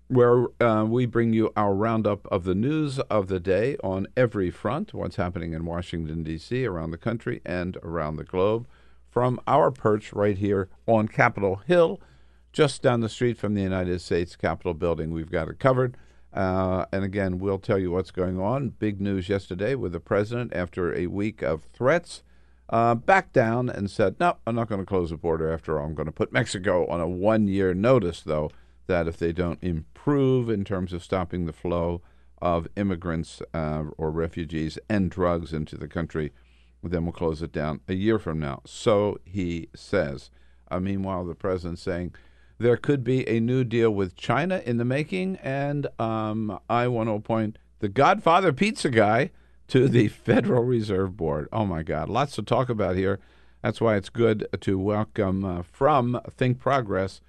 where 0.08 0.48
uh, 0.62 0.84
we 0.84 1.06
bring 1.06 1.32
you 1.32 1.50
our 1.56 1.74
roundup 1.74 2.26
of 2.30 2.44
the 2.44 2.54
news 2.54 2.98
of 2.98 3.28
the 3.28 3.40
day 3.40 3.78
on 3.82 4.06
every 4.18 4.50
front, 4.50 4.92
what's 4.92 5.16
happening 5.16 5.54
in 5.54 5.64
Washington, 5.64 6.22
D.C., 6.22 6.66
around 6.66 6.90
the 6.90 6.98
country, 6.98 7.40
and 7.46 7.78
around 7.82 8.16
the 8.16 8.24
globe, 8.24 8.66
from 9.08 9.40
our 9.46 9.70
perch 9.70 10.12
right 10.12 10.36
here 10.36 10.68
on 10.86 11.08
Capitol 11.08 11.62
Hill, 11.66 12.00
just 12.52 12.82
down 12.82 13.00
the 13.00 13.08
street 13.08 13.38
from 13.38 13.54
the 13.54 13.62
United 13.62 14.00
States 14.00 14.36
Capitol 14.36 14.74
building. 14.74 15.12
We've 15.12 15.30
got 15.30 15.48
it 15.48 15.58
covered. 15.58 15.96
Uh, 16.32 16.86
and 16.92 17.04
again, 17.04 17.38
we'll 17.38 17.58
tell 17.58 17.78
you 17.78 17.90
what's 17.90 18.10
going 18.10 18.40
on. 18.40 18.70
Big 18.70 19.00
news 19.00 19.28
yesterday 19.28 19.74
with 19.74 19.92
the 19.92 20.00
president 20.00 20.54
after 20.54 20.94
a 20.94 21.06
week 21.06 21.42
of 21.42 21.64
threats 21.72 22.22
uh, 22.70 22.94
backed 22.94 23.32
down 23.32 23.68
and 23.68 23.90
said, 23.90 24.16
no, 24.18 24.36
I'm 24.46 24.54
not 24.54 24.68
going 24.68 24.80
to 24.80 24.86
close 24.86 25.10
the 25.10 25.16
border 25.16 25.52
after 25.52 25.78
all. 25.78 25.86
I'm 25.86 25.94
going 25.94 26.06
to 26.06 26.12
put 26.12 26.32
Mexico 26.32 26.86
on 26.86 27.00
a 27.00 27.08
one 27.08 27.48
year 27.48 27.74
notice, 27.74 28.22
though, 28.22 28.50
that 28.86 29.06
if 29.06 29.16
they 29.16 29.32
don't 29.32 29.62
improve 29.62 30.48
in 30.48 30.64
terms 30.64 30.92
of 30.92 31.02
stopping 31.02 31.46
the 31.46 31.52
flow 31.52 32.00
of 32.40 32.66
immigrants 32.76 33.40
uh, 33.54 33.84
or 33.96 34.10
refugees 34.10 34.78
and 34.88 35.10
drugs 35.10 35.52
into 35.52 35.76
the 35.76 35.86
country, 35.86 36.32
then 36.82 37.04
we'll 37.04 37.12
close 37.12 37.42
it 37.42 37.52
down 37.52 37.80
a 37.88 37.94
year 37.94 38.18
from 38.18 38.40
now. 38.40 38.60
So 38.66 39.18
he 39.24 39.68
says. 39.74 40.30
Uh, 40.70 40.80
meanwhile, 40.80 41.24
the 41.24 41.34
president's 41.34 41.82
saying 41.82 42.14
there 42.62 42.76
could 42.76 43.02
be 43.02 43.28
a 43.28 43.40
new 43.40 43.64
deal 43.64 43.90
with 43.90 44.16
China 44.16 44.62
in 44.64 44.76
the 44.76 44.84
making, 44.84 45.36
and 45.42 45.88
um, 45.98 46.60
I 46.70 46.86
want 46.86 47.08
to 47.08 47.14
appoint 47.14 47.58
the 47.80 47.88
Godfather 47.88 48.52
Pizza 48.52 48.88
guy 48.88 49.30
to 49.66 49.88
the 49.88 50.06
Federal 50.26 50.62
Reserve 50.62 51.16
Board. 51.16 51.48
Oh 51.52 51.66
my 51.66 51.82
God, 51.82 52.08
lots 52.08 52.36
to 52.36 52.42
talk 52.42 52.68
about 52.68 52.94
here. 52.94 53.18
That's 53.62 53.80
why 53.80 53.96
it's 53.96 54.10
good 54.10 54.46
to 54.60 54.78
welcome 54.78 55.44
uh, 55.44 55.62
from 55.62 56.20
Think 56.30 56.60
Progress 56.60 57.20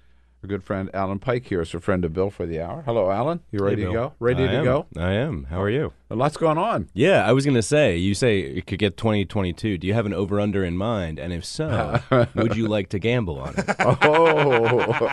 our 0.44 0.48
good 0.48 0.62
friend 0.62 0.90
Alan 0.92 1.18
Pyke 1.18 1.46
here 1.46 1.62
is 1.62 1.72
a 1.72 1.80
friend 1.80 2.04
of 2.04 2.12
Bill 2.12 2.28
for 2.28 2.44
the 2.44 2.60
hour. 2.60 2.82
Hello, 2.84 3.10
Alan. 3.10 3.40
You 3.50 3.60
ready 3.60 3.80
Hey, 3.80 3.86
to 3.88 3.92
go? 3.94 4.12
Ready 4.20 4.44
I 4.44 4.48
to 4.48 4.52
am. 4.58 4.64
go? 4.64 4.86
I 4.98 5.12
am. 5.12 5.44
How 5.44 5.58
are 5.62 5.70
you? 5.70 5.94
A 6.10 6.14
lot's 6.14 6.36
going 6.36 6.58
on. 6.58 6.90
Yeah, 6.92 7.26
I 7.26 7.32
was 7.32 7.46
going 7.46 7.54
to 7.54 7.62
say, 7.62 7.96
you 7.96 8.12
say 8.14 8.40
it 8.40 8.66
could 8.66 8.78
get 8.78 8.98
2022. 8.98 9.78
Do 9.78 9.86
you 9.86 9.94
have 9.94 10.04
an 10.04 10.12
over 10.12 10.38
under 10.38 10.62
in 10.62 10.76
mind? 10.76 11.18
And 11.18 11.32
if 11.32 11.46
so, 11.46 11.98
would 12.34 12.56
you 12.56 12.68
like 12.68 12.90
to 12.90 12.98
gamble 12.98 13.38
on 13.40 13.54
it? 13.56 13.64
Oh, 14.06 15.08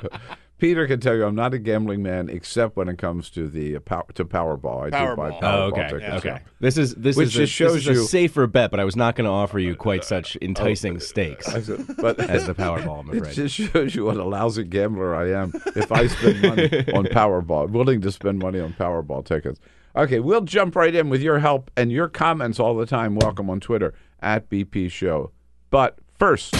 Peter 0.58 0.86
can 0.86 0.98
tell 1.00 1.14
you 1.14 1.24
I'm 1.26 1.34
not 1.34 1.52
a 1.52 1.58
gambling 1.58 2.02
man 2.02 2.30
except 2.30 2.76
when 2.76 2.88
it 2.88 2.96
comes 2.96 3.28
to 3.30 3.46
the 3.46 3.76
uh, 3.76 3.80
power, 3.80 4.04
to 4.14 4.24
Powerball. 4.24 4.84
I 4.84 5.06
do 5.10 5.14
buy 5.16 5.30
Powerball. 5.32 5.40
Powerball 5.40 5.42
Oh, 5.42 5.62
okay. 5.66 5.88
tickets. 5.90 6.14
Okay. 6.16 6.28
yeah. 6.28 6.38
This 6.60 6.78
is 6.78 6.94
this 6.94 7.16
Which 7.16 7.28
is 7.28 7.34
a, 7.34 7.38
just 7.40 7.52
shows 7.52 7.74
this 7.74 7.82
is 7.82 7.88
a 7.88 7.92
you- 8.00 8.06
safer 8.06 8.46
bet, 8.46 8.70
but 8.70 8.80
I 8.80 8.84
was 8.84 8.96
not 8.96 9.16
going 9.16 9.26
to 9.26 9.30
offer 9.30 9.58
you 9.58 9.76
quite 9.76 10.02
such 10.04 10.36
enticing 10.42 10.98
stakes 10.98 11.46
But 11.52 12.18
as 12.20 12.46
the 12.46 12.54
Powerball. 12.54 13.00
I'm 13.00 13.10
It 13.14 13.18
afraid. 13.18 13.34
just 13.34 13.54
shows 13.54 13.94
you 13.94 14.06
what 14.06 14.16
a 14.16 14.24
lousy 14.24 14.64
gambler 14.64 15.14
I 15.14 15.30
am 15.32 15.52
if 15.74 15.92
I 15.92 16.06
spend 16.06 16.40
money 16.40 16.64
on 16.94 17.04
Powerball, 17.12 17.68
willing 17.68 18.00
to 18.00 18.10
spend 18.10 18.38
money 18.38 18.58
on 18.60 18.72
Powerball 18.72 19.24
tickets. 19.26 19.60
Okay, 19.94 20.20
we'll 20.20 20.40
jump 20.42 20.74
right 20.74 20.94
in 20.94 21.10
with 21.10 21.20
your 21.20 21.38
help 21.40 21.70
and 21.76 21.92
your 21.92 22.08
comments 22.08 22.58
all 22.58 22.74
the 22.76 22.86
time. 22.86 23.14
Welcome 23.16 23.50
on 23.50 23.60
Twitter 23.60 23.92
at 24.20 24.48
BP 24.48 24.90
Show. 24.90 25.32
But 25.70 25.98
first, 26.18 26.54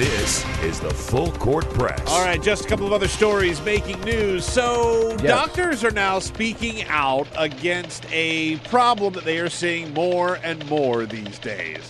This 0.00 0.46
is 0.62 0.80
the 0.80 0.88
Full 0.88 1.30
Court 1.32 1.68
Press. 1.74 2.00
All 2.08 2.24
right, 2.24 2.42
just 2.42 2.64
a 2.64 2.68
couple 2.68 2.86
of 2.86 2.94
other 2.94 3.06
stories 3.06 3.60
making 3.60 4.00
news. 4.00 4.46
So, 4.46 5.10
Yes. 5.10 5.20
doctors 5.20 5.84
are 5.84 5.90
now 5.90 6.18
speaking 6.18 6.84
out 6.88 7.28
against 7.36 8.06
a 8.10 8.56
problem 8.70 9.12
that 9.12 9.26
they 9.26 9.36
are 9.40 9.50
seeing 9.50 9.92
more 9.92 10.38
and 10.42 10.66
more 10.70 11.04
these 11.04 11.38
days. 11.38 11.82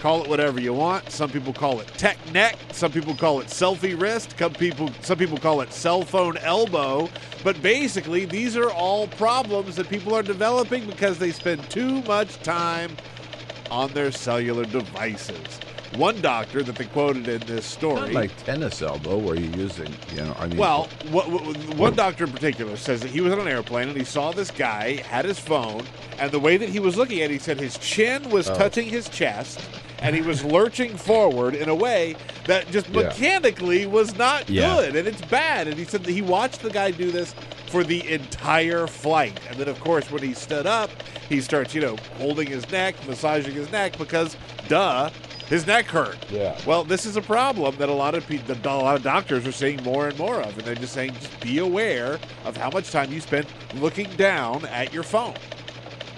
Call 0.00 0.22
it 0.22 0.30
whatever 0.30 0.58
you 0.58 0.72
want. 0.72 1.10
Some 1.12 1.28
people 1.28 1.52
call 1.52 1.78
it 1.80 1.88
tech 1.98 2.16
neck. 2.32 2.56
Some 2.72 2.90
people 2.90 3.14
call 3.14 3.38
it 3.40 3.48
selfie 3.48 4.00
wrist. 4.00 4.34
Some 4.38 4.54
people, 4.54 4.88
some 5.02 5.18
people 5.18 5.36
call 5.36 5.60
it 5.60 5.70
cell 5.70 6.00
phone 6.00 6.38
elbow. 6.38 7.10
But 7.44 7.60
basically, 7.60 8.24
these 8.24 8.56
are 8.56 8.70
all 8.70 9.08
problems 9.08 9.76
that 9.76 9.90
people 9.90 10.14
are 10.14 10.22
developing 10.22 10.86
because 10.86 11.18
they 11.18 11.32
spend 11.32 11.68
too 11.68 12.00
much 12.04 12.42
time 12.42 12.96
on 13.70 13.92
their 13.92 14.10
cellular 14.10 14.64
devices. 14.64 15.60
One 15.90 16.20
doctor 16.20 16.62
that 16.62 16.76
they 16.76 16.84
quoted 16.84 17.28
in 17.28 17.46
this 17.46 17.64
story. 17.64 18.12
like 18.12 18.36
tennis 18.36 18.82
elbow 18.82 19.16
where 19.16 19.34
you're 19.36 19.48
using, 19.48 19.98
you 20.12 20.18
know, 20.18 20.34
I 20.38 20.46
mean, 20.46 20.58
Well, 20.58 20.90
what, 21.10 21.30
what, 21.30 21.42
one 21.76 21.94
doctor 21.94 22.24
in 22.24 22.30
particular 22.32 22.76
says 22.76 23.00
that 23.00 23.10
he 23.10 23.22
was 23.22 23.32
on 23.32 23.40
an 23.40 23.48
airplane 23.48 23.88
and 23.88 23.96
he 23.96 24.04
saw 24.04 24.32
this 24.32 24.50
guy 24.50 24.96
had 24.96 25.24
his 25.24 25.38
phone, 25.38 25.88
and 26.18 26.30
the 26.30 26.40
way 26.40 26.58
that 26.58 26.68
he 26.68 26.78
was 26.78 26.98
looking 26.98 27.20
at 27.22 27.30
it, 27.30 27.34
he 27.34 27.38
said 27.38 27.56
his 27.58 27.78
chin 27.78 28.28
was 28.30 28.50
Oh. 28.50 28.54
touching 28.54 28.86
his 28.90 29.08
chest, 29.08 29.60
and 30.00 30.14
he 30.14 30.20
was 30.20 30.44
lurching 30.44 30.94
forward 30.94 31.54
in 31.54 31.70
a 31.70 31.74
way 31.74 32.16
that 32.46 32.70
just 32.70 32.88
Yeah. 32.90 33.04
mechanically 33.04 33.86
was 33.86 34.14
not 34.14 34.48
Yeah. 34.50 34.74
good, 34.76 34.94
and 34.96 35.08
it's 35.08 35.22
bad. 35.22 35.68
And 35.68 35.78
he 35.78 35.86
said 35.86 36.04
that 36.04 36.12
he 36.12 36.20
watched 36.22 36.60
the 36.60 36.70
guy 36.70 36.90
do 36.90 37.10
this 37.10 37.34
for 37.68 37.82
the 37.82 38.06
entire 38.10 38.86
flight, 38.86 39.40
and 39.48 39.58
then 39.58 39.68
of 39.68 39.80
course 39.80 40.10
when 40.10 40.22
he 40.22 40.34
stood 40.34 40.66
up, 40.66 40.90
he 41.30 41.40
starts, 41.40 41.74
you 41.74 41.80
know, 41.80 41.96
holding 42.18 42.46
his 42.46 42.70
neck, 42.70 42.94
massaging 43.08 43.54
his 43.54 43.72
neck 43.72 43.96
because, 43.96 44.36
duh. 44.68 45.08
His 45.48 45.66
neck 45.66 45.86
hurt. 45.86 46.18
Yeah. 46.30 46.58
Well, 46.66 46.84
this 46.84 47.06
is 47.06 47.16
a 47.16 47.22
problem 47.22 47.76
that 47.76 47.88
a 47.88 47.92
lot 47.92 48.14
of 48.14 48.26
people, 48.26 48.54
a 48.54 48.76
lot 48.76 48.96
of 48.96 49.02
doctors 49.02 49.46
are 49.46 49.52
seeing 49.52 49.82
more 49.82 50.08
and 50.08 50.18
more 50.18 50.42
of, 50.42 50.56
and 50.58 50.66
they're 50.66 50.74
just 50.74 50.92
saying, 50.92 51.14
just 51.14 51.40
be 51.40 51.58
aware 51.58 52.18
of 52.44 52.56
how 52.56 52.70
much 52.70 52.90
time 52.90 53.10
you 53.10 53.20
spend 53.20 53.46
looking 53.76 54.10
down 54.16 54.66
at 54.66 54.92
your 54.92 55.02
phone. 55.02 55.34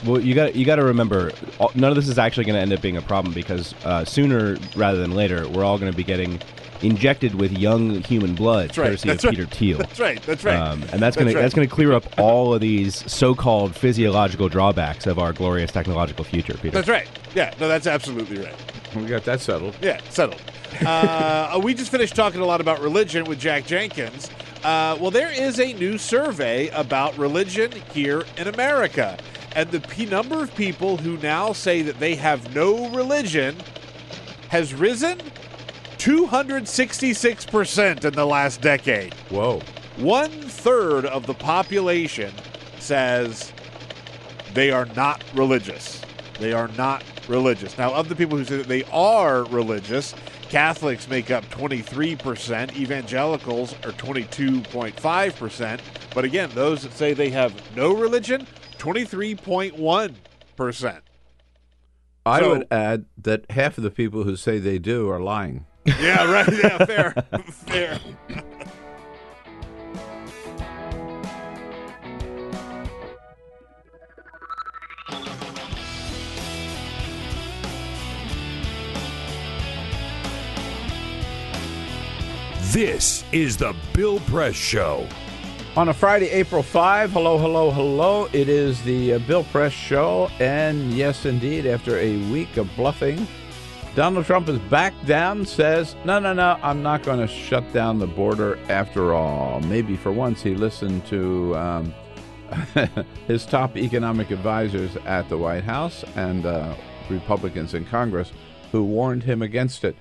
Well, 0.05 0.21
you 0.21 0.35
got 0.35 0.57
you 0.57 0.65
got 0.65 0.77
to 0.77 0.85
remember, 0.85 1.31
none 1.75 1.91
of 1.91 1.97
this 1.97 2.09
is 2.09 2.19
actually 2.19 2.45
going 2.45 2.55
to 2.55 2.61
end 2.61 2.73
up 2.73 2.81
being 2.81 2.97
a 2.97 3.03
problem 3.03 3.35
because 3.35 3.75
uh, 3.85 4.05
sooner 4.05 4.57
rather 4.75 4.99
than 4.99 5.13
later, 5.13 5.47
we're 5.49 5.65
all 5.65 5.79
going 5.79 5.93
to 5.93 5.97
be 5.97 6.05
getting 6.05 6.41
injected 6.83 7.35
with 7.35 7.53
young 7.53 8.03
human 8.03 8.35
blood, 8.35 8.71
That's 8.71 8.79
right. 8.79 8.87
courtesy 8.87 9.09
That's 9.09 9.25
of 9.25 9.29
right. 9.29 9.37
Peter 9.37 9.51
Thiel. 9.51 9.79
That's 9.81 10.01
right. 10.01 10.23
That's 10.23 10.45
right. 10.45 10.57
Um, 10.57 10.83
and 10.93 11.01
that's 11.01 11.17
to 11.17 11.25
right. 11.25 11.35
that's 11.35 11.55
going 11.55 11.69
to 11.69 11.75
clear 11.75 11.93
up 11.93 12.19
all 12.19 12.55
of 12.55 12.61
these 12.61 13.11
so-called 13.11 13.77
physiological 13.77 14.49
drawbacks 14.49 15.07
of 15.07 15.19
our 15.19 15.33
glorious 15.33 15.71
technological 15.71 16.25
future, 16.25 16.55
Peter. 16.55 16.71
That's 16.71 16.89
right. 16.89 17.09
Yeah, 17.35 17.55
no, 17.61 17.69
that's 17.69 17.87
absolutely 17.87 18.39
right. 18.43 18.55
We 18.95 19.07
got 19.07 19.25
that 19.25 19.41
settled. 19.41 19.77
Yeah, 19.81 20.01
settled. 20.11 20.41
uh, 20.87 21.61
we 21.63 21.75
just 21.75 21.91
finished 21.91 22.15
talking 22.15 22.41
a 22.41 22.47
lot 22.47 22.61
about 22.61 22.81
religion 22.81 23.25
with 23.25 23.39
Jack 23.39 23.67
Jenkins. 23.67 24.31
Uh, 24.63 24.97
well, 25.01 25.11
there 25.11 25.33
is 25.33 25.59
a 25.59 25.73
new 25.75 25.97
survey 25.99 26.69
about 26.69 27.17
religion 27.17 27.73
here 27.93 28.25
in 28.37 28.49
America. 28.49 29.19
And 29.57 29.71
the 29.71 29.81
p- 29.81 30.07
number 30.07 30.43
of 30.43 30.55
people 30.55 30.97
who 30.99 31.17
now 31.19 31.53
say 31.53 31.83
that 31.83 31.99
they 31.99 32.15
have 32.15 32.55
no 32.55 32.89
religion 32.91 33.57
has 34.49 34.75
risen 34.75 35.19
266% 35.99 38.05
in 38.05 38.13
the 38.15 38.27
last 38.27 38.61
decade. 38.61 39.15
Whoa. 39.31 39.61
One 39.97 40.31
third 40.31 41.07
of 41.07 41.27
the 41.27 41.35
population 41.35 42.33
says 42.79 43.53
they 44.55 44.71
are 44.71 44.87
not 44.97 45.23
religious. 45.35 46.00
They 46.41 46.53
are 46.55 46.67
not 46.69 47.05
religious. 47.29 47.77
Now, 47.79 47.93
of 47.95 48.09
the 48.09 48.17
people 48.17 48.37
who 48.39 48.45
say 48.45 48.57
that 48.57 48.67
they 48.67 48.83
are 48.85 49.45
religious, 49.45 50.15
Catholics 50.49 51.07
make 51.09 51.31
up 51.31 51.45
23%, 51.51 52.75
evangelicals 52.77 53.75
are 53.85 53.93
22.5%. 53.93 55.81
But 56.15 56.25
again, 56.25 56.51
those 56.55 56.83
that 56.83 56.93
say 56.95 57.13
they 57.13 57.29
have 57.31 57.53
no 57.77 57.95
religion, 57.95 58.47
23.1%. 58.79 61.01
I 62.27 62.41
So- 62.41 62.49
would 62.51 62.67
add 62.71 63.05
that 63.19 63.51
half 63.51 63.77
of 63.79 63.85
the 63.85 63.91
people 63.91 64.25
who 64.25 64.37
say 64.37 64.59
they 64.59 64.79
do 64.79 65.09
are 65.11 65.21
lying. 65.21 65.65
Yeah, 65.87 66.31
right. 66.31 66.47
Yeah, 66.53 66.85
fair. 66.85 67.13
fair. 67.67 67.99
This 82.73 83.25
is 83.33 83.57
the 83.57 83.75
Bill 83.95 84.21
Press 84.21 84.55
Show. 84.55 85.09
On 85.77 85.89
a 85.89 85.93
Friday, 85.93 86.31
April 86.31 86.63
5, 86.63 87.11
hello, 87.11 87.37
hello, 87.37 87.73
hello. 87.73 88.29
It 88.33 88.49
is 88.49 88.81
the 88.85 89.15
uh, 89.15 89.19
Bill 89.19 89.43
Press 89.43 89.73
Show. 89.73 90.31
And 90.39 90.93
yes, 90.93 91.27
indeed, 91.27 91.67
after 91.67 91.99
a 91.99 92.19
week 92.31 92.57
of 92.59 92.71
bluffing, 92.77 93.27
Donald 93.97 94.25
Trump 94.25 94.49
is 94.49 94.61
back 94.71 94.95
down, 95.05 95.45
says, 95.45 95.97
no, 96.05 96.21
no, 96.21 96.33
no, 96.33 96.61
I'm 96.63 96.81
not 96.81 97.03
going 97.03 97.19
to 97.19 97.27
shut 97.27 97.73
down 97.73 97.99
the 97.99 98.07
border 98.07 98.57
after 98.69 99.15
all. 99.15 99.59
Maybe 99.63 99.97
for 99.97 100.13
once 100.13 100.41
he 100.41 100.55
listened 100.55 101.05
to 101.07 101.57
um, 101.57 101.95
his 103.27 103.47
top 103.47 103.77
economic 103.77 104.31
advisors 104.31 104.95
at 105.07 105.29
the 105.29 105.37
White 105.37 105.65
House 105.65 106.05
and 106.15 106.47
uh, 106.47 106.77
Republicans 107.09 107.75
in 107.75 107.85
Congress 107.85 108.33
who 108.71 108.85
warned 108.85 109.25
him 109.25 109.43
against 109.43 109.83
it. 109.83 109.97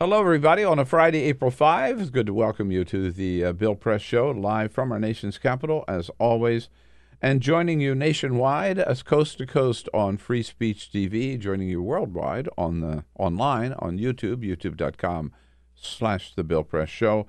Hello, 0.00 0.20
everybody. 0.20 0.64
On 0.64 0.80
a 0.80 0.84
Friday, 0.84 1.22
April 1.22 1.52
5, 1.52 2.00
it's 2.00 2.10
good 2.10 2.26
to 2.26 2.34
welcome 2.34 2.72
you 2.72 2.84
to 2.84 3.12
the 3.12 3.44
uh, 3.44 3.52
Bill 3.52 3.76
Press 3.76 4.02
Show, 4.02 4.28
live 4.32 4.72
from 4.72 4.90
our 4.90 4.98
nation's 4.98 5.38
capital, 5.38 5.84
as 5.86 6.10
always. 6.18 6.68
And 7.22 7.40
joining 7.40 7.80
you 7.80 7.94
nationwide, 7.94 8.80
as 8.80 9.04
coast 9.04 9.38
to 9.38 9.46
coast 9.46 9.88
on 9.94 10.16
Free 10.16 10.42
Speech 10.42 10.90
TV, 10.92 11.38
joining 11.38 11.68
you 11.68 11.80
worldwide 11.80 12.48
on 12.58 12.80
the 12.80 13.04
online 13.20 13.72
on 13.74 13.96
YouTube, 13.96 14.44
youtube.com 14.44 15.32
slash 15.76 16.34
The 16.34 16.42
Bill 16.42 16.64
Press 16.64 16.88
Show. 16.88 17.28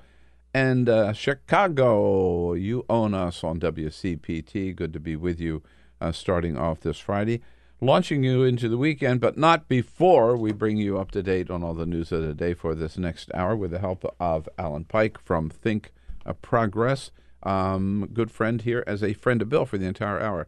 And 0.52 0.90
uh, 0.90 1.14
Chicago, 1.14 2.54
you 2.54 2.84
own 2.90 3.14
us 3.14 3.44
on 3.44 3.60
WCPT. 3.60 4.76
Good 4.76 4.92
to 4.94 5.00
be 5.00 5.16
with 5.16 5.40
you 5.40 5.62
uh, 6.02 6.12
starting 6.12 6.58
off 6.58 6.80
this 6.80 6.98
Friday 6.98 7.42
launching 7.82 8.24
you 8.24 8.44
into 8.44 8.70
the 8.70 8.78
weekend, 8.78 9.20
but 9.22 9.38
not 9.38 9.68
before 9.68 10.36
we 10.38 10.52
bring 10.52 10.78
you 10.78 10.98
up 10.98 11.12
to 11.12 11.22
date 11.24 11.50
on 11.50 11.64
all 11.64 11.74
the 11.74 11.86
news 11.86 12.12
of 12.12 12.22
the 12.26 12.34
day 12.34 12.54
for 12.54 12.74
this 12.76 12.98
next 12.98 13.30
hour 13.34 13.56
with 13.56 13.72
the 13.72 13.80
help 13.80 14.06
of 14.20 14.48
Alan 14.58 14.86
Pyke 14.86 15.20
from 15.20 15.50
Think 15.50 15.92
uh, 16.26 16.34
Progress. 16.34 17.12
Um, 17.44 18.10
good 18.14 18.32
friend 18.32 18.62
here 18.62 18.84
as 18.88 19.04
a 19.04 19.14
friend 19.14 19.42
of 19.42 19.50
Bill 19.50 19.66
for 19.66 19.78
the 19.78 19.86
entire 19.86 20.20
hour. 20.20 20.48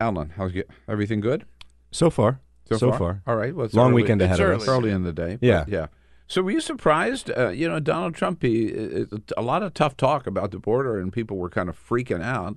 Alan, 0.00 0.30
how's 0.36 0.54
you, 0.54 0.64
everything 0.88 1.20
good? 1.20 1.44
So 1.90 2.10
far. 2.10 2.40
So, 2.68 2.76
So 2.76 2.90
far? 2.90 2.98
far. 2.98 3.22
All 3.26 3.36
right. 3.36 3.54
Well, 3.54 3.66
it's 3.66 3.74
Long 3.74 3.92
early- 3.92 4.02
weekend 4.02 4.22
ahead 4.22 4.40
of 4.40 4.62
us. 4.62 4.68
Early 4.68 4.90
in 4.90 5.04
the 5.04 5.12
day. 5.12 5.38
Yeah. 5.40 5.64
Yeah. 5.68 5.86
So 6.28 6.42
were 6.42 6.50
you 6.50 6.60
surprised? 6.60 7.30
Uh, 7.36 7.50
you 7.50 7.68
know, 7.68 7.78
Donald 7.78 8.14
Trump, 8.14 8.42
he, 8.42 8.66
it, 8.66 9.12
it- 9.12 9.32
a 9.36 9.42
lot 9.42 9.62
of 9.62 9.74
tough 9.74 9.96
talk 9.96 10.26
about 10.26 10.50
the 10.50 10.58
border, 10.58 10.98
and 10.98 11.12
people 11.12 11.36
were 11.36 11.50
kind 11.50 11.68
of 11.68 11.76
freaking 11.78 12.22
out. 12.22 12.56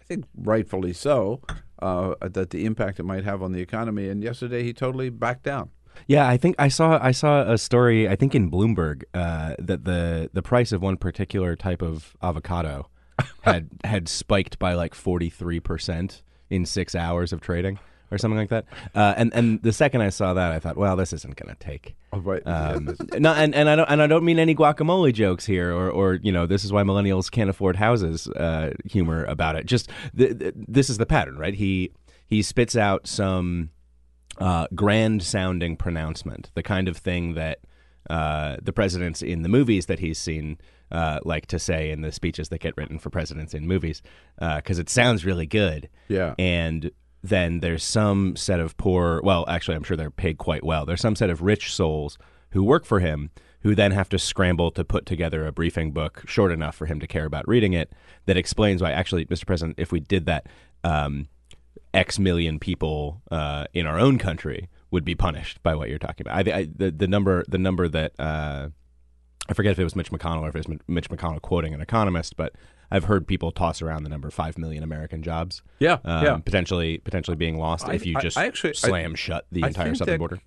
I 0.00 0.04
think 0.04 0.24
rightfully 0.36 0.92
so, 0.92 1.40
uh, 1.80 2.14
that 2.20 2.50
the 2.50 2.64
impact 2.64 3.00
it 3.00 3.04
might 3.04 3.24
have 3.24 3.42
on 3.42 3.52
the 3.52 3.60
economy. 3.60 4.08
And 4.08 4.22
yesterday, 4.22 4.62
he 4.62 4.72
totally 4.72 5.10
backed 5.10 5.44
down. 5.44 5.70
Yeah, 6.06 6.28
I 6.28 6.36
think 6.36 6.56
I 6.58 6.68
saw 6.68 6.98
I 7.02 7.10
saw 7.10 7.50
a 7.50 7.58
story 7.58 8.08
I 8.08 8.14
think 8.14 8.34
in 8.34 8.50
Bloomberg 8.50 9.02
uh, 9.14 9.54
that 9.58 9.84
the 9.84 10.30
the 10.32 10.42
price 10.42 10.70
of 10.72 10.80
one 10.80 10.96
particular 10.96 11.56
type 11.56 11.82
of 11.82 12.16
avocado 12.22 12.88
had 13.42 13.68
had 13.84 14.08
spiked 14.08 14.58
by 14.58 14.74
like 14.74 14.94
forty 14.94 15.28
three 15.28 15.60
percent 15.60 16.22
in 16.50 16.64
six 16.64 16.94
hours 16.94 17.32
of 17.32 17.40
trading 17.40 17.78
or 18.10 18.18
something 18.18 18.38
like 18.38 18.50
that. 18.50 18.64
Uh, 18.94 19.14
and 19.16 19.32
and 19.34 19.62
the 19.62 19.72
second 19.72 20.00
I 20.00 20.10
saw 20.10 20.34
that, 20.34 20.52
I 20.52 20.58
thought, 20.58 20.76
well, 20.76 20.96
this 20.96 21.12
isn't 21.12 21.36
going 21.36 21.54
to 21.54 21.58
take. 21.58 21.94
Oh, 22.12 22.18
right. 22.18 22.42
Um, 22.46 22.96
no, 23.18 23.32
and, 23.32 23.54
and 23.54 23.68
I 23.68 23.76
don't 23.76 23.88
and 23.88 24.02
I 24.02 24.06
don't 24.06 24.24
mean 24.24 24.38
any 24.38 24.54
guacamole 24.54 25.12
jokes 25.12 25.46
here, 25.46 25.72
or 25.72 25.90
or 25.90 26.14
you 26.14 26.32
know, 26.32 26.46
this 26.46 26.64
is 26.64 26.72
why 26.72 26.82
millennials 26.82 27.30
can't 27.30 27.50
afford 27.50 27.76
houses. 27.76 28.28
Uh, 28.28 28.72
humor 28.84 29.24
about 29.24 29.56
it. 29.56 29.66
Just 29.66 29.90
th- 30.16 30.38
th- 30.38 30.54
this 30.56 30.90
is 30.90 30.98
the 30.98 31.06
pattern, 31.06 31.38
right? 31.38 31.54
He 31.54 31.92
he 32.26 32.42
spits 32.42 32.76
out 32.76 33.06
some 33.06 33.70
uh, 34.38 34.66
grand 34.74 35.22
sounding 35.22 35.76
pronouncement, 35.76 36.50
the 36.54 36.62
kind 36.62 36.88
of 36.88 36.96
thing 36.96 37.34
that 37.34 37.60
uh, 38.08 38.56
the 38.62 38.72
presidents 38.72 39.22
in 39.22 39.42
the 39.42 39.48
movies 39.48 39.86
that 39.86 39.98
he's 39.98 40.18
seen 40.18 40.58
uh, 40.90 41.18
like 41.24 41.46
to 41.46 41.58
say 41.58 41.90
in 41.90 42.00
the 42.00 42.10
speeches 42.10 42.48
that 42.48 42.60
get 42.60 42.74
written 42.76 42.98
for 42.98 43.10
presidents 43.10 43.52
in 43.52 43.66
movies 43.66 44.00
because 44.38 44.78
it 44.78 44.88
sounds 44.88 45.24
really 45.24 45.46
good. 45.46 45.88
Yeah. 46.08 46.34
And 46.38 46.90
then 47.22 47.60
there's 47.60 47.82
some 47.82 48.36
set 48.36 48.60
of 48.60 48.76
poor, 48.76 49.20
well, 49.22 49.44
actually, 49.48 49.76
I'm 49.76 49.82
sure 49.82 49.96
they're 49.96 50.10
paid 50.10 50.38
quite 50.38 50.64
well. 50.64 50.86
There's 50.86 51.00
some 51.00 51.16
set 51.16 51.30
of 51.30 51.42
rich 51.42 51.72
souls 51.74 52.18
who 52.50 52.62
work 52.62 52.84
for 52.84 53.00
him 53.00 53.30
who 53.62 53.74
then 53.74 53.90
have 53.90 54.08
to 54.08 54.18
scramble 54.18 54.70
to 54.70 54.84
put 54.84 55.04
together 55.04 55.46
a 55.46 55.52
briefing 55.52 55.90
book 55.90 56.22
short 56.26 56.52
enough 56.52 56.76
for 56.76 56.86
him 56.86 57.00
to 57.00 57.06
care 57.06 57.24
about 57.24 57.46
reading 57.48 57.72
it 57.72 57.92
that 58.26 58.36
explains 58.36 58.80
why, 58.80 58.92
actually, 58.92 59.24
Mr. 59.26 59.46
President, 59.46 59.78
if 59.78 59.90
we 59.90 60.00
did 60.00 60.26
that, 60.26 60.46
um, 60.84 61.28
X 61.94 62.18
million 62.18 62.58
people 62.58 63.22
uh, 63.30 63.64
in 63.72 63.86
our 63.86 63.98
own 63.98 64.18
country 64.18 64.68
would 64.90 65.04
be 65.04 65.14
punished 65.14 65.62
by 65.62 65.74
what 65.74 65.88
you're 65.88 65.98
talking 65.98 66.26
about. 66.26 66.48
I, 66.48 66.58
I, 66.58 66.68
the, 66.74 66.90
the 66.90 67.08
number 67.08 67.44
the 67.48 67.58
number 67.58 67.88
that 67.88 68.12
uh, 68.18 68.68
I 69.48 69.54
forget 69.54 69.72
if 69.72 69.78
it 69.78 69.84
was 69.84 69.96
Mitch 69.96 70.10
McConnell 70.10 70.42
or 70.42 70.48
if 70.50 70.56
it 70.56 70.68
was 70.68 70.78
Mitch 70.86 71.08
McConnell 71.08 71.40
quoting 71.40 71.74
an 71.74 71.80
economist, 71.80 72.36
but 72.36 72.54
I've 72.90 73.04
heard 73.04 73.26
people 73.26 73.52
toss 73.52 73.82
around 73.82 74.04
the 74.04 74.08
number 74.08 74.30
five 74.30 74.56
million 74.58 74.82
American 74.82 75.22
jobs. 75.22 75.62
Yeah, 75.78 75.98
um, 76.04 76.24
yeah. 76.24 76.36
potentially 76.38 76.98
potentially 76.98 77.36
being 77.36 77.58
lost 77.58 77.88
I- 77.88 77.94
if 77.94 78.06
you 78.06 78.18
just 78.20 78.36
I 78.38 78.46
actually- 78.46 78.74
slam 78.74 79.14
shut 79.14 79.46
the 79.52 79.62
entire 79.64 79.94
southern 79.94 80.18
border. 80.18 80.40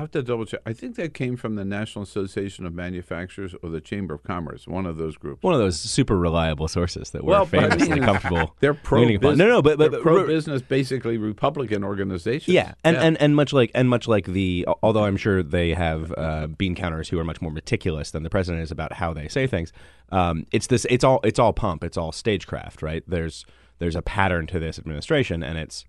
I 0.00 0.04
have 0.04 0.12
to 0.12 0.22
double 0.22 0.46
check. 0.46 0.60
I 0.64 0.72
think 0.72 0.96
that 0.96 1.12
came 1.12 1.36
from 1.36 1.56
the 1.56 1.64
National 1.64 2.04
Association 2.04 2.64
of 2.64 2.72
Manufacturers 2.72 3.54
or 3.62 3.68
the 3.68 3.82
Chamber 3.82 4.14
of 4.14 4.22
Commerce, 4.22 4.66
one 4.66 4.86
of 4.86 4.96
those 4.96 5.18
groups. 5.18 5.42
One 5.42 5.52
of 5.52 5.60
those 5.60 5.78
super 5.78 6.16
reliable 6.16 6.68
sources 6.68 7.10
that 7.10 7.22
we're 7.22 7.32
Well, 7.32 7.42
I 7.42 7.44
famously 7.44 7.96
mean, 7.96 8.04
comfortable. 8.04 8.56
They're 8.60 8.72
pro 8.72 9.06
business. 9.06 9.36
No, 9.36 9.46
no, 9.46 9.60
but, 9.60 9.76
but, 9.76 10.00
pro 10.00 10.26
business, 10.26 10.62
basically 10.62 11.18
Republican 11.18 11.84
organizations. 11.84 12.48
Yeah, 12.48 12.72
and, 12.82 12.96
and 12.96 13.20
and 13.20 13.36
much 13.36 13.52
like 13.52 13.72
and 13.74 13.90
much 13.90 14.08
like 14.08 14.24
the 14.24 14.66
although 14.82 15.04
I'm 15.04 15.18
sure 15.18 15.42
they 15.42 15.74
have 15.74 16.14
uh, 16.16 16.46
bean 16.46 16.74
counters 16.74 17.10
who 17.10 17.18
are 17.18 17.24
much 17.24 17.42
more 17.42 17.52
meticulous 17.52 18.10
than 18.10 18.22
the 18.22 18.30
president 18.30 18.62
is 18.62 18.70
about 18.70 18.94
how 18.94 19.12
they 19.12 19.28
say 19.28 19.46
things. 19.46 19.70
Um, 20.10 20.46
it's 20.50 20.68
this. 20.68 20.86
It's 20.88 21.04
all. 21.04 21.20
It's 21.24 21.38
all 21.38 21.52
pump. 21.52 21.84
It's 21.84 21.98
all 21.98 22.10
stagecraft. 22.10 22.80
Right. 22.80 23.04
There's 23.06 23.44
there's 23.80 23.96
a 23.96 24.02
pattern 24.02 24.46
to 24.46 24.58
this 24.58 24.78
administration, 24.78 25.42
and 25.42 25.58
it's 25.58 25.84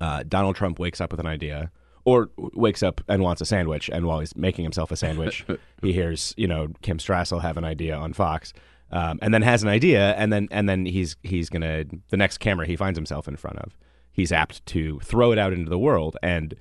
uh, 0.00 0.24
Donald 0.26 0.56
Trump 0.56 0.78
wakes 0.78 0.98
up 0.98 1.10
with 1.10 1.20
an 1.20 1.26
idea. 1.26 1.70
Or 2.08 2.30
wakes 2.36 2.82
up 2.82 3.00
and 3.08 3.22
wants 3.22 3.40
a 3.42 3.44
sandwich, 3.44 3.90
and 3.92 4.06
while 4.06 4.20
he's 4.20 4.34
making 4.36 4.64
himself 4.64 4.90
a 4.90 4.96
sandwich, 4.96 5.44
he 5.82 5.92
hears 5.92 6.32
you 6.36 6.46
know 6.48 6.68
Kim 6.82 6.98
Strassel 6.98 7.40
have 7.42 7.56
an 7.58 7.64
idea 7.64 7.94
on 7.96 8.12
Fox, 8.12 8.52
um, 8.90 9.18
and 9.20 9.34
then 9.34 9.42
has 9.42 9.62
an 9.62 9.68
idea, 9.68 10.14
and 10.14 10.32
then 10.32 10.48
and 10.50 10.68
then 10.68 10.86
he's 10.86 11.16
he's 11.22 11.48
gonna 11.50 11.84
the 12.08 12.16
next 12.16 12.38
camera 12.38 12.66
he 12.66 12.76
finds 12.76 12.96
himself 12.98 13.28
in 13.28 13.36
front 13.36 13.58
of, 13.58 13.76
he's 14.12 14.32
apt 14.32 14.64
to 14.66 14.98
throw 15.00 15.32
it 15.32 15.38
out 15.38 15.52
into 15.52 15.68
the 15.68 15.78
world, 15.78 16.16
and 16.22 16.54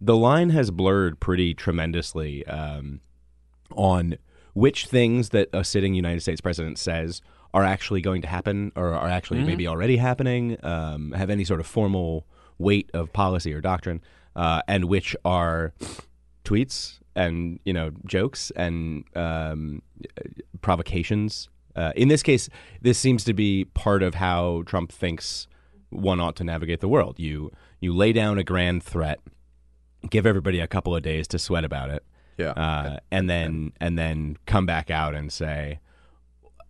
the 0.00 0.16
line 0.16 0.50
has 0.50 0.70
blurred 0.70 1.20
pretty 1.20 1.52
tremendously 1.54 2.46
um, 2.46 3.00
on 3.72 4.16
which 4.54 4.86
things 4.86 5.30
that 5.30 5.48
a 5.52 5.64
sitting 5.64 5.94
United 5.94 6.20
States 6.20 6.40
president 6.40 6.78
says 6.78 7.20
are 7.52 7.64
actually 7.64 8.00
going 8.00 8.22
to 8.22 8.28
happen 8.28 8.72
or 8.74 8.92
are 8.94 9.08
actually 9.08 9.40
Mhm. 9.40 9.46
maybe 9.46 9.68
already 9.68 9.96
happening, 9.98 10.56
um, 10.64 11.12
have 11.12 11.30
any 11.30 11.44
sort 11.44 11.60
of 11.60 11.66
formal 11.66 12.26
weight 12.58 12.90
of 12.94 13.12
policy 13.12 13.52
or 13.52 13.60
doctrine, 13.60 14.00
uh, 14.36 14.62
and 14.68 14.86
which 14.86 15.14
are 15.24 15.72
tweets 16.44 16.98
and 17.16 17.60
you 17.64 17.72
know 17.72 17.90
jokes 18.06 18.50
and 18.56 19.04
um, 19.16 19.82
provocations. 20.60 21.48
Uh, 21.76 21.92
in 21.96 22.08
this 22.08 22.22
case, 22.22 22.48
this 22.82 22.98
seems 22.98 23.24
to 23.24 23.32
be 23.34 23.64
part 23.74 24.02
of 24.02 24.14
how 24.14 24.62
Trump 24.66 24.92
thinks 24.92 25.46
one 25.90 26.20
ought 26.20 26.36
to 26.36 26.44
navigate 26.44 26.80
the 26.80 26.88
world. 26.88 27.18
You 27.18 27.50
you 27.80 27.92
lay 27.94 28.12
down 28.12 28.38
a 28.38 28.44
grand 28.44 28.82
threat, 28.82 29.20
give 30.10 30.26
everybody 30.26 30.60
a 30.60 30.66
couple 30.66 30.94
of 30.94 31.02
days 31.02 31.26
to 31.28 31.38
sweat 31.38 31.64
about 31.64 31.90
it, 31.90 32.04
Yeah. 32.38 32.50
uh, 32.50 32.98
and 33.10 33.28
then 33.28 33.72
and 33.80 33.98
then 33.98 34.36
come 34.46 34.66
back 34.66 34.90
out 34.90 35.14
and 35.14 35.32
say, 35.32 35.80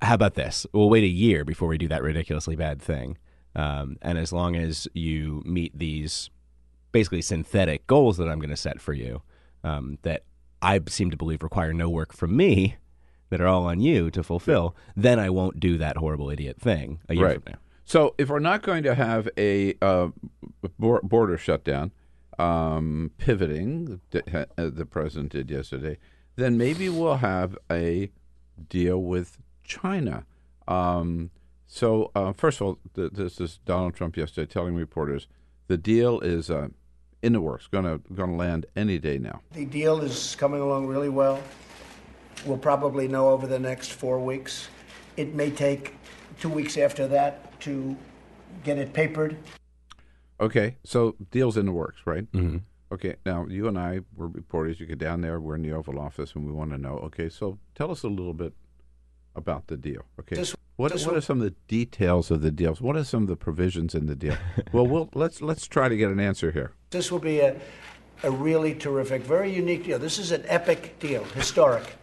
"How 0.02 0.14
about 0.14 0.34
this? 0.34 0.66
We'll 0.72 0.90
wait 0.90 1.04
a 1.04 1.08
year 1.08 1.44
before 1.44 1.68
we 1.68 1.78
do 1.78 1.88
that 1.88 2.02
ridiculously 2.02 2.56
bad 2.56 2.80
thing." 2.80 3.18
Um, 3.56 3.96
and 4.02 4.18
as 4.18 4.32
long 4.32 4.56
as 4.56 4.88
you 4.94 5.42
meet 5.46 5.78
these 5.78 6.28
basically 6.94 7.20
synthetic 7.20 7.84
goals 7.88 8.16
that 8.18 8.28
I'm 8.28 8.38
going 8.38 8.50
to 8.50 8.56
set 8.56 8.80
for 8.80 8.92
you, 8.92 9.20
um, 9.64 9.98
that 10.02 10.22
I 10.62 10.80
seem 10.88 11.10
to 11.10 11.16
believe 11.16 11.42
require 11.42 11.72
no 11.74 11.90
work 11.90 12.12
from 12.12 12.36
me, 12.36 12.76
that 13.30 13.40
are 13.40 13.48
all 13.48 13.64
on 13.64 13.80
you 13.80 14.12
to 14.12 14.22
fulfill, 14.22 14.76
then 14.94 15.18
I 15.18 15.28
won't 15.28 15.58
do 15.58 15.76
that 15.78 15.96
horrible 15.96 16.30
idiot 16.30 16.60
thing 16.60 17.00
a 17.08 17.16
year 17.16 17.26
right. 17.26 17.42
from 17.42 17.54
now. 17.54 17.58
So 17.84 18.14
if 18.16 18.28
we're 18.28 18.38
not 18.38 18.62
going 18.62 18.84
to 18.84 18.94
have 18.94 19.28
a 19.36 19.74
uh, 19.82 20.10
border 20.78 21.36
shutdown, 21.36 21.90
um, 22.38 23.10
pivoting 23.18 24.00
that 24.12 24.48
uh, 24.56 24.70
the 24.72 24.86
president 24.86 25.32
did 25.32 25.50
yesterday, 25.50 25.98
then 26.36 26.56
maybe 26.56 26.88
we'll 26.88 27.16
have 27.16 27.58
a 27.68 28.12
deal 28.68 29.02
with 29.02 29.38
China. 29.64 30.26
Um, 30.68 31.30
so 31.66 32.12
uh, 32.14 32.32
first 32.32 32.60
of 32.60 32.66
all, 32.68 32.78
th- 32.94 33.10
this 33.14 33.40
is 33.40 33.58
Donald 33.64 33.94
Trump 33.94 34.16
yesterday 34.16 34.46
telling 34.46 34.76
reporters 34.76 35.26
the 35.66 35.76
deal 35.76 36.20
is 36.20 36.50
uh, 36.50 36.68
in 37.24 37.32
the 37.32 37.40
works, 37.40 37.66
going 37.66 37.84
to 37.84 37.98
going 38.14 38.30
to 38.30 38.36
land 38.36 38.66
any 38.76 38.98
day 38.98 39.18
now. 39.18 39.40
The 39.52 39.64
deal 39.64 40.00
is 40.00 40.36
coming 40.36 40.60
along 40.60 40.86
really 40.86 41.08
well. 41.08 41.40
We'll 42.44 42.58
probably 42.58 43.08
know 43.08 43.30
over 43.30 43.46
the 43.46 43.58
next 43.58 43.92
four 43.92 44.20
weeks. 44.22 44.68
It 45.16 45.34
may 45.34 45.50
take 45.50 45.94
two 46.38 46.50
weeks 46.50 46.76
after 46.76 47.08
that 47.08 47.58
to 47.60 47.96
get 48.62 48.76
it 48.76 48.92
papered. 48.92 49.38
Okay, 50.38 50.76
so 50.84 51.16
deals 51.30 51.56
in 51.56 51.64
the 51.64 51.72
works, 51.72 52.02
right? 52.04 52.30
Mm-hmm. 52.32 52.58
Okay, 52.92 53.14
now 53.24 53.46
you 53.48 53.68
and 53.68 53.78
I 53.78 54.00
were 54.14 54.28
reporters. 54.28 54.78
You 54.78 54.84
get 54.86 54.98
down 54.98 55.22
there. 55.22 55.40
We're 55.40 55.54
in 55.54 55.62
the 55.62 55.72
Oval 55.72 55.98
Office, 55.98 56.34
and 56.34 56.44
we 56.44 56.52
want 56.52 56.72
to 56.72 56.78
know. 56.78 56.98
Okay, 57.04 57.30
so 57.30 57.58
tell 57.74 57.90
us 57.90 58.02
a 58.02 58.08
little 58.08 58.34
bit 58.34 58.52
about 59.34 59.68
the 59.68 59.76
deal. 59.78 60.02
Okay, 60.20 60.36
This- 60.36 60.54
what 60.76 60.92
this 60.92 61.06
what 61.06 61.16
are 61.16 61.20
some 61.20 61.38
of 61.40 61.44
the 61.44 61.54
details 61.68 62.30
of 62.30 62.40
the 62.42 62.50
deals? 62.50 62.80
What 62.80 62.96
are 62.96 63.04
some 63.04 63.22
of 63.22 63.28
the 63.28 63.36
provisions 63.36 63.94
in 63.94 64.06
the 64.06 64.16
deal? 64.16 64.36
well, 64.72 64.86
we'll 64.86 65.08
let's 65.14 65.40
let's 65.42 65.66
try 65.66 65.88
to 65.88 65.96
get 65.96 66.10
an 66.10 66.20
answer 66.20 66.50
here. 66.50 66.72
This 66.90 67.10
will 67.12 67.18
be 67.20 67.40
a, 67.40 67.56
a 68.22 68.30
really 68.30 68.74
terrific, 68.74 69.22
very 69.22 69.52
unique 69.52 69.84
deal. 69.84 69.98
This 69.98 70.18
is 70.18 70.32
an 70.32 70.44
epic 70.46 70.98
deal, 70.98 71.24
historic, 71.24 71.96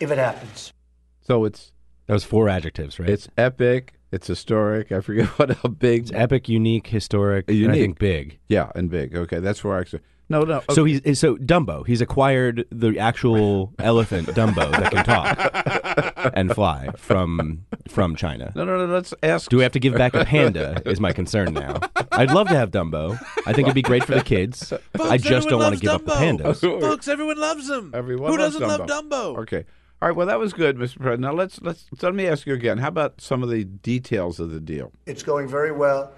if 0.00 0.10
it 0.10 0.18
happens. 0.18 0.72
So 1.20 1.44
it's 1.44 1.72
That 2.06 2.14
was 2.14 2.24
four 2.24 2.48
adjectives, 2.48 2.98
right? 2.98 3.08
it's 3.10 3.28
epic. 3.36 3.94
It's 4.10 4.26
historic. 4.26 4.90
I 4.90 5.00
forget 5.00 5.26
what 5.38 5.50
how 5.58 5.68
big. 5.68 6.02
It's 6.04 6.12
epic, 6.12 6.48
unique, 6.48 6.86
historic, 6.86 7.44
and 7.48 7.56
I 7.56 7.60
Unique. 7.60 7.80
think 7.82 7.98
big. 7.98 8.38
Yeah, 8.48 8.72
and 8.74 8.88
big. 8.90 9.14
Okay, 9.14 9.38
that's 9.38 9.62
where 9.62 9.76
I 9.76 9.80
actually. 9.80 10.00
No, 10.30 10.42
no. 10.42 10.62
So 10.70 10.84
he's 10.84 11.18
so 11.18 11.36
Dumbo. 11.36 11.86
He's 11.86 12.00
acquired 12.00 12.66
the 12.70 12.98
actual 12.98 13.72
elephant 13.78 14.28
Dumbo 14.28 14.70
that 14.72 14.92
can 14.92 15.04
talk 15.04 16.30
and 16.34 16.54
fly 16.54 16.90
from 16.96 17.64
from 17.88 18.14
China. 18.14 18.52
no, 18.54 18.64
no, 18.64 18.86
no. 18.86 18.92
Let's 18.92 19.14
ask. 19.22 19.48
Do 19.50 19.56
we 19.56 19.62
have 19.62 19.72
to 19.72 19.80
give 19.80 19.94
back 19.94 20.14
a 20.14 20.24
panda? 20.24 20.82
Is 20.84 21.00
my 21.00 21.12
concern 21.12 21.54
now. 21.54 21.80
I'd 22.12 22.30
love 22.30 22.48
to 22.48 22.54
have 22.56 22.70
Dumbo. 22.70 23.18
I 23.46 23.52
think 23.52 23.68
it'd 23.68 23.74
be 23.74 23.82
great 23.82 24.04
for 24.04 24.14
the 24.14 24.22
kids. 24.22 24.72
I 25.00 25.16
just 25.16 25.48
don't 25.48 25.60
want 25.60 25.74
to 25.76 25.80
give 25.80 25.92
up 25.92 26.04
the 26.04 26.12
pandas. 26.12 26.60
Folks, 26.60 27.08
everyone 27.08 27.38
loves 27.38 27.66
them. 27.68 27.92
Everyone 27.94 28.30
Who 28.32 28.38
loves 28.38 28.58
doesn't 28.58 28.68
love 28.68 28.88
Dumbo. 28.88 29.34
Dumbo? 29.36 29.38
Okay. 29.38 29.64
All 30.02 30.08
right. 30.08 30.16
Well, 30.16 30.26
that 30.26 30.38
was 30.38 30.52
good, 30.52 30.76
Mr. 30.76 30.96
President. 30.96 31.20
Now 31.20 31.32
let's 31.32 31.60
let's 31.62 31.86
let 32.02 32.14
me 32.14 32.26
ask 32.26 32.46
you 32.46 32.52
again. 32.54 32.78
How 32.78 32.88
about 32.88 33.20
some 33.20 33.42
of 33.42 33.48
the 33.48 33.64
details 33.64 34.38
of 34.38 34.50
the 34.50 34.60
deal? 34.60 34.92
It's 35.06 35.22
going 35.22 35.48
very 35.48 35.72
well. 35.72 36.12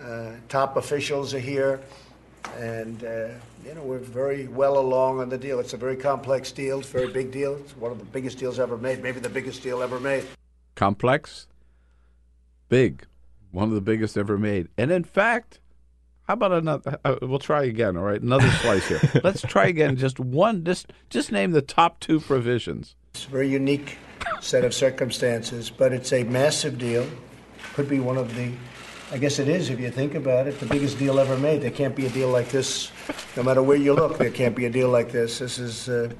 Uh, 0.00 0.30
top 0.48 0.76
officials 0.76 1.34
are 1.34 1.40
here, 1.40 1.80
and 2.56 3.02
uh, 3.04 3.28
you 3.64 3.74
know 3.74 3.82
we're 3.82 3.98
very 3.98 4.46
well 4.48 4.78
along 4.78 5.20
on 5.20 5.28
the 5.28 5.38
deal. 5.38 5.60
It's 5.60 5.72
a 5.72 5.76
very 5.76 5.96
complex 5.96 6.52
deal. 6.52 6.80
It's 6.80 6.88
a 6.88 6.92
very 6.92 7.12
big 7.12 7.30
deal. 7.30 7.56
It's 7.56 7.76
one 7.76 7.92
of 7.92 7.98
the 7.98 8.04
biggest 8.04 8.38
deals 8.38 8.58
ever 8.58 8.76
made. 8.76 9.02
Maybe 9.02 9.20
the 9.20 9.28
biggest 9.28 9.62
deal 9.62 9.82
ever 9.82 10.00
made. 10.00 10.24
Complex, 10.74 11.48
big, 12.68 13.06
one 13.50 13.68
of 13.68 13.74
the 13.74 13.80
biggest 13.80 14.16
ever 14.16 14.38
made. 14.38 14.68
And 14.76 14.90
in 14.90 15.04
fact, 15.04 15.60
how 16.28 16.34
about 16.34 16.52
another? 16.52 16.98
Uh, 17.04 17.16
we'll 17.22 17.38
try 17.38 17.64
again. 17.64 17.96
All 17.96 18.04
right, 18.04 18.20
another 18.20 18.50
slice 18.50 18.86
here. 18.86 19.00
Let's 19.24 19.42
try 19.42 19.66
again. 19.66 19.96
Just 19.96 20.20
one. 20.20 20.64
Just 20.64 20.92
just 21.08 21.32
name 21.32 21.52
the 21.52 21.62
top 21.62 22.00
two 22.00 22.20
provisions. 22.20 22.94
It's 23.14 23.24
a 23.24 23.30
very 23.30 23.48
unique 23.48 23.98
set 24.40 24.64
of 24.64 24.74
circumstances, 24.74 25.70
but 25.70 25.92
it's 25.92 26.12
a 26.12 26.24
massive 26.24 26.78
deal. 26.78 27.08
Could 27.74 27.88
be 27.88 28.00
one 28.00 28.16
of 28.16 28.34
the, 28.36 28.52
I 29.10 29.16
guess 29.16 29.38
it 29.38 29.48
is 29.48 29.70
if 29.70 29.80
you 29.80 29.90
think 29.90 30.14
about 30.14 30.46
it, 30.46 30.60
the 30.60 30.66
biggest 30.66 30.98
deal 30.98 31.18
ever 31.18 31.38
made. 31.38 31.62
There 31.62 31.70
can't 31.70 31.96
be 31.96 32.04
a 32.04 32.10
deal 32.10 32.28
like 32.28 32.50
this, 32.50 32.90
no 33.36 33.42
matter 33.42 33.62
where 33.62 33.78
you 33.78 33.94
look. 33.94 34.18
There 34.18 34.30
can't 34.30 34.54
be 34.54 34.66
a 34.66 34.70
deal 34.70 34.90
like 34.90 35.10
this. 35.10 35.38
This 35.38 35.58
is, 35.58 35.88
uh, 35.88 36.12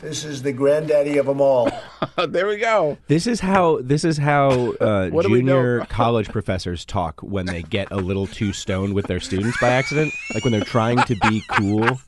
this 0.00 0.24
is 0.24 0.42
the 0.42 0.52
granddaddy 0.52 1.18
of 1.18 1.26
them 1.26 1.40
all. 1.40 1.70
there 2.28 2.46
we 2.46 2.56
go. 2.56 2.96
This 3.08 3.26
is 3.26 3.40
how 3.40 3.80
this 3.82 4.04
is 4.04 4.16
how 4.18 4.72
uh, 4.80 5.08
What 5.10 5.26
do 5.26 5.32
we 5.32 5.42
know? 5.42 5.52
junior 5.60 5.86
college 5.86 6.28
professors 6.28 6.84
talk 6.84 7.20
when 7.20 7.46
they 7.46 7.62
get 7.62 7.88
a 7.90 7.96
little 7.96 8.26
too 8.26 8.52
stoned 8.52 8.94
with 8.94 9.06
their 9.06 9.20
students 9.20 9.58
by 9.60 9.68
accident, 9.68 10.12
like 10.34 10.44
when 10.44 10.52
they're 10.52 10.62
trying 10.64 10.98
to 11.04 11.16
be 11.28 11.42
cool. 11.50 12.00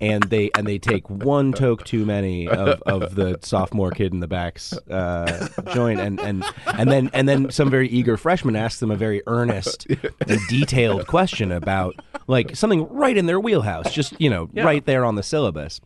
And 0.00 0.22
they 0.24 0.50
and 0.56 0.66
they 0.66 0.78
take 0.78 1.08
one 1.10 1.52
toke 1.52 1.84
too 1.84 2.04
many 2.06 2.46
of, 2.48 2.80
of 2.82 3.14
the 3.16 3.38
sophomore 3.42 3.90
kid 3.90 4.12
in 4.12 4.20
the 4.20 4.28
back's 4.28 4.72
uh, 4.88 5.48
joint, 5.72 5.98
and, 6.00 6.20
and 6.20 6.44
and 6.66 6.90
then 6.90 7.10
and 7.12 7.28
then 7.28 7.50
some 7.50 7.70
very 7.70 7.88
eager 7.88 8.16
freshman 8.16 8.54
asks 8.54 8.78
them 8.80 8.90
a 8.92 8.96
very 8.96 9.22
earnest 9.26 9.86
and 10.28 10.38
detailed 10.48 11.06
question 11.08 11.50
about 11.50 11.96
like 12.28 12.54
something 12.54 12.88
right 12.88 13.16
in 13.16 13.26
their 13.26 13.40
wheelhouse, 13.40 13.92
just 13.92 14.18
you 14.20 14.30
know 14.30 14.48
Yeah. 14.52 14.64
right 14.64 14.84
there 14.86 15.04
on 15.04 15.16
the 15.16 15.22
syllabus. 15.24 15.80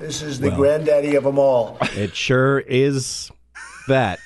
This 0.00 0.22
is 0.22 0.40
the 0.40 0.48
Well. 0.48 0.56
granddaddy 0.56 1.14
of 1.14 1.24
them 1.24 1.38
all. 1.38 1.76
It 1.94 2.16
sure 2.16 2.58
is 2.60 3.30
that, 3.86 4.18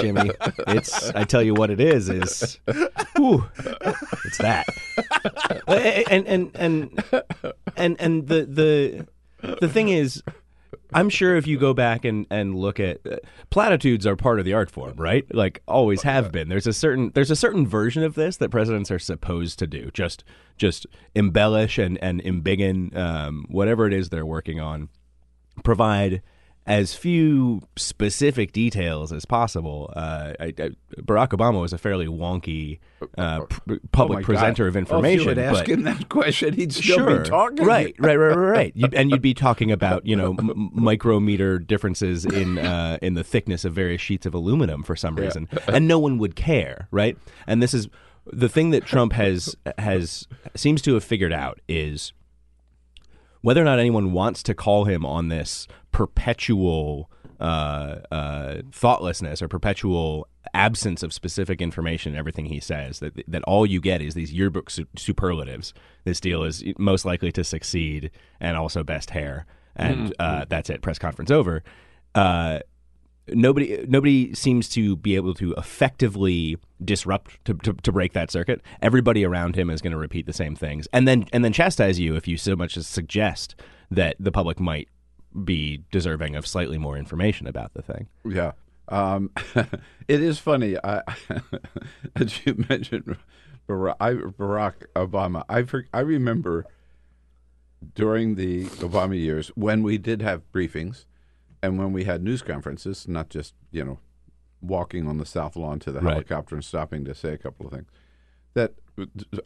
Jimmy. 0.00 0.30
It's 0.68 1.10
I 1.10 1.24
tell 1.24 1.42
you 1.42 1.52
what 1.54 1.70
it 1.70 1.80
is 1.80 2.08
is 2.08 2.58
whew, 3.16 3.44
it's 4.24 4.38
that. 4.38 4.66
And 5.68 6.26
and 6.26 6.50
and 6.54 7.02
and 7.76 7.96
and 8.00 8.26
the 8.28 9.06
the 9.42 9.56
the 9.60 9.68
thing 9.68 9.90
is 9.90 10.22
I'm 10.96 11.10
sure 11.10 11.36
if 11.36 11.46
you 11.46 11.58
go 11.58 11.74
back 11.74 12.06
and, 12.06 12.26
and 12.30 12.54
look 12.54 12.80
at 12.80 13.06
uh, 13.06 13.18
platitudes 13.50 14.06
are 14.06 14.16
part 14.16 14.38
of 14.38 14.46
the 14.46 14.54
art 14.54 14.70
form, 14.70 14.94
right? 14.96 15.26
Like 15.34 15.62
always 15.68 16.02
have 16.02 16.32
been. 16.32 16.48
There's 16.48 16.66
a 16.66 16.72
certain 16.72 17.12
there's 17.14 17.30
a 17.30 17.36
certain 17.36 17.66
version 17.66 18.02
of 18.02 18.14
this 18.14 18.38
that 18.38 18.48
presidents 18.48 18.90
are 18.90 18.98
supposed 18.98 19.58
to 19.58 19.66
do. 19.66 19.90
Just 19.92 20.24
just 20.56 20.86
embellish 21.14 21.76
and 21.76 21.98
and 22.02 22.22
embiggen 22.22 22.96
um, 22.96 23.44
whatever 23.50 23.86
it 23.86 23.92
is 23.92 24.08
they're 24.08 24.24
working 24.24 24.58
on. 24.58 24.88
Provide 25.62 26.22
as 26.66 26.94
few 26.96 27.62
specific 27.76 28.50
details 28.52 29.12
as 29.12 29.24
possible. 29.24 29.92
Uh, 29.94 30.32
I, 30.40 30.44
I, 30.46 30.70
Barack 31.00 31.28
Obama 31.28 31.60
was 31.60 31.72
a 31.72 31.78
fairly 31.78 32.06
wonky 32.06 32.80
uh, 33.16 33.44
p- 33.68 33.78
public 33.92 34.20
Oh 34.20 34.22
presenter 34.24 34.64
God. 34.64 34.68
of 34.70 34.76
Oh, 34.76 34.78
information. 34.80 35.20
if 35.20 35.20
you 35.22 35.28
would 35.28 35.38
ask 35.38 35.68
him 35.68 35.82
that 35.84 36.08
question, 36.08 36.54
he'd 36.54 36.72
still 36.72 36.96
sure. 36.98 37.20
be 37.20 37.28
talking. 37.28 37.64
Right, 37.64 37.94
right, 37.98 38.16
right, 38.16 38.36
right, 38.36 38.50
right. 38.50 38.72
You'd, 38.74 38.94
and 38.94 39.10
you'd 39.10 39.22
be 39.22 39.32
talking 39.34 39.70
about 39.70 40.04
you 40.06 40.16
know 40.16 40.34
m- 40.38 40.70
micrometer 40.72 41.58
differences 41.60 42.24
in 42.24 42.58
uh, 42.58 42.98
in 43.00 43.14
the 43.14 43.22
thickness 43.24 43.64
of 43.64 43.72
various 43.72 44.00
sheets 44.00 44.26
of 44.26 44.34
aluminum 44.34 44.82
for 44.82 44.96
some 44.96 45.16
Yeah. 45.16 45.24
reason, 45.24 45.48
and 45.68 45.86
no 45.86 45.98
one 46.00 46.18
would 46.18 46.34
care, 46.34 46.88
right? 46.90 47.16
And 47.46 47.62
this 47.62 47.74
is 47.74 47.88
the 48.32 48.48
thing 48.48 48.70
that 48.70 48.84
Trump 48.84 49.12
has 49.12 49.54
has 49.78 50.26
seems 50.56 50.82
to 50.82 50.94
have 50.94 51.04
figured 51.04 51.32
out 51.32 51.60
is 51.68 52.12
whether 53.42 53.60
or 53.60 53.64
not 53.64 53.78
anyone 53.78 54.12
wants 54.12 54.42
to 54.44 54.54
call 54.54 54.84
him 54.84 55.04
on 55.04 55.28
this 55.28 55.66
perpetual 55.92 57.10
uh, 57.40 57.98
uh, 58.10 58.62
thoughtlessness 58.72 59.42
or 59.42 59.48
perpetual 59.48 60.26
absence 60.54 61.02
of 61.02 61.12
specific 61.12 61.60
information 61.60 62.14
in 62.14 62.18
everything 62.18 62.46
he 62.46 62.60
says 62.60 63.00
that 63.00 63.12
that 63.28 63.42
all 63.44 63.66
you 63.66 63.80
get 63.80 64.00
is 64.00 64.14
these 64.14 64.32
yearbook 64.32 64.70
su- 64.70 64.86
superlatives. 64.96 65.74
This 66.04 66.18
deal 66.20 66.44
is 66.44 66.64
most 66.78 67.04
likely 67.04 67.30
to 67.32 67.44
succeed 67.44 68.10
and 68.40 68.56
also 68.56 68.82
best 68.82 69.10
hair. 69.10 69.44
And 69.74 70.08
Mhm. 70.08 70.12
uh, 70.18 70.44
that's 70.48 70.70
it. 70.70 70.80
Press 70.80 70.98
conference 70.98 71.30
over. 71.30 71.62
Uh, 72.14 72.60
nobody 73.28 73.84
nobody 73.88 74.34
seems 74.34 74.68
to 74.68 74.96
be 74.96 75.16
able 75.16 75.34
to 75.34 75.52
effectively 75.54 76.58
disrupt 76.84 77.44
to, 77.44 77.54
to, 77.54 77.72
to 77.72 77.92
break 77.92 78.12
that 78.12 78.30
circuit 78.30 78.60
everybody 78.82 79.24
around 79.24 79.56
him 79.56 79.70
is 79.70 79.80
going 79.80 79.92
to 79.92 79.98
repeat 79.98 80.26
the 80.26 80.32
same 80.32 80.54
things 80.54 80.86
and 80.92 81.08
then 81.08 81.26
and 81.32 81.44
then 81.44 81.52
chastise 81.52 81.98
you 81.98 82.14
if 82.14 82.28
you 82.28 82.36
so 82.36 82.54
much 82.54 82.76
as 82.76 82.86
suggest 82.86 83.56
that 83.90 84.14
the 84.20 84.30
public 84.30 84.60
might 84.60 84.88
be 85.44 85.82
deserving 85.90 86.36
of 86.36 86.46
slightly 86.46 86.78
more 86.78 86.96
information 86.96 87.46
about 87.46 87.74
the 87.74 87.82
thing 87.82 88.06
Yeah. 88.24 88.52
Um, 88.88 89.30
it 90.08 90.22
is 90.22 90.38
funny. 90.38 90.76
I, 90.82 91.02
as 92.16 92.46
you 92.46 92.64
mentioned, 92.68 93.16
Barack, 93.68 94.84
Obama. 94.94 95.44
I 95.48 95.64
I 95.96 96.00
remember 96.00 96.66
during 97.94 98.36
the 98.36 98.66
Obama 98.66 99.18
years 99.18 99.48
when 99.48 99.82
we 99.82 99.98
did 99.98 100.22
have 100.22 100.42
briefings, 100.52 101.04
and 101.62 101.78
when 101.78 101.92
we 101.92 102.04
had 102.04 102.22
news 102.22 102.42
conferences, 102.42 103.06
not 103.08 103.28
just 103.28 103.54
you 103.70 103.84
know 103.84 103.98
walking 104.60 105.06
on 105.06 105.18
the 105.18 105.26
south 105.26 105.54
lawn 105.56 105.78
to 105.80 105.92
the 105.92 106.00
Right. 106.00 106.12
helicopter 106.12 106.54
and 106.54 106.64
stopping 106.64 107.04
to 107.04 107.14
say 107.14 107.32
a 107.32 107.38
couple 107.38 107.66
of 107.66 107.72
things. 107.72 107.88
That 108.54 108.74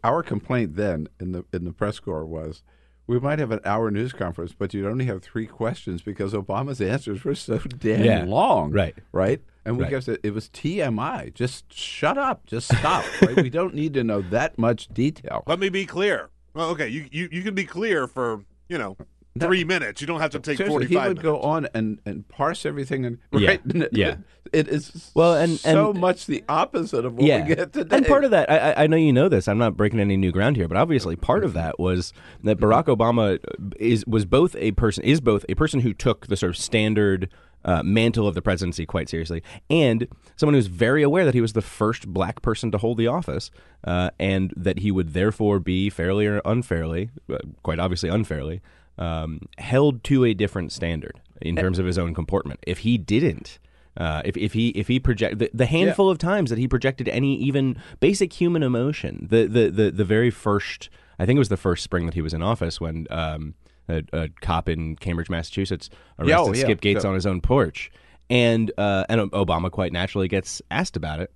our 0.05 0.23
complaint 0.23 0.77
then 0.77 1.09
in 1.19 1.32
the 1.32 1.45
in 1.53 1.65
the 1.65 1.73
press 1.73 1.99
corps 2.01 2.24
was. 2.27 2.62
We 3.07 3.19
might 3.19 3.41
have 3.41 3.51
an 3.51 3.59
hour 3.65 3.91
news 3.91 4.12
conference, 4.12 4.55
but 4.57 4.73
you'd 4.73 4.87
only 4.87 5.07
have 5.07 5.20
three 5.20 5.47
questions 5.47 6.01
because 6.01 6.32
Obama's 6.32 6.81
answers 6.95 7.24
were 7.24 7.35
so 7.35 7.59
damn 7.59 8.05
Yeah. 8.05 8.24
long 8.24 8.70
Right. 8.70 8.95
right? 9.11 9.43
And 9.65 9.77
we 9.77 9.82
Right. 9.82 9.91
guessed 9.91 10.09
it, 10.09 10.20
it 10.23 10.32
was 10.32 10.49
TMI. 10.49 11.31
Just 11.35 11.73
shut 11.73 12.16
up. 12.16 12.47
Just 12.47 12.69
stop. 12.69 13.05
right? 13.23 13.35
We 13.35 13.51
don't 13.51 13.74
need 13.74 13.95
to 13.95 14.05
know 14.05 14.20
that 14.23 14.59
much 14.59 14.87
detail. 14.95 15.43
Let 15.49 15.59
me 15.59 15.70
be 15.70 15.87
clear. 15.87 16.31
Well, 16.55 16.69
okay, 16.70 16.87
you, 16.87 17.09
you 17.11 17.28
you 17.32 17.43
can 17.43 17.53
be 17.55 17.65
clear 17.65 18.07
for 18.07 18.45
you 18.69 18.78
know 18.78 18.97
three 19.39 19.65
minutes. 19.65 20.01
You 20.01 20.07
don't 20.07 20.20
have 20.20 20.31
to 20.32 20.40
take 20.40 20.57
Seriously, 20.57 20.73
forty 20.73 20.86
he 20.86 20.97
would 20.97 21.02
minutes. 21.02 21.23
go 21.23 21.40
on 21.40 21.69
and, 21.74 22.01
and 22.05 22.27
parse 22.28 22.66
everything 22.66 23.05
and 23.05 23.19
Yeah. 23.32 23.48
right. 23.51 23.61
Yeah. 23.93 24.16
It 24.52 24.66
is 24.66 25.12
Well, 25.15 25.35
and- 25.35 25.59
so 25.61 25.90
and- 25.90 26.01
much 26.01 26.27
the 26.27 26.43
opposite 26.48 27.05
of 27.05 27.15
what 27.15 27.24
yeah, 27.24 27.47
we 27.47 27.55
get 27.55 27.73
today. 27.73 27.97
and 27.98 28.07
part 28.07 28.24
of 28.24 28.32
that, 28.32 28.51
I, 28.51 28.59
I- 28.73 28.85
I 28.85 28.86
know 28.89 28.97
you 28.97 29.12
know 29.12 29.28
this. 29.28 29.47
I'm 29.47 29.59
not 29.59 29.77
breaking 29.77 30.01
any 30.01 30.16
new 30.16 30.32
ground 30.32 30.57
here, 30.57 30.66
but 30.66 30.77
obviously 30.77 31.15
part 31.15 31.44
of 31.44 31.52
that 31.52 31.78
was 31.78 32.12
that 32.43 32.59
Barack 32.59 32.86
Obama 32.86 33.39
is 33.78 34.05
was 34.07 34.24
both 34.24 34.57
a 34.57 34.73
person 34.73 35.05
is 35.05 35.20
both 35.20 35.44
a 35.48 35.55
person 35.55 35.81
who 35.81 35.93
took 35.94 36.27
the 36.27 36.36
sort 36.36 36.51
of 36.51 36.57
standard 36.57 37.28
uh, 37.62 37.82
mantle 37.82 38.27
of 38.27 38.35
the 38.35 38.40
presidency 38.43 38.86
quite 38.86 39.09
seriously, 39.11 39.43
and 39.69 40.09
someone 40.36 40.55
who's 40.55 40.66
very 40.66 41.02
aware 41.02 41.27
that 41.27 41.35
he 41.35 41.43
was 41.43 41.52
the 41.52 41.61
first 41.61 42.09
black 42.09 42.40
person 42.40 42.70
to 42.73 42.78
hold 42.78 42.97
the 42.97 43.07
office, 43.07 43.51
uh, 43.85 44.09
and 44.19 44.52
that 44.57 44.78
he 44.78 44.90
would 44.90 45.12
therefore 45.12 45.61
be 45.61 45.90
fairly 45.90 46.27
or 46.27 46.40
unfairly, 46.47 47.11
uh, 47.31 47.36
quite 47.62 47.78
obviously 47.78 48.09
unfairly, 48.09 48.62
um, 49.01 49.41
held 49.59 50.05
to 50.05 50.25
a 50.25 50.35
different 50.35 50.71
standard 50.73 51.21
in 51.43 51.57
terms 51.57 51.79
of 51.81 51.87
his 51.87 51.99
own 51.99 52.15
comportment. 52.15 52.61
If 52.67 52.79
he 52.79 52.99
didn't. 52.99 53.59
Uh, 53.97 54.23
if, 54.25 54.37
if 54.37 54.53
he 54.53 54.69
if 54.69 54.87
he 54.87 55.01
project 55.01 55.41
the, 55.41 55.51
the 55.53 55.67
handful 55.67 56.09
of 56.09 56.17
times 56.17 56.49
that 56.49 56.59
he 56.61 56.69
projected 56.69 57.09
any 57.09 57.35
even 57.39 57.77
basic 57.99 58.33
human 58.33 58.63
emotion, 58.63 59.27
the, 59.29 59.47
the 59.49 59.69
the 59.69 59.91
the 59.91 60.05
very 60.05 60.31
first 60.31 60.89
I 61.19 61.27
think 61.27 61.37
it 61.37 61.41
was 61.41 61.49
the 61.49 61.57
first 61.57 61.83
spring 61.83 62.07
that 62.07 62.15
he 62.15 62.23
was 62.23 62.33
in 62.33 62.41
office 62.41 62.81
when 62.81 63.09
um, 63.11 63.55
a, 63.89 64.05
a 64.13 64.29
cop 64.41 64.69
in 64.69 64.95
Cambridge, 64.95 65.29
Massachusetts, 65.29 65.91
Yeah, 66.19 66.37
arrested 66.37 66.51
oh, 66.51 66.55
yeah, 66.55 66.63
Skip 66.63 66.81
Gates 66.81 67.03
yeah. 67.03 67.09
on 67.09 67.15
his 67.17 67.27
own 67.27 67.41
porch, 67.41 67.91
and 68.31 68.71
uh, 68.79 69.05
and 69.09 69.21
Obama 69.33 69.73
quite 69.73 69.93
naturally 69.93 70.29
gets 70.29 70.63
asked 70.71 70.97
about 70.97 71.19
it. 71.19 71.33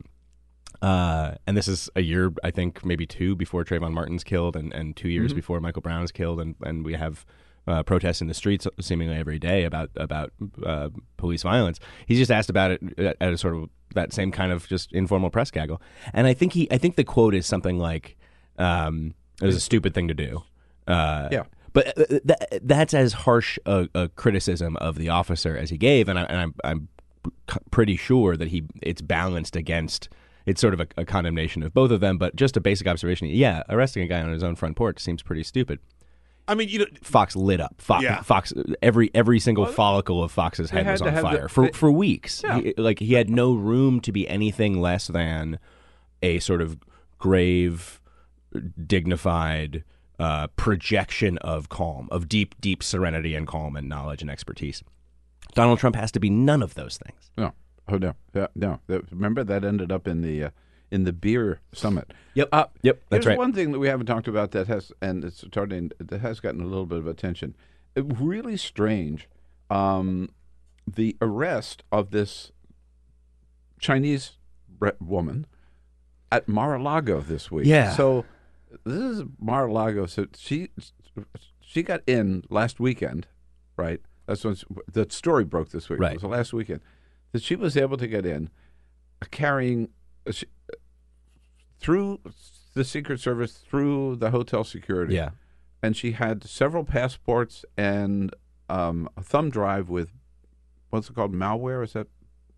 Uh, 0.81 1.35
and 1.47 1.57
this 1.57 1.66
is 1.66 1.91
a 1.97 2.03
year, 2.03 2.32
I 2.43 2.51
think, 2.51 2.85
maybe 2.85 3.05
two 3.05 3.35
before 3.35 3.65
Trayvon 3.65 3.93
Martin's 3.93 4.23
killed, 4.24 4.55
and, 4.55 4.73
and 4.73 4.95
two 4.95 5.09
years 5.09 5.32
Mhm. 5.32 5.36
before 5.36 5.61
Michael 5.61 5.82
Brown 5.82 6.03
is 6.05 6.12
killed, 6.12 6.41
and, 6.41 6.55
and 6.62 6.85
we 6.85 6.95
have 6.95 7.24
uh, 7.66 7.82
protests 7.82 8.20
in 8.20 8.27
the 8.27 8.35
streets 8.35 8.66
seemingly 8.81 9.16
every 9.16 9.39
day 9.39 9.65
about 9.65 9.91
about 9.97 10.32
uh, 10.65 10.89
police 11.16 11.43
violence. 11.43 11.81
He's 12.07 12.19
just 12.19 12.31
asked 12.31 12.51
about 12.51 12.70
it 12.73 12.81
at, 12.99 13.16
at 13.20 13.32
a 13.32 13.39
sort 13.39 13.55
of 13.57 13.69
that 13.95 14.12
same 14.12 14.31
kind 14.32 14.53
of 14.53 14.66
just 14.69 14.93
informal 14.93 15.31
press 15.31 15.51
gaggle, 15.51 15.81
and 16.12 16.27
I 16.27 16.35
think 16.35 16.53
he, 16.53 16.70
I 16.70 16.78
think 16.78 16.97
the 16.97 17.05
quote 17.05 17.35
is 17.35 17.47
something 17.47 17.78
like, 17.78 18.16
um, 18.59 19.15
"It 19.41 19.47
was 19.47 19.57
a 19.57 19.61
stupid 19.61 19.95
thing 19.95 20.09
to 20.09 20.15
do." 20.15 20.43
Uh, 20.86 21.28
Yeah. 21.32 21.45
but 21.73 21.97
uh, 21.99 22.05
th- 22.07 22.61
that's 22.62 22.93
as 22.93 23.12
harsh 23.12 23.59
a, 23.66 23.89
a 23.95 24.09
criticism 24.11 24.77
of 24.78 24.97
the 24.97 25.09
officer 25.09 25.57
as 25.57 25.70
he 25.70 25.78
gave, 25.78 26.09
and, 26.09 26.19
I, 26.19 26.23
and 26.24 26.39
I'm, 26.41 26.55
I'm 26.65 26.89
pretty 27.70 27.97
sure 27.97 28.36
that 28.36 28.49
he 28.49 28.65
it's 28.82 29.01
balanced 29.01 29.57
against 29.57 30.09
it's 30.47 30.61
sort 30.61 30.74
of 30.74 30.81
a, 30.81 30.86
a 30.99 31.05
condemnation 31.07 31.62
of 31.62 31.73
both 31.73 31.91
of 31.91 32.01
them, 32.01 32.19
but 32.19 32.36
just 32.36 32.55
a 32.57 32.61
basic 32.61 32.86
observation. 32.86 33.28
Yeah, 33.28 33.62
arresting 33.70 34.03
a 34.03 34.07
guy 34.07 34.20
on 34.20 34.31
his 34.31 34.43
own 34.45 34.57
front 34.57 34.77
porch 34.77 34.99
seems 35.01 35.23
pretty 35.23 35.43
stupid. 35.43 35.78
I 36.46 36.54
mean, 36.54 36.68
you 36.68 36.80
know, 36.80 36.86
Fox 37.02 37.34
lit 37.34 37.60
up. 37.60 37.74
Fox, 37.80 38.02
Yeah. 38.04 38.20
Fox 38.22 38.52
every 38.82 39.10
every 39.14 39.40
single 39.40 39.64
follicle 39.66 40.22
of 40.22 40.30
Fox's 40.30 40.70
head 40.70 40.86
was 40.86 41.00
on 41.00 41.08
have 41.08 41.16
the- 41.16 41.22
fire 41.22 41.48
for 41.48 41.64
they- 41.66 41.72
for 41.72 41.90
weeks. 41.90 42.42
Yeah. 42.44 42.60
He- 42.60 42.74
like 42.76 42.98
he 42.98 43.14
had 43.14 43.30
no 43.30 43.54
room 43.54 44.00
to 44.00 44.12
be 44.12 44.28
anything 44.28 44.80
less 44.80 45.06
than 45.06 45.58
a 46.22 46.38
sort 46.40 46.60
of 46.60 46.78
grave, 47.18 48.00
dignified 48.86 49.84
uh, 50.18 50.46
projection 50.56 51.38
of 51.38 51.68
calm, 51.68 52.08
of 52.10 52.28
deep, 52.28 52.54
deep 52.60 52.82
serenity 52.82 53.34
and 53.34 53.46
calm 53.46 53.74
and 53.76 53.88
knowledge 53.88 54.22
and 54.22 54.30
expertise. 54.30 54.82
Donald 55.54 55.78
Trump 55.78 55.96
has 55.96 56.12
to 56.12 56.20
be 56.20 56.30
none 56.30 56.62
of 56.62 56.74
those 56.74 56.98
things. 56.98 57.30
No. 57.36 57.52
Oh 57.88 57.96
no. 57.98 58.14
Yeah, 58.34 58.46
no. 58.54 58.80
Remember 59.10 59.44
that 59.44 59.64
ended 59.64 59.90
up 59.92 60.06
in 60.08 60.20
the 60.22 60.44
uh, 60.44 60.50
in 60.94 61.02
the 61.02 61.12
beer 61.12 61.60
summit. 61.72 62.14
Yep. 62.34 62.48
Uh, 62.52 62.66
Yep, 62.82 63.02
that's 63.08 63.26
right. 63.26 63.36
one 63.36 63.52
thing 63.52 63.72
that 63.72 63.80
we 63.80 63.88
haven't 63.88 64.06
talked 64.06 64.28
about 64.28 64.52
that 64.52 64.68
has 64.68 64.92
and 65.02 65.24
it's 65.24 65.38
starting 65.38 65.90
that 65.98 66.20
has 66.20 66.38
gotten 66.38 66.60
a 66.60 66.66
little 66.66 66.86
bit 66.86 66.98
of 66.98 67.08
attention. 67.08 67.56
It, 67.96 68.04
really 68.20 68.56
strange. 68.56 69.28
Um, 69.70 70.30
the 70.86 71.16
arrest 71.20 71.82
of 71.90 72.12
this 72.12 72.52
Chinese 73.80 74.32
woman 75.00 75.46
at 76.30 76.46
Mar-a-Lago 76.46 77.20
this 77.20 77.50
week. 77.50 77.66
Yeah. 77.66 77.90
So 77.92 78.24
this 78.84 79.02
is 79.02 79.22
Mar-a-Lago. 79.40 80.06
So 80.06 80.26
she 80.36 80.68
she 81.60 81.82
got 81.82 82.02
in 82.06 82.44
last 82.50 82.78
weekend, 82.78 83.26
right? 83.76 84.00
That's 84.26 84.44
when 84.44 84.56
the 84.92 85.06
story 85.10 85.44
broke 85.44 85.70
this 85.70 85.88
week. 85.88 85.98
Right. 85.98 86.12
It 86.12 86.14
was 86.14 86.22
the 86.22 86.28
last 86.28 86.52
weekend 86.52 86.80
that 87.32 87.42
she 87.42 87.56
was 87.56 87.76
able 87.76 87.96
to 87.96 88.06
get 88.06 88.24
in, 88.24 88.48
uh, 89.20 89.26
carrying 89.32 89.88
uh, 90.26 90.32
she, 90.32 90.46
through 91.80 92.20
the 92.74 92.84
Secret 92.84 93.20
Service, 93.20 93.52
through 93.68 94.16
the 94.16 94.30
hotel 94.30 94.64
security. 94.64 95.14
Yeah. 95.14 95.30
And 95.82 95.96
she 95.96 96.12
had 96.12 96.44
several 96.44 96.84
passports 96.84 97.64
and 97.76 98.34
um, 98.68 99.09
a 99.16 99.22
thumb 99.22 99.51
drive 99.51 99.88
with 99.90 100.10
what's 100.90 101.10
it 101.10 101.14
called? 101.14 101.32
Malware? 101.34 101.84
Is 101.84 101.92
that 101.92 102.06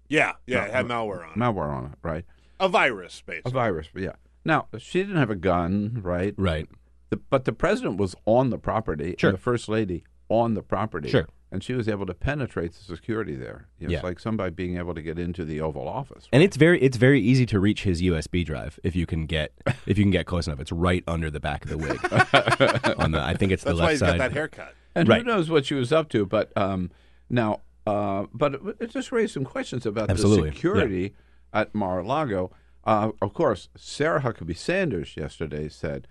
yeah, 0.08 0.32
yeah, 0.46 0.60
No, 0.60 0.64
it 0.66 0.70
had 0.72 0.86
malware 0.86 1.24
on 1.26 1.30
it. 1.32 1.36
malware 1.38 1.68
on 1.74 1.84
it? 1.86 1.92
Right. 2.02 2.24
A 2.60 2.68
virus, 2.68 3.22
basically. 3.26 3.50
A 3.50 3.54
virus, 3.54 3.88
yeah. 3.94 4.12
Now 4.44 4.68
she 4.78 5.00
didn't 5.00 5.16
have 5.16 5.30
a 5.30 5.34
gun, 5.36 6.00
right? 6.02 6.34
Right. 6.38 6.68
The, 7.10 7.16
but 7.16 7.44
the 7.44 7.52
president 7.52 7.96
was 7.98 8.14
on 8.24 8.50
the 8.50 8.58
property, 8.58 9.16
Sure. 9.18 9.30
and 9.30 9.38
the 9.38 9.42
first 9.42 9.68
lady 9.68 10.04
on 10.28 10.54
the 10.54 10.62
property. 10.62 11.08
Sure. 11.08 11.26
And 11.56 11.64
she 11.64 11.72
was 11.72 11.88
able 11.88 12.04
to 12.04 12.12
penetrate 12.12 12.72
the 12.74 12.84
security 12.84 13.34
there. 13.34 13.66
It's 13.80 13.90
Yeah. 13.90 14.02
like 14.02 14.20
somebody 14.20 14.50
being 14.50 14.76
able 14.76 14.92
to 14.94 15.00
get 15.00 15.18
into 15.18 15.42
the 15.42 15.62
Oval 15.62 15.88
Office. 15.88 16.28
And 16.30 16.42
it's 16.42 16.58
very 16.58 16.78
it's 16.82 16.98
very 16.98 17.18
easy 17.18 17.46
to 17.46 17.58
reach 17.58 17.82
his 17.84 18.02
USB 18.02 18.44
drive 18.44 18.78
if 18.84 18.94
you 18.94 19.06
can 19.06 19.24
get 19.24 19.52
if 19.86 19.96
you 19.96 20.04
can 20.04 20.10
get 20.10 20.26
close 20.26 20.46
enough. 20.46 20.60
It's 20.60 20.70
right 20.70 21.02
under 21.08 21.30
the 21.30 21.40
back 21.40 21.64
of 21.64 21.70
the 21.70 21.78
wig. 21.78 21.98
On 23.00 23.10
the 23.12 23.22
I 23.22 23.32
think 23.34 23.52
it's 23.52 23.64
That's 23.64 23.74
the 23.78 23.82
why 23.82 23.86
left 23.86 23.90
he's 23.92 24.00
side. 24.00 24.06
got 24.06 24.18
that 24.18 24.32
haircut. 24.32 24.74
And 24.94 25.08
Right. 25.08 25.22
who 25.22 25.24
knows 25.26 25.48
what 25.48 25.64
she 25.64 25.74
was 25.74 25.92
up 25.94 26.10
to? 26.10 26.26
But 26.26 26.54
um, 26.58 26.90
now, 27.30 27.62
uh, 27.86 28.26
but 28.34 28.52
it, 28.56 28.60
it 28.80 28.90
just 28.90 29.10
raised 29.12 29.32
some 29.32 29.44
questions 29.44 29.86
about 29.86 30.10
Absolutely, 30.10 30.50
the 30.50 30.54
security 30.56 31.14
at 31.54 31.74
Mar-a-Lago. 31.74 32.50
Uh, 32.84 33.12
of 33.22 33.32
course, 33.32 33.70
Sarah 33.74 34.20
Huckabee 34.20 34.56
Sanders 34.56 35.16
yesterday 35.16 35.70
said, 35.70 36.06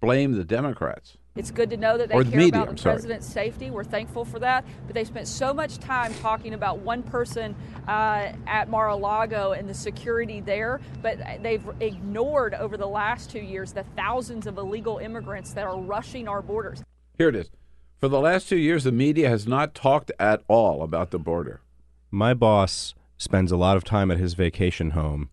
"Blame 0.00 0.32
the 0.32 0.44
Democrats." 0.44 1.17
It's 1.38 1.52
good 1.52 1.70
to 1.70 1.76
know 1.76 1.96
that 1.96 2.08
they 2.08 2.18
the 2.18 2.30
care 2.30 2.36
media, 2.36 2.62
about 2.62 2.76
the 2.76 2.82
president's 2.82 3.26
safety. 3.26 3.70
We're 3.70 3.84
thankful 3.84 4.24
for 4.24 4.40
that. 4.40 4.64
But 4.86 4.94
they 4.94 5.04
spent 5.04 5.28
so 5.28 5.54
much 5.54 5.78
time 5.78 6.12
talking 6.14 6.52
about 6.52 6.80
one 6.80 7.04
person 7.04 7.54
uh, 7.86 8.32
at 8.48 8.68
Mar-a-Lago 8.68 9.52
and 9.52 9.68
the 9.68 9.74
security 9.74 10.40
there, 10.40 10.80
but 11.00 11.18
they've 11.40 11.64
ignored 11.78 12.54
over 12.54 12.76
the 12.76 12.88
last 12.88 13.30
two 13.30 13.38
years 13.38 13.72
the 13.72 13.84
thousands 13.96 14.48
of 14.48 14.58
illegal 14.58 14.98
immigrants 14.98 15.52
that 15.52 15.64
are 15.64 15.78
rushing 15.78 16.26
our 16.26 16.42
borders. 16.42 16.82
Here 17.16 17.28
it 17.28 17.36
is. 17.36 17.50
For 17.98 18.08
the 18.08 18.20
last 18.20 18.48
two 18.48 18.58
years, 18.58 18.82
the 18.82 18.92
media 18.92 19.28
has 19.28 19.46
not 19.46 19.74
talked 19.76 20.10
at 20.18 20.42
all 20.48 20.82
about 20.82 21.12
the 21.12 21.18
border. 21.20 21.60
My 22.10 22.34
boss 22.34 22.94
spends 23.16 23.52
a 23.52 23.56
lot 23.56 23.76
of 23.76 23.84
time 23.84 24.10
at 24.10 24.18
his 24.18 24.34
vacation 24.34 24.90
home, 24.90 25.30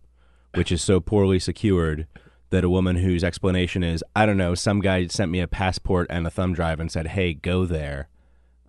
which 0.54 0.70
is 0.70 0.82
so 0.82 1.00
poorly 1.00 1.40
secured 1.40 2.06
that 2.50 2.64
a 2.64 2.68
woman 2.68 2.96
whose 2.96 3.24
explanation 3.24 3.82
is, 3.82 4.04
I 4.14 4.26
don't 4.26 4.36
know, 4.36 4.54
some 4.54 4.80
guy 4.80 5.06
sent 5.08 5.30
me 5.30 5.40
a 5.40 5.48
passport 5.48 6.06
and 6.10 6.26
a 6.26 6.30
thumb 6.30 6.54
drive 6.54 6.80
and 6.80 6.90
said, 6.90 7.08
hey, 7.08 7.34
go 7.34 7.64
there, 7.66 8.08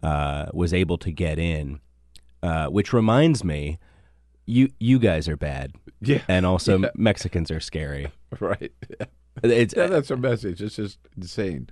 uh, 0.02 0.48
was 0.54 0.74
able 0.74 0.98
to 1.00 1.12
get 1.12 1.38
in. 1.40 1.80
Uh, 2.44 2.68
which 2.68 2.94
reminds 2.94 3.44
me, 3.44 3.80
you 4.46 4.70
you 4.80 5.00
guys 5.00 5.28
are 5.28 5.36
bad. 5.36 5.74
Yeah. 6.02 6.22
And 6.28 6.46
also 6.46 6.80
Yeah. 6.80 6.90
Mexicans 6.96 7.52
are 7.52 7.60
scary. 7.60 8.12
Right. 8.40 8.74
It's, 9.42 9.74
yeah, 9.76 9.88
that's 9.88 10.10
her 10.10 10.18
message. 10.18 10.62
It's 10.62 10.76
just 10.76 11.00
insane. 11.16 11.70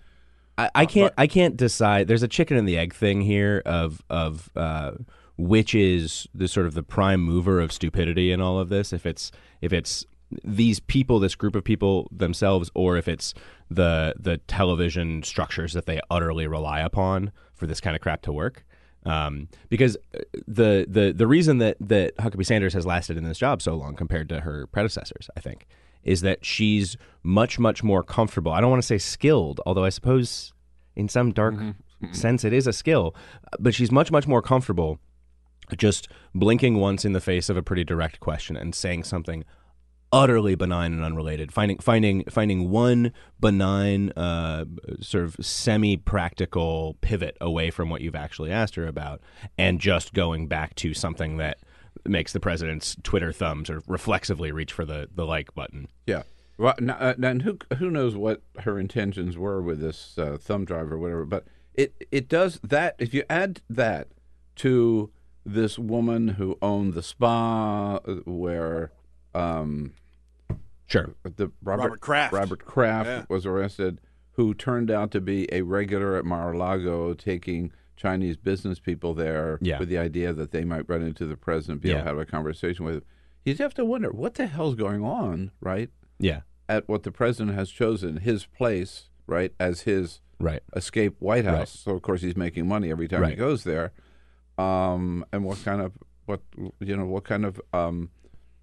I, 0.58 0.70
I 0.74 0.86
can't 0.86 1.14
I 1.18 1.28
can't 1.28 1.58
decide. 1.58 2.08
There's 2.08 2.24
a 2.24 2.28
chicken 2.28 2.56
and 2.56 2.68
the 2.68 2.78
egg 2.78 2.94
thing 2.94 3.22
here 3.22 3.62
of 3.66 4.02
of 4.10 4.50
uh, 4.56 4.92
which 5.38 5.76
is 5.76 6.28
the 6.34 6.48
sort 6.48 6.66
of 6.66 6.74
the 6.76 6.84
prime 6.84 7.20
mover 7.20 7.60
of 7.60 7.74
stupidity 7.74 8.32
in 8.32 8.40
all 8.40 8.58
of 8.60 8.70
this. 8.70 8.94
If 8.94 9.06
it's 9.06 9.32
if 9.62 9.74
it's 9.74 10.06
these 10.44 10.80
people, 10.80 11.20
this 11.20 11.36
group 11.36 11.56
of 11.56 11.64
people 11.64 12.08
themselves, 12.12 12.70
or 12.74 12.98
if 12.98 13.08
it's 13.08 13.34
the 13.70 14.14
the 14.20 14.38
television 14.48 15.24
structures 15.24 15.74
that 15.74 15.86
they 15.86 16.00
utterly 16.10 16.48
rely 16.48 16.80
upon 16.82 17.32
for 17.54 17.68
this 17.68 17.80
kind 17.80 17.96
of 17.96 18.02
crap 18.02 18.22
to 18.24 18.32
work. 18.32 18.66
Um, 19.06 19.50
because 19.70 19.98
uh, 20.16 20.20
the 20.48 20.86
the 20.90 21.14
the 21.16 21.28
reason 21.28 21.60
that 21.60 21.78
that 21.80 22.16
Huckabee 22.18 22.46
Sanders 22.46 22.74
has 22.74 22.86
lasted 22.86 23.18
in 23.18 23.24
this 23.24 23.38
job 23.38 23.62
so 23.62 23.76
long 23.76 23.96
compared 23.96 24.30
to 24.30 24.42
her 24.42 24.68
predecessors, 24.68 25.30
I 25.38 25.42
think, 25.42 25.68
is 26.04 26.22
that 26.22 26.44
she's 26.44 26.98
much 27.24 27.60
much 27.60 27.84
more 27.84 28.04
comfortable. 28.04 28.52
I 28.52 28.62
don't 28.62 28.72
want 28.72 28.82
to 28.82 28.88
say 28.88 28.98
skilled, 28.98 29.62
although 29.66 29.86
I 29.86 29.90
suppose 29.90 30.54
in 30.96 31.08
some 31.08 31.32
dark 31.32 31.56
sense 32.12 32.44
it 32.44 32.54
is 32.54 32.68
a 32.68 32.74
skill, 32.74 33.16
but 33.60 33.76
she's 33.76 33.92
much 33.92 34.12
much 34.12 34.28
more 34.28 34.42
comfortable 34.42 35.00
just 35.78 36.08
blinking 36.34 36.76
once 36.76 37.06
in 37.06 37.14
the 37.14 37.22
face 37.22 37.50
of 37.50 37.58
a 37.58 37.64
pretty 37.64 37.84
direct 37.84 38.20
question 38.20 38.56
and 38.56 38.76
saying 38.76 39.04
something 39.04 39.44
utterly 40.16 40.56
benign 40.56 40.94
and 40.94 41.04
unrelated 41.04 41.52
finding 41.52 41.78
finding 41.78 42.24
finding 42.26 42.70
one 42.70 43.12
benign 43.40 44.12
uh, 44.12 44.64
sort 45.02 45.26
of 45.26 45.36
semi-practical 45.42 46.96
pivot 47.02 47.36
away 47.42 47.70
from 47.70 47.90
what 47.90 48.00
you've 48.00 48.16
actually 48.16 48.50
asked 48.50 48.76
her 48.76 48.88
about 48.88 49.20
and 49.58 49.82
just 49.82 50.14
going 50.14 50.48
back 50.48 50.74
to 50.76 50.94
something 50.94 51.36
that 51.36 51.58
makes 52.06 52.32
the 52.32 52.40
president's 52.40 52.96
twitter 53.04 53.34
thumb 53.34 53.66
sort 53.66 53.78
of 53.78 53.90
reflexively 53.90 54.52
reach 54.54 54.72
for 54.72 54.86
the, 54.86 55.10
the 55.14 55.26
like 55.26 55.54
button 55.54 55.88
Yeah. 56.08 56.24
Well, 56.58 56.76
uh, 56.88 57.16
and 57.22 57.42
who 57.42 57.58
who 57.80 57.92
knows 57.92 58.16
what 58.16 58.42
her 58.60 58.80
intentions 58.80 59.38
were 59.38 59.62
with 59.62 59.82
this 59.82 60.18
uh, 60.18 60.38
thumb 60.40 60.64
drive 60.64 60.90
or 60.90 60.98
whatever? 60.98 61.26
But 61.26 61.46
it 61.74 61.94
it 62.12 62.30
does 62.30 62.62
that. 62.64 62.96
If 62.98 63.14
you 63.14 63.24
add 63.30 63.60
that 63.70 64.08
to 64.58 65.12
this 65.46 65.78
woman 65.78 66.30
who 66.30 66.58
owned 66.62 66.94
the 66.94 67.04
spa 67.04 67.98
uh, 67.98 68.14
where, 68.26 68.92
um, 69.34 69.94
sure, 70.88 71.16
the 71.24 71.52
Robert, 71.64 71.84
Robert 71.84 72.00
Kraft. 72.02 72.34
Robert 72.34 72.66
Kraft 72.66 73.08
Yeah. 73.08 73.26
was 73.30 73.46
arrested, 73.46 74.02
who 74.34 74.54
turned 74.54 74.92
out 74.92 75.12
to 75.12 75.22
be 75.22 75.48
a 75.54 75.62
regular 75.62 76.16
at 76.18 76.26
Mar-a-Lago, 76.26 77.14
taking 77.14 77.72
Chinese 77.96 78.36
business 78.38 78.80
people 78.80 79.14
there 79.14 79.58
Yeah. 79.62 79.80
with 79.80 79.90
the 79.90 79.98
idea 79.98 80.34
that 80.34 80.52
they 80.52 80.66
might 80.66 80.88
run 80.90 81.02
into 81.02 81.26
the 81.26 81.38
president, 81.38 81.82
be 81.82 81.92
able 81.92 82.02
to 82.02 82.06
have 82.08 82.18
a 82.18 82.26
conversation 82.26 82.86
with 82.86 82.96
him. 82.96 83.04
You 83.46 83.56
have 83.56 83.74
to 83.76 83.86
wonder 83.86 84.12
what 84.12 84.34
the 84.36 84.48
hell's 84.48 84.76
going 84.76 85.04
on, 85.04 85.52
right? 85.62 85.90
Yeah. 86.20 86.42
At 86.68 86.88
what 86.90 87.04
the 87.04 87.12
president 87.12 87.56
has 87.56 87.70
chosen 87.70 88.18
his 88.18 88.46
place, 88.46 89.10
right, 89.28 89.54
as 89.60 89.82
his 89.82 90.20
right 90.40 90.62
escape 90.76 91.16
White 91.20 91.46
House. 91.46 91.58
Right. 91.58 91.68
So 91.70 91.92
of 91.92 92.02
course 92.02 92.22
he's 92.22 92.36
making 92.36 92.68
money 92.68 92.92
every 92.92 93.08
time 93.08 93.24
he 93.30 93.36
goes 93.36 93.64
there. 93.64 93.94
Um, 94.58 95.24
and 95.32 95.44
what 95.46 95.64
kind 95.64 95.82
of 95.82 95.94
what 96.26 96.42
you 96.80 96.98
know 96.98 97.06
what 97.06 97.24
kind 97.24 97.46
of 97.46 97.62
um, 97.72 98.10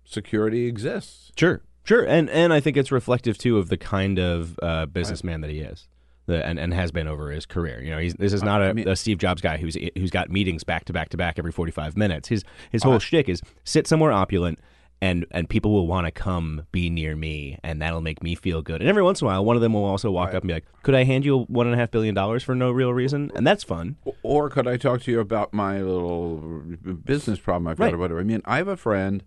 security 0.05 0.67
exists? 0.67 1.33
Sure, 1.37 1.63
sure, 1.85 2.03
and 2.05 2.29
and 2.31 2.53
I 2.53 2.61
think 2.61 2.77
it's 2.77 2.93
reflective 2.93 3.39
too 3.39 3.59
of 3.59 3.69
the 3.69 3.77
kind 3.77 4.19
of 4.19 4.59
uh, 4.63 4.87
businessman 4.87 5.41
that 5.43 5.51
he 5.51 5.61
is, 5.61 5.89
the, 6.27 6.45
and 6.45 6.59
and 6.59 6.73
has 6.75 6.91
been 6.93 7.09
over 7.09 7.31
his 7.31 7.47
career. 7.47 7.83
You 7.83 7.91
know, 7.91 7.99
he's, 7.99 8.15
this 8.15 8.33
is 8.33 8.43
not 8.43 8.61
a, 8.63 8.67
I 8.67 8.73
mean- 8.73 8.89
a 8.89 8.97
Steve 8.97 9.19
Jobs 9.19 9.41
guy 9.43 9.57
who's 9.59 9.77
who's 9.97 10.11
got 10.11 10.31
meetings 10.31 10.65
back 10.65 10.85
to 10.87 10.93
back 10.93 11.09
to 11.11 11.17
back 11.17 11.39
every 11.39 11.53
forty 11.53 11.73
five 11.73 11.97
minutes. 11.97 12.29
His 12.29 12.45
his 12.71 12.83
whole 12.83 12.99
shtick 12.99 13.29
is 13.29 13.41
sit 13.65 13.87
somewhere 13.87 14.13
opulent. 14.13 14.59
And, 15.05 15.27
and 15.33 15.49
people 15.49 15.73
will 15.73 15.89
want 15.89 16.07
to 16.07 16.13
come 16.13 16.63
be 16.71 16.89
near 16.89 17.17
me, 17.17 17.59
and 17.65 17.83
that'll 17.83 18.03
make 18.03 18.23
me 18.23 18.37
feel 18.37 18.63
good. 18.63 18.81
And 18.81 18.89
every 18.89 19.03
once 19.03 19.21
in 19.21 19.27
a 19.27 19.31
while, 19.31 19.45
one 19.45 19.57
of 19.57 19.61
them 19.63 19.73
will 19.73 19.85
also 19.85 20.13
walk 20.13 20.29
up 20.29 20.45
and 20.45 20.47
be 20.47 20.55
like, 20.55 20.65
"Could 20.85 20.95
I 20.95 21.03
hand 21.03 21.25
you 21.25 21.41
one 21.49 21.67
and 21.67 21.75
a 21.75 21.77
half 21.77 21.91
billion 21.91 22.15
dollars 22.15 22.45
for 22.45 22.55
no 22.55 22.71
real 22.71 22.95
reason?" 22.95 23.33
And 23.35 23.45
that's 23.45 23.65
fun. 23.65 23.97
Or 24.23 24.49
could 24.49 24.69
I 24.69 24.77
talk 24.77 25.03
to 25.03 25.11
you 25.11 25.19
about 25.19 25.53
my 25.53 25.83
little 25.83 26.63
business 27.05 27.41
problem 27.41 27.67
I've 27.67 27.79
got 27.79 27.87
Right. 27.87 27.95
or 27.95 27.99
whatever? 27.99 28.21
I 28.21 28.23
mean, 28.23 28.43
I 28.45 28.59
have 28.59 28.69
a 28.69 28.77
friend 28.77 29.25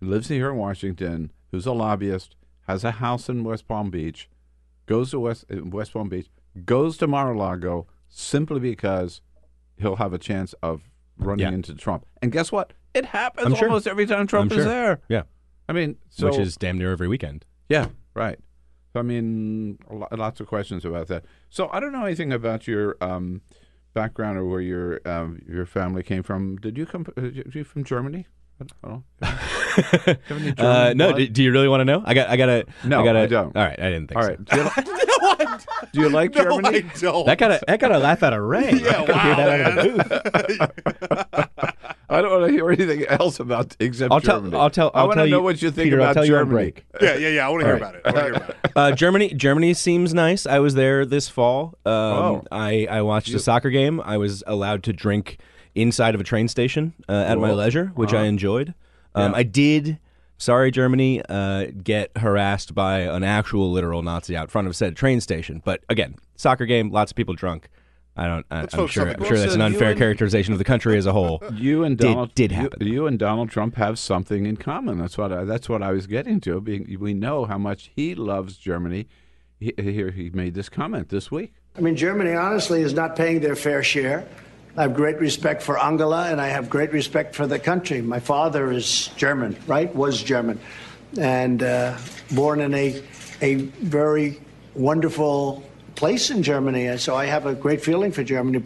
who 0.00 0.08
lives 0.08 0.26
here 0.26 0.50
in 0.50 0.56
Washington 0.56 1.30
who's 1.52 1.66
a 1.66 1.72
lobbyist, 1.72 2.34
has 2.66 2.82
a 2.82 2.92
house 2.92 3.28
in 3.28 3.44
West 3.44 3.68
Palm 3.68 3.90
Beach, 3.90 4.28
goes 4.86 5.12
to 5.12 5.20
West 5.20 5.44
uh, 5.52 5.64
West 5.64 5.92
Palm 5.92 6.08
Beach, 6.08 6.28
goes 6.64 6.96
to 6.98 7.06
Mar-a-Lago 7.06 7.86
simply 8.08 8.58
because 8.58 9.20
he'll 9.76 9.96
have 9.96 10.12
a 10.12 10.18
chance 10.18 10.54
of 10.62 10.90
running 11.18 11.46
Yeah. 11.46 11.52
into 11.52 11.74
Trump. 11.74 12.04
And 12.20 12.32
guess 12.32 12.50
what? 12.50 12.72
It 12.94 13.04
happens 13.06 13.46
I'm 13.46 13.54
sure. 13.54 13.68
almost 13.68 13.86
every 13.86 14.06
time 14.06 14.26
Trump 14.26 14.50
I'm 14.52 14.58
is 14.58 14.64
sure. 14.64 14.72
there. 14.72 15.00
Yeah, 15.08 15.22
I 15.68 15.72
mean, 15.72 15.96
so 16.10 16.26
which 16.26 16.38
is 16.38 16.56
damn 16.56 16.78
near 16.78 16.90
every 16.92 17.08
weekend. 17.08 17.44
yeah, 17.68 17.86
right. 18.14 18.38
So, 18.92 19.00
I 19.00 19.02
mean, 19.02 19.78
lots 20.10 20.40
of 20.40 20.46
questions 20.46 20.84
about 20.84 21.06
that. 21.06 21.24
So 21.48 21.70
I 21.72 21.80
don't 21.80 21.92
know 21.92 22.04
anything 22.04 22.30
about 22.30 22.68
your 22.68 22.98
um, 23.00 23.40
background 23.94 24.36
or 24.36 24.44
where 24.44 24.60
your 24.60 25.00
um, 25.08 25.40
your 25.48 25.64
family 25.64 26.02
came 26.02 26.22
from. 26.22 26.56
Did 26.58 26.76
you 26.76 26.84
come? 26.84 27.06
Uh, 27.16 27.22
you 27.22 27.50
you 27.54 27.64
from 27.64 27.84
Germany? 27.84 28.26
I 28.60 28.64
don't 28.66 28.82
know. 29.22 29.38
Have 30.06 30.18
any 30.30 30.54
Uh, 30.58 30.92
no, 30.94 31.12
do, 31.12 31.26
do 31.28 31.42
you 31.42 31.52
really 31.52 31.68
want 31.68 31.80
to 31.80 31.84
know? 31.84 32.02
I 32.04 32.14
got, 32.14 32.28
I 32.28 32.36
got 32.36 32.46
to. 32.46 32.66
No, 32.84 33.00
I, 33.00 33.04
gotta, 33.04 33.18
I 33.20 33.26
don't. 33.26 33.56
All 33.56 33.64
right, 33.64 33.78
I 33.78 33.90
didn't 33.90 34.08
think 34.08 34.16
All 34.16 34.22
so. 34.22 34.28
right. 34.30 34.44
Do 34.44 34.56
you, 34.56 34.70
do 35.92 36.00
you 36.00 36.08
like 36.08 36.34
No, 36.34 36.42
Germany? 36.44 36.78
I 36.78 36.80
don't. 37.00 37.26
That 37.26 37.38
got 37.38 37.50
a 37.52 37.60
that 37.66 37.80
got 37.80 37.92
a 37.92 37.98
laugh 37.98 38.22
out 38.22 38.32
of 38.32 38.42
Ray. 38.42 38.72
Yeah, 38.72 39.02
I 39.02 39.34
that 39.34 39.60
out 39.60 39.78
of 39.78 39.84
the 39.84 40.58
wow, 40.58 40.66
booth. 41.06 41.48
I 42.08 42.20
don't 42.20 42.30
want 42.40 42.46
to 42.46 42.52
hear 42.52 42.70
anything 42.70 43.06
else 43.06 43.40
about 43.40 43.74
except 43.80 44.12
I'll 44.12 44.20
tell- 44.20 44.40
Germany. 44.40 44.56
I'll 44.58 44.68
tell- 44.70 44.90
I 44.94 45.00
I'll 45.00 45.06
want 45.08 45.18
to 45.20 45.26
know 45.28 45.38
you- 45.38 45.42
what 45.42 45.62
you 45.62 45.70
think 45.70 45.84
Peter, 45.86 45.96
I'll 46.00 46.04
about 46.08 46.14
tell 46.14 46.24
you 46.26 46.32
Germany. 46.32 46.50
break. 46.72 46.84
Yeah, 47.00 47.16
yeah, 47.16 47.28
yeah. 47.28 47.46
I 47.46 47.48
want 47.50 47.60
to 47.62 47.66
hear 47.66 47.74
All 47.74 47.80
about 47.82 47.94
right. 47.94 48.02
it. 48.04 48.06
I 48.06 48.12
want 48.12 48.16
to 48.16 48.22
hear 48.24 48.34
about 48.34 48.50
it. 48.50 48.72
Uh, 48.76 48.92
Germany, 48.92 49.34
Germany 49.34 49.72
seems 49.74 50.12
nice. 50.12 50.44
I 50.46 50.58
was 50.58 50.74
there 50.74 51.06
this 51.06 51.28
fall. 51.28 51.74
Um, 51.86 51.92
Oh. 51.92 52.44
I 52.52 52.86
I 52.90 53.00
watched 53.02 53.32
a 53.32 53.38
soccer 53.38 53.70
game. 53.70 54.00
I 54.04 54.18
was 54.18 54.42
allowed 54.46 54.82
to 54.84 54.92
drink 54.92 55.38
inside 55.74 56.14
of 56.14 56.20
a 56.20 56.24
train 56.24 56.48
station 56.48 56.92
uh, 57.08 57.12
at 57.12 57.38
my 57.38 57.52
leisure, 57.52 57.92
which 57.94 58.12
I 58.12 58.16
Uh-huh. 58.18 58.24
enjoyed. 58.26 58.74
Um, 59.14 59.32
Yeah. 59.32 59.38
I 59.38 59.42
did. 59.42 59.98
Sorry, 60.38 60.70
Germany. 60.72 61.22
Uh, 61.28 61.66
get 61.84 62.10
harassed 62.16 62.74
by 62.74 63.00
an 63.00 63.22
actual 63.22 63.70
literal 63.70 64.02
Nazi 64.02 64.36
out 64.36 64.50
front 64.50 64.66
of 64.66 64.74
said 64.74 64.96
train 64.96 65.20
station. 65.20 65.62
But 65.64 65.84
again, 65.88 66.16
soccer 66.36 66.66
game, 66.66 66.90
lots 66.90 67.12
of 67.12 67.16
people 67.16 67.34
drunk. 67.34 67.68
I 68.16 68.26
don't. 68.26 68.44
I, 68.50 68.66
I'm, 68.74 68.86
sure. 68.88 69.08
I'm 69.08 69.24
sure 69.24 69.38
that's 69.38 69.54
an 69.54 69.62
unfair 69.62 69.90
and- 69.90 69.98
characterization 69.98 70.52
of 70.52 70.58
the 70.58 70.64
country 70.64 70.98
as 70.98 71.06
a 71.06 71.12
whole. 71.12 71.42
You 71.54 71.84
and 71.84 71.96
Donald 71.96 72.34
did 72.34 72.50
you- 72.50 72.56
happen. 72.58 72.86
You, 72.86 73.06
and 73.06 73.18
Donald 73.18 73.50
Trump 73.50 73.76
have 73.76 73.98
something 73.98 74.44
in 74.44 74.56
common. 74.58 74.98
That's 74.98 75.16
what 75.16 75.32
I, 75.32 75.44
that's 75.44 75.68
what 75.68 75.82
I 75.82 75.92
was 75.92 76.06
getting 76.06 76.40
to. 76.40 76.60
Being, 76.60 76.96
we 77.00 77.14
know 77.14 77.44
how 77.46 77.56
much 77.56 77.90
he 77.94 78.14
loves 78.14 78.56
Germany. 78.58 79.06
He, 79.60 79.72
here 79.78 80.10
he 80.10 80.28
made 80.30 80.54
this 80.54 80.68
comment 80.68 81.08
this 81.08 81.30
week. 81.30 81.54
I 81.78 81.80
mean, 81.80 81.96
Germany 81.96 82.32
honestly 82.34 82.82
is 82.82 82.92
not 82.92 83.16
paying 83.16 83.40
their 83.40 83.56
fair 83.56 83.82
share. 83.82 84.26
I 84.76 84.82
have 84.82 84.94
great 84.94 85.18
respect 85.18 85.62
for 85.62 85.78
Angela, 85.78 86.30
and 86.30 86.40
I 86.40 86.48
have 86.48 86.70
great 86.70 86.92
respect 86.92 87.34
for 87.34 87.46
the 87.46 87.58
country. 87.58 88.00
My 88.00 88.20
father 88.20 88.72
is 88.72 89.08
German, 89.16 89.56
right? 89.66 89.94
Was 89.94 90.22
German, 90.22 90.58
and 91.18 91.62
uh, 91.62 91.98
born 92.34 92.60
in 92.60 92.72
a 92.72 93.02
a 93.42 93.56
very 93.56 94.40
wonderful 94.74 95.62
place 95.94 96.30
in 96.30 96.42
Germany, 96.42 96.86
and 96.86 96.98
so 96.98 97.14
I 97.14 97.26
have 97.26 97.44
a 97.44 97.54
great 97.54 97.82
feeling 97.82 98.12
for 98.12 98.24
Germany. 98.24 98.64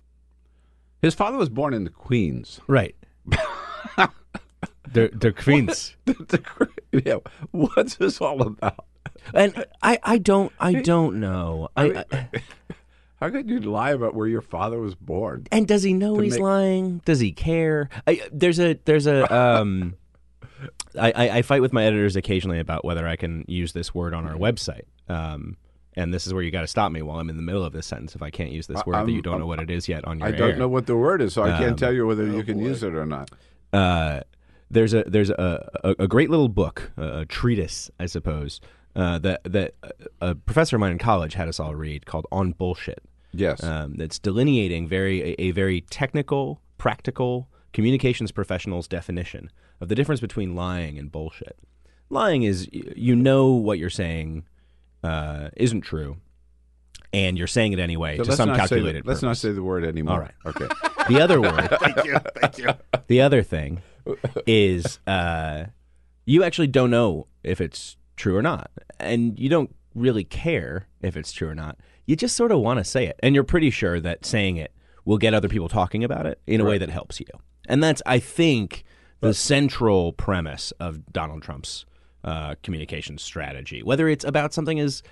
His 1.03 1.15
father 1.15 1.39
was 1.39 1.49
born 1.49 1.75
in 1.75 1.83
the 1.83 1.91
Queens. 1.91 2.61
Right. 2.69 2.95
the 3.27 4.09
the 4.93 5.33
Queens. 5.33 5.97
yeah. 6.93 7.17
What's 7.51 7.97
this 7.97 8.21
all 8.21 8.43
about? 8.43 8.85
And 9.35 9.65
I, 9.83 9.99
I 10.05 10.19
don't 10.19 10.53
I 10.61 10.75
don't 10.75 11.19
know. 11.19 11.69
I, 11.77 12.05
I 12.13 12.29
How 13.21 13.31
could 13.31 13.49
you 13.49 13.61
lie 13.61 13.93
about 13.93 14.15
where 14.15 14.27
your 14.27 14.43
father 14.43 14.79
was 14.79 14.95
born? 14.95 15.47
and 15.51 15.67
does 15.67 15.83
he 15.83 15.93
know 15.95 16.19
he's 16.19 16.35
make- 16.35 16.43
lying? 16.43 17.01
Does 17.05 17.19
he 17.21 17.33
care? 17.33 17.89
I, 18.07 18.21
there's 18.33 18.59
a 18.61 18.75
there's 18.85 19.07
a 19.07 19.33
um. 19.61 19.95
I, 20.99 21.13
I, 21.13 21.31
I 21.39 21.43
fight 21.43 21.61
with 21.61 21.73
my 21.75 21.85
editors 21.85 22.17
occasionally 22.17 22.59
about 22.59 22.83
whether 22.85 23.07
I 23.07 23.17
can 23.17 23.45
use 23.47 23.73
this 23.73 23.95
word 23.95 24.15
on 24.15 24.27
our 24.27 24.37
website. 24.37 24.85
Um, 25.09 25.59
and 25.95 26.13
this 26.15 26.27
is 26.27 26.33
where 26.33 26.43
you 26.43 26.51
got 26.51 26.63
to 26.63 26.67
stop 26.67 26.91
me 26.93 27.03
while 27.03 27.19
I'm 27.21 27.29
in 27.29 27.37
the 27.37 27.43
middle 27.43 27.63
of 27.65 27.73
this 27.75 27.87
sentence 27.87 28.15
if 28.15 28.23
I 28.23 28.31
can't 28.31 28.51
use 28.51 28.67
this 28.67 28.85
word 28.87 28.97
I'm- 28.97 29.09
you 29.11 29.21
don't 29.21 29.35
know 29.35 29.41
I'm- 29.41 29.49
what 29.49 29.61
it 29.61 29.71
is 29.71 29.87
yet 29.89 30.05
on 30.07 30.19
your 30.19 30.29
I 30.29 30.31
don't 30.31 30.51
air. 30.53 30.57
know 30.57 30.69
what 30.69 30.87
the 30.87 30.97
word 30.97 31.21
is, 31.21 31.35
so 31.35 31.43
I 31.43 31.53
Um, 31.53 31.59
can't 31.59 31.79
tell 31.79 31.93
you 31.93 32.07
whether 32.07 32.27
you 32.27 32.43
can 32.43 32.59
use 32.59 32.83
it 32.83 32.95
or 32.95 33.05
not. 33.05 33.31
uh, 33.75 34.21
there's 34.71 34.95
a 34.95 35.05
there's 35.07 35.31
a, 35.31 35.71
a, 35.85 35.95
a 36.05 36.09
great 36.09 36.29
little 36.31 36.49
book, 36.49 36.91
a, 36.97 37.21
a 37.21 37.27
treatise, 37.27 37.91
I 38.01 38.07
suppose, 38.07 38.61
uh, 38.97 39.19
that 39.21 39.45
that 39.45 39.75
a 40.21 40.35
professor 40.35 40.75
of 40.77 40.81
mine 40.81 40.91
in 40.93 40.99
college 40.99 41.35
had 41.35 41.47
us 41.49 41.61
all 41.61 41.75
read 41.77 42.07
called 42.07 42.27
"On 42.33 42.53
Bullshit." 42.53 43.03
Yes, 43.33 43.63
um, 43.63 43.95
that's 43.97 44.19
delineating 44.19 44.89
very 44.89 45.23
a, 45.23 45.35
a 45.43 45.51
very 45.53 45.83
technical, 45.83 46.61
practical 46.79 47.49
communications 47.73 48.33
professional's 48.33 48.89
definition 48.89 49.51
of 49.81 49.89
the 49.89 49.95
difference 49.95 50.21
between 50.21 50.55
lying 50.57 50.99
and 50.99 51.13
bullshit. 51.13 51.59
Lying 52.09 52.43
is 52.45 52.69
you 52.73 53.15
know 53.15 53.49
what 53.53 53.79
you're 53.79 53.91
saying 53.91 54.45
uh, 55.05 55.51
isn't 55.57 55.83
true, 55.83 56.17
and 57.13 57.37
you're 57.37 57.47
saying 57.47 57.73
it 57.73 57.79
anyway 57.79 58.17
So 58.17 58.25
to 58.25 58.33
some 58.33 58.49
say 58.49 58.53
the- 58.53 58.59
calculated. 58.59 59.07
let's 59.07 59.23
not 59.23 59.37
say 59.37 59.53
the 59.53 59.63
word 59.63 59.85
anymore. 59.85 60.15
All 60.15 60.21
right. 60.21 60.35
Okay. 60.47 60.67
The 61.09 61.21
other 61.21 61.41
word. 61.41 61.69
Thank 61.81 62.05
you. 62.05 62.19
Thank 62.41 62.59
you. 62.59 62.69
The 63.09 63.21
other 63.21 63.43
thing 63.43 63.83
is 64.47 64.99
uh, 65.07 65.65
you 66.25 66.43
actually 66.43 66.69
don't 66.69 66.91
know 66.91 67.27
if 67.45 67.61
it's 67.61 67.97
true 68.17 68.37
or 68.37 68.43
not, 68.43 68.71
and 68.99 69.39
you 69.39 69.49
don't 69.49 69.75
really 69.95 70.25
care 70.25 70.89
if 71.01 71.17
it's 71.17 71.33
true 71.33 71.49
or 71.49 71.55
not. 71.55 71.79
You 72.05 72.17
just 72.17 72.37
sort 72.37 72.53
of 72.53 72.61
want 72.61 72.79
to 72.79 72.85
say 72.85 73.07
it, 73.07 73.19
and 73.23 73.35
you're 73.35 73.45
pretty 73.45 73.71
sure 73.71 74.01
that 74.01 74.25
saying 74.25 74.57
it 74.57 74.73
will 75.05 75.19
get 75.19 75.35
other 75.35 75.49
people 75.49 75.69
talking 75.69 76.05
about 76.05 76.27
it 76.27 76.41
in 76.47 76.61
a 76.61 76.65
way 76.65 76.79
that 76.79 76.91
helps 76.91 77.21
you. 77.21 77.27
And 77.69 77.83
that's, 77.83 78.03
I 78.07 78.19
think, 78.19 78.85
the 79.21 79.35
central 79.35 80.13
premise 80.13 80.73
of 80.79 81.13
Donald 81.13 81.43
Trump's 81.43 81.87
uh, 82.25 82.57
communication 82.63 83.19
strategy. 83.19 83.83
Whether 83.83 84.09
it's 84.09 84.25
about 84.25 84.53
something 84.53 84.79
as 84.79 85.03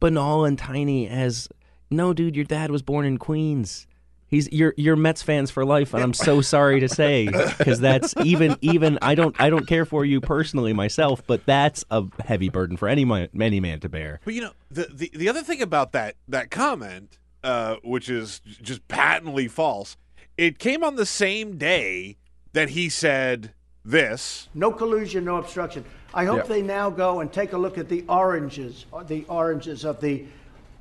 banal 0.00 0.44
and 0.44 0.58
tiny 0.58 1.08
as, 1.08 1.48
"No, 1.90 2.12
dude, 2.12 2.36
your 2.36 2.44
dad 2.44 2.70
was 2.70 2.82
born 2.82 3.04
in 3.04 3.18
Queens." 3.18 3.86
He's 4.32 4.50
you're 4.50 4.72
you're 4.78 4.96
Mets 4.96 5.20
fans 5.22 5.50
for 5.50 5.62
life, 5.62 5.92
and 5.92 6.02
I'm 6.02 6.14
so 6.14 6.40
sorry 6.40 6.80
to 6.80 6.88
say 6.88 7.26
because 7.58 7.80
that's 7.80 8.14
even 8.24 8.56
even 8.62 8.98
I 9.02 9.14
don't 9.14 9.38
I 9.38 9.50
don't 9.50 9.66
care 9.66 9.84
for 9.84 10.06
you 10.06 10.22
personally 10.22 10.72
myself, 10.72 11.22
but 11.26 11.44
that's 11.44 11.84
a 11.90 12.04
heavy 12.24 12.48
burden 12.48 12.78
for 12.78 12.88
any 12.88 13.04
man, 13.04 13.28
any 13.38 13.60
man 13.60 13.80
to 13.80 13.90
bear. 13.90 14.20
But 14.24 14.32
you 14.32 14.40
know, 14.40 14.52
the, 14.70 14.88
the 14.90 15.10
the 15.14 15.28
other 15.28 15.42
thing 15.42 15.60
about 15.60 15.92
that 15.92 16.16
that 16.28 16.50
comment, 16.50 17.18
uh, 17.44 17.76
which 17.84 18.08
is 18.08 18.40
just 18.40 18.88
patently 18.88 19.48
false, 19.48 19.98
it 20.38 20.58
came 20.58 20.82
on 20.82 20.96
the 20.96 21.04
same 21.04 21.58
day 21.58 22.16
that 22.54 22.70
he 22.70 22.88
said 22.88 23.52
this. 23.84 24.48
No 24.54 24.72
collusion, 24.72 25.26
no 25.26 25.36
obstruction. 25.36 25.84
I 26.14 26.24
hope 26.24 26.38
Yeah. 26.38 26.42
they 26.44 26.62
now 26.62 26.88
go 26.88 27.20
and 27.20 27.30
take 27.30 27.52
a 27.52 27.58
look 27.58 27.76
at 27.76 27.90
the 27.90 28.02
oranges, 28.08 28.86
the 29.08 29.26
oranges 29.28 29.84
of 29.84 30.00
the 30.00 30.24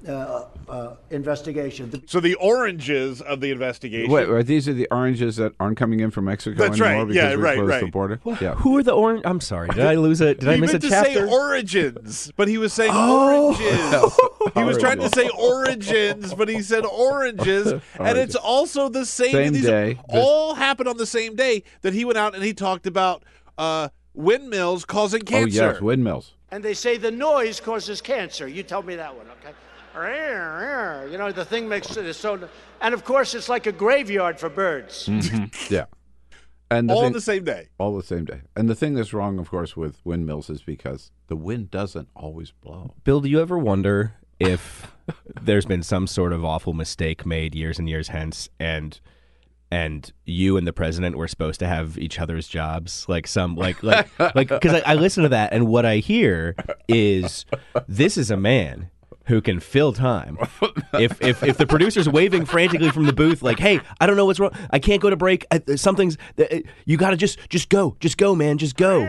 uh, 0.07 0.45
uh, 0.69 0.95
investigation. 1.09 2.03
So 2.07 2.19
the 2.19 2.35
oranges 2.35 3.21
of 3.21 3.39
the 3.41 3.51
investigation. 3.51 4.11
Wait, 4.11 4.27
are 4.29 4.41
these 4.43 4.67
are 4.67 4.73
the 4.73 4.87
oranges 4.91 5.35
that 5.37 5.53
aren't 5.59 5.77
coming 5.77 5.99
in 5.99 6.11
from 6.11 6.25
Mexico 6.25 6.57
That's 6.57 6.79
anymore 6.81 7.05
right. 7.05 7.07
because 7.07 7.15
Yeah, 7.31 7.35
we 7.35 7.41
right, 7.41 7.55
closed 7.55 7.69
right. 7.69 7.81
the 7.85 7.91
border? 7.91 8.19
Yeah. 8.41 8.55
Who 8.55 8.77
are 8.77 8.83
the 8.83 8.93
orange? 8.93 9.21
I'm 9.25 9.39
sorry, 9.41 9.69
did 9.69 9.85
I 9.85 9.95
lose 9.95 10.21
it? 10.21 10.39
Did 10.39 10.49
I 10.49 10.55
he 10.55 10.61
miss 10.61 10.71
a 10.71 10.73
meant 10.79 10.83
to 10.83 10.89
say 10.89 11.23
origins, 11.29 12.31
but 12.35 12.47
he 12.47 12.57
was 12.57 12.73
saying 12.73 12.91
Oh. 12.93 13.47
oranges. 13.55 14.53
he 14.55 14.63
was 14.63 14.77
trying 14.77 14.99
to 14.99 15.09
say 15.09 15.29
origins, 15.29 16.33
but 16.33 16.49
he 16.49 16.61
said 16.61 16.85
oranges, 16.85 17.71
and 17.99 18.17
it's 18.17 18.35
also 18.35 18.89
the 18.89 19.05
same. 19.05 19.31
Same 19.31 19.53
these 19.53 19.65
day. 19.65 19.99
all 20.09 20.55
happened 20.55 20.89
on 20.89 20.97
the 20.97 21.05
same 21.05 21.35
day 21.35 21.63
that 21.81 21.93
he 21.93 22.05
went 22.05 22.17
out 22.17 22.33
and 22.35 22.43
he 22.43 22.53
talked 22.53 22.87
about 22.87 23.23
uh, 23.57 23.89
windmills 24.13 24.85
causing 24.85 25.21
Oh 25.21 25.25
cancer. 25.25 25.71
yes, 25.73 25.81
windmills. 25.81 26.33
and 26.51 26.63
they 26.63 26.73
say 26.73 26.97
the 26.97 27.11
noise 27.11 27.59
causes 27.59 28.01
cancer. 28.01 28.47
You 28.47 28.63
tell 28.63 28.81
me 28.83 28.95
that 28.95 29.15
one, 29.15 29.27
okay? 29.41 29.55
You 31.11 31.18
know, 31.18 31.31
the 31.31 31.45
thing 31.45 31.68
makes 31.68 31.95
it 31.97 32.13
so. 32.13 32.47
And 32.80 32.93
of 32.93 33.03
course, 33.03 33.34
it's 33.35 33.49
like 33.49 33.68
a 33.68 33.72
graveyard 33.72 34.39
for 34.39 34.49
birds. 34.49 35.07
Mm-hmm. 35.07 35.45
Yeah. 35.73 35.85
And 36.69 36.89
the 36.89 36.93
all 36.93 37.01
thing- 37.03 37.11
the 37.13 37.22
same 37.22 37.43
day. 37.43 37.68
all 37.80 37.97
the 37.97 38.03
same 38.03 38.23
day. 38.23 38.41
And 38.55 38.69
the 38.69 38.76
thing 38.76 38.93
that's 38.93 39.13
wrong, 39.13 39.39
of 39.39 39.49
course, 39.49 39.76
with 39.76 39.99
windmills 40.05 40.49
is 40.49 40.61
because 40.61 41.11
the 41.27 41.35
wind 41.35 41.69
doesn't 41.69 42.07
always 42.15 42.51
blow. 42.51 42.93
Bill, 43.03 43.19
do 43.19 43.27
you 43.30 43.41
ever 43.41 43.57
wonder 43.57 44.13
if 44.39 44.89
there's 45.41 45.65
been 45.65 45.84
some 45.84 46.07
sort 46.07 46.31
of 46.31 46.45
awful 46.45 46.72
mistake 46.72 47.26
made 47.26 47.55
years 47.55 47.77
and 47.77 47.89
years 47.89 48.07
hence, 48.07 48.47
and 48.57 49.01
and 49.69 50.13
you 50.26 50.55
and 50.55 50.65
the 50.65 50.72
president 50.72 51.18
were 51.18 51.27
supposed 51.27 51.59
to 51.59 51.68
have 51.68 51.97
each 51.97 52.19
other's 52.19 52.47
jobs, 52.47 53.05
like 53.09 53.27
some 53.27 53.55
like 53.57 53.84
like 53.84 54.07
like 54.34 54.47
because 54.47 54.81
I, 54.81 54.93
I 54.93 54.95
listen 54.95 55.23
to 55.23 55.30
that, 55.30 55.51
and 55.51 55.68
what 55.68 55.85
I 55.85 55.97
hear 55.97 56.55
is 56.88 57.45
this 57.85 58.18
is 58.18 58.31
a 58.31 58.38
man 58.38 58.89
who 59.27 59.41
can 59.41 59.60
fill 59.60 59.93
time. 59.93 60.38
If 60.93 61.22
if 61.22 61.41
if 61.43 61.57
the 61.57 61.65
producer's 61.68 62.10
waving 62.10 62.45
frantically 62.45 62.89
from 62.91 63.06
the 63.06 63.14
booth, 63.14 63.41
like, 63.41 63.60
"Hey, 63.60 63.80
I 63.99 64.06
don't 64.07 64.18
know 64.18 64.26
what's 64.26 64.39
wrong. 64.39 64.52
I 64.72 64.80
can't 64.80 65.02
go 65.02 65.10
to 65.10 65.15
break. 65.15 65.45
I, 65.52 65.61
something's. 65.76 66.18
uh, 66.39 66.45
You 66.85 66.98
got 66.98 67.11
to 67.11 67.18
just 67.18 67.39
just 67.49 67.69
go, 67.69 67.95
just 67.99 68.18
go, 68.18 68.35
man, 68.35 68.57
just 68.57 68.76
go." 68.76 69.02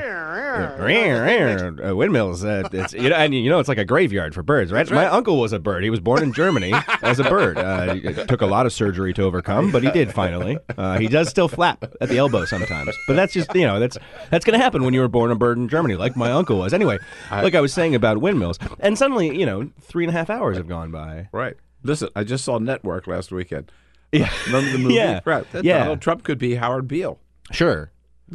Uh, 1.82 1.96
windmills. 1.96 2.44
Uh, 2.44 2.68
it's, 2.72 2.92
you 2.92 3.08
know, 3.08 3.16
and 3.16 3.34
you 3.34 3.48
know, 3.50 3.58
it's 3.58 3.68
like 3.68 3.78
a 3.78 3.84
graveyard 3.84 4.34
for 4.34 4.42
birds, 4.42 4.70
right? 4.70 4.88
My 4.90 5.06
uncle 5.06 5.38
was 5.40 5.52
a 5.52 5.58
bird. 5.58 5.82
He 5.82 5.90
was 5.90 6.00
born 6.00 6.22
in 6.22 6.32
Germany 6.32 6.72
as 7.02 7.18
a 7.18 7.24
bird. 7.24 7.56
Uh, 7.58 7.96
it 8.02 8.28
took 8.28 8.42
a 8.42 8.46
lot 8.46 8.66
of 8.66 8.72
surgery 8.72 9.12
to 9.14 9.22
overcome, 9.22 9.70
but 9.72 9.82
he 9.82 9.90
did 9.90 10.12
finally. 10.12 10.58
Uh, 10.76 10.98
he 10.98 11.08
does 11.08 11.28
still 11.28 11.48
flap 11.48 11.84
at 12.00 12.08
the 12.08 12.18
elbow 12.18 12.44
sometimes, 12.44 12.94
but 13.06 13.14
that's 13.16 13.32
just 13.32 13.54
you 13.54 13.66
know 13.66 13.80
that's 13.80 13.96
that's 14.30 14.44
going 14.44 14.58
to 14.58 14.62
happen 14.62 14.84
when 14.84 14.92
you 14.94 15.00
were 15.00 15.08
born 15.08 15.30
a 15.30 15.34
bird 15.34 15.56
in 15.58 15.68
Germany, 15.68 15.94
like 15.96 16.16
my 16.16 16.30
uncle 16.30 16.58
was. 16.58 16.72
Anyway, 16.74 16.98
like 17.30 17.54
I 17.54 17.60
was 17.60 17.72
saying 17.72 17.94
about 17.94 18.18
windmills, 18.18 18.58
and 18.80 18.96
suddenly 18.98 19.36
you 19.38 19.46
know 19.46 19.70
three 19.80 20.04
and 20.04 20.11
a 20.14 20.18
half 20.18 20.30
hours 20.30 20.56
have 20.56 20.68
gone 20.68 20.90
by. 20.90 21.28
Right. 21.32 21.56
Listen, 21.82 22.08
I 22.14 22.24
just 22.24 22.44
saw 22.44 22.58
Network 22.58 23.06
last 23.06 23.32
weekend. 23.32 23.72
Yeah. 24.12 24.26
Uh, 24.26 24.46
remember 24.46 24.70
the 24.72 24.78
movie? 24.78 24.94
Yeah. 24.94 25.20
Right. 25.24 25.50
That 25.52 25.64
Yeah. 25.64 25.78
Donald 25.80 26.00
Trump 26.00 26.22
could 26.22 26.38
be 26.38 26.54
Howard 26.56 26.86
Beale. 26.86 27.18
Sure, 27.50 27.90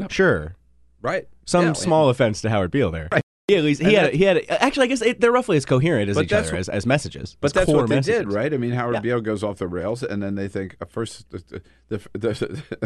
sure. 0.10 0.56
Right. 1.02 1.28
Some 1.46 1.66
Yeah, 1.66 1.74
small 1.74 2.10
offense 2.10 2.42
to 2.42 2.50
Howard 2.50 2.72
Beale 2.72 2.92
there. 2.92 3.08
He 3.14 3.22
at 3.50 3.64
least 3.64 3.80
he 3.82 3.88
And 3.88 3.96
had 3.96 4.06
that- 4.08 4.14
he 4.16 4.24
had 4.26 4.46
actually 4.50 4.84
I 4.86 4.88
guess 4.88 5.02
it, 5.02 5.22
they're 5.22 5.32
roughly 5.32 5.56
as 5.56 5.66
coherent 5.66 6.10
as 6.10 6.18
each 6.18 6.34
other 6.34 6.56
as, 6.58 6.68
as 6.68 6.86
messages. 6.86 7.38
But 7.40 7.48
as 7.48 7.54
that's 7.54 7.68
what 7.72 7.88
they 7.88 7.96
messages. 7.96 8.20
did, 8.26 8.34
right? 8.34 8.54
I 8.54 8.58
mean, 8.58 8.72
Howard 8.72 8.96
Yeah. 8.96 9.00
Beale 9.00 9.22
goes 9.22 9.42
off 9.42 9.58
the 9.58 9.68
rails, 9.70 10.04
and 10.04 10.22
then 10.22 10.36
they 10.36 10.50
think 10.50 10.76
first 10.90 11.30
the 11.32 11.62
the, 11.88 12.02
the, 12.14 12.18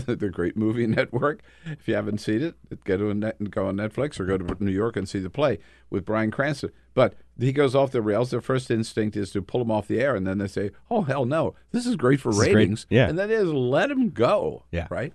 the, 0.06 0.16
the 0.16 0.30
great 0.30 0.56
movie 0.56 0.86
network. 1.00 1.42
If 1.66 1.88
you 1.88 1.96
haven't 1.96 2.20
seen 2.20 2.44
it, 2.44 2.84
get 2.84 2.98
to 2.98 3.10
a 3.10 3.14
net 3.16 3.38
and 3.40 3.50
go 3.50 3.66
on 3.66 3.78
Netflix 3.78 4.20
or 4.20 4.26
go 4.26 4.38
to 4.38 4.64
New 4.64 4.70
York 4.72 4.96
and 4.98 5.10
see 5.10 5.18
the 5.20 5.32
play 5.32 5.58
with 5.90 6.06
Bryan 6.06 6.30
Cranston. 6.30 6.72
But 6.94 7.16
he 7.40 7.52
goes 7.54 7.74
off 7.74 7.92
the 7.92 8.02
rails. 8.04 8.30
Their 8.30 8.42
first 8.42 8.70
instinct 8.70 9.18
is 9.18 9.32
to 9.32 9.42
pull 9.42 9.62
him 9.62 9.72
off 9.72 9.88
the 9.88 10.00
air, 10.00 10.16
and 10.16 10.28
then 10.28 10.38
they 10.38 10.48
say, 10.48 10.70
"Oh 10.92 11.02
hell 11.02 11.26
no, 11.26 11.56
this 11.72 11.88
is 11.88 11.96
great 11.96 12.20
for 12.20 12.30
This 12.30 12.38
is 12.40 12.44
great. 12.46 12.56
ratings." 12.56 12.86
Yeah. 12.90 13.08
and 13.10 13.18
then 13.18 13.30
they 13.30 13.38
just 13.38 13.52
let 13.54 13.90
him 13.90 14.10
go. 14.12 14.66
Yeah. 14.72 14.86
right. 14.92 15.14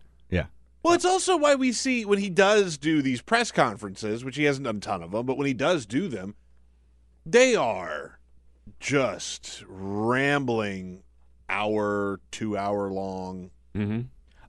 Well, 0.86 0.94
it's 0.94 1.04
also 1.04 1.36
why 1.36 1.56
we 1.56 1.72
see 1.72 2.04
when 2.04 2.20
he 2.20 2.30
does 2.30 2.78
do 2.78 3.02
these 3.02 3.20
press 3.20 3.50
conferences, 3.50 4.24
which 4.24 4.36
he 4.36 4.44
hasn't 4.44 4.64
done 4.66 4.76
a 4.76 4.80
ton 4.80 5.02
of 5.02 5.10
them, 5.10 5.26
but 5.26 5.36
when 5.36 5.48
he 5.48 5.52
does 5.52 5.84
do 5.84 6.06
them, 6.06 6.36
they 7.24 7.56
are 7.56 8.20
just 8.78 9.64
rambling 9.66 11.02
hour, 11.48 12.20
two 12.30 12.56
hour 12.56 12.92
long. 12.92 13.50
Mm-hmm. 13.74 14.02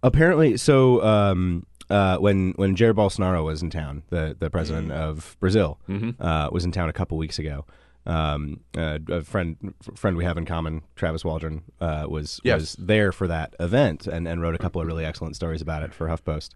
Apparently, 0.04 0.58
so 0.58 1.04
um, 1.04 1.66
uh, 1.90 2.18
when 2.18 2.52
when 2.56 2.76
Jair 2.76 2.94
Bolsonaro 2.94 3.44
was 3.44 3.64
in 3.64 3.70
town, 3.72 4.04
the 4.10 4.36
the 4.40 4.50
president 4.52 4.92
of 4.92 5.36
Brazil 5.40 5.80
Mhm. 5.90 6.16
uh, 6.20 6.50
was 6.52 6.66
in 6.66 6.72
town 6.72 6.88
a 6.88 6.94
couple 6.94 7.18
weeks 7.18 7.40
ago. 7.40 7.66
Um, 8.08 8.62
uh, 8.78 9.00
a 9.10 9.22
friend 9.22 9.74
friend 9.96 10.16
we 10.18 10.24
have 10.24 10.38
in 10.38 10.46
common, 10.46 10.82
Travis 10.96 11.26
Waldron, 11.26 11.62
uh, 11.82 12.06
was 12.10 12.40
Yes. 12.44 12.60
was 12.62 12.76
there 12.80 13.12
for 13.12 13.28
that 13.28 13.54
event 13.60 14.08
and, 14.08 14.28
and 14.28 14.42
wrote 14.42 14.56
a 14.56 14.58
couple 14.58 14.80
of 14.82 14.88
really 14.88 15.04
excellent 15.06 15.36
stories 15.36 15.62
about 15.62 15.84
it 15.84 15.94
for 15.94 16.08
HuffPost. 16.08 16.52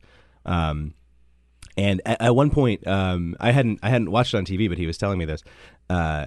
Um, 0.46 0.94
and 1.78 2.02
at, 2.06 2.22
at 2.22 2.36
one 2.36 2.50
point, 2.52 2.88
um, 2.88 3.36
I 3.40 3.52
hadn't 3.52 3.80
I 3.84 3.90
hadn't 3.90 4.12
watched 4.12 4.34
it 4.34 4.38
on 4.38 4.46
TV, 4.46 4.70
but 4.70 4.78
he 4.78 4.88
was 4.88 4.98
telling 4.98 5.20
me 5.20 5.26
this. 5.26 5.44
Uh, 5.90 6.26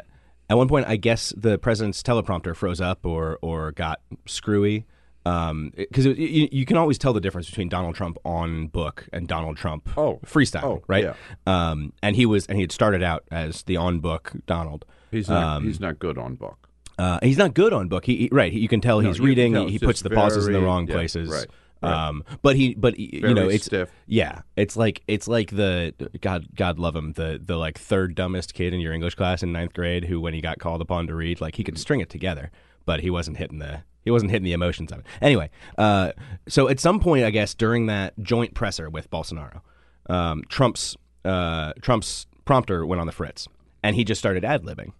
at 0.51 0.56
one 0.59 0.68
point, 0.68 0.86
I 0.86 0.96
guess 0.96 1.32
the 1.36 1.59
president's 1.59 2.02
teleprompter 2.02 2.55
froze 2.55 2.80
up 2.82 3.06
or 3.06 3.38
or 3.40 3.72
got 3.72 4.01
screwy 4.26 4.84
because 5.24 6.05
you, 6.05 6.48
you 6.52 6.66
can 6.66 6.76
always 6.76 6.98
tell 6.98 7.14
the 7.14 7.20
difference 7.20 7.48
between 7.48 7.70
Donald 7.70 7.94
Trump 7.94 8.18
on 8.26 8.66
book 8.66 9.09
and 9.10 9.26
Donald 9.26 9.56
Trump 9.56 9.88
Oh. 9.96 10.20
freestyle, 10.26 10.62
Oh, 10.64 10.82
right? 10.86 11.05
yeah. 11.05 11.14
Um, 11.46 11.94
and 12.02 12.14
he 12.14 12.26
was 12.26 12.44
and 12.44 12.56
he 12.59 12.62
had 12.62 12.72
started 12.72 13.02
out 13.02 13.24
as 13.30 13.62
the 13.62 13.78
on 13.78 14.01
book 14.01 14.32
Donald. 14.46 14.84
He's 15.15 15.28
not. 15.28 15.57
Um, 15.59 15.65
he's 15.65 15.81
not 15.81 15.99
good 15.99 16.19
on 16.19 16.35
book. 16.35 16.69
uh, 16.99 17.19
he's 17.23 17.39
not 17.39 17.55
good 17.55 17.73
on 17.73 17.89
book. 17.89 18.05
He, 18.05 18.16
he- 18.16 18.28
right. 18.31 18.53
He, 18.53 18.61
you 18.61 18.69
can 18.69 18.81
tell 18.81 19.01
No, 19.01 19.09
he's 19.09 19.20
reading. 19.20 19.55
tell 19.55 19.66
he 19.69 19.78
puts 19.78 20.03
the 20.03 20.11
pauses 20.11 20.47
in 20.47 20.53
the 20.53 20.61
wrong 20.61 20.86
yeah, 20.86 20.95
places. 20.95 21.28
right. 21.31 21.47
Um, 21.82 22.24
but 22.41 22.57
he, 22.57 22.74
but 22.74 22.99
you 22.99 23.35
know, 23.35 23.47
it's 23.49 23.66
stiff. 23.66 23.91
yeah, 24.07 24.41
it's 24.57 24.74
like 24.74 25.03
it's 25.07 25.28
like 25.28 25.51
the 25.51 25.93
God, 26.23 26.47
God 26.55 26.78
love 26.78 26.97
him, 26.97 27.12
the 27.12 27.39
the 27.45 27.57
like 27.57 27.77
third 27.78 28.15
dumbest 28.15 28.55
kid 28.55 28.73
in 28.73 28.81
your 28.81 28.95
English 28.95 29.16
class 29.16 29.43
in 29.43 29.53
ninth 29.53 29.74
grade 29.74 30.05
who, 30.07 30.19
when 30.19 30.32
he 30.32 30.41
got 30.41 30.59
called 30.59 30.81
upon 30.81 31.07
to 31.09 31.15
read, 31.15 31.43
like 31.43 31.57
he 31.57 31.65
could 31.65 31.77
string 31.78 32.01
it 32.01 32.09
together, 32.09 32.51
but 32.86 33.01
he 33.01 33.11
wasn't 33.11 33.36
hitting 33.36 33.59
the 33.59 33.82
he 34.03 34.11
wasn't 34.11 34.31
hitting 34.31 34.45
the 34.45 34.55
emotions 34.55 34.93
of 34.93 35.01
it. 35.01 35.07
Anyway, 35.20 35.51
uh, 35.77 36.12
so 36.49 36.69
at 36.70 36.81
some 36.81 37.01
point, 37.01 37.23
I 37.24 37.31
guess 37.31 37.53
during 37.53 37.85
that 37.86 38.15
joint 38.23 38.55
presser 38.55 38.89
with 38.89 39.11
Bolsonaro, 39.11 39.61
um, 40.09 40.43
Trump's 40.49 40.97
uh, 41.27 41.74
Trump's 41.82 42.27
prompter 42.47 42.86
went 42.86 42.99
on 43.01 43.07
the 43.07 43.12
fritz, 43.12 43.47
and 43.82 43.95
he 43.95 44.05
just 44.05 44.20
started 44.20 44.43
ad 44.43 44.62
libbing. 44.62 44.93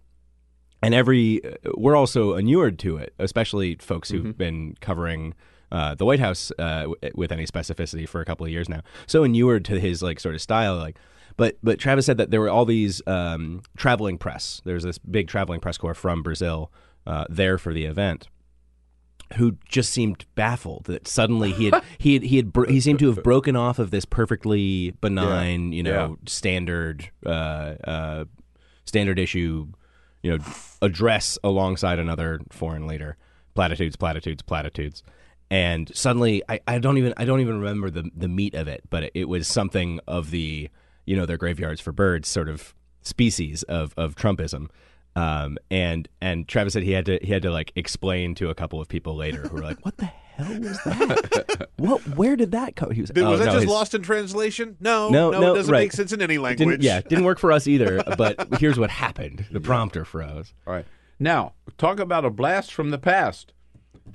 And 0.85 0.93
every 0.93 1.41
we're 1.75 1.95
also 1.95 2.35
inured 2.35 2.79
to 2.79 2.97
it, 2.97 3.13
especially 3.19 3.75
folks 3.75 4.09
who've 4.09 4.37
been 4.37 4.75
covering 4.81 5.33
uh, 5.71 5.95
the 5.95 6.05
White 6.05 6.19
House 6.19 6.51
uh, 6.59 6.81
w- 6.81 6.95
with 7.15 7.31
any 7.31 7.45
specificity 7.45 8.07
for 8.07 8.21
a 8.21 8.25
couple 8.25 8.45
of 8.45 8.51
years 8.51 8.69
now. 8.69 8.81
So 9.07 9.23
inured 9.23 9.65
to 9.65 9.79
his 9.79 10.01
like 10.01 10.19
sort 10.19 10.35
of 10.35 10.41
style, 10.41 10.77
like. 10.77 10.97
But 11.37 11.57
but 11.61 11.79
Travis 11.79 12.05
said 12.05 12.17
that 12.17 12.31
there 12.31 12.39
were 12.39 12.49
all 12.49 12.63
these 12.65 13.01
um, 13.07 13.61
traveling 13.75 14.17
press. 14.17 14.61
There's 14.63 14.83
this 14.83 14.97
big 14.97 15.27
traveling 15.27 15.59
press 15.59 15.77
corps 15.77 15.93
from 15.93 16.23
Brazil 16.23 16.71
uh, 17.05 17.25
there 17.29 17.57
for 17.57 17.73
the 17.73 17.83
event, 17.85 18.29
who 19.37 19.57
just 19.67 19.91
seemed 19.91 20.23
baffled 20.35 20.85
that 20.85 21.07
suddenly 21.09 21.51
he 21.51 21.65
had 21.65 21.83
he 21.97 22.13
had 22.13 22.23
he 22.23 22.37
had 22.37 22.53
bro- 22.53 22.69
he 22.69 22.79
seemed 22.79 22.99
to 22.99 23.07
have 23.07 23.21
broken 23.23 23.55
off 23.57 23.79
of 23.79 23.91
this 23.91 24.05
perfectly 24.05 24.91
benign, 25.01 25.73
you 25.73 25.83
know, 25.83 25.91
standard 26.25 27.09
uh, 27.25 27.29
uh, 27.83 28.25
standard 28.85 29.19
issue, 29.19 29.67
you 30.25 30.35
know, 30.35 30.43
address 30.81 31.37
alongside 31.43 31.99
another 31.99 32.39
foreign 32.49 32.87
leader, 32.87 33.15
platitudes, 33.53 33.95
platitudes, 33.95 34.41
platitudes. 34.41 35.03
And 35.51 35.95
suddenly, 35.95 36.41
I, 36.49 36.61
I 36.67 36.79
don't 36.79 36.97
even 36.97 37.13
I 37.15 37.25
don't 37.25 37.41
even 37.41 37.59
remember 37.59 37.91
the 37.91 38.09
the 38.15 38.27
meat 38.27 38.55
of 38.55 38.67
it, 38.67 38.81
but 38.89 39.11
it, 39.13 39.29
was 39.29 39.47
something 39.47 39.99
of 40.07 40.31
the 40.31 40.71
you 41.05 41.15
know 41.15 41.27
their 41.27 41.37
graveyards 41.37 41.79
for 41.79 41.91
birds 41.91 42.27
sort 42.27 42.49
of 42.49 42.73
species 43.03 43.61
of 43.63 43.93
of 43.97 44.15
Trumpism. 44.15 44.69
Um, 45.15 45.59
and 45.69 46.09
and 46.21 46.47
Travis 46.47 46.73
said 46.73 46.81
he 46.81 46.93
had 46.93 47.05
to 47.05 47.19
he 47.21 47.31
had 47.31 47.43
to 47.43 47.51
like 47.51 47.71
explain 47.75 48.33
to 48.35 48.49
a 48.49 48.55
couple 48.55 48.81
of 48.81 48.87
people 48.87 49.15
later 49.15 49.43
who 49.43 49.57
were 49.57 49.61
like, 49.61 49.77
"What 49.85 49.97
the 49.97 50.09
hell 50.37 50.59
was 50.59 50.83
that? 50.83 51.69
what? 51.77 52.01
Where 52.15 52.35
did 52.35 52.51
that 52.51 52.75
come?" 52.75 52.91
He 52.91 53.01
was, 53.01 53.09
Did- 53.09 53.23
"Oh, 53.23 53.31
was 53.31 53.39
that 53.39 53.45
no, 53.47 53.51
just 53.53 53.63
his- 53.63 53.71
lost 53.71 53.93
in 53.95 54.01
translation? 54.01 54.77
No, 54.79 55.09
no, 55.09 55.31
no, 55.31 55.39
no, 55.41 55.53
it 55.53 55.57
doesn't 55.57 55.71
right. 55.71 55.79
make 55.81 55.91
sense 55.93 56.11
in 56.11 56.21
any 56.21 56.35
Didn't- 56.35 56.43
language. 56.43 56.83
yeah, 56.83 57.01
didn't 57.01 57.25
work 57.25 57.39
for 57.39 57.51
us 57.51 57.67
either. 57.67 58.03
But 58.17 58.47
here's 58.59 58.77
what 58.79 58.89
happened: 58.89 59.45
the 59.51 59.59
prompter 59.61 60.05
froze. 60.05 60.53
All 60.67 60.73
right. 60.73 60.85
Now, 61.19 61.53
talk 61.77 61.99
about 61.99 62.25
a 62.25 62.29
blast 62.29 62.73
from 62.73 62.89
the 62.91 62.97
past. 62.97 63.53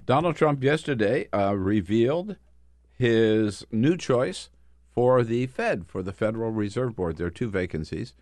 Donald 0.07 0.37
Trump 0.37 0.63
yesterday 0.63 1.29
uh, 1.33 1.55
revealed 1.57 2.37
his 2.97 3.65
new 3.73 3.97
choice 3.97 4.51
for 4.95 5.23
the 5.25 5.47
Fed, 5.47 5.87
for 5.89 6.03
the 6.03 6.13
Federal 6.13 6.51
Reserve 6.51 6.95
Board. 6.97 7.17
There 7.17 7.27
are 7.27 7.31
two 7.31 7.49
vacancies. 7.49 8.15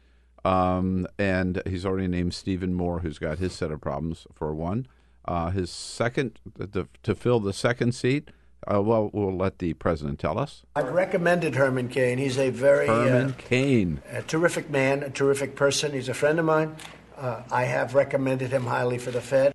Um, 0.45 1.07
and 1.19 1.61
he's 1.66 1.85
already 1.85 2.07
named 2.07 2.33
Stephen 2.33 2.73
Moore, 2.75 3.01
who's 3.01 3.19
got 3.19 3.39
his 3.39 3.53
set 3.53 3.73
of 3.73 3.81
problems 3.81 4.27
for 4.33 4.55
one. 4.55 4.87
Uh, 5.29 5.51
his 5.51 5.71
second, 5.71 6.39
the, 6.57 6.89
to 7.03 7.15
fill 7.15 7.39
the 7.39 7.53
second 7.53 7.93
seat, 7.93 8.31
uh, 8.67 8.81
well, 8.81 9.11
we'll 9.13 9.37
let 9.37 9.59
the 9.59 9.75
president 9.75 10.19
tell 10.19 10.39
us. 10.39 10.63
I've 10.75 10.91
recommended 10.91 11.55
Herman 11.55 11.89
Cain. 11.89 12.17
He's 12.17 12.39
a 12.39 12.49
very 12.49 12.87
Herman 12.87 13.31
uh, 13.31 13.35
Cain. 13.37 14.01
a 14.11 14.23
terrific 14.23 14.71
man, 14.71 15.03
a 15.03 15.11
terrific 15.11 15.55
person. 15.55 15.93
He's 15.93 16.09
a 16.09 16.15
friend 16.15 16.39
of 16.39 16.47
mine. 16.47 16.77
Uh, 17.15 17.43
I 17.51 17.65
have 17.65 17.95
recommended 17.95 18.51
him 18.53 18.65
highly 18.65 18.97
for 18.97 19.11
the 19.11 19.21
Fed. 19.21 19.53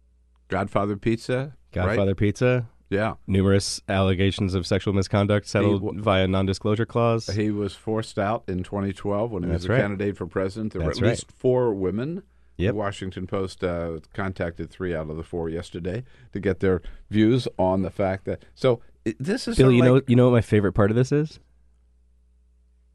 Godfather 0.47 0.95
Pizza. 0.95 1.55
Godfather 1.71 2.11
right? 2.11 2.17
Pizza. 2.17 2.69
Yeah. 2.91 3.15
Numerous 3.25 3.81
allegations 3.89 4.53
of 4.53 4.67
sexual 4.67 4.93
misconduct 4.93 5.47
settled 5.47 5.81
He 5.81 5.87
w- 5.87 6.03
via 6.03 6.27
non-disclosure 6.27 6.85
clause. 6.85 7.25
He 7.25 7.49
was 7.49 7.73
forced 7.73 8.19
out 8.19 8.43
in 8.47 8.61
2012 8.61 9.31
when 9.31 9.41
he 9.41 9.49
That's 9.49 9.63
was 9.63 9.69
a 9.69 9.71
right. 9.71 9.81
candidate 9.81 10.17
for 10.17 10.27
president. 10.27 10.73
There 10.73 10.83
That's 10.83 10.99
were 11.01 11.07
at 11.07 11.09
right. 11.09 11.11
least 11.13 11.31
four 11.31 11.73
women. 11.73 12.21
Yep. 12.57 12.73
The 12.73 12.77
Washington 12.77 13.27
Post 13.27 13.63
uh, 13.63 13.99
contacted 14.13 14.69
three 14.69 14.93
out 14.95 15.09
of 15.09 15.17
the 15.17 15.23
four 15.23 15.49
yesterday 15.49 16.03
to 16.33 16.39
get 16.39 16.59
their 16.59 16.81
views 17.09 17.47
on 17.57 17.81
the 17.81 17.89
fact 17.89 18.25
that. 18.25 18.43
So 18.53 18.81
this 19.19 19.47
is 19.47 19.57
Bill, 19.57 19.71
you 19.71 19.81
know 19.81 20.01
you 20.07 20.15
know 20.15 20.25
what 20.29 20.35
my 20.35 20.41
favorite 20.41 20.73
part 20.73 20.91
of 20.91 20.95
this 20.95 21.11
is? 21.11 21.39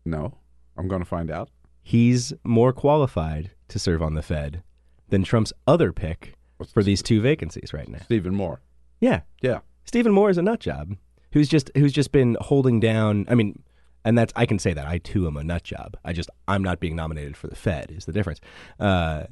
No, 0.05 0.35
I'm 0.77 0.89
going 0.89 1.03
to 1.03 1.09
find 1.09 1.31
out. 1.31 1.51
He's 1.83 2.33
more 2.45 2.73
qualified 2.73 3.51
to 3.69 3.79
serve 3.79 4.03
on 4.03 4.15
the 4.15 4.23
Fed 4.23 4.63
than 5.09 5.23
Trump's 5.25 5.53
other 5.67 5.93
pick 5.93 6.35
for 6.73 6.83
these 6.83 7.03
two 7.03 7.21
vacancies 7.21 7.73
right 7.73 7.89
now. 7.89 8.01
Stephen 8.05 8.35
Moore. 8.35 8.61
Yeah, 9.01 9.21
Yeah. 9.43 9.61
Stephen 9.85 10.13
Moore 10.13 10.29
is 10.29 10.37
a 10.37 10.43
nut 10.43 10.61
job 10.61 10.97
who's 11.33 11.49
just 11.49 11.71
who's 11.75 11.93
just 11.95 12.13
been 12.13 12.37
holding 12.43 12.79
down. 12.79 13.25
I 13.29 13.35
mean, 13.35 13.63
and 14.05 14.19
that's 14.19 14.33
I 14.37 14.45
can 14.45 14.59
say 14.59 14.75
that 14.75 14.87
I 14.87 14.99
too 14.99 15.27
am 15.27 15.37
a 15.39 15.43
nut 15.45 15.63
job. 15.63 15.97
I 16.05 16.13
just 16.13 16.29
I'm 16.47 16.63
not 16.63 16.79
being 16.79 16.95
nominated 16.95 17.39
for 17.39 17.47
the 17.47 17.57
Fed 17.57 17.91
is 17.91 18.05
the 18.05 18.13
difference. 18.13 18.41
Uh, 18.79 19.25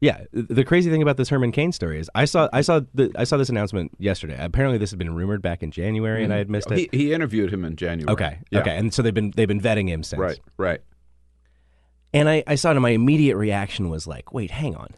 yeah, 0.00 0.24
the 0.32 0.64
crazy 0.64 0.90
thing 0.90 1.00
about 1.02 1.16
this 1.16 1.28
Herman 1.28 1.52
Cain 1.52 1.72
story 1.72 1.98
is 1.98 2.10
I 2.14 2.26
saw 2.26 2.48
I 2.52 2.60
saw 2.60 2.80
the 2.94 3.10
I 3.16 3.24
saw 3.24 3.36
this 3.36 3.48
announcement 3.48 3.92
yesterday. 3.98 4.36
Apparently, 4.38 4.78
this 4.78 4.90
had 4.90 4.98
been 4.98 5.14
rumored 5.14 5.40
back 5.40 5.62
in 5.62 5.70
January, 5.70 6.22
and 6.22 6.32
I 6.32 6.36
had 6.36 6.46
mm-hmm. 6.46 6.52
missed 6.52 6.70
it. 6.70 6.90
He, 6.92 6.98
he 6.98 7.12
interviewed 7.14 7.52
him 7.52 7.64
in 7.64 7.76
January. 7.76 8.12
Okay, 8.12 8.38
Yeah. 8.50 8.60
okay, 8.60 8.76
and 8.76 8.92
so 8.92 9.02
they've 9.02 9.14
been 9.14 9.32
they've 9.36 9.48
been 9.48 9.60
vetting 9.60 9.88
him 9.88 10.02
since. 10.02 10.20
Right, 10.20 10.40
right. 10.58 10.80
And 12.12 12.28
I, 12.28 12.44
I 12.46 12.54
saw 12.54 12.70
it, 12.70 12.76
and 12.76 12.82
my 12.82 12.90
immediate 12.90 13.36
reaction 13.36 13.90
was 13.90 14.06
like, 14.06 14.32
wait, 14.32 14.50
hang 14.50 14.74
on. 14.74 14.88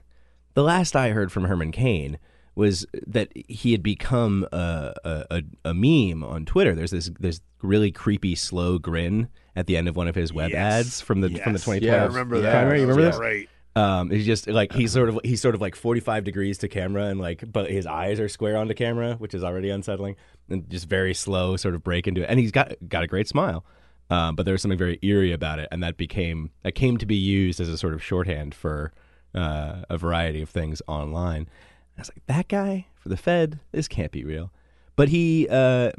The 0.54 0.62
last 0.62 0.94
I 0.94 1.10
heard 1.10 1.32
from 1.32 1.44
Herman 1.44 1.72
Cain 1.72 2.18
was 2.54 2.86
that 3.06 3.28
he 3.34 3.72
had 3.72 3.82
become 3.82 4.46
a, 4.52 4.92
a, 5.04 5.24
a, 5.30 5.42
a 5.66 5.74
meme 5.74 6.24
on 6.24 6.44
Twitter. 6.44 6.74
There's 6.74 6.90
this 6.90 7.10
this 7.20 7.40
really 7.62 7.92
creepy 7.92 8.34
slow 8.34 8.78
grin 8.78 9.28
at 9.54 9.66
the 9.66 9.76
end 9.76 9.88
of 9.88 9.96
one 9.96 10.08
of 10.08 10.14
his 10.16 10.32
web 10.32 10.50
Yes. 10.50 10.86
ads 10.86 11.00
from 11.00 11.20
the 11.20 11.28
from 11.28 11.52
the 11.52 11.58
2012 11.60 11.82
Yeah, 11.82 12.02
I 12.02 12.06
remember 12.06 12.40
that. 12.40 12.50
primary. 12.52 12.80
You 12.80 12.86
remember 12.86 13.06
was 13.06 13.14
this? 13.14 13.18
great. 13.18 13.48
Um, 13.76 14.10
he's 14.10 14.26
just 14.26 14.48
like 14.48 14.72
he's 14.72 14.92
sort 14.92 15.08
of 15.08 15.20
he's 15.22 15.40
sort 15.40 15.54
of 15.54 15.60
like 15.60 15.76
45 15.76 16.24
degrees 16.24 16.58
to 16.58 16.68
camera 16.68 17.04
and 17.04 17.20
like 17.20 17.44
but 17.52 17.70
his 17.70 17.86
eyes 17.86 18.18
are 18.18 18.28
square 18.28 18.56
onto 18.56 18.74
camera, 18.74 19.14
which 19.14 19.34
is 19.34 19.44
already 19.44 19.70
unsettling. 19.70 20.16
And 20.48 20.68
just 20.68 20.88
very 20.88 21.14
slow 21.14 21.56
sort 21.56 21.74
of 21.74 21.82
break 21.82 22.08
into 22.08 22.22
it. 22.22 22.26
And 22.28 22.40
he's 22.40 22.50
got 22.50 22.72
got 22.88 23.02
a 23.02 23.06
great 23.06 23.28
smile. 23.28 23.64
Um, 24.10 24.36
but 24.36 24.46
there 24.46 24.52
was 24.52 24.62
something 24.62 24.78
very 24.78 24.98
eerie 25.02 25.32
about 25.32 25.58
it, 25.58 25.68
and 25.70 25.82
that 25.82 25.96
became 25.96 26.50
that 26.62 26.72
came 26.72 26.96
to 26.96 27.06
be 27.06 27.16
used 27.16 27.60
as 27.60 27.68
a 27.68 27.76
sort 27.76 27.94
of 27.94 28.02
shorthand 28.02 28.54
for 28.54 28.92
uh, 29.34 29.82
a 29.90 29.98
variety 29.98 30.42
of 30.42 30.48
things 30.48 30.80
online. 30.86 31.48
I 31.96 32.00
was 32.00 32.10
like, 32.10 32.22
that 32.26 32.48
guy 32.48 32.86
for 32.94 33.08
the 33.08 33.16
Fed, 33.16 33.60
this 33.72 33.88
can't 33.88 34.12
be 34.12 34.24
real. 34.24 34.52
But 34.96 35.08
he, 35.08 35.48
uh, 35.50 35.90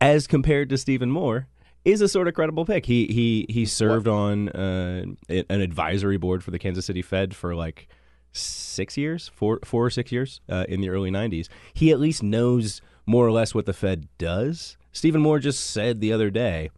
as 0.00 0.26
compared 0.26 0.68
to 0.68 0.78
Stephen 0.78 1.10
Moore, 1.10 1.48
is 1.84 2.00
a 2.00 2.08
sort 2.08 2.28
of 2.28 2.34
credible 2.34 2.64
pick. 2.64 2.86
He 2.86 3.06
he 3.06 3.46
he 3.48 3.66
served 3.66 4.06
on 4.08 4.48
uh, 4.50 5.04
an 5.28 5.60
advisory 5.60 6.16
board 6.16 6.44
for 6.44 6.50
the 6.50 6.58
Kansas 6.58 6.86
City 6.86 7.02
Fed 7.02 7.34
for 7.34 7.54
like 7.54 7.88
six 8.32 8.96
years, 8.96 9.30
four 9.34 9.58
four 9.64 9.84
or 9.86 9.90
six 9.90 10.12
years 10.12 10.40
uh, 10.48 10.64
in 10.68 10.80
the 10.80 10.88
early 10.88 11.10
'90s. 11.10 11.48
He 11.74 11.90
at 11.90 12.00
least 12.00 12.22
knows 12.22 12.80
more 13.06 13.26
or 13.26 13.32
less 13.32 13.54
what 13.54 13.66
the 13.66 13.72
Fed 13.72 14.08
does. 14.18 14.76
Stephen 14.92 15.20
Moore 15.20 15.38
just 15.38 15.70
said 15.70 16.00
the 16.00 16.12
other 16.12 16.30
day. 16.30 16.70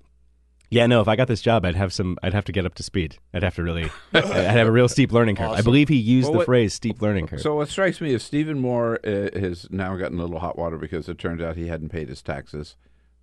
Yeah, 0.70 0.86
no. 0.86 1.00
If 1.00 1.08
I 1.08 1.14
got 1.14 1.28
this 1.28 1.42
job, 1.42 1.64
I'd 1.64 1.76
have 1.76 1.92
some. 1.92 2.16
I'd 2.22 2.32
have 2.34 2.46
to 2.46 2.52
get 2.52 2.64
up 2.66 2.74
to 2.76 2.82
speed. 2.82 3.18
I'd 3.32 3.42
have 3.44 3.54
to 3.56 3.62
really. 3.62 3.90
I'd 4.14 4.24
have 4.24 4.66
a 4.66 4.72
real 4.72 4.88
steep 4.88 5.12
learning 5.12 5.36
curve. 5.36 5.50
I 5.50 5.60
believe 5.60 5.88
he 5.88 5.96
used 5.96 6.24
Well, 6.24 6.32
the 6.32 6.38
what- 6.38 6.46
phrase 6.46 6.74
"steep 6.74 7.00
learning 7.02 7.26
curve." 7.28 7.42
So 7.42 7.54
what 7.54 7.68
strikes 7.68 8.00
me 8.00 8.12
is 8.14 8.22
Stephen 8.22 8.58
Moore 8.58 8.98
uh, 9.06 9.38
has 9.38 9.68
now 9.70 9.94
gotten 9.96 10.18
a 10.18 10.22
little 10.22 10.40
hot 10.40 10.58
water 10.58 10.78
because 10.78 11.08
it 11.08 11.18
turns 11.18 11.42
out 11.42 11.56
he 11.56 11.68
hadn't 11.68 11.90
paid 11.90 12.08
his 12.08 12.22
taxes 12.22 12.76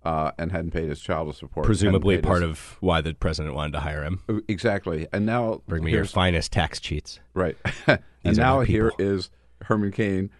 uh, 0.04 0.32
and 0.38 0.50
hadn't 0.52 0.70
paid 0.72 0.88
his 0.88 1.00
child 1.00 1.34
support. 1.36 1.66
Presumably 1.66 2.18
part 2.18 2.42
his- 2.42 2.50
of 2.50 2.76
why 2.80 3.00
the 3.00 3.14
president 3.14 3.54
wanted 3.54 3.72
to 3.72 3.80
hire 3.80 4.02
him. 4.04 4.20
exactly. 4.48 5.06
And 5.12 5.24
now 5.26 5.62
Bring 5.68 5.84
me 5.84 5.92
your 5.92 6.04
finest 6.04 6.52
tax 6.52 6.80
cheats. 6.80 7.20
Right. 7.34 7.56
and 7.86 8.36
now 8.36 8.60
here 8.60 8.92
is 8.98 9.30
Herman 9.62 9.92
Cain, 9.92 10.30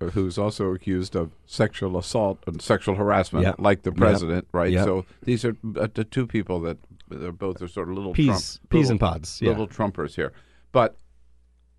uh, 0.00 0.06
who's 0.06 0.38
also 0.38 0.72
accused 0.74 1.14
of 1.14 1.32
sexual 1.46 1.98
assault 1.98 2.42
and 2.46 2.60
sexual 2.62 2.94
harassment, 2.94 3.44
Yeah. 3.44 3.54
like 3.58 3.82
the 3.82 3.92
president, 3.92 4.48
right? 4.52 4.70
Yeah. 4.72 4.84
So 4.84 5.04
these 5.24 5.44
are 5.44 5.56
uh, 5.78 5.88
the 5.92 6.04
two 6.04 6.26
people 6.26 6.60
that 6.60 6.78
they're 7.08 7.32
both 7.32 7.60
are 7.60 7.68
sort 7.68 7.88
of 7.90 7.94
little 7.96 8.12
Peas- 8.14 8.26
Trump, 8.58 8.70
peas 8.70 8.78
little- 8.80 8.90
and 8.92 9.00
pods, 9.00 9.40
yeah. 9.42 9.48
little 9.50 9.68
Trumpers 9.68 10.14
here. 10.16 10.32
But 10.72 10.96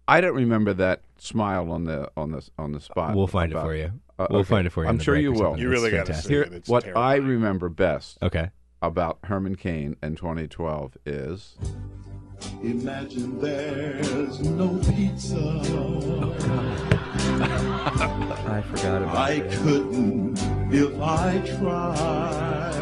I 0.07 0.21
don't 0.21 0.35
remember 0.35 0.73
that 0.73 1.01
smile 1.17 1.71
on 1.71 1.85
the 1.85 2.11
on 2.17 2.31
the 2.31 2.47
on 2.57 2.71
the 2.73 2.79
spot. 2.81 3.15
We'll 3.15 3.27
find 3.27 3.51
it 3.51 3.55
for 3.59 3.75
you. 3.75 3.91
Uh, 4.19 4.27
We'll 4.29 4.41
okay. 4.41 4.49
find 4.49 4.67
it 4.67 4.69
for 4.71 4.83
you 4.83 4.89
I'm 4.89 4.99
sure 4.99 5.15
you 5.17 5.31
will. 5.31 5.57
You 5.57 5.69
really 5.69 5.89
gotta 5.91 6.05
fantastic. 6.13 6.29
see 6.29 6.35
it. 6.35 6.53
It's 6.53 6.69
what 6.69 6.85
I 6.95 7.15
remember 7.15 7.69
best. 7.69 8.17
Okay. 8.21 8.51
About 8.81 9.17
Herman 9.23 9.55
Cain 9.55 9.95
in 10.03 10.15
2012 10.15 10.97
is 11.05 11.55
Imagine 12.61 13.39
there's 13.39 14.41
no 14.41 14.77
pizza. 14.93 15.37
I 18.45 18.61
forgot 18.69 19.01
about 19.03 19.15
I 19.15 19.31
it. 19.31 19.51
couldn't 19.61 20.37
if 20.73 20.99
I 20.99 21.39
tried. 21.57 22.73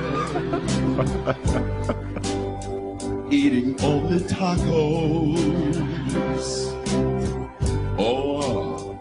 Eating 3.32 3.80
only 3.82 4.20
tacos. 4.22 5.78
Or 8.02 8.98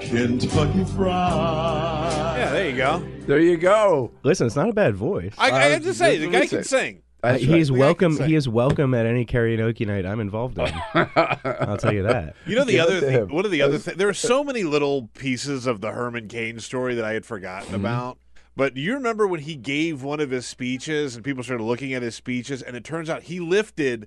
Kentucky 0.00 0.84
Fried. 0.84 2.38
Yeah, 2.38 2.50
there 2.52 2.52
There 2.52 2.70
you 2.70 2.76
go. 2.76 3.08
There 3.26 3.40
you 3.40 3.56
go. 3.56 4.12
Listen, 4.22 4.46
it's 4.46 4.54
not 4.56 4.68
a 4.68 4.72
bad 4.72 4.94
voice. 4.94 5.34
I, 5.38 5.50
I 5.50 5.62
have 5.70 5.82
Uh, 5.82 5.86
to 5.86 5.94
say, 5.94 6.18
the 6.18 6.28
guy 6.28 6.46
can 6.46 6.62
sing. 6.62 7.02
Uh, 7.22 7.32
That's 7.32 7.42
he 7.42 7.58
is 7.58 7.70
right. 7.70 7.80
welcome. 7.80 8.12
sing. 8.14 8.28
He 8.28 8.34
is 8.36 8.48
welcome 8.48 8.94
at 8.94 9.06
any 9.06 9.24
karaoke 9.26 9.86
night 9.86 10.06
I'm 10.06 10.20
involved 10.20 10.58
in. 10.58 10.70
I'll 10.94 11.78
tell 11.78 11.92
you 11.92 12.02
that. 12.04 12.36
You 12.46 12.54
know 12.54 12.64
the 12.64 12.72
Give 12.72 12.82
other 12.82 13.00
to 13.00 13.06
thing. 13.06 13.12
him. 13.12 13.28
One 13.30 13.44
of 13.44 13.50
the 13.50 13.62
other 13.62 13.78
things. 13.78 13.96
There 13.96 14.08
are 14.08 14.14
so 14.14 14.44
many 14.44 14.62
little 14.62 15.08
pieces 15.14 15.66
of 15.66 15.80
the 15.80 15.90
Herman 15.90 16.28
Cain 16.28 16.60
story 16.60 16.94
that 16.94 17.04
I 17.04 17.12
had 17.14 17.24
forgotten 17.26 17.66
Mm-hmm. 17.68 17.74
about. 17.76 18.18
But 18.56 18.74
do 18.74 18.80
you 18.80 18.94
remember 18.94 19.26
when 19.26 19.40
he 19.40 19.56
gave 19.56 20.04
one 20.04 20.20
of 20.20 20.30
his 20.30 20.46
speeches 20.46 21.16
and 21.16 21.24
people 21.24 21.42
started 21.42 21.64
looking 21.64 21.92
at 21.92 22.02
his 22.02 22.14
speeches, 22.14 22.62
and 22.62 22.76
it 22.76 22.84
turns 22.84 23.10
out 23.10 23.24
he 23.24 23.40
lifted 23.40 24.06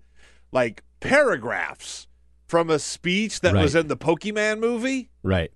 like 0.53 0.83
paragraphs 1.01 2.06
from 2.47 2.69
a 2.69 2.79
speech 2.79 3.41
that 3.41 3.53
was 3.53 3.75
in 3.75 3.87
the 3.87 3.97
Pokemon 3.97 4.59
movie. 4.59 5.09
Right. 5.23 5.51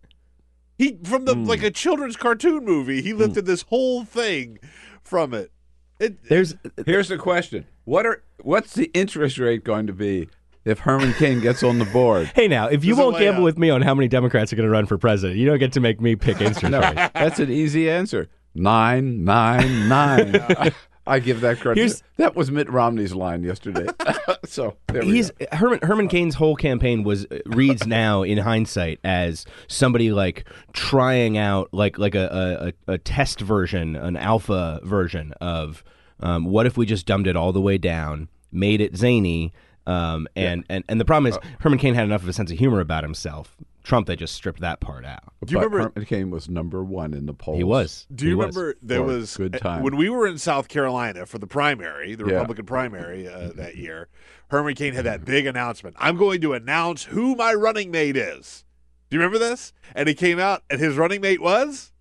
He 0.78 0.98
from 1.04 1.26
the 1.26 1.36
like 1.36 1.64
a 1.64 1.72
children's 1.72 2.18
cartoon 2.18 2.66
movie. 2.66 3.00
Hmm. 3.02 3.06
He 3.08 3.14
lifted 3.14 3.46
this 3.46 3.64
whole 3.64 4.04
thing 4.04 4.60
from 5.04 5.34
it. 5.34 5.52
It 6.00 6.24
There's 6.28 6.56
Here's 6.86 7.08
the 7.10 7.18
question: 7.18 7.66
What 7.86 8.06
are 8.06 8.24
what's 8.42 8.74
the 8.74 8.90
interest 8.94 9.38
rate 9.38 9.64
going 9.64 9.86
to 9.88 9.94
be 9.94 10.28
if 10.66 10.80
Herman 10.80 11.14
Cain 11.14 11.40
gets 11.40 11.62
on 11.64 11.78
the 11.80 11.86
board? 11.86 12.32
Hey, 12.36 12.48
now, 12.48 12.66
if 12.68 12.84
you 12.84 12.96
There's 12.96 13.06
won't 13.06 13.20
gamble 13.20 13.42
layout. 13.42 13.46
with 13.46 13.58
me 13.60 13.70
on 13.70 13.84
how 13.84 13.94
many 13.94 14.08
Democrats 14.08 14.52
are 14.52 14.56
going 14.56 14.66
to 14.68 14.72
run 14.72 14.88
for 14.88 14.98
president, 14.98 15.38
you 15.40 15.46
don't 15.46 15.60
get 15.60 15.74
to 15.74 15.80
make 15.80 16.02
me 16.02 16.16
pick 16.16 16.42
interest 16.42 16.64
No, 16.64 16.80
rate. 16.80 17.12
that's 17.14 17.40
an 17.40 17.52
easy 17.52 17.88
answer. 17.90 18.28
Nine, 18.56 19.24
nine, 19.24 19.88
nine. 19.88 20.34
I 21.12 21.20
give 21.20 21.42
that 21.42 21.60
credit. 21.60 21.80
Here's- 21.82 22.04
that 22.18 22.36
was 22.36 22.50
Mitt 22.52 22.70
Romney's 22.70 23.14
line 23.14 23.44
yesterday. 23.44 23.88
so 24.46 24.78
there 24.88 25.02
we 25.02 25.14
He's 25.14 25.32
go. 25.32 25.46
Herman 25.52 25.80
Herman 25.82 26.08
Cain's 26.08 26.36
whole 26.36 26.56
campaign 26.56 27.04
was 27.04 27.28
reads 27.46 27.86
now 27.86 28.24
in 28.24 28.38
hindsight 28.38 29.00
as 29.04 29.46
somebody 29.68 30.12
like 30.12 30.46
trying 30.74 31.38
out 31.38 31.70
like 31.74 31.98
like 31.98 32.16
a 32.16 32.74
a, 32.88 32.94
a 32.94 32.98
test 32.98 33.42
version, 33.42 33.96
an 33.96 34.16
alpha 34.16 34.80
version 34.84 35.34
of 35.42 35.84
um, 36.22 36.46
what 36.46 36.66
if 36.66 36.78
we 36.78 36.86
just 36.86 37.06
dumbed 37.06 37.28
it 37.28 37.36
all 37.36 37.52
the 37.52 37.62
way 37.62 37.78
down, 37.78 38.30
made 38.52 38.80
it 38.80 38.96
zany, 38.96 39.52
um, 39.88 40.28
and, 40.36 40.64
and 40.70 40.84
and 40.88 41.00
the 41.00 41.06
problem 41.06 41.32
is 41.32 41.40
Herman 41.60 41.80
Cain 41.80 41.94
had 41.94 42.04
enough 42.06 42.24
of 42.24 42.30
a 42.30 42.34
sense 42.34 42.52
of 42.52 42.58
humor 42.58 42.80
about 42.80 43.04
himself. 43.04 43.56
Trump 43.84 44.06
they 44.06 44.16
just 44.16 44.36
stripped 44.36 44.60
that 44.62 44.80
part 44.80 45.06
out. 45.06 45.24
Do 45.44 45.54
you 45.54 45.60
But 45.60 45.66
remember- 45.72 45.92
Herman 45.96 46.06
Cain 46.06 46.30
was 46.30 46.48
number 46.48 46.84
one 46.84 47.16
in 47.16 47.26
the 47.26 47.34
polls? 47.34 47.58
He 47.58 47.64
was. 47.64 48.06
Do 48.14 48.26
you 48.26 48.32
He 48.32 48.36
was. 48.36 48.56
remember 48.56 48.76
there 48.84 49.02
was 49.02 49.36
good 49.36 49.56
uh, 49.56 49.60
time. 49.60 49.82
when 49.84 49.98
we 49.98 50.08
were 50.10 50.28
in 50.28 50.38
South 50.38 50.68
Carolina 50.68 51.26
for 51.26 51.40
the 51.40 51.48
primary, 51.48 52.14
the 52.14 52.26
Yeah. 52.26 52.34
Republican 52.34 52.66
primary 52.68 53.28
uh, 53.28 53.50
that 53.56 53.78
year? 53.78 54.08
Herman 54.50 54.76
Cain 54.76 54.94
had 54.94 55.06
that 55.06 55.26
big 55.26 55.48
announcement. 55.48 55.96
I'm 56.00 56.16
going 56.18 56.42
to 56.42 56.54
announce 56.54 57.06
who 57.06 57.36
my 57.36 57.54
running 57.56 57.90
mate 57.90 58.18
is. 58.18 58.66
Do 59.10 59.16
you 59.18 59.22
remember 59.22 59.40
this? 59.40 59.74
And 59.96 60.08
he 60.08 60.14
came 60.14 60.38
out, 60.40 60.62
and 60.70 60.80
his 60.80 60.96
running 60.96 61.20
mate 61.22 61.42
was 61.42 61.92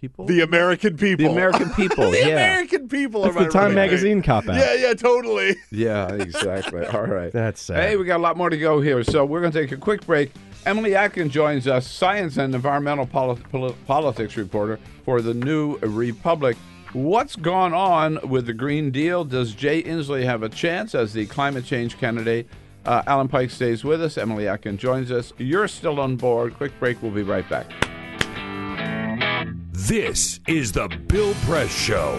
people. 0.00 0.26
the 0.26 0.40
American 0.40 0.96
people. 0.96 1.26
The 1.26 1.30
American 1.32 1.70
people. 1.70 2.10
the 2.10 2.18
yeah. 2.18 2.26
American 2.26 2.88
people 2.88 3.22
That's 3.22 3.36
the 3.36 3.44
Time 3.48 3.62
running. 3.62 3.74
Magazine 3.76 4.22
cop 4.22 4.48
out. 4.48 4.56
Yeah, 4.56 4.74
yeah, 4.74 4.94
totally. 4.94 5.56
Yeah, 5.70 6.12
exactly. 6.12 6.84
All 6.86 7.06
right. 7.06 7.32
That's 7.32 7.60
sad. 7.60 7.82
Hey, 7.82 7.96
we 7.96 8.04
got 8.04 8.16
a 8.18 8.22
lot 8.22 8.36
more 8.36 8.50
to 8.50 8.56
go 8.58 8.80
here, 8.80 9.02
so 9.04 9.24
we're 9.24 9.40
going 9.40 9.52
to 9.52 9.60
take 9.60 9.72
a 9.72 9.76
quick 9.76 10.04
break. 10.06 10.32
Emily 10.66 10.94
Atkin 10.94 11.30
joins 11.30 11.66
us, 11.66 11.86
science 11.90 12.36
and 12.36 12.54
environmental 12.54 13.06
poli- 13.06 13.40
poli- 13.50 13.74
politics 13.86 14.36
reporter 14.36 14.78
for 15.04 15.20
the 15.22 15.34
New 15.34 15.76
Republic. 15.78 16.56
What's 16.94 17.36
gone 17.36 17.74
on 17.74 18.18
with 18.28 18.46
the 18.46 18.54
Green 18.54 18.90
Deal? 18.90 19.24
Does 19.24 19.54
Jay 19.54 19.82
Inslee 19.82 20.24
have 20.24 20.42
a 20.42 20.48
chance 20.48 20.94
as 20.94 21.12
the 21.12 21.26
climate 21.26 21.64
change 21.64 21.98
candidate? 21.98 22.48
Uh, 22.86 23.02
Alan 23.06 23.28
Pyke 23.28 23.50
stays 23.50 23.84
with 23.84 24.02
us. 24.02 24.16
Emily 24.16 24.48
Atkin 24.48 24.78
joins 24.78 25.10
us. 25.12 25.32
You're 25.36 25.68
still 25.68 26.00
on 26.00 26.16
board. 26.16 26.54
Quick 26.54 26.72
break. 26.80 27.02
We'll 27.02 27.12
be 27.12 27.22
right 27.22 27.46
back. 27.48 27.66
This 29.86 30.40
is 30.48 30.72
the 30.72 30.88
Bill 30.88 31.34
Press 31.46 31.70
Show. 31.70 32.18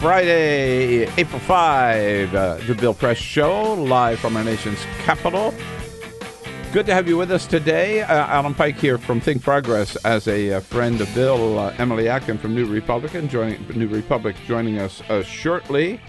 Friday, 0.00 1.08
April 1.16 1.40
5, 1.40 2.34
uh, 2.34 2.56
the 2.66 2.74
Bill 2.74 2.92
Press 2.92 3.16
Show, 3.16 3.72
live 3.72 4.20
from 4.20 4.36
our 4.36 4.44
nation's 4.44 4.78
capital. 5.04 5.54
Good 6.74 6.84
to 6.86 6.94
have 6.94 7.08
you 7.08 7.16
with 7.16 7.32
us 7.32 7.46
today. 7.46 8.02
Uh, 8.02 8.26
Alan 8.26 8.54
Pyke 8.54 8.76
here 8.76 8.98
from 8.98 9.18
Think 9.18 9.42
Progress 9.42 9.96
as 10.04 10.28
a 10.28 10.52
uh, 10.52 10.60
friend 10.60 11.00
of 11.00 11.12
Bill. 11.14 11.58
Uh, 11.58 11.74
Emily 11.78 12.06
Atkin 12.06 12.36
from 12.36 12.54
New 12.54 12.66
Republican 12.66 13.26
joining 13.26 13.66
New 13.68 13.88
Republic 13.88 14.36
joining 14.46 14.78
us 14.78 15.00
uh, 15.08 15.22
shortly. 15.22 16.02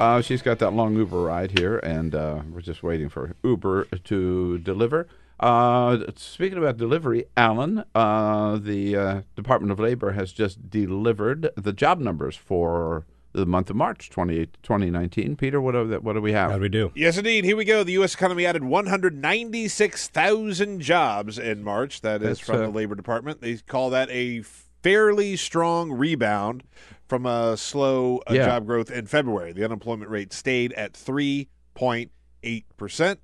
Uh, 0.00 0.20
she's 0.22 0.42
got 0.42 0.58
that 0.58 0.72
long 0.72 0.96
Uber 0.96 1.22
ride 1.22 1.56
here, 1.56 1.78
and 1.78 2.16
uh, 2.16 2.40
we're 2.50 2.60
just 2.60 2.82
waiting 2.82 3.08
for 3.08 3.36
Uber 3.44 3.84
to 3.84 4.58
deliver. 4.58 5.06
Uh, 5.40 5.98
speaking 6.16 6.58
about 6.58 6.76
delivery, 6.76 7.24
Alan, 7.36 7.84
uh, 7.94 8.56
the 8.56 8.96
uh, 8.96 9.22
Department 9.36 9.72
of 9.72 9.80
Labor 9.80 10.12
has 10.12 10.32
just 10.32 10.70
delivered 10.70 11.50
the 11.56 11.72
job 11.72 11.98
numbers 12.00 12.36
for 12.36 13.04
the 13.32 13.44
month 13.44 13.68
of 13.68 13.74
March 13.76 14.10
28, 14.10 14.56
2019. 14.62 15.34
Peter, 15.36 15.60
what 15.60 15.72
do, 15.72 15.98
what 16.00 16.12
do 16.12 16.20
we 16.20 16.30
have? 16.32 16.50
How 16.52 16.56
do 16.56 16.62
we 16.62 16.68
do? 16.68 16.92
Yes, 16.94 17.18
indeed. 17.18 17.44
Here 17.44 17.56
we 17.56 17.64
go. 17.64 17.82
The 17.82 17.90
U.S. 17.92 18.14
economy 18.14 18.46
added 18.46 18.62
196,000 18.64 20.80
jobs 20.80 21.38
in 21.38 21.64
March. 21.64 22.00
That 22.02 22.22
is 22.22 22.38
That's, 22.38 22.40
from 22.40 22.56
uh, 22.56 22.66
the 22.66 22.68
Labor 22.68 22.94
Department. 22.94 23.40
They 23.40 23.56
call 23.56 23.90
that 23.90 24.08
a 24.10 24.42
fairly 24.82 25.34
strong 25.36 25.90
rebound 25.92 26.62
from 27.08 27.26
a 27.26 27.56
slow 27.56 28.20
uh, 28.30 28.34
Yeah. 28.34 28.46
job 28.46 28.66
growth 28.66 28.90
in 28.90 29.06
February. 29.06 29.52
The 29.52 29.64
unemployment 29.64 30.10
rate 30.10 30.32
stayed 30.32 30.72
at 30.74 30.92
3.8%. 30.92 32.10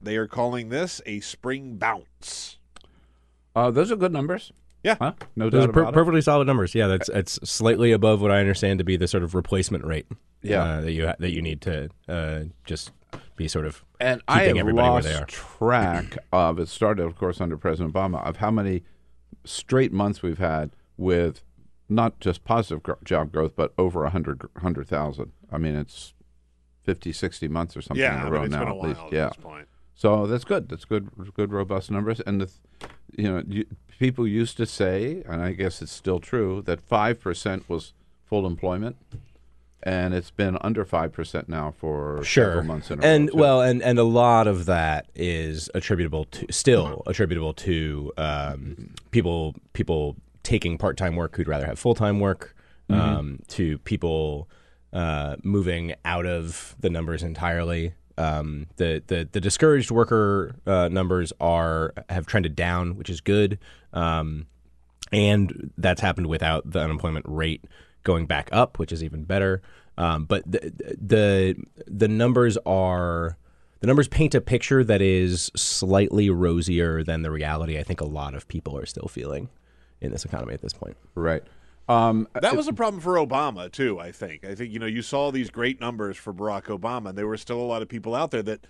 They 0.02 0.16
are 0.16 0.26
calling 0.26 0.68
this 0.68 1.00
a 1.06 1.20
spring 1.20 1.76
bounce. 1.76 2.58
Uh, 3.54 3.70
those 3.70 3.90
are 3.92 3.96
good 3.96 4.12
numbers. 4.12 4.52
Yeah. 4.82 4.96
Huh? 4.98 5.12
No 5.36 5.50
Those 5.50 5.62
doubt 5.62 5.70
are 5.70 5.72
per- 5.72 5.80
about 5.82 5.92
it. 5.92 5.94
perfectly 5.94 6.20
solid 6.22 6.46
numbers. 6.46 6.74
Yeah, 6.74 6.86
that's 6.86 7.08
it's 7.10 7.38
slightly 7.48 7.92
above 7.92 8.22
what 8.22 8.30
I 8.30 8.40
understand 8.40 8.78
to 8.78 8.84
be 8.84 8.96
the 8.96 9.08
sort 9.08 9.22
of 9.22 9.34
replacement 9.34 9.84
rate. 9.84 10.06
Yeah. 10.42 10.62
uh, 10.62 10.80
that 10.80 10.92
you 10.92 11.06
ha- 11.06 11.16
that 11.18 11.32
you 11.32 11.42
need 11.42 11.60
to 11.62 11.90
uh, 12.08 12.44
just 12.64 12.92
be 13.36 13.46
sort 13.46 13.66
of 13.66 13.84
And 14.00 14.22
I 14.26 14.40
keeping 14.44 14.56
have 14.56 14.60
everybody 14.62 14.88
lost 14.88 15.04
where 15.04 15.14
they 15.14 15.20
are. 15.20 15.26
track 15.26 16.16
of 16.32 16.58
it. 16.58 16.68
Started, 16.68 17.04
of 17.04 17.16
course, 17.16 17.42
under 17.42 17.58
President 17.58 17.92
Obama 17.92 18.24
of 18.26 18.36
how 18.38 18.50
many 18.50 18.82
straight 19.44 19.92
months 19.92 20.22
we've 20.22 20.38
had 20.38 20.70
with 20.96 21.42
not 21.90 22.18
just 22.20 22.44
positive 22.44 22.82
gro- 22.82 22.96
job 23.04 23.32
growth, 23.32 23.52
but 23.54 23.74
over 23.76 24.04
a 24.04 24.10
hundred 24.10 24.48
hundred 24.62 24.88
thousand. 24.88 25.32
I 25.52 25.58
mean, 25.58 25.74
it's 25.76 26.14
50, 26.90 27.12
60 27.12 27.48
months 27.48 27.76
or 27.76 27.82
something 27.82 28.02
Yeah, 28.02 28.14
in 28.14 28.20
a 28.20 28.24
mean, 28.24 28.32
row 28.32 28.42
it's 28.42 28.50
now. 28.52 28.58
been 28.64 28.68
a 28.68 28.76
at 28.76 28.82
least. 28.88 29.00
at 29.00 29.12
yeah. 29.12 29.28
this 29.28 29.36
point. 29.36 29.68
So 29.94 30.26
that's 30.26 30.44
good. 30.44 30.68
That's 30.68 30.84
good. 30.84 31.08
Good, 31.34 31.52
robust 31.52 31.88
numbers. 31.90 32.20
And 32.20 32.40
the, 32.40 32.50
you 33.16 33.24
know, 33.30 33.42
you, 33.46 33.64
people 33.98 34.26
used 34.26 34.56
to 34.56 34.66
say, 34.66 35.22
and 35.28 35.40
I 35.42 35.52
guess 35.52 35.82
it's 35.82 35.92
still 35.92 36.18
true, 36.20 36.62
that 36.62 36.80
five 36.80 37.20
percent 37.20 37.68
was 37.68 37.92
full 38.24 38.44
employment, 38.46 38.96
and 39.82 40.12
it's 40.14 40.30
been 40.30 40.56
under 40.62 40.84
five 40.84 41.12
percent 41.12 41.48
now 41.48 41.72
for 41.78 42.24
sure 42.24 42.46
several 42.46 42.64
months 42.64 42.90
in 42.90 42.98
a 42.98 43.06
and 43.06 43.28
row. 43.28 43.32
too. 43.32 43.38
well 43.38 43.62
and 43.62 43.82
and 43.82 43.98
a 43.98 44.04
lot 44.04 44.46
of 44.46 44.66
that 44.66 45.06
is 45.14 45.70
attributable 45.74 46.24
to 46.26 46.46
still 46.50 47.02
attributable 47.06 47.52
to 47.54 48.12
um, 48.16 48.90
people 49.10 49.54
people 49.74 50.16
taking 50.42 50.76
part-time 50.78 51.14
work 51.14 51.36
who'd 51.36 51.46
rather 51.48 51.66
have 51.66 51.78
full-time 51.78 52.18
work 52.20 52.54
Mm-hmm. 52.90 53.00
um, 53.00 53.38
to 53.46 53.78
people 53.78 54.48
uh, 54.92 55.36
moving 55.42 55.94
out 56.04 56.26
of 56.26 56.76
the 56.80 56.90
numbers 56.90 57.22
entirely 57.22 57.94
um, 58.18 58.66
the, 58.76 59.02
the 59.06 59.28
the 59.30 59.40
discouraged 59.40 59.90
worker 59.90 60.56
uh, 60.66 60.88
numbers 60.88 61.32
are 61.40 61.94
have 62.08 62.26
trended 62.26 62.54
down 62.54 62.96
which 62.96 63.08
is 63.08 63.20
good 63.20 63.58
um, 63.92 64.46
and 65.12 65.72
that's 65.76 66.00
happened 66.00 66.26
without 66.26 66.70
the 66.70 66.80
unemployment 66.80 67.26
rate 67.28 67.64
going 68.04 68.26
back 68.26 68.48
up, 68.52 68.78
which 68.78 68.92
is 68.92 69.02
even 69.02 69.24
better. 69.24 69.62
Um, 69.98 70.24
but 70.24 70.50
the, 70.50 70.72
the 71.00 71.56
the 71.86 72.08
numbers 72.08 72.56
are 72.64 73.36
the 73.80 73.86
numbers 73.86 74.08
paint 74.08 74.34
a 74.34 74.40
picture 74.40 74.84
that 74.84 75.02
is 75.02 75.50
slightly 75.56 76.30
rosier 76.30 77.02
than 77.02 77.22
the 77.22 77.30
reality. 77.30 77.78
I 77.78 77.82
think 77.82 78.00
a 78.00 78.06
lot 78.06 78.34
of 78.34 78.48
people 78.48 78.78
are 78.78 78.86
still 78.86 79.08
feeling 79.08 79.48
in 80.00 80.12
this 80.12 80.24
economy 80.24 80.54
at 80.54 80.62
this 80.62 80.72
point. 80.72 80.96
Right. 81.14 81.42
Um, 81.90 82.28
That 82.34 82.56
was 82.56 82.68
a 82.68 82.72
problem 82.72 83.00
for 83.00 83.14
Obama 83.14 83.70
too. 83.70 83.98
I 83.98 84.12
think. 84.12 84.44
I 84.44 84.54
think 84.54 84.72
you 84.72 84.78
know 84.78 84.86
you 84.86 85.02
saw 85.02 85.30
these 85.30 85.50
great 85.50 85.80
numbers 85.80 86.16
for 86.16 86.32
Barack 86.32 86.64
Obama, 86.64 87.10
and 87.10 87.18
there 87.18 87.26
were 87.26 87.36
still 87.36 87.60
a 87.60 87.64
lot 87.66 87.82
of 87.82 87.88
people 87.88 88.14
out 88.14 88.30
there 88.30 88.42
that 88.44 88.66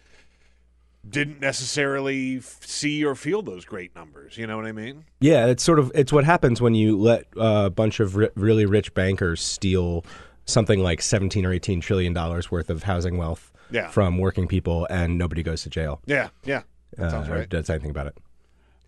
didn't 1.08 1.40
necessarily 1.40 2.36
f- 2.38 2.58
see 2.62 3.04
or 3.04 3.14
feel 3.14 3.40
those 3.42 3.64
great 3.64 3.94
numbers. 3.94 4.36
You 4.36 4.46
know 4.46 4.56
what 4.56 4.66
I 4.66 4.72
mean? 4.72 5.04
Yeah, 5.20 5.46
it's 5.46 5.62
sort 5.62 5.78
of 5.78 5.90
it's 5.94 6.12
what 6.12 6.24
happens 6.24 6.60
when 6.60 6.74
you 6.74 6.96
let 6.98 7.26
a 7.36 7.70
bunch 7.70 8.00
of 8.00 8.16
ri- 8.16 8.30
really 8.34 8.66
rich 8.66 8.92
bankers 8.94 9.40
steal 9.40 10.04
something 10.46 10.80
like 10.80 11.00
17 11.00 11.46
or 11.46 11.52
18 11.52 11.80
trillion 11.80 12.12
dollars 12.12 12.50
worth 12.50 12.70
of 12.70 12.82
housing 12.82 13.16
wealth 13.16 13.52
Yeah. 13.70 13.88
from 13.88 14.18
working 14.18 14.46
people 14.48 14.86
and 14.90 15.16
nobody 15.16 15.42
goes 15.42 15.62
to 15.62 15.70
jail. 15.70 16.00
Yeah, 16.06 16.28
yeah. 16.44 16.62
That 16.96 17.12
sounds 17.12 17.28
Uh, 17.28 17.32
right. 17.34 17.48
Does 17.48 17.70
anything 17.70 17.90
about 17.90 18.08
it? 18.08 18.18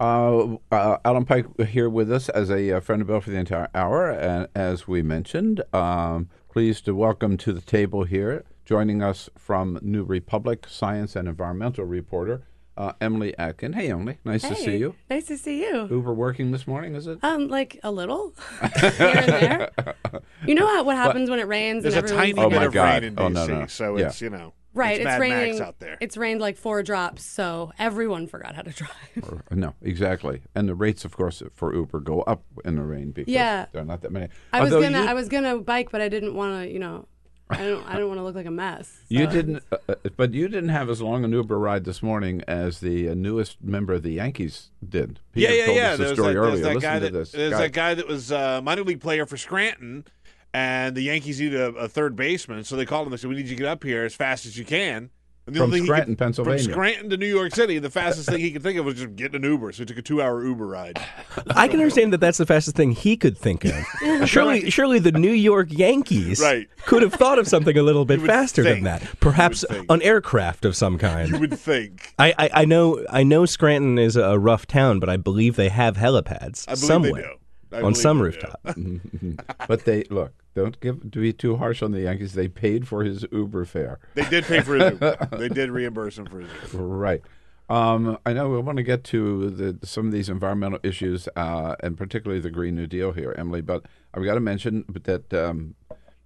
Uh, 0.03 0.57
uh, 0.73 0.97
Alan 1.05 1.25
Pyke 1.25 1.47
here 1.69 1.89
with 1.89 2.11
us 2.11 2.29
as 2.31 2.51
a 2.51 2.73
uh, 2.73 2.81
friend 2.81 3.01
of 3.03 3.07
Bill 3.07 3.21
for 3.21 3.31
the 3.31 3.37
entire 3.37 3.69
hour, 3.73 4.11
and 4.11 4.49
as 4.53 4.89
we 4.89 5.01
mentioned, 5.01 5.63
um, 5.73 6.29
pleased 6.51 6.87
to 6.87 6.95
welcome 6.97 7.37
to 7.37 7.53
the 7.53 7.61
table 7.61 8.03
here, 8.03 8.45
joining 8.65 9.01
us 9.01 9.31
from 9.39 9.79
New 9.81 10.03
Republic, 10.03 10.67
science 10.69 11.15
and 11.15 11.29
environmental 11.29 11.85
reporter 11.85 12.43
uh, 12.77 12.95
Emily 13.01 13.33
Atkin. 13.39 13.75
Hey, 13.75 13.93
Emily, 13.93 14.19
nice 14.25 14.43
to 14.43 14.57
see 14.57 14.77
you. 14.79 14.97
Nice 15.09 15.27
to 15.27 15.39
see 15.39 15.61
you. 15.63 15.87
Uber 15.89 16.13
working 16.15 16.51
this 16.51 16.67
morning, 16.67 16.97
is 16.97 17.07
it? 17.07 17.21
Um, 17.23 17.47
like 17.47 17.79
a 17.85 17.93
little 17.93 18.35
here 18.61 18.83
and 19.01 19.29
there. 19.29 19.71
You 20.47 20.57
know 20.57 20.67
how, 20.67 20.83
what 20.83 20.97
happens 20.97 21.31
when 21.31 21.39
it 21.39 21.47
rains 21.47 21.85
There's 21.85 21.95
a 21.95 21.99
and 21.99 22.07
everyone's 22.11 22.35
tiny 22.35 22.45
Oh, 22.47 22.51
bit 22.51 22.57
my 22.57 22.65
of 22.65 22.73
God. 22.73 23.03
rain 23.03 23.13
in 23.13 23.19
Oh, 23.21 23.29
DC, 23.29 23.35
no, 23.49 23.61
no. 23.61 23.67
so 23.67 23.97
Yeah. 23.97 24.07
it's 24.09 24.21
you 24.21 24.29
know 24.31 24.53
right. 24.75 24.93
it's, 24.93 24.99
It's, 25.01 25.05
Mad 25.05 25.21
raining 25.21 25.59
Max 25.59 25.61
out 25.61 25.79
there. 25.79 25.97
It's 26.01 26.17
rained 26.17 26.41
like 26.41 26.57
four 26.57 26.83
drops, 26.83 27.25
so 27.25 27.73
everyone 27.79 28.27
forgot 28.27 28.55
how 28.55 28.63
to 28.63 28.71
drive. 28.73 29.43
No, 29.51 29.75
exactly. 29.83 30.43
And 30.55 30.69
the 30.69 30.75
rates, 30.75 31.05
of 31.05 31.17
course, 31.17 31.43
for 31.55 31.75
Uber 31.75 32.01
go 32.01 32.23
up 32.23 32.43
in 32.65 32.77
the 32.77 32.83
rain 32.83 33.11
because 33.13 33.33
Yeah. 33.33 33.67
there 33.73 33.83
are 33.83 33.85
not 33.85 34.03
that 34.03 34.13
many. 34.13 34.29
I 34.53 34.61
was 34.63 34.71
gonna 34.73 35.03
you, 35.03 35.09
I 35.09 35.15
was 35.15 35.29
gonna 35.29 35.59
bike, 35.59 35.91
but 35.91 36.01
I 36.01 36.09
didn't 36.09 36.35
want 36.35 36.63
to. 36.65 36.73
You 36.73 36.79
know, 36.79 37.07
I 37.51 37.57
don't 37.59 37.87
I 37.87 37.99
don't 37.99 38.09
want 38.09 38.19
to 38.19 38.25
look 38.25 38.35
like 38.35 38.47
a 38.47 38.51
mess. 38.51 38.91
You 39.09 39.27
didn't, 39.27 39.63
uh, 39.71 39.77
uh, 39.89 39.95
but 40.17 40.33
you 40.33 40.49
didn't 40.49 40.71
have 40.71 40.89
as 40.89 41.03
long 41.03 41.23
an 41.25 41.33
Uber 41.33 41.59
ride 41.59 41.85
this 41.85 42.03
morning 42.03 42.43
as 42.49 42.81
the 42.81 43.11
uh, 43.11 43.15
newest 43.15 43.63
member 43.63 43.93
of 43.93 44.03
the 44.03 44.13
Yankees 44.13 44.71
did. 44.89 45.21
yeah, 45.35 45.49
Peter 45.51 45.59
yeah, 45.59 45.65
told 45.67 45.77
yeah. 45.77 45.91
us 45.91 45.99
the 45.99 46.05
There's 46.05 46.17
story 46.17 46.33
that, 46.35 46.39
earlier. 46.41 46.51
there's 46.53 46.63
that 46.63 46.75
Listen 46.77 46.91
guy 46.91 46.99
to 46.99 47.05
that 47.05 47.13
this. 47.13 47.33
there's 47.33 47.51
Guy- 47.53 47.59
that 47.61 47.73
guy 47.73 47.95
that 47.95 48.09
was 48.09 48.31
a 48.31 48.63
minor 48.63 48.85
league 48.85 49.01
player 49.03 49.27
for 49.27 49.37
Scranton, 49.37 50.07
and 50.55 50.95
the 50.97 51.03
Yankees 51.03 51.41
needed 51.41 51.61
a, 51.61 51.69
a 51.75 51.89
third 51.89 52.17
baseman, 52.17 52.65
so 52.65 52.77
they 52.77 52.85
called 52.87 53.07
him. 53.07 53.11
They 53.11 53.17
said, 53.17 53.31
"We 53.31 53.37
need 53.37 53.47
you 53.49 53.57
to 53.57 53.63
get 53.63 53.67
up 53.69 53.83
here 53.85 54.05
as 54.05 54.15
fast 54.15 54.47
as 54.47 54.59
you 54.59 54.65
can." 54.65 55.11
And 55.45 55.57
the 55.57 55.59
From 55.59 55.65
only 55.71 55.79
thing 55.81 55.87
Scranton, 55.87 56.13
could- 56.15 56.19
Pennsylvania. 56.19 56.63
From 56.63 56.73
Scranton 56.73 57.11
to 57.11 57.17
New 57.17 57.27
York 57.27 57.53
City, 57.53 57.81
the 57.81 57.91
fastest 57.91 58.29
thing 58.29 58.39
he 58.39 58.53
could 58.53 58.63
think 58.63 58.79
of 58.79 58.85
was 58.85 58.95
just 58.95 59.17
getting 59.17 59.43
an 59.45 59.51
Uber. 59.51 59.73
So 59.73 59.79
he 59.83 59.87
took 59.87 59.99
a 59.99 60.03
two-hour 60.03 60.45
Uber 60.45 60.65
ride. 60.65 61.05
I 61.49 61.67
can 61.67 61.81
understand 61.81 62.13
that 62.13 62.19
that's 62.19 62.39
the 62.39 62.47
fastest 62.47 62.77
thing 62.77 62.93
he 62.93 63.17
could 63.17 63.37
think 63.37 63.65
of. 63.65 63.75
surely, 64.29 64.71
surely 64.71 65.01
the 65.01 65.11
New 65.11 65.33
York 65.33 65.67
Yankees 65.73 66.41
Right. 66.41 66.69
could 66.87 67.03
have 67.03 67.13
thought 67.15 67.41
of 67.41 67.49
something 67.49 67.77
a 67.77 67.83
little 67.83 68.05
bit 68.05 68.21
faster 68.25 68.63
think. 68.63 68.77
than 68.77 68.85
that. 68.85 69.19
Perhaps 69.19 69.65
an 69.89 70.01
aircraft 70.03 70.65
of 70.65 70.77
some 70.77 70.97
kind. 70.97 71.27
You 71.27 71.33
kind. 71.35 71.41
would 71.41 71.59
think. 71.59 72.15
I, 72.21 72.33
I, 72.39 72.51
I 72.61 72.65
know 72.65 73.05
I 73.11 73.25
know 73.25 73.45
Scranton 73.45 73.99
is 73.99 74.15
a 74.15 74.39
rough 74.39 74.69
town, 74.69 75.01
but 75.01 75.09
I 75.09 75.17
believe 75.17 75.57
they 75.57 75.71
have 75.71 75.97
helipads 75.97 76.69
I 76.69 76.75
believe 76.75 76.79
somewhere 76.87 77.13
they 77.15 77.21
do. 77.23 77.35
I 77.73 77.77
on 77.79 77.83
believe 77.83 77.97
some 77.97 78.19
they 78.19 78.25
rooftop. 78.27 78.61
but 79.67 79.85
they 79.87 80.05
look. 80.05 80.33
Don't 80.55 80.79
give 80.81 81.11
to 81.11 81.21
be 81.21 81.33
too 81.33 81.57
harsh 81.57 81.83
on 81.83 81.93
the 81.93 82.03
Yankees. 82.03 82.35
They 82.35 82.49
paid 82.49 82.87
for 82.87 83.05
his 83.05 83.25
Uber 83.33 83.65
fare. 83.65 83.99
They 84.15 84.29
did 84.29 84.45
pay 84.45 84.61
for 84.61 84.75
his 84.75 84.93
Uber. 84.93 85.29
they 85.39 85.49
did 85.49 85.71
reimburse 85.71 86.19
him 86.19 86.27
for 86.27 86.41
his 86.41 86.51
Uber. 86.73 86.87
Right. 86.87 87.23
Um, 87.69 88.19
I 88.27 88.35
know 88.35 88.51
we 88.51 88.59
want 88.59 88.77
to 88.77 88.83
get 88.83 89.03
to 89.05 89.49
the, 89.49 89.87
some 89.87 90.07
of 90.07 90.13
these 90.13 90.29
environmental 90.29 90.79
issues, 90.83 91.27
uh, 91.37 91.75
and 91.81 91.97
particularly 91.97 92.41
the 92.41 92.51
Green 92.51 92.75
New 92.75 92.87
Deal 92.87 93.13
here, 93.13 93.35
Emily. 93.39 93.63
But 93.63 93.87
I've 94.13 94.25
got 94.25 94.35
to 94.35 94.41
mention 94.41 94.85
that 95.05 95.33
um, 95.33 95.75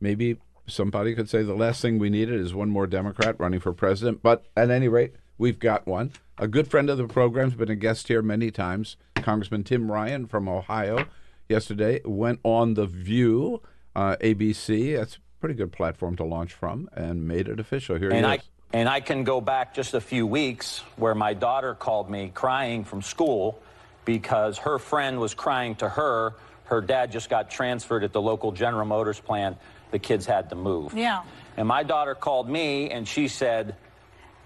maybe 0.01 0.39
somebody 0.67 1.15
could 1.15 1.31
say 1.31 1.43
the 1.43 1.55
last 1.55 1.81
thing 1.81 1.99
we 1.99 2.11
needed 2.11 2.41
is 2.41 2.53
one 2.53 2.71
more 2.71 2.89
Democrat 2.89 3.39
running 3.39 3.61
for 3.61 3.73
president. 3.73 4.23
But 4.23 4.45
at 4.57 4.71
any 4.71 4.89
rate, 4.89 5.15
we've 5.39 5.61
got 5.61 5.87
one. 5.87 6.13
A 6.39 6.49
good 6.49 6.69
friend 6.69 6.91
of 6.91 6.99
the 6.99 7.07
program's 7.07 7.55
been 7.55 7.71
a 7.71 7.77
guest 7.77 8.09
here 8.09 8.23
many 8.23 8.51
times. 8.51 8.97
Congressman 9.15 9.65
Tim 9.65 9.91
Ryan 9.91 10.27
from 10.27 10.49
Ohio 10.49 11.07
yesterday 11.49 12.01
went 12.05 12.41
on 12.43 12.75
The 12.75 12.87
View, 12.87 13.63
uh, 13.97 14.17
ABC. 14.21 14.97
That's 14.97 15.17
a 15.17 15.19
pretty 15.41 15.55
good 15.55 15.73
platform 15.73 16.17
to 16.17 16.25
launch 16.25 16.53
from, 16.53 16.89
and 16.93 17.27
made 17.27 17.49
it 17.49 17.59
official. 17.59 17.97
Here 17.97 18.11
And 18.11 18.25
he 18.27 18.33
I 18.33 18.35
is. 18.37 18.43
and 18.73 18.89
I 18.89 19.01
can 19.01 19.25
go 19.25 19.41
back 19.41 19.75
just 19.75 19.95
a 19.95 20.01
few 20.01 20.27
weeks 20.27 20.81
where 20.97 21.15
my 21.15 21.35
daughter 21.35 21.75
called 21.75 22.09
me 22.11 22.31
crying 22.35 22.85
from 22.85 23.03
school 23.03 23.61
because 24.05 24.59
her 24.59 24.79
friend 24.79 25.19
was 25.19 25.35
crying 25.35 25.75
to 25.77 25.89
her. 25.89 26.35
Her 26.65 26.81
dad 26.81 27.11
just 27.11 27.31
got 27.31 27.51
transferred 27.51 28.05
at 28.05 28.13
the 28.13 28.21
local 28.21 28.53
General 28.53 28.85
Motors 28.85 29.19
plant. 29.19 29.57
The 29.93 29.99
kids 29.99 30.27
had 30.27 30.51
to 30.51 30.57
move. 30.57 30.93
Yeah. 30.95 31.23
And 31.57 31.67
my 31.67 31.83
daughter 31.83 32.15
called 32.15 32.49
me 32.49 32.91
and 32.91 33.09
she 33.09 33.29
said, 33.29 33.77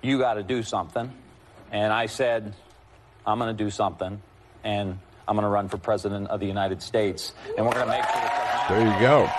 You 0.02 0.18
got 0.18 0.34
to 0.34 0.42
do 0.42 0.62
something. 0.62 1.10
And 1.72 1.92
I 1.92 2.06
said, 2.06 2.54
I'm 3.26 3.38
going 3.38 3.54
to 3.56 3.64
do 3.64 3.70
something. 3.70 4.22
And 4.62 4.98
I'm 5.30 5.36
going 5.36 5.44
to 5.44 5.48
run 5.48 5.68
for 5.68 5.78
president 5.78 6.28
of 6.28 6.40
the 6.40 6.46
United 6.46 6.82
States. 6.82 7.34
And 7.56 7.64
we're 7.64 7.72
going 7.72 7.86
to 7.86 7.92
make 7.92 8.02
sure 8.02 8.14
that 8.14 8.66
There 8.68 8.84
you 8.84 9.00
go. 9.00 9.30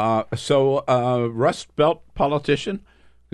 Uh, 0.00 0.22
so, 0.36 0.84
uh, 0.86 1.28
Rust 1.32 1.74
Belt 1.74 2.02
politician. 2.14 2.84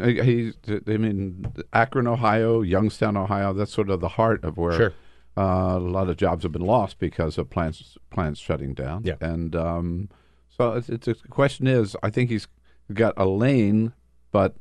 Uh, 0.00 0.06
He, 0.06 0.54
I 0.86 0.96
mean, 0.96 1.52
Akron, 1.74 2.06
Ohio, 2.06 2.62
Youngstown, 2.62 3.14
Ohio. 3.18 3.52
That's 3.52 3.74
sort 3.74 3.90
of 3.90 4.00
the 4.00 4.08
heart 4.08 4.42
of 4.42 4.56
where 4.56 4.72
Sure. 4.72 4.92
uh, 5.36 5.76
a 5.76 5.78
lot 5.78 6.08
of 6.08 6.16
jobs 6.16 6.44
have 6.44 6.52
been 6.52 6.62
lost 6.64 6.98
because 6.98 7.36
of 7.36 7.50
plants 7.50 7.98
plants 8.10 8.40
shutting 8.40 8.72
down. 8.72 9.02
Yeah. 9.04 9.16
And 9.20 9.54
um, 9.54 10.08
so, 10.48 10.72
it's, 10.72 10.88
it's 10.88 11.04
the 11.20 11.28
question 11.28 11.66
is, 11.66 11.94
I 12.02 12.08
think 12.08 12.30
he's 12.30 12.48
got 12.90 13.12
a 13.18 13.26
lane, 13.26 13.92
but 14.32 14.56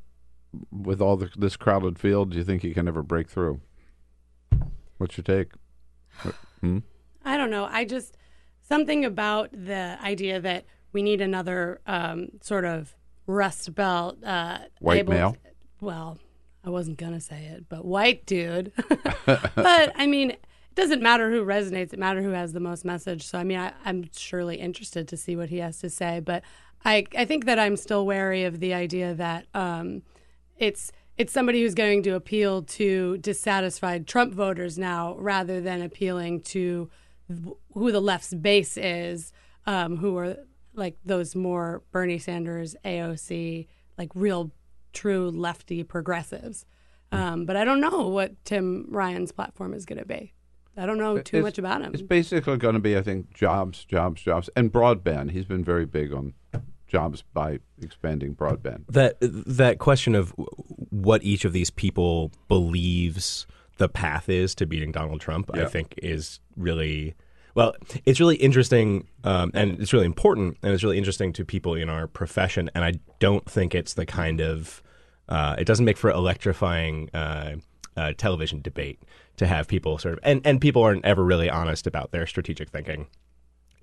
with 0.70 1.00
all 1.02 1.16
the, 1.16 1.30
this 1.38 1.56
crowded 1.56 1.98
field, 1.98 2.32
do 2.32 2.38
you 2.38 2.44
think 2.44 2.62
he 2.62 2.74
can 2.74 2.90
ever 2.90 3.04
break 3.04 3.30
through? 3.30 3.62
What's 4.98 5.16
your 5.18 5.24
take? 5.24 5.54
Hmm? 6.61 6.80
I 7.26 7.38
don't 7.38 7.49
know. 7.49 7.68
I 7.69 7.85
just 7.85 8.18
something 8.61 9.06
about 9.06 9.52
the 9.52 9.98
idea 10.02 10.40
that 10.40 10.65
we 10.91 11.02
need 11.02 11.22
another 11.22 11.81
um, 11.85 12.30
sort 12.41 12.65
of 12.65 12.95
Rust 13.27 13.73
Belt 13.73 14.23
uh, 14.23 14.60
White 14.80 15.07
male? 15.07 15.38
Well, 15.81 16.18
I 16.64 16.69
wasn't 16.69 16.98
gonna 16.98 17.22
say 17.22 17.45
it, 17.45 17.65
but 17.69 17.85
white 17.85 18.26
dude. 18.26 18.72
but 19.26 19.91
I 19.95 20.07
mean, 20.07 20.31
it 20.31 20.45
doesn't 20.76 21.02
matter 21.02 21.30
who 21.30 21.45
resonates; 21.45 21.94
it 21.94 21.99
matters 21.99 22.23
who 22.23 22.31
has 22.31 22.53
the 22.53 22.60
most 22.60 22.85
message. 22.85 23.26
So 23.26 23.38
I 23.38 23.44
mean, 23.44 23.60
I, 23.60 23.73
I'm 23.85 24.10
surely 24.15 24.57
interested 24.57 25.07
to 25.10 25.18
see 25.18 25.35
what 25.35 25.49
he 25.49 25.57
has 25.57 25.80
to 25.80 25.90
say. 25.90 26.19
But 26.19 26.44
I, 26.85 27.06
I 27.18 27.26
think 27.26 27.45
that 27.45 27.60
I'm 27.60 27.77
still 27.77 28.06
wary 28.06 28.44
of 28.44 28.60
the 28.60 28.73
idea 28.73 29.14
that 29.14 29.45
um, 29.53 30.03
it's 30.57 30.91
it's 31.18 31.31
somebody 31.34 31.61
who's 31.61 31.76
going 31.76 32.03
to 32.03 32.11
appeal 32.15 32.64
to 32.64 33.18
dissatisfied 33.19 34.07
Trump 34.07 34.34
voters 34.34 34.77
now, 34.77 35.15
rather 35.18 35.61
than 35.61 35.81
appealing 35.81 36.41
to 36.41 36.90
who 37.73 37.91
the 37.91 38.02
left's 38.02 38.34
base 38.34 38.77
is, 38.77 39.31
um, 39.65 39.98
who 39.98 40.18
are 40.18 40.38
like 40.73 40.98
those 41.06 41.35
more 41.35 41.84
Bernie 41.91 42.18
Sanders, 42.19 42.76
AOC, 42.84 43.68
like 43.98 44.10
real, 44.15 44.52
true 44.91 45.30
lefty 45.30 45.84
progressives. 45.84 46.65
Um, 47.11 47.45
but 47.45 47.56
I 47.56 47.64
don't 47.64 47.80
know 47.80 48.07
what 48.07 48.44
Tim 48.44 48.88
Ryan's 48.90 49.31
platform 49.31 49.73
is 49.76 49.85
going 49.85 49.99
to 49.99 50.06
be. 50.06 50.34
I 50.76 50.88
don't 50.88 50.98
know 50.98 51.19
too 51.19 51.38
It's- 51.38 51.44
much 51.44 51.57
about 51.60 51.84
him. 51.84 51.94
It's 51.94 52.02
basically 52.02 52.57
going 52.57 52.73
to 52.73 52.80
be, 52.80 52.98
I 52.98 53.03
think, 53.03 53.31
jobs, 53.35 53.85
jobs, 53.85 54.23
jobs, 54.23 54.49
and 54.56 54.72
broadband. 54.73 55.30
He's 55.30 55.45
been 55.45 55.64
very 55.64 55.85
big 55.85 56.11
on 56.11 56.34
jobs 56.94 57.24
by 57.34 57.60
expanding 57.82 58.36
broadband. 58.36 58.86
that 58.88 59.18
that 59.20 59.80
question 59.80 60.15
of 60.15 60.34
what 60.91 61.24
each 61.24 61.44
of 61.44 61.52
these 61.52 61.70
people 61.70 62.32
believes 62.48 63.48
the 63.78 63.90
path 63.90 64.30
is 64.30 64.53
to 64.56 64.65
beating 64.65 64.91
Donald 64.91 65.20
Trump, 65.20 65.49
I 65.53 65.65
think 65.65 65.95
is 65.98 66.40
really 66.56 67.15
well. 67.56 67.74
It's 68.06 68.20
really 68.20 68.36
interesting, 68.36 69.07
um, 69.24 69.49
and 69.56 69.82
it's 69.82 69.91
really 69.91 70.06
important, 70.06 70.57
and 70.61 70.72
it's 70.72 70.84
really 70.84 70.99
interesting 70.99 71.34
to 71.34 71.44
people 71.44 71.74
in 71.74 71.90
our 71.90 72.07
profession. 72.07 72.70
And 72.76 72.86
I 72.86 72.94
don't 73.20 73.49
think 73.49 73.74
it's 73.74 73.95
the 73.95 74.06
kind 74.06 74.40
of 74.40 74.84
uh, 75.28 75.56
it 75.57 75.65
doesn't 75.65 75.86
make 75.86 75.98
for 75.98 76.11
electrifying 76.11 77.10
uh, 77.15 77.56
uh, 77.98 78.14
television 78.15 78.61
debate 78.61 79.02
to 79.38 79.48
have 79.48 79.68
people 79.68 79.98
sort 79.98 80.14
of 80.14 80.20
and 80.24 80.41
and 80.45 80.61
people 80.61 80.84
aren't 80.84 81.03
ever 81.06 81.24
really 81.24 81.49
honest 81.49 81.88
about 81.88 82.11
their 82.11 82.28
strategic 82.28 82.70
thinking 82.70 83.07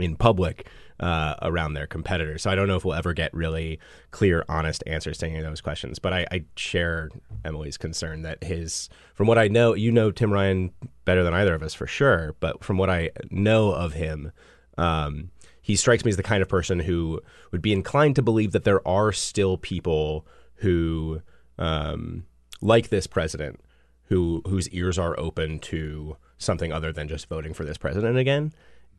in 0.00 0.16
public 0.16 0.66
uh, 1.00 1.34
around 1.42 1.74
their 1.74 1.86
competitors. 1.86 2.42
So 2.42 2.50
I 2.50 2.54
don't 2.54 2.68
know 2.68 2.76
if 2.76 2.84
we'll 2.84 2.94
ever 2.94 3.12
get 3.12 3.32
really 3.32 3.78
clear, 4.10 4.44
honest 4.48 4.84
answers 4.86 5.18
to 5.18 5.26
any 5.26 5.38
of 5.38 5.44
those 5.44 5.60
questions. 5.60 5.98
But 5.98 6.12
I, 6.12 6.26
I 6.30 6.44
share 6.56 7.08
Emily's 7.44 7.78
concern 7.78 8.22
that 8.22 8.44
his, 8.44 8.88
from 9.14 9.26
what 9.26 9.38
I 9.38 9.48
know, 9.48 9.74
you 9.74 9.90
know 9.90 10.10
Tim 10.10 10.32
Ryan 10.32 10.72
better 11.04 11.24
than 11.24 11.34
either 11.34 11.54
of 11.54 11.62
us 11.62 11.74
for 11.74 11.86
sure. 11.86 12.36
But 12.40 12.62
from 12.62 12.76
what 12.76 12.90
I 12.90 13.10
know 13.30 13.72
of 13.72 13.94
him, 13.94 14.32
um, 14.76 15.30
he 15.62 15.76
strikes 15.76 16.04
me 16.04 16.10
as 16.10 16.16
the 16.16 16.22
kind 16.22 16.42
of 16.42 16.48
person 16.48 16.80
who 16.80 17.20
would 17.52 17.62
be 17.62 17.72
inclined 17.72 18.16
to 18.16 18.22
believe 18.22 18.52
that 18.52 18.64
there 18.64 18.86
are 18.86 19.12
still 19.12 19.56
people 19.56 20.26
who, 20.56 21.22
um, 21.58 22.24
like 22.60 22.88
this 22.88 23.06
president, 23.06 23.60
who 24.04 24.42
whose 24.46 24.68
ears 24.70 24.98
are 24.98 25.18
open 25.18 25.58
to 25.60 26.16
something 26.36 26.72
other 26.72 26.92
than 26.92 27.08
just 27.08 27.28
voting 27.28 27.54
for 27.54 27.64
this 27.64 27.78
president 27.78 28.18
again. 28.18 28.52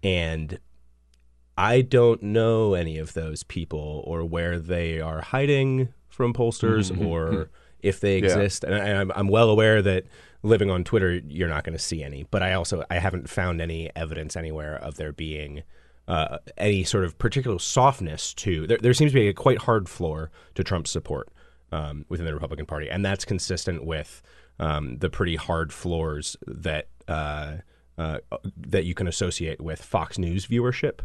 And 0.03 0.59
I 1.57 1.81
don't 1.81 2.23
know 2.23 2.73
any 2.73 2.97
of 2.97 3.13
those 3.13 3.43
people 3.43 4.03
or 4.07 4.23
where 4.23 4.57
they 4.59 4.99
are 4.99 5.21
hiding 5.21 5.89
from 6.09 6.33
pollsters 6.33 6.91
Mhm. 6.91 7.05
or 7.05 7.49
if 7.81 7.99
they 7.99 8.17
Yeah. 8.19 8.25
exist. 8.25 8.63
And, 8.63 8.75
I, 8.75 8.79
and 8.79 8.97
I'm, 8.97 9.11
I'm 9.15 9.27
well 9.27 9.49
aware 9.49 9.81
that 9.81 10.05
living 10.43 10.69
on 10.71 10.83
Twitter, 10.83 11.13
you're 11.27 11.49
not 11.49 11.63
going 11.63 11.77
to 11.77 11.83
see 11.83 12.03
any. 12.03 12.25
But 12.31 12.41
I 12.43 12.53
also 12.53 12.83
I 12.89 12.95
haven't 12.99 13.29
found 13.29 13.61
any 13.61 13.89
evidence 13.95 14.35
anywhere 14.35 14.75
of 14.77 14.95
there 14.95 15.11
being 15.11 15.63
uh, 16.07 16.39
any 16.57 16.83
sort 16.83 17.05
of 17.05 17.17
particular 17.19 17.59
softness 17.59 18.33
to. 18.33 18.65
There, 18.67 18.77
there 18.77 18.93
seems 18.93 19.11
to 19.11 19.19
be 19.19 19.27
a 19.27 19.33
quite 19.33 19.59
hard 19.59 19.87
floor 19.87 20.31
to 20.55 20.63
Trump's 20.63 20.89
support 20.91 21.29
um, 21.71 22.05
within 22.09 22.25
the 22.25 22.33
Republican 22.33 22.65
Party, 22.65 22.89
and 22.89 23.05
that's 23.05 23.23
consistent 23.23 23.85
with 23.85 24.21
um, 24.59 24.97
the 24.97 25.09
pretty 25.09 25.35
hard 25.35 25.71
floors 25.71 26.35
that 26.47 26.87
uh, 27.07 27.57
uh, 27.97 28.17
that 28.57 28.83
you 28.85 28.93
can 28.93 29.07
associate 29.07 29.61
with 29.61 29.81
Fox 29.81 30.17
News 30.17 30.47
viewership. 30.47 30.99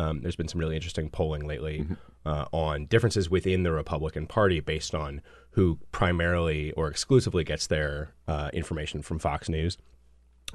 Um, 0.00 0.22
there's 0.22 0.36
been 0.36 0.48
some 0.48 0.60
really 0.60 0.76
interesting 0.76 1.10
polling 1.10 1.46
lately 1.46 1.86
uh, 2.24 2.46
on 2.52 2.86
differences 2.86 3.28
within 3.28 3.64
the 3.64 3.72
Republican 3.72 4.26
Party 4.26 4.60
based 4.60 4.94
on 4.94 5.20
who 5.50 5.78
primarily 5.92 6.72
or 6.72 6.88
exclusively 6.88 7.44
gets 7.44 7.66
their 7.66 8.14
uh, 8.26 8.48
information 8.52 9.02
from 9.02 9.18
Fox 9.18 9.48
News. 9.48 9.76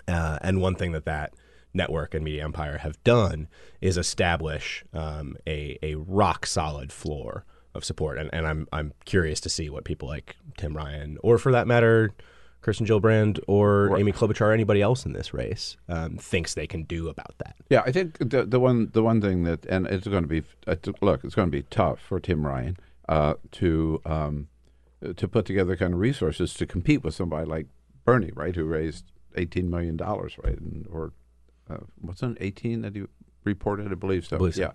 Uh, 0.07 0.39
and 0.41 0.61
one 0.61 0.75
thing 0.75 0.93
that 0.93 1.05
that 1.05 1.33
network 1.73 2.13
and 2.15 2.23
media 2.23 2.43
empire 2.43 2.79
have 2.79 3.01
done 3.03 3.47
is 3.81 3.97
establish 3.97 4.83
um, 4.93 5.37
a, 5.45 5.77
a 5.83 5.95
rock 5.95 6.45
solid 6.45 6.91
floor 6.91 7.45
of 7.75 7.85
support. 7.85 8.17
And, 8.17 8.29
and 8.33 8.47
I'm, 8.47 8.67
I'm 8.71 8.93
curious 9.05 9.39
to 9.41 9.49
see 9.49 9.69
what 9.69 9.83
people 9.83 10.07
like 10.07 10.37
Tim 10.57 10.75
Ryan, 10.75 11.17
or 11.21 11.37
for 11.37 11.51
that 11.51 11.67
matter, 11.67 12.13
Kirsten 12.65 12.87
Gillibrand 12.87 13.39
or 13.47 13.95
Amy 13.99 14.11
Klobuchar 14.11 14.41
or 14.47 14.51
anybody 14.51 14.81
else 14.81 15.05
in 15.05 15.13
this 15.13 15.35
race 15.35 15.77
um, 15.87 16.17
thinks 16.17 16.55
they 16.55 16.65
can 16.65 16.81
do 16.81 17.09
about 17.09 17.37
that. 17.37 17.55
Yeah, 17.69 17.83
I 17.85 17.91
think 17.91 18.17
the 18.17 18.43
the 18.43 18.59
one 18.59 18.89
the 18.91 19.03
one 19.03 19.21
thing 19.21 19.43
that 19.43 19.67
and 19.67 19.85
it's 19.85 20.07
going 20.07 20.23
to 20.23 20.27
be 20.27 20.41
uh, 20.65 20.75
look, 20.99 21.23
it's 21.23 21.35
going 21.35 21.47
to 21.47 21.51
be 21.51 21.61
tough 21.61 21.99
for 21.99 22.19
Tim 22.19 22.43
Ryan 22.43 22.77
uh, 23.07 23.35
to 23.51 24.01
um, 24.03 24.47
to 25.15 25.27
put 25.27 25.45
together 25.45 25.75
kind 25.75 25.93
of 25.93 25.99
resources 25.99 26.55
to 26.55 26.65
compete 26.65 27.03
with 27.03 27.13
somebody 27.13 27.45
like 27.45 27.67
Bernie, 28.03 28.31
right, 28.33 28.55
who 28.55 28.65
raised 28.65 29.11
eighteen 29.35 29.69
million 29.69 29.95
dollars, 29.95 30.35
right, 30.43 30.57
and, 30.59 30.87
or 30.91 31.13
uh, 31.69 31.77
what's 32.01 32.23
it, 32.23 32.35
eighteen 32.41 32.81
that 32.81 32.95
he 32.95 33.03
reported, 33.43 33.91
I 33.91 33.95
believe 33.95 34.25
so. 34.25 34.37
believe 34.39 34.55
so. 34.55 34.61
Yeah, 34.61 34.71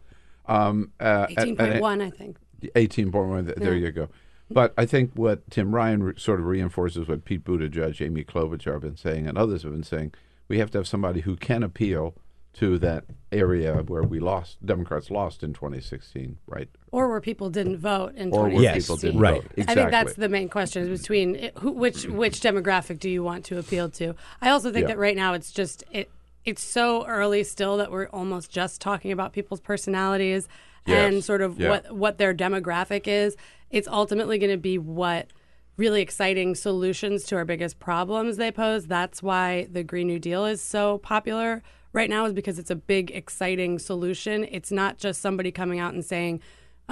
um, 0.47 0.93
uh, 1.01 1.27
Eighteen 1.29 1.57
point 1.57 1.81
one, 1.81 2.01
I 2.01 2.11
think. 2.11 2.37
Eighteen 2.77 3.11
point 3.11 3.29
one. 3.31 3.53
There 3.57 3.75
Yeah. 3.75 3.87
you 3.87 3.91
go. 3.91 4.09
But 4.51 4.75
I 4.77 4.85
think 4.87 5.13
what 5.15 5.49
Tim 5.51 5.75
Ryan 5.75 6.03
re- 6.03 6.13
sort 6.17 6.41
of 6.41 6.47
reinforces 6.47 7.07
what 7.09 7.25
Pete 7.25 7.45
Buttigieg, 7.45 8.01
Amy 8.05 8.25
Klobuchar 8.25 8.73
have 8.73 8.83
been 8.83 8.97
saying, 8.97 9.27
and 9.27 9.39
others 9.39 9.63
have 9.63 9.73
been 9.73 9.83
saying. 9.85 10.13
We 10.49 10.59
have 10.59 10.71
to 10.73 10.79
have 10.79 10.89
somebody 10.89 11.21
who 11.21 11.37
can 11.37 11.63
appeal 11.63 12.15
to 12.55 12.77
that 12.79 13.05
area 13.31 13.77
where 13.87 14.03
we 14.03 14.19
lost, 14.19 14.65
Democrats 14.67 15.09
lost 15.09 15.45
in 15.45 15.53
2016, 15.53 16.37
right? 16.49 16.69
Or 16.91 17.09
where 17.09 17.21
people 17.21 17.49
didn't 17.49 17.77
vote 17.79 18.17
in 18.17 18.33
Or 18.33 18.43
where 18.43 18.51
2016. 18.51 18.83
people 18.83 18.97
didn't 18.97 19.21
Right. 19.21 19.43
vote. 19.43 19.69
I 19.69 19.75
think 19.75 19.91
that's 19.93 20.15
the 20.15 20.29
main 20.29 20.49
question 20.49 20.83
is 20.91 21.01
between 21.01 21.37
it- 21.37 21.59
who, 21.59 21.71
which 21.71 22.07
which 22.09 22.41
demographic 22.41 22.99
do 22.99 23.09
you 23.09 23.23
want 23.23 23.45
to 23.45 23.59
appeal 23.61 23.89
to? 23.91 24.17
I 24.43 24.51
also 24.51 24.73
think 24.73 24.83
Yeah. 24.83 24.95
that 24.95 24.99
right 24.99 25.15
now 25.15 25.35
it's 25.35 25.53
just 25.53 25.85
it 25.93 26.11
it's 26.45 26.65
so 26.65 27.07
early 27.07 27.45
still 27.45 27.77
that 27.77 27.93
we're 27.93 28.07
almost 28.09 28.51
just 28.51 28.81
talking 28.81 29.13
about 29.13 29.33
people's 29.33 29.61
personalities 29.61 30.49
and 30.87 31.23
sort 31.23 31.43
of 31.43 31.61
Yeah. 31.61 31.69
what 31.69 31.95
what 31.95 32.19
their 32.19 32.35
demographic 32.35 33.07
is. 33.07 33.37
It's 33.71 33.89
ultimately 33.89 34.39
going 34.39 34.51
to 34.51 34.57
be 34.57 34.79
what 34.79 35.33
really 35.77 36.03
exciting 36.03 36.55
solutions 36.55 37.25
to 37.25 37.37
our 37.37 37.45
biggest 37.45 37.79
problems 37.79 38.37
they 38.37 38.53
pose. 38.53 38.87
That's 38.87 39.23
why 39.23 39.67
the 39.71 39.83
Green 39.83 40.07
New 40.07 40.19
Deal 40.19 40.45
is 40.45 40.61
so 40.61 40.99
popular 40.99 41.63
right 41.93 42.11
now 42.11 42.27
is 42.27 42.33
because 42.33 42.59
it's 42.59 42.71
a 42.71 42.77
big 42.77 43.11
exciting 43.11 43.79
solution. 43.79 44.45
It's 44.51 44.71
not 44.71 44.99
just 44.99 45.21
somebody 45.21 45.51
coming 45.51 45.79
out 45.79 45.95
and 45.95 46.05
saying 46.05 46.41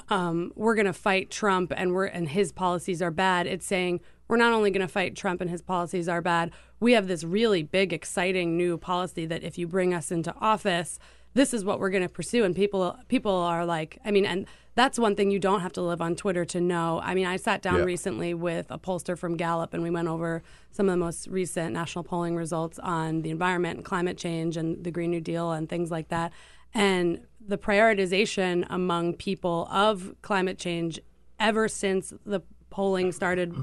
um, 0.09 0.53
we're 0.55 0.75
going 0.75 0.87
to 0.87 0.93
fight 0.93 1.31
Trump 1.31 1.73
and 1.77 1.93
we're 1.93 2.07
and 2.07 2.29
his 2.29 2.53
policies 2.53 3.03
are 3.03 3.11
bad. 3.11 3.47
It's 3.47 3.67
saying 3.67 4.01
we're 4.29 4.37
not 4.37 4.53
only 4.53 4.71
going 4.71 4.87
to 4.87 4.93
fight 4.93 5.17
Trump 5.17 5.41
and 5.41 5.51
his 5.51 5.63
policies 5.63 6.09
are 6.09 6.23
bad. 6.23 6.51
We 6.81 6.93
have 6.93 7.09
this 7.09 7.25
really 7.25 7.63
big, 7.63 7.93
exciting 7.93 8.57
new 8.57 8.79
policy 8.79 9.27
that 9.27 9.43
if 9.43 9.59
you 9.59 9.67
bring 9.67 9.93
us 9.93 10.11
into 10.11 10.35
office, 10.37 10.99
this 11.35 11.53
is 11.53 11.65
what 11.65 11.81
we're 11.81 11.91
going 11.91 12.03
to 12.03 12.09
pursue. 12.09 12.45
And 12.45 12.55
people 12.55 12.97
people 13.09 13.35
are 13.35 13.67
like, 13.67 13.99
I 14.05 14.11
mean, 14.11 14.25
and 14.25 14.47
that's 14.79 14.99
one 14.99 15.17
thing 15.17 15.31
you 15.31 15.39
don't 15.41 15.61
have 15.61 15.73
to 15.73 15.83
live 15.83 16.01
on 16.01 16.15
Twitter 16.15 16.45
to 16.45 16.61
know. 16.61 17.01
I 17.03 17.15
mean, 17.15 17.27
I 17.27 17.37
sat 17.37 17.63
down 17.63 17.79
Yeah. 17.79 17.85
recently 17.85 18.33
with 18.33 18.67
a 18.71 18.79
pollster 18.79 19.19
from 19.19 19.37
Gallup 19.37 19.75
and 19.75 19.83
we 19.83 19.91
went 19.91 20.07
over 20.09 20.43
some 20.71 20.89
of 20.89 20.93
the 20.93 20.97
most 20.99 21.27
recent 21.27 21.73
national 21.73 22.05
polling 22.05 22.37
results 22.37 22.79
on 22.79 23.23
the 23.23 23.31
environment 23.31 23.77
and 23.79 23.85
climate 23.85 24.17
change 24.17 24.57
and 24.57 24.85
the 24.85 24.91
Green 24.91 25.11
New 25.11 25.21
Deal 25.21 25.51
and 25.53 25.69
things 25.69 25.91
like 25.91 26.09
that. 26.09 26.33
And 26.75 27.27
the 27.45 27.59
prioritization 27.59 28.67
among 28.71 29.15
people 29.15 29.67
of 29.71 30.15
climate 30.23 30.59
change 30.59 31.01
ever 31.41 31.67
since 31.67 32.13
the 32.25 32.41
polling 32.71 33.11
started 33.13 33.55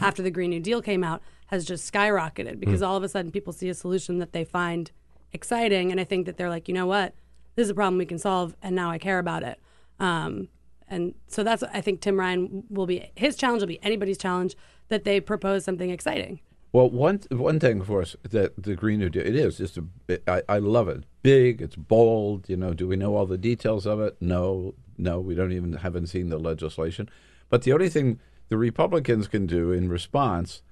after 0.00 0.22
the 0.22 0.30
Green 0.30 0.50
New 0.50 0.60
Deal 0.60 0.82
came 0.82 1.04
out 1.04 1.22
has 1.48 1.64
just 1.64 1.92
skyrocketed 1.92 2.58
because 2.58 2.82
all 2.82 2.96
of 2.96 3.02
a 3.02 3.08
sudden 3.08 3.30
people 3.30 3.52
see 3.52 3.68
a 3.68 3.74
solution 3.74 4.18
that 4.18 4.32
they 4.32 4.44
find 4.44 4.90
exciting. 5.32 5.90
And 5.92 6.00
I 6.00 6.04
think 6.04 6.26
that 6.26 6.36
they're 6.36 6.48
like, 6.48 6.66
you 6.68 6.74
know 6.74 6.86
what? 6.86 7.14
This 7.54 7.64
is 7.64 7.70
a 7.70 7.74
problem 7.74 7.98
we 7.98 8.06
can 8.06 8.18
solve, 8.18 8.56
and 8.62 8.74
now 8.74 8.90
I 8.90 8.98
care 8.98 9.20
about 9.20 9.42
it. 9.44 9.60
Um, 10.00 10.48
and 10.88 11.14
so 11.28 11.42
that's, 11.42 11.62
I 11.62 11.80
think 11.80 12.00
Tim 12.00 12.18
Ryan 12.18 12.64
will 12.68 12.86
be, 12.86 13.10
his 13.14 13.36
challenge 13.36 13.62
will 13.62 13.68
be 13.68 13.82
anybody's 13.82 14.18
challenge 14.18 14.56
that 14.88 15.04
they 15.04 15.20
propose 15.20 15.64
something 15.64 15.90
exciting. 15.90 16.40
Well, 16.72 16.90
one 16.90 17.20
one 17.30 17.60
thing, 17.60 17.80
of 17.80 17.86
course, 17.86 18.16
that 18.28 18.60
the 18.60 18.74
Green 18.74 18.98
New 18.98 19.08
Deal 19.08 19.24
it 19.24 19.36
is 19.36 19.58
just 19.58 19.78
I 20.26 20.58
love 20.58 20.88
it. 20.88 21.04
Big. 21.22 21.62
It's 21.62 21.76
bold. 21.76 22.48
You 22.48 22.56
know, 22.56 22.74
do 22.74 22.88
we 22.88 22.96
know 22.96 23.14
all 23.14 23.26
the 23.26 23.38
details 23.38 23.86
of 23.86 24.00
it? 24.00 24.16
No, 24.20 24.74
no. 24.98 25.20
We 25.20 25.36
don't 25.36 25.52
even 25.52 25.74
haven't 25.74 26.08
seen 26.08 26.30
the 26.30 26.36
legislation. 26.38 27.08
But 27.48 27.62
the 27.62 27.72
only 27.72 27.88
thing 27.88 28.18
the 28.48 28.56
Republicans 28.56 29.28
can 29.28 29.46
do 29.46 29.70
in 29.70 29.88
response, 29.88 30.62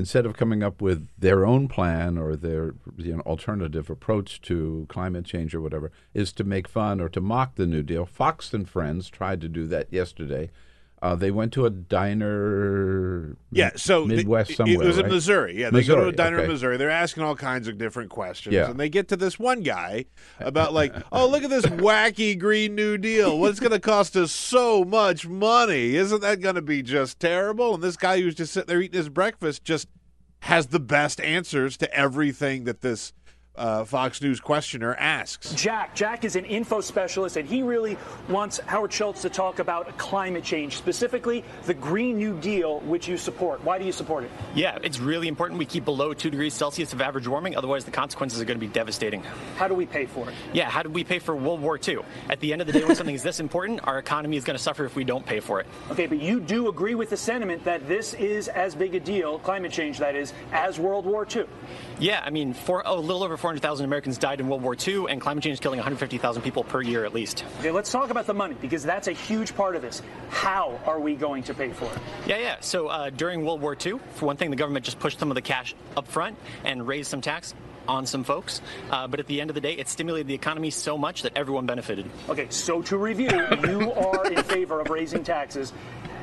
instead 0.00 0.24
of 0.24 0.34
coming 0.34 0.62
up 0.62 0.80
with 0.80 1.06
their 1.18 1.44
own 1.44 1.68
plan 1.68 2.16
or 2.16 2.34
their 2.34 2.74
you 2.96 3.14
know 3.14 3.20
alternative 3.20 3.90
approach 3.90 4.40
to 4.40 4.86
climate 4.88 5.26
change 5.26 5.54
or 5.54 5.60
whatever, 5.60 5.92
is 6.14 6.32
to 6.32 6.42
make 6.42 6.66
fun 6.66 7.00
or 7.00 7.08
to 7.10 7.20
mock 7.20 7.54
the 7.54 7.66
New 7.66 7.82
Deal. 7.82 8.06
Fox 8.06 8.52
and 8.54 8.68
Friends 8.68 9.10
tried 9.10 9.40
to 9.42 9.48
do 9.48 9.66
that 9.66 9.92
yesterday. 9.92 10.50
Uh, 11.02 11.14
they 11.14 11.30
went 11.30 11.50
to 11.54 11.64
a 11.64 11.70
diner. 12.40 13.36
Yeah, 13.50 13.70
so 13.76 14.04
Midwest 14.04 14.50
it- 14.50 14.56
somewhere. 14.56 14.82
It 14.82 14.86
was 14.86 14.98
in? 14.98 15.08
Missouri. 15.08 15.58
Yeah, 15.58 15.70
they 15.70 15.82
go 15.82 15.94
to 15.96 16.02
a 16.02 16.04
Missouri, 16.06 16.12
diner 16.16 16.40
in. 16.40 16.48
Missouri. 16.50 16.76
They're 16.76 16.90
asking 16.90 17.22
all 17.22 17.34
kinds 17.36 17.68
of 17.68 17.78
different 17.78 18.10
questions, 18.10 18.54
Yeah. 18.54 18.70
and 18.70 18.78
they 18.78 18.88
get 18.88 19.08
to 19.08 19.16
this 19.16 19.38
one 19.38 19.62
guy 19.62 20.04
about 20.40 20.74
like, 20.74 20.94
oh, 21.10 21.26
look 21.26 21.42
at 21.42 21.50
this 21.50 21.64
wacky 21.66 22.38
Green 22.38 22.74
New 22.74 22.98
Deal. 22.98 23.38
What's 23.38 23.60
going 23.60 23.72
to 23.72 23.80
cost 23.80 24.14
us 24.16 24.30
so 24.32 24.84
much 24.84 25.26
money? 25.26 25.96
Isn't 25.96 26.20
that 26.20 26.40
going 26.40 26.56
to 26.56 26.62
be 26.62 26.82
just 26.82 27.18
terrible? 27.18 27.74
And 27.74 27.82
this 27.82 27.96
guy 27.96 28.20
who's 28.20 28.34
just 28.34 28.52
sitting 28.52 28.66
there 28.68 28.80
eating 28.82 28.98
his 28.98 29.08
breakfast 29.08 29.64
just 29.64 29.88
has 30.44 30.68
the 30.68 30.80
best 30.80 31.20
answers 31.20 31.76
to 31.78 31.94
everything 31.94 32.64
that 32.64 32.80
this 32.80 33.12
uh, 33.56 33.84
Fox 33.84 34.22
News 34.22 34.40
questioner 34.40 34.94
asks. 34.94 35.52
Jack. 35.54 35.94
Jack 35.94 36.24
is 36.24 36.36
an 36.36 36.44
info 36.44 36.80
specialist, 36.80 37.36
and 37.36 37.48
he 37.48 37.62
really 37.62 37.96
wants 38.28 38.58
Howard 38.60 38.92
Schultz 38.92 39.22
to 39.22 39.30
talk 39.30 39.58
about 39.58 39.98
climate 39.98 40.44
change, 40.44 40.76
specifically 40.76 41.44
the 41.64 41.74
Green 41.74 42.16
New 42.16 42.38
Deal, 42.38 42.80
which 42.80 43.08
you 43.08 43.16
support. 43.16 43.62
Why 43.64 43.78
do 43.78 43.84
you 43.84 43.92
support 43.92 44.24
it? 44.24 44.30
Yeah, 44.54 44.78
it's 44.82 44.98
really 44.98 45.28
important 45.28 45.58
we 45.58 45.66
keep 45.66 45.84
below 45.84 46.14
2 46.14 46.30
degrees 46.30 46.54
Celsius 46.54 46.92
of 46.92 47.00
average 47.00 47.26
warming, 47.26 47.56
otherwise, 47.56 47.84
the 47.84 47.90
consequences 47.90 48.40
are 48.40 48.44
going 48.44 48.58
to 48.58 48.66
be 48.66 48.72
devastating. 48.72 49.22
How 49.56 49.68
do 49.68 49.74
we 49.74 49.86
pay 49.86 50.06
for 50.06 50.28
it? 50.28 50.34
Yeah, 50.52 50.70
how 50.70 50.82
do 50.82 50.88
we 50.88 51.04
pay 51.04 51.18
for 51.18 51.36
World 51.36 51.60
War 51.60 51.78
II? 51.86 51.98
At 52.28 52.40
the 52.40 52.52
end 52.52 52.60
of 52.60 52.66
the 52.66 52.72
day, 52.72 52.84
when 52.84 52.96
something 52.96 53.14
is 53.14 53.22
this 53.22 53.40
important, 53.40 53.80
our 53.84 53.98
economy 53.98 54.36
is 54.36 54.44
going 54.44 54.56
to 54.56 54.62
suffer 54.62 54.84
if 54.84 54.96
we 54.96 55.04
don't 55.04 55.26
pay 55.26 55.40
for 55.40 55.60
it. 55.60 55.66
Okay, 55.90 56.06
but 56.06 56.20
you 56.20 56.40
do 56.40 56.68
agree 56.68 56.94
with 56.94 57.10
the 57.10 57.16
sentiment 57.16 57.64
that 57.64 57.86
this 57.88 58.14
is 58.14 58.48
as 58.48 58.74
big 58.74 58.94
a 58.94 59.00
deal, 59.00 59.38
climate 59.40 59.72
change 59.72 59.98
that 59.98 60.14
is, 60.14 60.32
as 60.52 60.78
World 60.78 61.04
War 61.04 61.26
II. 61.34 61.44
Yeah, 61.98 62.22
I 62.24 62.30
mean, 62.30 62.54
for, 62.54 62.82
a 62.86 62.94
little 62.94 63.22
over 63.22 63.36
400,000 63.50 63.84
Americans 63.84 64.16
died 64.16 64.38
in 64.38 64.46
World 64.46 64.62
War 64.62 64.76
II, 64.76 65.06
and 65.08 65.20
climate 65.20 65.42
change 65.42 65.54
is 65.54 65.58
killing 65.60 65.78
150,000 65.78 66.40
people 66.42 66.62
per 66.62 66.82
year 66.82 67.04
at 67.04 67.12
least. 67.12 67.44
Okay, 67.58 67.72
let's 67.72 67.90
talk 67.90 68.10
about 68.10 68.28
the 68.28 68.32
money 68.32 68.54
because 68.60 68.84
that's 68.84 69.08
a 69.08 69.12
huge 69.12 69.56
part 69.56 69.74
of 69.74 69.82
this. 69.82 70.02
How 70.28 70.78
are 70.86 71.00
we 71.00 71.16
going 71.16 71.42
to 71.42 71.54
pay 71.54 71.70
for 71.70 71.86
it? 71.86 71.98
Yeah, 72.28 72.36
yeah. 72.38 72.56
So 72.60 72.86
uh, 72.86 73.10
during 73.10 73.44
World 73.44 73.60
War 73.60 73.74
II, 73.74 73.98
for 74.14 74.26
one 74.26 74.36
thing, 74.36 74.50
the 74.50 74.56
government 74.56 74.84
just 74.84 75.00
pushed 75.00 75.18
some 75.18 75.32
of 75.32 75.34
the 75.34 75.42
cash 75.42 75.74
up 75.96 76.06
front 76.06 76.36
and 76.64 76.86
raised 76.86 77.10
some 77.10 77.22
tax 77.22 77.52
on 77.88 78.06
some 78.06 78.22
folks. 78.22 78.60
Uh, 78.88 79.08
but 79.08 79.18
at 79.18 79.26
the 79.26 79.40
end 79.40 79.50
of 79.50 79.54
the 79.54 79.60
day, 79.60 79.72
it 79.72 79.88
stimulated 79.88 80.28
the 80.28 80.34
economy 80.34 80.70
so 80.70 80.96
much 80.96 81.22
that 81.22 81.36
everyone 81.36 81.66
benefited. 81.66 82.08
Okay, 82.28 82.46
so 82.50 82.80
to 82.82 82.96
review, 82.96 83.30
you 83.66 83.90
are 83.94 84.30
in 84.30 84.44
favor 84.44 84.80
of 84.80 84.90
raising 84.90 85.24
taxes 85.24 85.72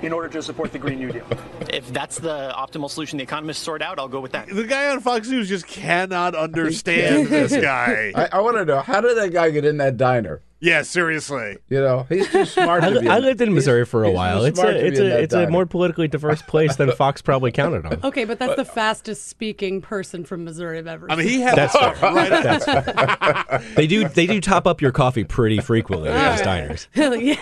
in 0.01 0.13
order 0.13 0.27
to 0.29 0.41
support 0.41 0.71
the 0.71 0.79
Green 0.79 0.99
New 0.99 1.11
Deal. 1.11 1.25
If 1.69 1.91
that's 1.91 2.19
the 2.19 2.53
optimal 2.55 2.89
solution 2.89 3.17
the 3.17 3.23
economists 3.23 3.61
sort 3.61 3.81
out, 3.81 3.99
I'll 3.99 4.07
go 4.07 4.19
with 4.19 4.31
that. 4.33 4.47
The 4.47 4.63
guy 4.63 4.89
on 4.89 4.99
Fox 5.01 5.27
News 5.29 5.49
just 5.49 5.67
cannot 5.67 6.35
understand 6.35 7.27
this 7.27 7.51
guy. 7.51 8.11
I, 8.15 8.29
I 8.37 8.41
want 8.41 8.57
to 8.57 8.65
know 8.65 8.81
how 8.81 9.01
did 9.01 9.17
that 9.17 9.31
guy 9.31 9.49
get 9.49 9.65
in 9.65 9.77
that 9.77 9.97
diner? 9.97 10.41
Yeah, 10.59 10.81
seriously. 10.81 11.57
You 11.69 11.81
know, 11.81 12.05
he's 12.09 12.27
too 12.31 12.45
smart. 12.45 12.83
I, 12.83 12.89
to 12.91 12.99
be 13.01 13.07
I 13.07 13.19
lived 13.19 13.41
in 13.41 13.49
he's- 13.49 13.55
Missouri 13.55 13.85
for 13.85 14.03
a 14.03 14.11
while. 14.11 14.43
It's 14.43 14.59
a 14.59 14.87
it's 14.87 14.99
in 14.99 15.05
a 15.05 15.09
that 15.09 15.19
it's 15.23 15.33
a 15.35 15.47
more 15.49 15.65
politically 15.67 16.07
diverse 16.07 16.41
place 16.41 16.75
than 16.77 16.91
Fox 16.95 17.21
probably 17.21 17.51
counted 17.51 17.85
on. 17.85 17.99
Okay, 18.03 18.25
but 18.25 18.39
that's 18.39 18.55
the 18.55 18.65
fastest 18.65 19.27
speaking 19.27 19.81
person 19.81 20.23
from 20.25 20.43
Missouri 20.43 20.79
I've 20.79 20.87
ever 20.87 21.11
I 21.11 21.15
mean, 21.15 21.27
he 21.27 21.33
seen. 21.35 21.41
had 21.41 21.55
That's 21.57 21.73
stuff 21.73 21.97
fair. 21.99 22.13
right 22.15 22.29
That's 22.43 22.65
fair. 22.65 23.63
They 23.75 23.85
do 23.87 24.07
they 24.09 24.25
do 24.25 24.41
top 24.41 24.65
up 24.65 24.81
your 24.81 24.91
coffee 24.91 25.23
pretty 25.23 25.59
frequently 25.59 26.09
at 26.09 26.37
these 26.37 26.41
diners. 26.45 26.87
yeah. 26.95 27.13
He 27.17 27.33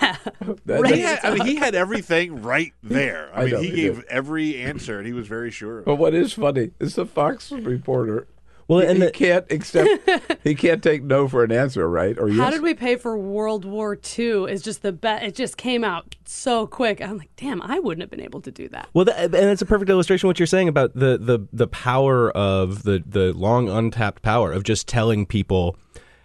had, 1.02 1.20
I 1.24 1.34
mean, 1.36 1.46
he 1.46 1.56
had 1.56 1.74
everything 1.76 2.42
right 2.42 2.74
there. 2.84 3.30
I, 3.34 3.42
I 3.42 3.46
mean, 3.46 3.54
know, 3.54 3.62
he 3.62 3.70
he 3.70 3.76
gave 3.76 3.96
did. 3.96 4.06
every 4.06 4.58
answer, 4.62 4.98
and 4.98 5.08
he 5.08 5.14
was 5.14 5.28
very 5.28 5.52
sure. 5.52 5.82
But 5.84 5.96
what 5.96 6.14
is 6.14 6.34
funny 6.34 6.72
is 6.80 6.96
the 6.96 7.06
Fox 7.06 7.52
reporter. 7.52 8.28
Well, 8.68 8.80
he, 8.80 8.88
and 8.88 8.98
he 8.98 9.06
the- 9.06 9.12
can't 9.12 9.46
accept. 9.52 10.10
he 10.44 10.56
can't 10.56 10.82
take 10.82 11.04
no 11.04 11.28
for 11.28 11.44
an 11.44 11.52
answer, 11.52 11.88
right? 11.90 12.18
Or 12.18 12.30
How 12.32 12.50
did 12.50 12.62
we 12.62 12.74
pay 12.74 12.96
for 12.96 13.18
World 13.18 13.64
War 13.64 13.98
II? 14.18 14.52
Is 14.52 14.62
just 14.62 14.82
the 14.82 14.92
best. 14.92 15.24
It 15.24 15.36
just 15.36 15.58
came 15.58 15.84
out 15.84 16.16
so 16.26 16.66
quick. 16.66 17.02
I'm 17.02 17.18
like, 17.18 17.30
damn, 17.36 17.62
I 17.62 17.80
wouldn't 17.80 18.02
have 18.02 18.10
been 18.10 18.22
able 18.26 18.42
to 18.42 18.52
do 18.52 18.68
that. 18.70 18.90
Well, 18.94 19.06
that, 19.06 19.18
and 19.26 19.36
it's 19.36 19.62
a 19.62 19.66
perfect 19.66 19.90
illustration 19.92 20.26
of 20.26 20.30
what 20.30 20.40
you're 20.40 20.48
saying 20.48 20.68
about 20.68 20.94
the, 20.96 21.18
the, 21.18 21.48
the 21.54 21.68
power 21.68 22.32
of 22.32 22.84
the, 22.84 23.04
the 23.06 23.34
long 23.34 23.70
untapped 23.70 24.24
power 24.24 24.52
of 24.52 24.64
just 24.64 24.88
telling 24.88 25.26
people, 25.26 25.78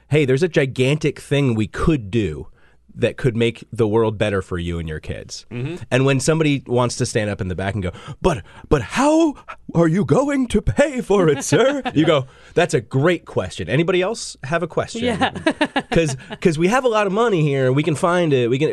hey, 0.09 0.25
there's 0.25 0.43
a 0.43 0.49
gigantic 0.49 1.21
thing 1.21 1.55
we 1.55 1.67
could 1.67 2.11
do 2.11 2.47
that 2.95 3.17
could 3.17 3.37
make 3.37 3.65
the 3.73 3.87
world 3.87 4.19
better 4.19 4.43
for 4.43 4.59
you 4.59 4.79
and 4.79 4.89
your 4.89 5.01
kids. 5.01 5.47
Mhm. 5.51 5.83
And 5.91 6.05
when 6.05 6.21
somebody 6.21 6.63
wants 6.67 6.97
to 6.97 7.07
stand 7.07 7.31
up 7.31 7.41
in 7.41 7.49
the 7.49 7.55
back 7.55 7.75
and 7.75 7.83
go, 7.83 7.93
"But 8.21 8.43
but 8.69 8.83
how 8.83 9.35
are 9.75 9.89
you 9.89 10.05
going 10.05 10.47
to 10.49 10.61
pay 10.63 11.01
for 11.01 11.29
it, 11.29 11.45
sir?" 11.45 11.83
you 11.95 12.05
go, 12.07 12.27
"That's 12.55 12.75
a 12.75 12.81
great 12.81 13.25
question. 13.25 13.69
Anybody 13.69 14.03
else 14.03 14.37
have 14.45 14.63
a 14.63 14.67
question?" 14.69 15.05
Yeah. 15.05 15.31
Cuz 15.93 16.17
cuz 16.41 16.59
we 16.59 16.69
have 16.69 16.85
a 16.85 16.89
lot 16.89 17.07
of 17.07 17.13
money 17.13 17.43
here. 17.43 17.67
and 17.67 17.77
We 17.77 17.83
can 17.83 17.95
find 17.95 18.33
it. 18.33 18.49
We 18.51 18.59
can 18.59 18.71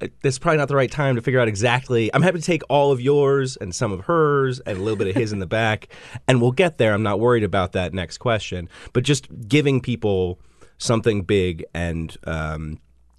uh, 0.00 0.06
this 0.22 0.34
is 0.34 0.38
probably 0.38 0.58
not 0.58 0.68
the 0.68 0.76
right 0.76 0.90
time 0.90 1.16
to 1.16 1.22
figure 1.22 1.40
out 1.40 1.48
exactly. 1.48 2.10
I'm 2.14 2.22
happy 2.22 2.38
to 2.38 2.44
take 2.44 2.62
all 2.68 2.92
of 2.92 3.00
yours 3.00 3.56
and 3.60 3.74
some 3.74 3.92
of 3.92 4.00
hers 4.06 4.60
and 4.60 4.78
a 4.78 4.80
little 4.80 4.96
bit 4.96 5.08
of 5.08 5.14
his 5.16 5.32
in 5.32 5.38
the 5.40 5.46
back 5.46 5.88
and 6.28 6.40
we'll 6.40 6.52
get 6.52 6.78
there. 6.78 6.92
I'm 6.94 7.02
not 7.02 7.20
worried 7.20 7.44
about 7.44 7.72
that 7.72 7.92
next 7.92 8.18
question. 8.18 8.68
But 8.92 9.04
just 9.04 9.28
giving 9.48 9.80
people 9.80 10.38
something 10.78 11.22
big 11.22 11.64
and 11.74 12.16
um 12.24 12.78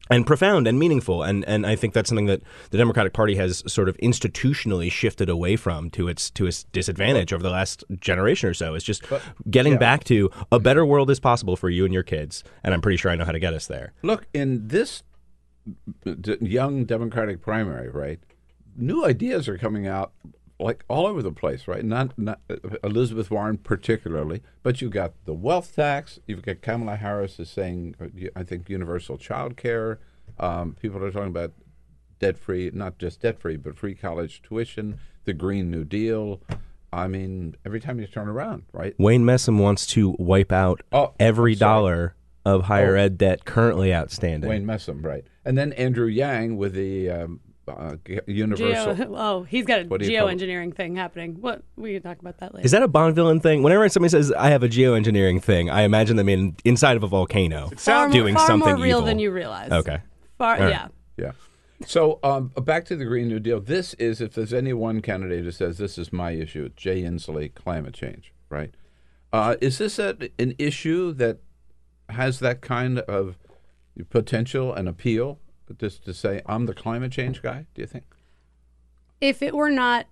and 0.09 0.25
profound 0.25 0.67
and 0.67 0.79
meaningful. 0.79 1.23
And 1.23 1.45
and 1.45 1.65
I 1.65 1.75
think 1.75 1.93
that's 1.93 2.09
something 2.09 2.25
that 2.27 2.41
the 2.71 2.77
Democratic 2.77 3.13
Party 3.13 3.35
has 3.35 3.63
sort 3.71 3.89
of 3.89 3.97
institutionally 3.97 4.91
shifted 4.91 5.29
away 5.29 5.55
from 5.55 5.89
to 5.91 6.07
its 6.07 6.29
to 6.31 6.45
its 6.45 6.63
disadvantage 6.65 7.34
over 7.34 7.43
the 7.43 7.49
last 7.49 7.84
generation 7.99 8.49
or 8.49 8.53
so. 8.53 8.75
It's 8.75 8.85
just 8.85 9.03
getting 9.49 9.73
yeah. 9.73 9.79
back 9.79 10.03
to 10.05 10.29
a 10.51 10.59
better 10.59 10.85
world 10.85 11.09
is 11.09 11.19
possible 11.19 11.55
for 11.55 11.69
you 11.69 11.85
and 11.85 11.93
your 11.93 12.03
kids. 12.03 12.43
And 12.63 12.73
I'm 12.73 12.81
pretty 12.81 12.97
sure 12.97 13.11
I 13.11 13.15
know 13.15 13.25
how 13.25 13.31
to 13.31 13.39
get 13.39 13.53
us 13.53 13.67
there. 13.67 13.93
Look, 14.01 14.27
in 14.34 14.67
this 14.67 15.03
young 16.39 16.85
Democratic 16.85 17.41
primary, 17.41 17.89
right, 17.89 18.19
new 18.75 19.05
ideas 19.05 19.47
are 19.49 19.57
coming 19.57 19.88
out 19.88 20.13
like 20.59 20.84
all 20.88 21.05
over 21.05 21.21
the 21.21 21.31
place, 21.31 21.67
right? 21.67 21.84
Not, 21.85 22.17
not 22.17 22.39
uh, 22.49 22.55
Elizabeth 22.84 23.29
Warren 23.29 23.57
particularly, 23.57 24.41
but 24.63 24.81
you've 24.81 24.91
got 24.91 25.13
the 25.25 25.34
wealth 25.34 25.75
tax. 25.75 26.19
You've 26.27 26.41
got 26.41 26.61
Kamala 26.61 26.95
Harris 26.95 27.39
is 27.39 27.49
saying, 27.49 27.95
I 28.35 28.43
think, 28.43 28.69
universal 28.69 29.17
child 29.17 29.55
care. 29.57 29.99
Um, 30.39 30.75
people 30.81 31.03
are 31.03 31.11
talking 31.11 31.27
about 31.29 31.53
debt 32.19 32.38
free, 32.38 32.71
not 32.73 32.97
just 32.97 33.21
debt 33.21 33.39
free, 33.39 33.57
but 33.57 33.77
free 33.77 33.93
college 33.95 34.41
tuition, 34.41 34.99
the 35.25 35.34
Green 35.34 35.69
New 35.69 35.84
Deal. 35.84 36.41
I 36.91 37.07
mean, 37.07 37.55
every 37.65 37.79
time 37.79 37.99
you 37.99 38.07
turn 38.07 38.27
around, 38.27 38.63
right? 38.73 38.95
Wayne 38.97 39.23
Messam 39.25 39.59
wants 39.59 39.85
to 39.88 40.15
wipe 40.17 40.51
out 40.51 40.81
Oh, 40.91 41.13
every 41.19 41.53
dollar 41.53 42.15
of 42.45 42.63
higher 42.63 42.95
Oh. 42.95 43.01
ed 43.01 43.17
debt 43.17 43.45
currently 43.45 43.93
outstanding. 43.93 44.49
Wayne 44.49 44.65
Messam, 44.65 45.03
right? 45.05 45.25
And 45.45 45.57
then 45.57 45.73
Andrew 45.73 46.07
Yang 46.07 46.57
with 46.57 46.73
the 46.73 47.09
um, 47.11 47.41
uh, 47.68 47.95
universal. 48.27 48.95
Geo, 48.95 49.15
oh, 49.15 49.44
he's 49.44 49.65
got 49.65 49.81
a 49.81 49.84
What 49.85 50.02
do 50.02 50.11
you 50.11 50.19
call 50.19 50.30
it? 50.30 50.38
geoengineering 50.38 50.76
thing 50.76 50.95
happening. 50.95 51.41
What 51.41 51.64
we 51.76 51.94
can 51.94 52.02
talk 52.02 52.19
about 52.19 52.38
that 52.39 52.53
later. 52.53 52.65
Is 52.65 52.72
that 52.72 52.84
a 52.84 52.88
Bond 52.88 53.15
villain 53.15 53.39
thing? 53.39 53.64
Whenever 53.64 53.88
somebody 53.89 54.10
says 54.10 54.31
I 54.34 54.49
have 54.49 54.64
a 54.64 54.69
geoengineering 54.69 55.41
thing, 55.41 55.69
I 55.69 55.81
imagine 55.81 56.15
them 56.15 56.30
in 56.30 56.56
inside 56.65 56.98
of 56.98 57.03
a 57.03 57.07
volcano 57.07 57.69
far, 57.77 58.10
doing 58.10 58.34
more, 58.34 58.39
far 58.39 58.48
something 58.48 58.76
more 58.76 58.84
real 58.84 58.98
evil. 58.98 59.02
than 59.06 59.19
you 59.19 59.31
realize? 59.31 59.72
Okay. 59.72 59.99
Far, 60.38 60.56
All 60.56 60.61
right. 60.61 60.69
yeah. 60.69 60.88
Yeah. 61.18 61.31
So 61.85 62.19
um, 62.23 62.48
back 62.64 62.85
to 62.85 62.95
the 62.95 63.06
Green 63.06 63.27
New 63.27 63.39
Deal. 63.39 63.60
This 63.60 63.94
is, 63.95 64.19
if 64.22 64.34
there's 64.34 64.53
any 64.53 64.73
one 64.73 65.02
candidate 65.02 65.44
who 65.44 65.52
says 65.52 65.77
this 65.77 65.98
is 65.98 66.11
my 66.11 66.31
issue, 66.31 66.65
it's 66.65 66.76
Jay 66.76 67.02
Inslee, 67.03 67.53
climate 67.53 67.94
change, 67.94 68.34
right? 68.49 68.73
Uh, 69.31 69.56
is 69.61 69.77
this 69.77 69.99
a, 69.99 70.18
an 70.39 70.56
issue 70.57 71.14
that 71.14 71.39
has 72.10 72.39
that 72.39 72.61
kind 72.61 72.99
of 72.99 73.38
potential 74.10 74.73
and 74.73 74.88
appeal? 74.88 75.39
Just 75.77 76.06
to 76.06 76.14
say, 76.14 76.41
I'm 76.45 76.65
the 76.65 76.73
climate 76.73 77.11
change 77.11 77.41
guy, 77.41 77.65
do 77.76 77.81
you 77.81 77.88
think? 77.88 78.06
If 79.19 79.41
it 79.41 79.53
were 79.56 79.69
not, 79.69 80.06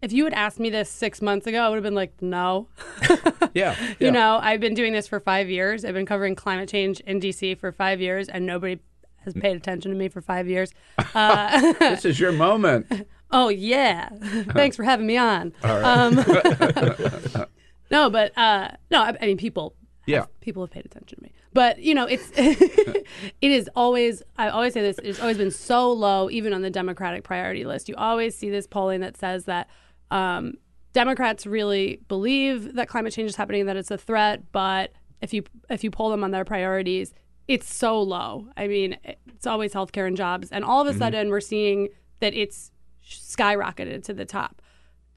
if 0.00 0.12
you 0.12 0.24
had 0.24 0.32
asked 0.34 0.58
me 0.60 0.70
this 0.70 0.88
six 0.88 1.20
months 1.20 1.46
ago, 1.46 1.60
I 1.60 1.68
would 1.68 1.76
have 1.76 1.82
been 1.84 1.94
like, 1.94 2.20
no. 2.22 2.68
Yeah. 3.54 3.76
You 4.00 4.10
know, 4.10 4.38
I've 4.42 4.60
been 4.60 4.74
doing 4.74 4.92
this 4.92 5.06
for 5.06 5.20
five 5.20 5.48
years. 5.48 5.84
I've 5.84 5.94
been 5.94 6.06
covering 6.06 6.34
climate 6.34 6.68
change 6.68 7.00
in 7.00 7.20
DC 7.20 7.56
for 7.58 7.70
five 7.70 8.00
years, 8.00 8.28
and 8.28 8.44
nobody 8.46 8.80
has 9.24 9.32
paid 9.34 9.56
attention 9.56 9.92
to 9.92 9.96
me 9.96 10.08
for 10.08 10.20
five 10.20 10.48
years. 10.48 10.72
Uh, 11.14 11.72
this 11.74 12.04
is 12.04 12.18
your 12.18 12.32
moment. 12.32 13.06
oh 13.30 13.48
yeah, 13.48 14.08
thanks 14.52 14.74
for 14.74 14.82
having 14.82 15.06
me 15.06 15.16
on. 15.16 15.52
All 15.62 15.80
right. 15.80 15.84
Um, 15.84 17.46
no, 17.90 18.10
but 18.10 18.36
uh, 18.36 18.70
no, 18.90 19.02
I, 19.02 19.16
I 19.20 19.26
mean 19.26 19.36
people. 19.36 19.76
Yeah. 20.06 20.26
people 20.40 20.62
have 20.62 20.70
paid 20.70 20.84
attention 20.84 21.18
to 21.18 21.22
me. 21.22 21.32
But 21.52 21.78
you 21.78 21.94
know, 21.94 22.04
it's 22.06 22.30
it 22.36 23.06
is 23.40 23.70
always. 23.76 24.22
I 24.36 24.48
always 24.48 24.72
say 24.74 24.80
this. 24.82 24.98
It's 25.02 25.20
always 25.20 25.38
been 25.38 25.50
so 25.50 25.92
low, 25.92 26.28
even 26.30 26.52
on 26.52 26.62
the 26.62 26.70
Democratic 26.70 27.24
priority 27.24 27.64
list. 27.64 27.88
You 27.88 27.94
always 27.96 28.36
see 28.36 28.50
this 28.50 28.66
polling 28.66 29.00
that 29.00 29.16
says 29.16 29.44
that 29.46 29.68
um, 30.10 30.54
Democrats 30.92 31.46
really 31.46 32.00
believe 32.08 32.74
that 32.74 32.88
climate 32.88 33.12
change 33.12 33.30
is 33.30 33.36
happening, 33.36 33.66
that 33.66 33.76
it's 33.76 33.90
a 33.90 33.98
threat. 33.98 34.52
But 34.52 34.92
if 35.20 35.32
you 35.32 35.44
if 35.70 35.82
you 35.84 35.90
poll 35.90 36.10
them 36.10 36.22
on 36.24 36.30
their 36.32 36.44
priorities, 36.44 37.14
it's 37.48 37.72
so 37.72 38.00
low. 38.00 38.48
I 38.56 38.66
mean, 38.66 38.96
it's 39.04 39.46
always 39.46 39.72
healthcare 39.72 40.06
and 40.06 40.16
jobs, 40.16 40.50
and 40.52 40.64
all 40.64 40.80
of 40.80 40.86
a 40.88 40.92
Mhm. 40.92 40.98
sudden 40.98 41.30
we're 41.30 41.40
seeing 41.40 41.88
that 42.20 42.34
it's 42.34 42.72
skyrocketed 43.06 44.02
to 44.04 44.14
the 44.14 44.24
top 44.24 44.60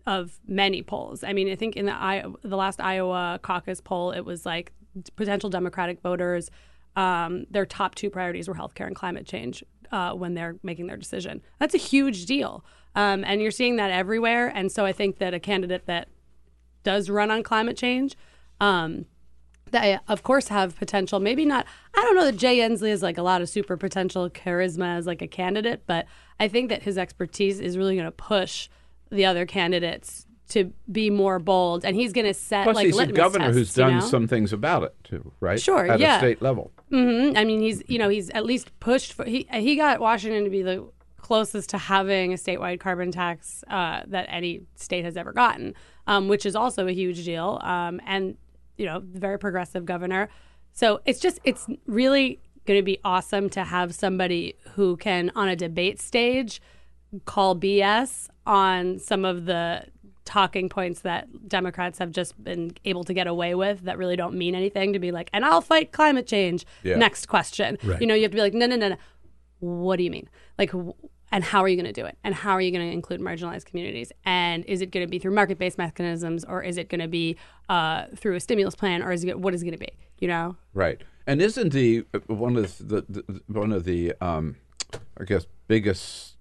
of 0.06 0.40
many 0.48 0.82
polls. 0.82 1.24
I 1.24 1.34
mean, 1.34 1.50
I 1.50 1.56
think 1.56 1.76
in 1.76 1.86
the 1.86 1.94
I, 1.94 2.24
the 2.42 2.56
last 2.56 2.80
Iowa 2.80 3.40
caucus 3.42 3.82
poll, 3.82 4.12
it 4.12 4.22
was 4.22 4.46
like 4.46 4.72
potential 5.15 5.49
Democratic 5.49 6.02
voters, 6.02 6.49
um, 6.95 7.45
their 7.49 7.65
top 7.65 7.95
two 7.95 8.10
priorities 8.10 8.48
were 8.48 8.56
healthcare 8.56 8.88
and 8.88 8.95
climate 8.95 9.26
change 9.26 9.64
uh, 9.91 10.14
when 10.14 10.34
they're 10.34 10.56
making 10.64 10.88
their 10.88 10.98
decision. 10.98 11.41
That's 11.60 11.76
a 11.76 11.80
huge 11.80 12.26
deal, 12.26 12.64
um, 12.95 13.24
and 13.24 13.41
you're 13.41 13.52
seeing 13.52 13.76
that 13.78 13.91
everywhere. 13.91 14.48
And 14.48 14.72
so 14.72 14.86
I 14.86 14.91
think 14.91 15.19
that 15.19 15.34
a 15.34 15.40
candidate 15.40 15.86
that 15.86 16.10
does 16.84 17.10
run 17.10 17.32
on 17.32 17.44
climate 17.44 17.78
change. 17.78 18.15
Um, 18.60 19.06
that 19.72 20.02
of 20.07 20.24
course 20.24 20.48
have 20.48 20.76
potential. 20.78 21.19
Maybe 21.19 21.45
not. 21.45 21.65
I 21.95 22.02
don't 22.02 22.15
know 22.15 22.26
that 22.26 22.38
Jay 22.38 22.60
Inslee 22.60 22.90
has 22.90 23.03
like 23.03 23.18
a 23.18 23.22
lot 23.22 23.41
of 23.41 23.49
super 23.49 23.78
potential 23.78 24.30
charisma 24.30 24.98
as 24.98 25.06
like 25.06 25.22
a 25.22 25.28
candidate, 25.28 25.84
but 25.86 26.06
I 26.40 26.48
think 26.48 26.69
that 26.69 26.84
his 26.84 26.98
expertise 26.98 27.60
is 27.60 27.78
really 27.78 27.95
going 27.95 28.06
to 28.06 28.11
push 28.11 28.69
the 29.11 29.26
other 29.26 29.45
candidates 29.45 30.27
to 30.49 30.72
be 30.91 31.10
more 31.10 31.40
bold, 31.40 31.84
and 31.84 31.95
he's 31.95 32.14
going 32.14 32.26
to 32.26 32.34
set 32.34 32.64
Plus, 32.64 32.76
like 32.76 32.86
he's 32.86 32.98
a 32.98 33.07
governor 33.07 33.52
who's 33.52 33.68
tests, 33.68 33.78
you 33.78 33.84
done 33.84 33.94
know? 33.95 34.06
some 34.06 34.28
things 34.28 34.53
about 34.53 34.84
it 34.84 34.95
too, 35.03 35.32
right? 35.40 35.61
Sure, 35.61 35.91
At 35.91 35.99
yeah. 35.99 36.15
a 36.15 36.19
state 36.19 36.41
level. 36.41 36.72
hmm 36.90 37.32
I 37.36 37.44
mean, 37.44 37.60
he's 37.60 37.84
you 37.88 37.99
know 37.99 38.10
he's 38.10 38.30
at 38.32 38.45
least 38.45 38.78
pushed 38.80 39.14
for 39.14 39.26
he 39.26 39.48
he 39.52 39.76
got 39.76 39.99
Washington 39.99 40.44
to 40.45 40.49
be 40.49 40.61
the 40.61 40.88
closest 41.18 41.69
to 41.72 41.78
having 41.78 42.32
a 42.32 42.38
statewide 42.38 42.80
carbon 42.80 43.11
tax 43.11 43.64
uh, 43.69 44.02
that 44.07 44.28
any 44.30 44.61
state 44.76 45.03
has 45.03 45.18
ever 45.18 45.34
gotten, 45.34 45.74
um, 46.07 46.30
which 46.30 46.45
is 46.45 46.56
also 46.56 46.88
a 46.88 46.94
huge 46.94 47.26
deal. 47.26 47.60
Um, 47.64 47.99
and 48.06 48.38
you 48.78 48.86
know, 48.86 49.02
very 49.03 49.38
progressive 49.38 49.86
governor. 49.86 50.30
So 50.72 51.02
it's 51.06 51.19
just 51.19 51.40
it's 51.44 51.68
really 51.86 52.40
going 52.65 52.80
to 52.80 52.84
be 52.84 52.99
awesome 53.03 53.49
to 53.49 53.64
have 53.64 53.95
somebody 53.95 54.56
who 54.76 54.95
can 54.98 55.32
on 55.36 55.48
a 55.48 55.56
debate 55.56 55.99
stage 55.99 56.61
call 57.26 57.56
BS 57.56 58.30
on 58.45 58.99
some 58.99 59.26
of 59.26 59.45
the 59.45 59.86
talking 60.28 60.68
points 60.70 61.02
that 61.02 61.48
Democrats 61.48 61.98
have 61.98 62.12
just 62.12 62.41
been 62.44 62.74
able 62.86 63.04
to 63.06 63.14
get 63.14 63.26
away 63.26 63.56
with 63.56 63.82
that 63.86 63.98
really 63.98 64.16
don't 64.16 64.36
mean 64.36 64.54
anything 64.54 64.94
to 64.94 64.99
be 64.99 65.12
like, 65.12 65.30
and 65.34 65.44
I'll 65.45 65.62
fight 65.62 65.91
climate 65.91 66.28
change. 66.28 66.66
Yeah. 66.84 66.98
Next 66.98 67.28
question. 67.28 67.78
Right. 67.84 67.99
You 67.99 68.06
know, 68.06 68.14
you 68.14 68.24
have 68.24 68.32
to 68.32 68.36
be 68.36 68.41
like, 68.41 68.54
no, 68.54 68.68
no, 68.68 68.76
no, 68.76 68.90
no. 68.90 68.98
What 69.60 69.95
do 69.95 70.04
you 70.04 70.12
mean? 70.12 70.30
Like, 70.60 70.72
and 71.32 71.44
how 71.44 71.62
are 71.62 71.68
you 71.68 71.76
going 71.76 71.91
to 71.91 71.99
do 72.02 72.06
it? 72.06 72.18
And 72.24 72.36
how 72.36 72.52
are 72.52 72.62
you 72.62 72.72
going 72.72 72.88
to 72.88 72.94
include 72.94 73.22
marginalized 73.22 73.66
communities? 73.66 74.12
And 74.26 74.64
is 74.66 74.82
it 74.82 74.91
going 74.91 75.06
to 75.06 75.10
be 75.10 75.18
through 75.18 75.32
market-based 75.34 75.78
mechanisms, 75.78 76.44
or 76.45 76.62
is 76.62 76.78
it 76.78 76.90
going 76.90 77.02
to 77.02 77.08
be 77.08 77.38
uh, 77.70 78.06
through 78.16 78.36
a 78.36 78.40
stimulus 78.40 78.76
plan, 78.76 79.02
or 79.02 79.12
is 79.12 79.24
it 79.24 79.40
what 79.40 79.54
is 79.54 79.62
it 79.62 79.66
going 79.66 79.78
to 79.78 79.80
be? 79.80 79.91
You 80.20 80.28
know? 80.28 80.56
Right. 80.74 81.02
And 81.26 81.41
isn't 81.41 81.74
the 81.74 82.06
one 82.28 82.56
of 82.58 82.78
the, 82.78 83.04
the 83.10 83.41
one 83.48 83.72
of 83.72 83.86
the 83.86 84.14
um, 84.22 84.58
I 85.20 85.24
guess 85.24 85.48
biggest 85.68 86.36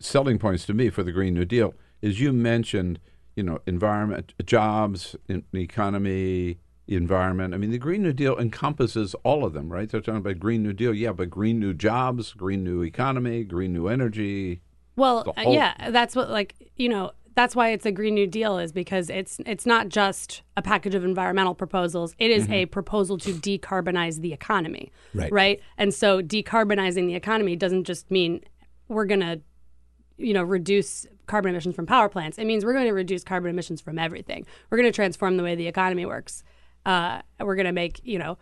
selling 0.00 0.38
points 0.38 0.64
to 0.66 0.74
me 0.74 0.88
for 0.90 1.02
the 1.02 1.12
Green 1.12 1.34
New 1.34 1.44
Deal 1.44 1.74
is 2.02 2.20
you 2.20 2.32
mentioned 2.32 2.98
you 3.34 3.42
know 3.42 3.58
environment, 3.66 4.34
jobs, 4.44 5.14
in 5.28 5.44
the 5.52 5.60
economy, 5.62 6.58
environment. 6.88 7.52
I 7.54 7.58
mean, 7.58 7.70
the 7.70 7.78
Green 7.78 8.02
New 8.02 8.12
Deal 8.12 8.38
encompasses 8.38 9.14
all 9.24 9.44
of 9.44 9.52
them, 9.52 9.70
right? 9.72 9.88
They're 9.88 10.00
talking 10.00 10.18
about 10.18 10.38
Green 10.38 10.62
New 10.62 10.72
Deal, 10.72 10.94
yeah, 10.94 11.12
but 11.12 11.28
Green 11.30 11.58
New 11.58 11.74
Jobs, 11.74 12.32
Green 12.32 12.64
New 12.64 12.82
Economy, 12.82 13.44
Green 13.44 13.72
New 13.72 13.88
Energy. 13.88 14.60
Well, 14.96 15.24
uh, 15.36 15.42
whole- 15.42 15.54
yeah, 15.54 15.90
that's 15.90 16.16
what 16.16 16.30
like 16.30 16.54
you 16.76 16.88
know 16.88 17.12
that's 17.34 17.54
why 17.54 17.68
it's 17.72 17.84
a 17.84 17.92
Green 17.92 18.14
New 18.14 18.26
Deal 18.26 18.58
is 18.58 18.72
because 18.72 19.10
it's 19.10 19.38
it's 19.44 19.66
not 19.66 19.90
just 19.90 20.40
a 20.56 20.62
package 20.62 20.94
of 20.94 21.04
environmental 21.04 21.54
proposals. 21.54 22.14
It 22.18 22.30
is 22.30 22.46
Mhm. 22.46 22.52
a 22.52 22.66
proposal 22.66 23.18
to 23.18 23.32
decarbonize 23.34 24.20
the 24.22 24.32
economy. 24.32 24.90
Right. 25.12 25.30
Right. 25.30 25.60
And 25.76 25.92
so 25.92 26.22
decarbonizing 26.22 27.06
the 27.06 27.14
economy 27.14 27.54
doesn't 27.56 27.84
just 27.84 28.10
mean 28.10 28.40
we're 28.88 29.04
gonna, 29.04 29.40
you 30.16 30.32
know, 30.32 30.42
reduce 30.44 31.06
carbon 31.26 31.50
emissions 31.50 31.74
from 31.74 31.86
power 31.86 32.08
plants. 32.08 32.38
It 32.38 32.46
means 32.46 32.64
we're 32.64 32.72
going 32.72 32.86
to 32.86 32.92
reduce 32.92 33.24
carbon 33.24 33.50
emissions 33.50 33.80
from 33.80 33.98
everything. 33.98 34.46
We're 34.70 34.78
going 34.78 34.90
to 34.90 34.94
transform 34.94 35.36
the 35.36 35.42
way 35.42 35.54
the 35.54 35.66
economy 35.66 36.06
works. 36.06 36.42
Uh, 36.84 37.20
we're 37.40 37.56
going 37.56 37.66
to 37.66 37.72
make 37.72 38.00
you 38.04 38.18
know 38.18 38.38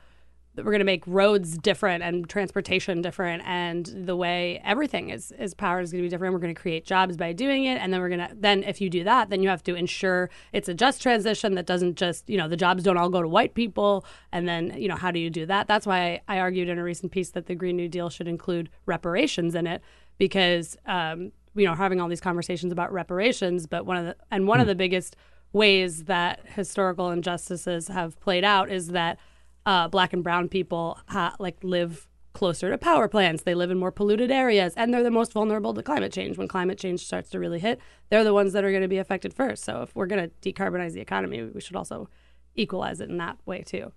we're 0.57 0.65
going 0.65 0.79
to 0.79 0.85
make 0.85 1.03
roads 1.07 1.59
different 1.59 2.03
and 2.05 2.29
transportation 2.29 3.03
different 3.03 3.43
and 3.45 3.87
the 4.07 4.15
way 4.15 4.61
everything 4.65 5.11
is 5.11 5.33
is 5.39 5.55
powered 5.55 5.83
is 5.83 5.91
going 5.91 6.03
to 6.03 6.07
be 6.07 6.11
different 6.11 6.33
we're 6.33 6.41
going 6.41 6.55
to 6.55 6.61
create 6.61 6.85
jobs 6.85 7.17
by 7.17 7.33
doing 7.33 7.65
it 7.65 7.77
and 7.79 7.93
then 7.93 8.01
we're 8.01 8.09
going 8.09 8.21
to 8.21 8.31
then 8.35 8.63
if 8.63 8.81
you 8.81 8.89
do 8.89 9.03
that 9.03 9.31
then 9.31 9.43
you 9.43 9.49
have 9.49 9.63
to 9.63 9.75
ensure 9.75 10.31
it's 10.53 10.69
a 10.69 10.75
just 10.75 11.03
transition 11.03 11.55
that 11.55 11.67
doesn't 11.67 11.97
just 11.97 12.29
you 12.29 12.37
know 12.37 12.49
the 12.49 12.57
jobs 12.57 12.83
don't 12.83 12.97
all 12.97 13.09
go 13.09 13.23
to 13.23 13.29
white 13.29 13.55
people 13.55 14.05
and 14.31 14.47
then 14.49 14.73
you 14.81 14.89
know 14.89 14.97
how 14.97 15.11
do 15.11 15.19
you 15.19 15.31
do 15.31 15.45
that 15.45 15.67
that's 15.67 15.87
why 15.87 16.21
i 16.29 16.39
argued 16.39 16.69
in 16.69 16.79
a 16.79 16.85
recent 16.85 17.11
piece 17.11 17.31
that 17.31 17.47
the 17.47 17.55
green 17.55 17.77
new 17.77 17.89
deal 17.89 18.09
should 18.09 18.29
include 18.29 18.71
reparations 18.87 19.55
in 19.55 19.67
it 19.67 19.83
because 20.19 20.77
um, 20.87 21.33
you 21.55 21.67
know 21.67 21.75
having 21.75 22.01
all 22.01 22.09
these 22.09 22.21
conversations 22.21 22.73
about 22.73 22.93
reparations 22.93 23.67
but 23.67 23.87
one 23.87 23.97
of 23.97 24.05
the 24.07 24.17
and 24.31 24.47
one 24.47 24.61
of 24.61 24.67
the 24.67 24.75
biggest 24.75 25.17
ways 25.53 26.05
that 26.05 26.41
historical 26.47 27.11
injustices 27.11 27.89
have 27.89 28.19
played 28.21 28.45
out 28.45 28.71
is 28.71 28.89
that 28.89 29.19
uh, 29.67 29.89
black 29.89 30.13
and 30.13 30.23
brown 30.23 30.49
people 30.49 30.99
ha- 31.07 31.37
like 31.39 31.57
live 31.63 32.07
closer 32.35 32.69
to 32.71 32.77
power 32.77 33.09
plants. 33.09 33.45
They 33.45 33.55
live 33.55 33.71
in 33.71 33.79
more 33.79 33.93
polluted 33.93 34.31
areas, 34.31 34.75
and 34.77 34.93
they're 34.93 35.03
the 35.03 35.11
most 35.11 35.33
vulnerable 35.33 35.73
to 35.73 35.83
climate 35.83 36.13
change. 36.13 36.37
When 36.37 36.49
climate 36.49 36.79
change 36.79 37.07
starts 37.07 37.31
to 37.31 37.39
really 37.39 37.61
hit, 37.61 37.81
they're 38.11 38.25
the 38.25 38.35
ones 38.35 38.53
that 38.53 38.65
are 38.65 38.71
going 38.71 38.83
to 38.83 38.89
be 38.89 38.99
affected 38.99 39.33
first. 39.33 39.65
So 39.65 39.83
if 39.83 39.95
we're 39.95 40.07
going 40.07 40.29
to 40.29 40.53
decarbonize 40.53 40.93
the 40.93 41.01
economy, 41.01 41.43
we 41.45 41.61
should 41.61 41.77
also 41.77 42.11
equalize 42.57 43.01
it 43.01 43.09
in 43.09 43.17
that 43.19 43.39
way 43.47 43.63
too. 43.63 43.93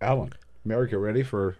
Alan, 0.00 0.32
America 0.64 0.98
ready 0.98 1.22
for 1.22 1.56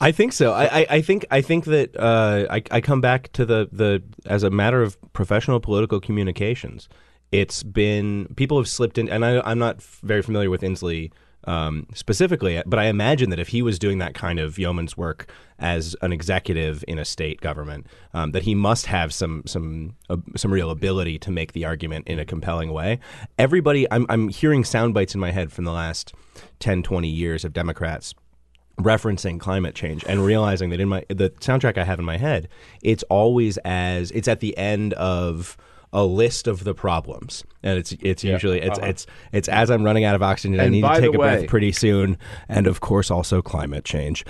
I 0.00 0.12
think 0.12 0.32
so. 0.32 0.52
I, 0.52 0.86
I, 0.88 1.02
think 1.02 1.26
I 1.30 1.42
think 1.42 1.66
that 1.66 1.94
uh, 1.94 2.46
I, 2.50 2.62
I 2.70 2.80
come 2.80 3.02
back 3.02 3.30
to 3.32 3.44
the, 3.44 3.68
the 3.70 4.02
as 4.24 4.42
a 4.42 4.50
matter 4.50 4.82
of 4.82 4.96
professional 5.12 5.60
political 5.60 6.00
communications. 6.00 6.88
It's 7.32 7.62
been 7.62 8.32
people 8.36 8.56
have 8.56 8.68
slipped 8.68 8.96
in, 8.96 9.10
and 9.10 9.24
I, 9.24 9.40
I'm 9.42 9.58
not 9.58 9.82
very 9.82 10.22
familiar 10.22 10.48
with 10.48 10.62
Inslee 10.62 11.12
um, 11.44 11.86
specifically, 11.94 12.62
but 12.66 12.78
I 12.78 12.84
imagine 12.86 13.30
that 13.30 13.38
if 13.38 13.48
he 13.48 13.60
was 13.60 13.78
doing 13.78 13.98
that 13.98 14.14
kind 14.14 14.38
of 14.38 14.58
yeoman's 14.58 14.96
work 14.96 15.30
as 15.58 15.94
an 16.00 16.12
executive 16.12 16.82
in 16.88 16.98
a 16.98 17.04
state 17.04 17.40
government, 17.40 17.86
um, 18.14 18.32
that 18.32 18.44
he 18.44 18.54
must 18.54 18.86
have 18.86 19.12
some 19.12 19.42
some 19.44 19.96
uh, 20.08 20.16
some 20.34 20.50
real 20.50 20.70
ability 20.70 21.18
to 21.18 21.30
make 21.30 21.52
the 21.52 21.66
argument 21.66 22.08
in 22.08 22.18
a 22.18 22.24
compelling 22.24 22.72
way. 22.72 23.00
Everybody, 23.38 23.86
I'm 23.90 24.06
I'm 24.08 24.28
hearing 24.28 24.64
sound 24.64 24.94
bites 24.94 25.14
in 25.14 25.20
my 25.20 25.30
head 25.30 25.52
from 25.52 25.64
the 25.64 25.72
last 25.72 26.14
10, 26.60 26.82
20 26.82 27.06
years 27.06 27.44
of 27.44 27.52
Democrats 27.52 28.14
referencing 28.82 29.38
climate 29.40 29.74
change 29.74 30.04
and 30.08 30.24
realizing 30.24 30.70
that 30.70 30.80
in 30.80 30.88
my 30.88 31.04
the 31.08 31.30
soundtrack 31.40 31.78
I 31.78 31.84
have 31.84 31.98
in 31.98 32.04
my 32.04 32.16
head, 32.16 32.48
it's 32.82 33.02
always 33.04 33.56
as 33.58 34.10
it's 34.12 34.28
at 34.28 34.40
the 34.40 34.56
end 34.58 34.92
of 34.94 35.56
a 35.92 36.04
list 36.04 36.46
of 36.46 36.62
the 36.62 36.72
problems, 36.72 37.42
and 37.64 37.76
it's 37.76 37.90
it's 38.00 38.22
Yeah, 38.22 38.34
usually 38.34 38.60
it's 38.60 38.78
uh-huh. 38.78 38.88
it's 38.90 39.06
it's 39.32 39.48
as 39.48 39.70
I'm 39.70 39.82
running 39.82 40.04
out 40.04 40.14
of 40.14 40.22
oxygen, 40.22 40.60
I 40.60 40.68
need 40.68 40.82
to 40.82 40.88
take 41.00 41.06
a 41.06 41.10
way- 41.10 41.16
breath 41.16 41.46
pretty 41.48 41.72
soon, 41.72 42.16
and 42.48 42.68
of 42.68 42.80
course 42.80 43.10
also 43.10 43.42
climate 43.42 43.84
change. 43.84 44.24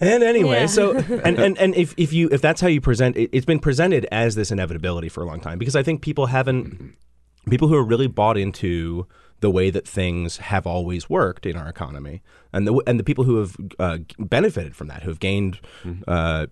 And 0.00 0.22
anyway, 0.22 0.60
Yeah. 0.60 0.66
so 0.66 0.96
and, 1.24 1.38
and 1.38 1.58
and 1.58 1.74
if 1.74 1.92
if 1.98 2.14
you 2.14 2.30
if 2.32 2.40
that's 2.40 2.62
how 2.62 2.68
you 2.68 2.80
present 2.80 3.16
it, 3.18 3.28
it's 3.32 3.44
been 3.44 3.58
presented 3.58 4.06
as 4.10 4.36
this 4.36 4.50
inevitability 4.50 5.10
for 5.10 5.22
a 5.22 5.26
long 5.26 5.40
time 5.40 5.58
because 5.58 5.76
I 5.76 5.82
think 5.82 6.00
people 6.00 6.26
haven't 6.26 6.96
people 7.50 7.68
who 7.68 7.74
are 7.76 7.84
really 7.84 8.06
bought 8.08 8.38
into 8.38 9.06
the 9.40 9.50
way 9.50 9.70
that 9.70 9.86
things 9.86 10.38
have 10.38 10.66
always 10.66 11.10
worked 11.10 11.44
in 11.44 11.56
our 11.56 11.68
economy, 11.68 12.22
and 12.52 12.66
the 12.66 12.82
and 12.86 12.98
the 12.98 13.04
people 13.04 13.24
who 13.24 13.36
have 13.36 13.56
uh, 13.78 13.98
benefited 14.18 14.74
from 14.74 14.88
that, 14.88 15.02
who 15.02 15.10
have 15.10 15.20
gained, 15.20 15.60
uh, 16.08 16.46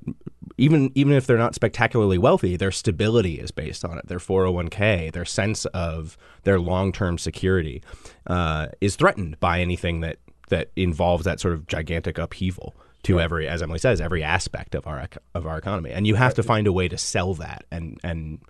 even 0.59 0.91
even 0.95 1.15
if 1.15 1.27
they're 1.27 1.39
not 1.39 1.55
spectacularly 1.55 2.19
wealthy, 2.19 2.57
their 2.57 2.71
stability 2.71 3.41
is 3.41 3.51
based 3.51 3.85
on 3.85 3.99
it. 3.99 4.07
Their 4.07 4.19
four 4.19 4.43
hundred 4.45 4.55
one 4.55 4.69
k, 4.69 5.11
their 5.13 5.25
sense 5.25 5.65
of 5.67 6.19
their 6.43 6.61
long 6.61 6.93
term 6.93 7.17
security, 7.17 7.83
uh, 8.27 8.69
is 8.81 8.97
threatened 8.97 9.41
by 9.41 9.61
anything 9.61 10.01
that 10.01 10.19
that 10.51 10.71
involves 10.77 11.25
that 11.25 11.41
sort 11.41 11.55
of 11.55 11.67
gigantic 11.67 12.19
upheaval 12.19 12.75
to 13.05 13.19
every, 13.19 13.49
as 13.49 13.63
Emily 13.63 13.79
says, 13.79 14.01
every 14.01 14.23
aspect 14.23 14.75
of 14.75 14.87
our 14.87 15.09
of 15.35 15.47
our 15.47 15.57
economy, 15.57 15.91
and 15.91 16.07
you 16.07 16.17
have 16.17 16.35
to 16.35 16.43
find 16.43 16.67
a 16.67 16.73
way 16.73 16.89
to 16.89 16.99
sell 16.99 17.33
that 17.35 17.65
and 17.71 17.99
and. 18.05 18.41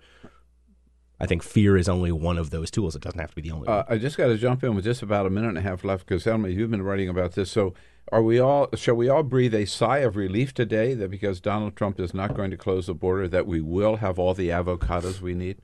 I 1.25 1.27
think 1.27 1.41
fear 1.41 1.75
is 1.75 1.89
only 1.89 2.11
one 2.11 2.37
of 2.37 2.51
those 2.51 2.69
tools. 2.69 2.95
It 2.95 3.01
doesn't 3.01 3.19
have 3.19 3.31
to 3.31 3.35
be 3.35 3.41
the 3.41 3.49
only 3.49 3.67
one. 3.67 3.79
Uh, 3.79 3.83
I 3.89 3.97
just 3.97 4.15
got 4.15 4.27
to 4.27 4.37
jump 4.37 4.63
in 4.63 4.75
with 4.75 4.83
just 4.85 5.01
about 5.01 5.25
a 5.25 5.31
minute 5.31 5.47
and 5.47 5.57
a 5.57 5.61
half 5.61 5.83
left 5.83 6.05
because 6.05 6.27
Emily, 6.27 6.53
you've 6.53 6.69
been 6.69 6.83
writing 6.83 7.09
about 7.09 7.31
this. 7.31 7.49
So, 7.49 7.73
are 8.11 8.21
we 8.21 8.39
all? 8.39 8.69
Shall 8.75 8.93
we 8.93 9.09
all 9.09 9.23
breathe 9.23 9.55
a 9.55 9.65
sigh 9.65 9.97
of 9.99 10.15
relief 10.15 10.53
today 10.53 10.93
that 10.93 11.09
because 11.09 11.41
Donald 11.41 11.75
Trump 11.75 11.99
is 11.99 12.13
not 12.13 12.35
going 12.35 12.51
to 12.51 12.57
close 12.57 12.85
the 12.85 12.93
border, 12.93 13.27
that 13.27 13.47
we 13.47 13.59
will 13.59 13.95
have 13.95 14.19
all 14.19 14.35
the 14.35 14.49
avocados 14.49 15.19
we 15.19 15.33
need? 15.33 15.57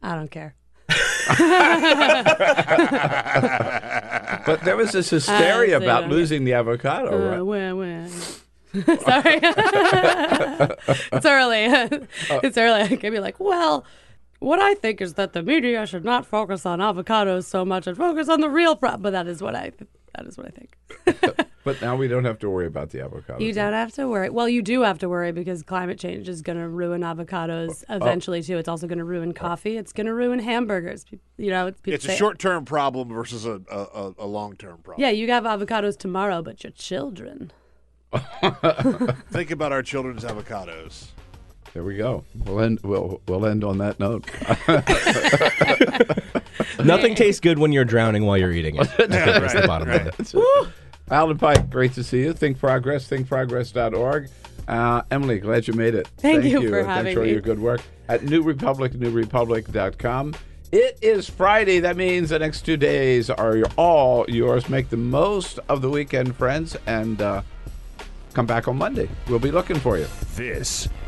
I 0.00 0.14
don't 0.14 0.30
care. 0.30 0.54
but 4.46 4.60
there 4.62 4.76
was 4.76 4.92
this 4.92 5.10
hysteria 5.10 5.78
about 5.78 6.04
okay. 6.04 6.12
losing 6.12 6.44
the 6.44 6.52
avocado, 6.52 7.12
Uh, 7.12 7.30
right? 7.30 7.42
wah, 7.42 7.74
wah. 7.74 8.06
Sorry, 9.04 9.40
it's 11.12 11.26
early. 11.26 11.64
it's 12.44 12.56
early. 12.56 12.82
I 12.82 12.96
can 12.96 13.12
be 13.12 13.18
like, 13.18 13.40
well, 13.40 13.84
what 14.42 14.60
I 14.60 14.74
think 14.74 15.00
is 15.00 15.14
that 15.14 15.32
the 15.32 15.42
media 15.42 15.86
should 15.86 16.04
not 16.04 16.26
focus 16.26 16.66
on 16.66 16.80
avocados 16.80 17.44
so 17.44 17.64
much 17.64 17.86
and 17.86 17.96
focus 17.96 18.28
on 18.28 18.40
the 18.40 18.50
real 18.50 18.76
problem. 18.76 19.02
But 19.02 19.10
that 19.10 19.26
is 19.26 19.40
what 19.42 19.54
I. 19.54 19.72
That 20.16 20.26
is 20.26 20.36
what 20.36 20.46
I 20.46 20.50
think. 20.50 21.38
But 21.64 21.80
now 21.80 21.94
we 21.94 22.08
don't 22.08 22.24
have 22.24 22.40
to 22.40 22.50
worry 22.50 22.66
about 22.66 22.90
the 22.90 22.98
avocados. 22.98 23.40
You 23.40 23.52
don't 23.52 23.72
have 23.72 23.92
to 23.92 24.08
worry. 24.08 24.28
Well, 24.30 24.48
you 24.48 24.62
do 24.62 24.82
have 24.82 24.98
to 24.98 25.08
worry 25.08 25.30
because 25.30 25.62
climate 25.62 25.96
change 25.96 26.28
is 26.28 26.42
going 26.42 26.58
to 26.58 26.68
ruin 26.68 27.02
avocados 27.02 27.84
Oh. 27.88 27.94
eventually 27.94 28.42
too. 28.42 28.58
It's 28.58 28.66
also 28.68 28.88
going 28.88 28.98
to 28.98 29.04
ruin 29.04 29.32
coffee. 29.32 29.76
It's 29.76 29.92
going 29.92 30.08
to 30.08 30.12
ruin 30.12 30.40
hamburgers. 30.40 31.04
You 31.36 31.50
know, 31.50 31.68
it's, 31.68 31.80
people 31.80 31.94
It's 31.94 32.04
a 32.06 32.16
short 32.16 32.40
term 32.40 32.64
problem 32.64 33.10
versus 33.10 33.46
a, 33.46 33.60
a, 33.70 33.78
a, 33.78 34.14
a 34.18 34.26
long 34.26 34.56
term 34.56 34.78
problem. 34.78 35.00
Yeah, 35.00 35.10
you 35.10 35.28
have 35.30 35.44
avocados 35.44 35.96
tomorrow, 35.96 36.42
but 36.42 36.64
your 36.64 36.72
children. 36.72 37.52
Think 39.30 39.52
about 39.52 39.70
our 39.70 39.84
children's 39.84 40.24
avocados. 40.24 41.10
There 41.74 41.82
we 41.82 41.96
go. 41.96 42.24
We'll 42.44 42.60
end. 42.60 42.80
We'll 42.82 43.20
we'll 43.26 43.46
end 43.46 43.64
on 43.64 43.78
that 43.78 43.98
note. 43.98 44.28
Nothing 46.84 47.14
tastes 47.14 47.40
good 47.40 47.58
when 47.58 47.72
you're 47.72 47.84
drowning 47.84 48.24
while 48.26 48.36
you're 48.36 48.52
eating 48.52 48.76
it. 48.76 48.88
That's 48.98 49.54
the 49.54 49.66
bottom 49.66 49.88
line. 49.88 50.72
Alan 51.10 51.38
Pyke, 51.38 51.70
great 51.70 51.92
to 51.94 52.04
see 52.04 52.20
you. 52.20 52.32
Think 52.32 52.58
Progress, 52.58 53.08
thinkprogress.org. 53.08 54.28
Uh, 54.68 55.02
Emily, 55.10 55.38
glad 55.38 55.66
you 55.66 55.74
made 55.74 55.94
it. 55.94 56.08
Thank 56.18 56.44
you 56.44 56.68
for 56.68 56.78
and 56.80 56.88
having 56.88 57.04
Thanks 57.06 57.18
for 57.18 57.24
me. 57.24 57.30
your 57.32 57.40
good 57.40 57.58
work 57.58 57.80
at 58.08 58.22
New 58.24 58.42
Republic, 58.42 58.92
newrepublic.com. 58.92 60.34
It 60.70 60.98
is 61.02 61.28
Friday. 61.28 61.80
That 61.80 61.96
means 61.96 62.30
the 62.30 62.38
next 62.38 62.62
two 62.62 62.76
days 62.76 63.28
are 63.28 63.56
your- 63.56 63.68
all 63.76 64.24
yours. 64.28 64.68
Make 64.68 64.88
the 64.88 64.96
most 64.96 65.58
of 65.68 65.82
the 65.82 65.90
weekend, 65.90 66.34
friends, 66.36 66.76
and 66.86 67.20
uh, 67.20 67.42
come 68.32 68.46
back 68.46 68.68
on 68.68 68.78
Monday. 68.78 69.08
We'll 69.28 69.38
be 69.38 69.50
looking 69.50 69.78
for 69.78 69.98
you. 69.98 70.06
This 70.34 70.88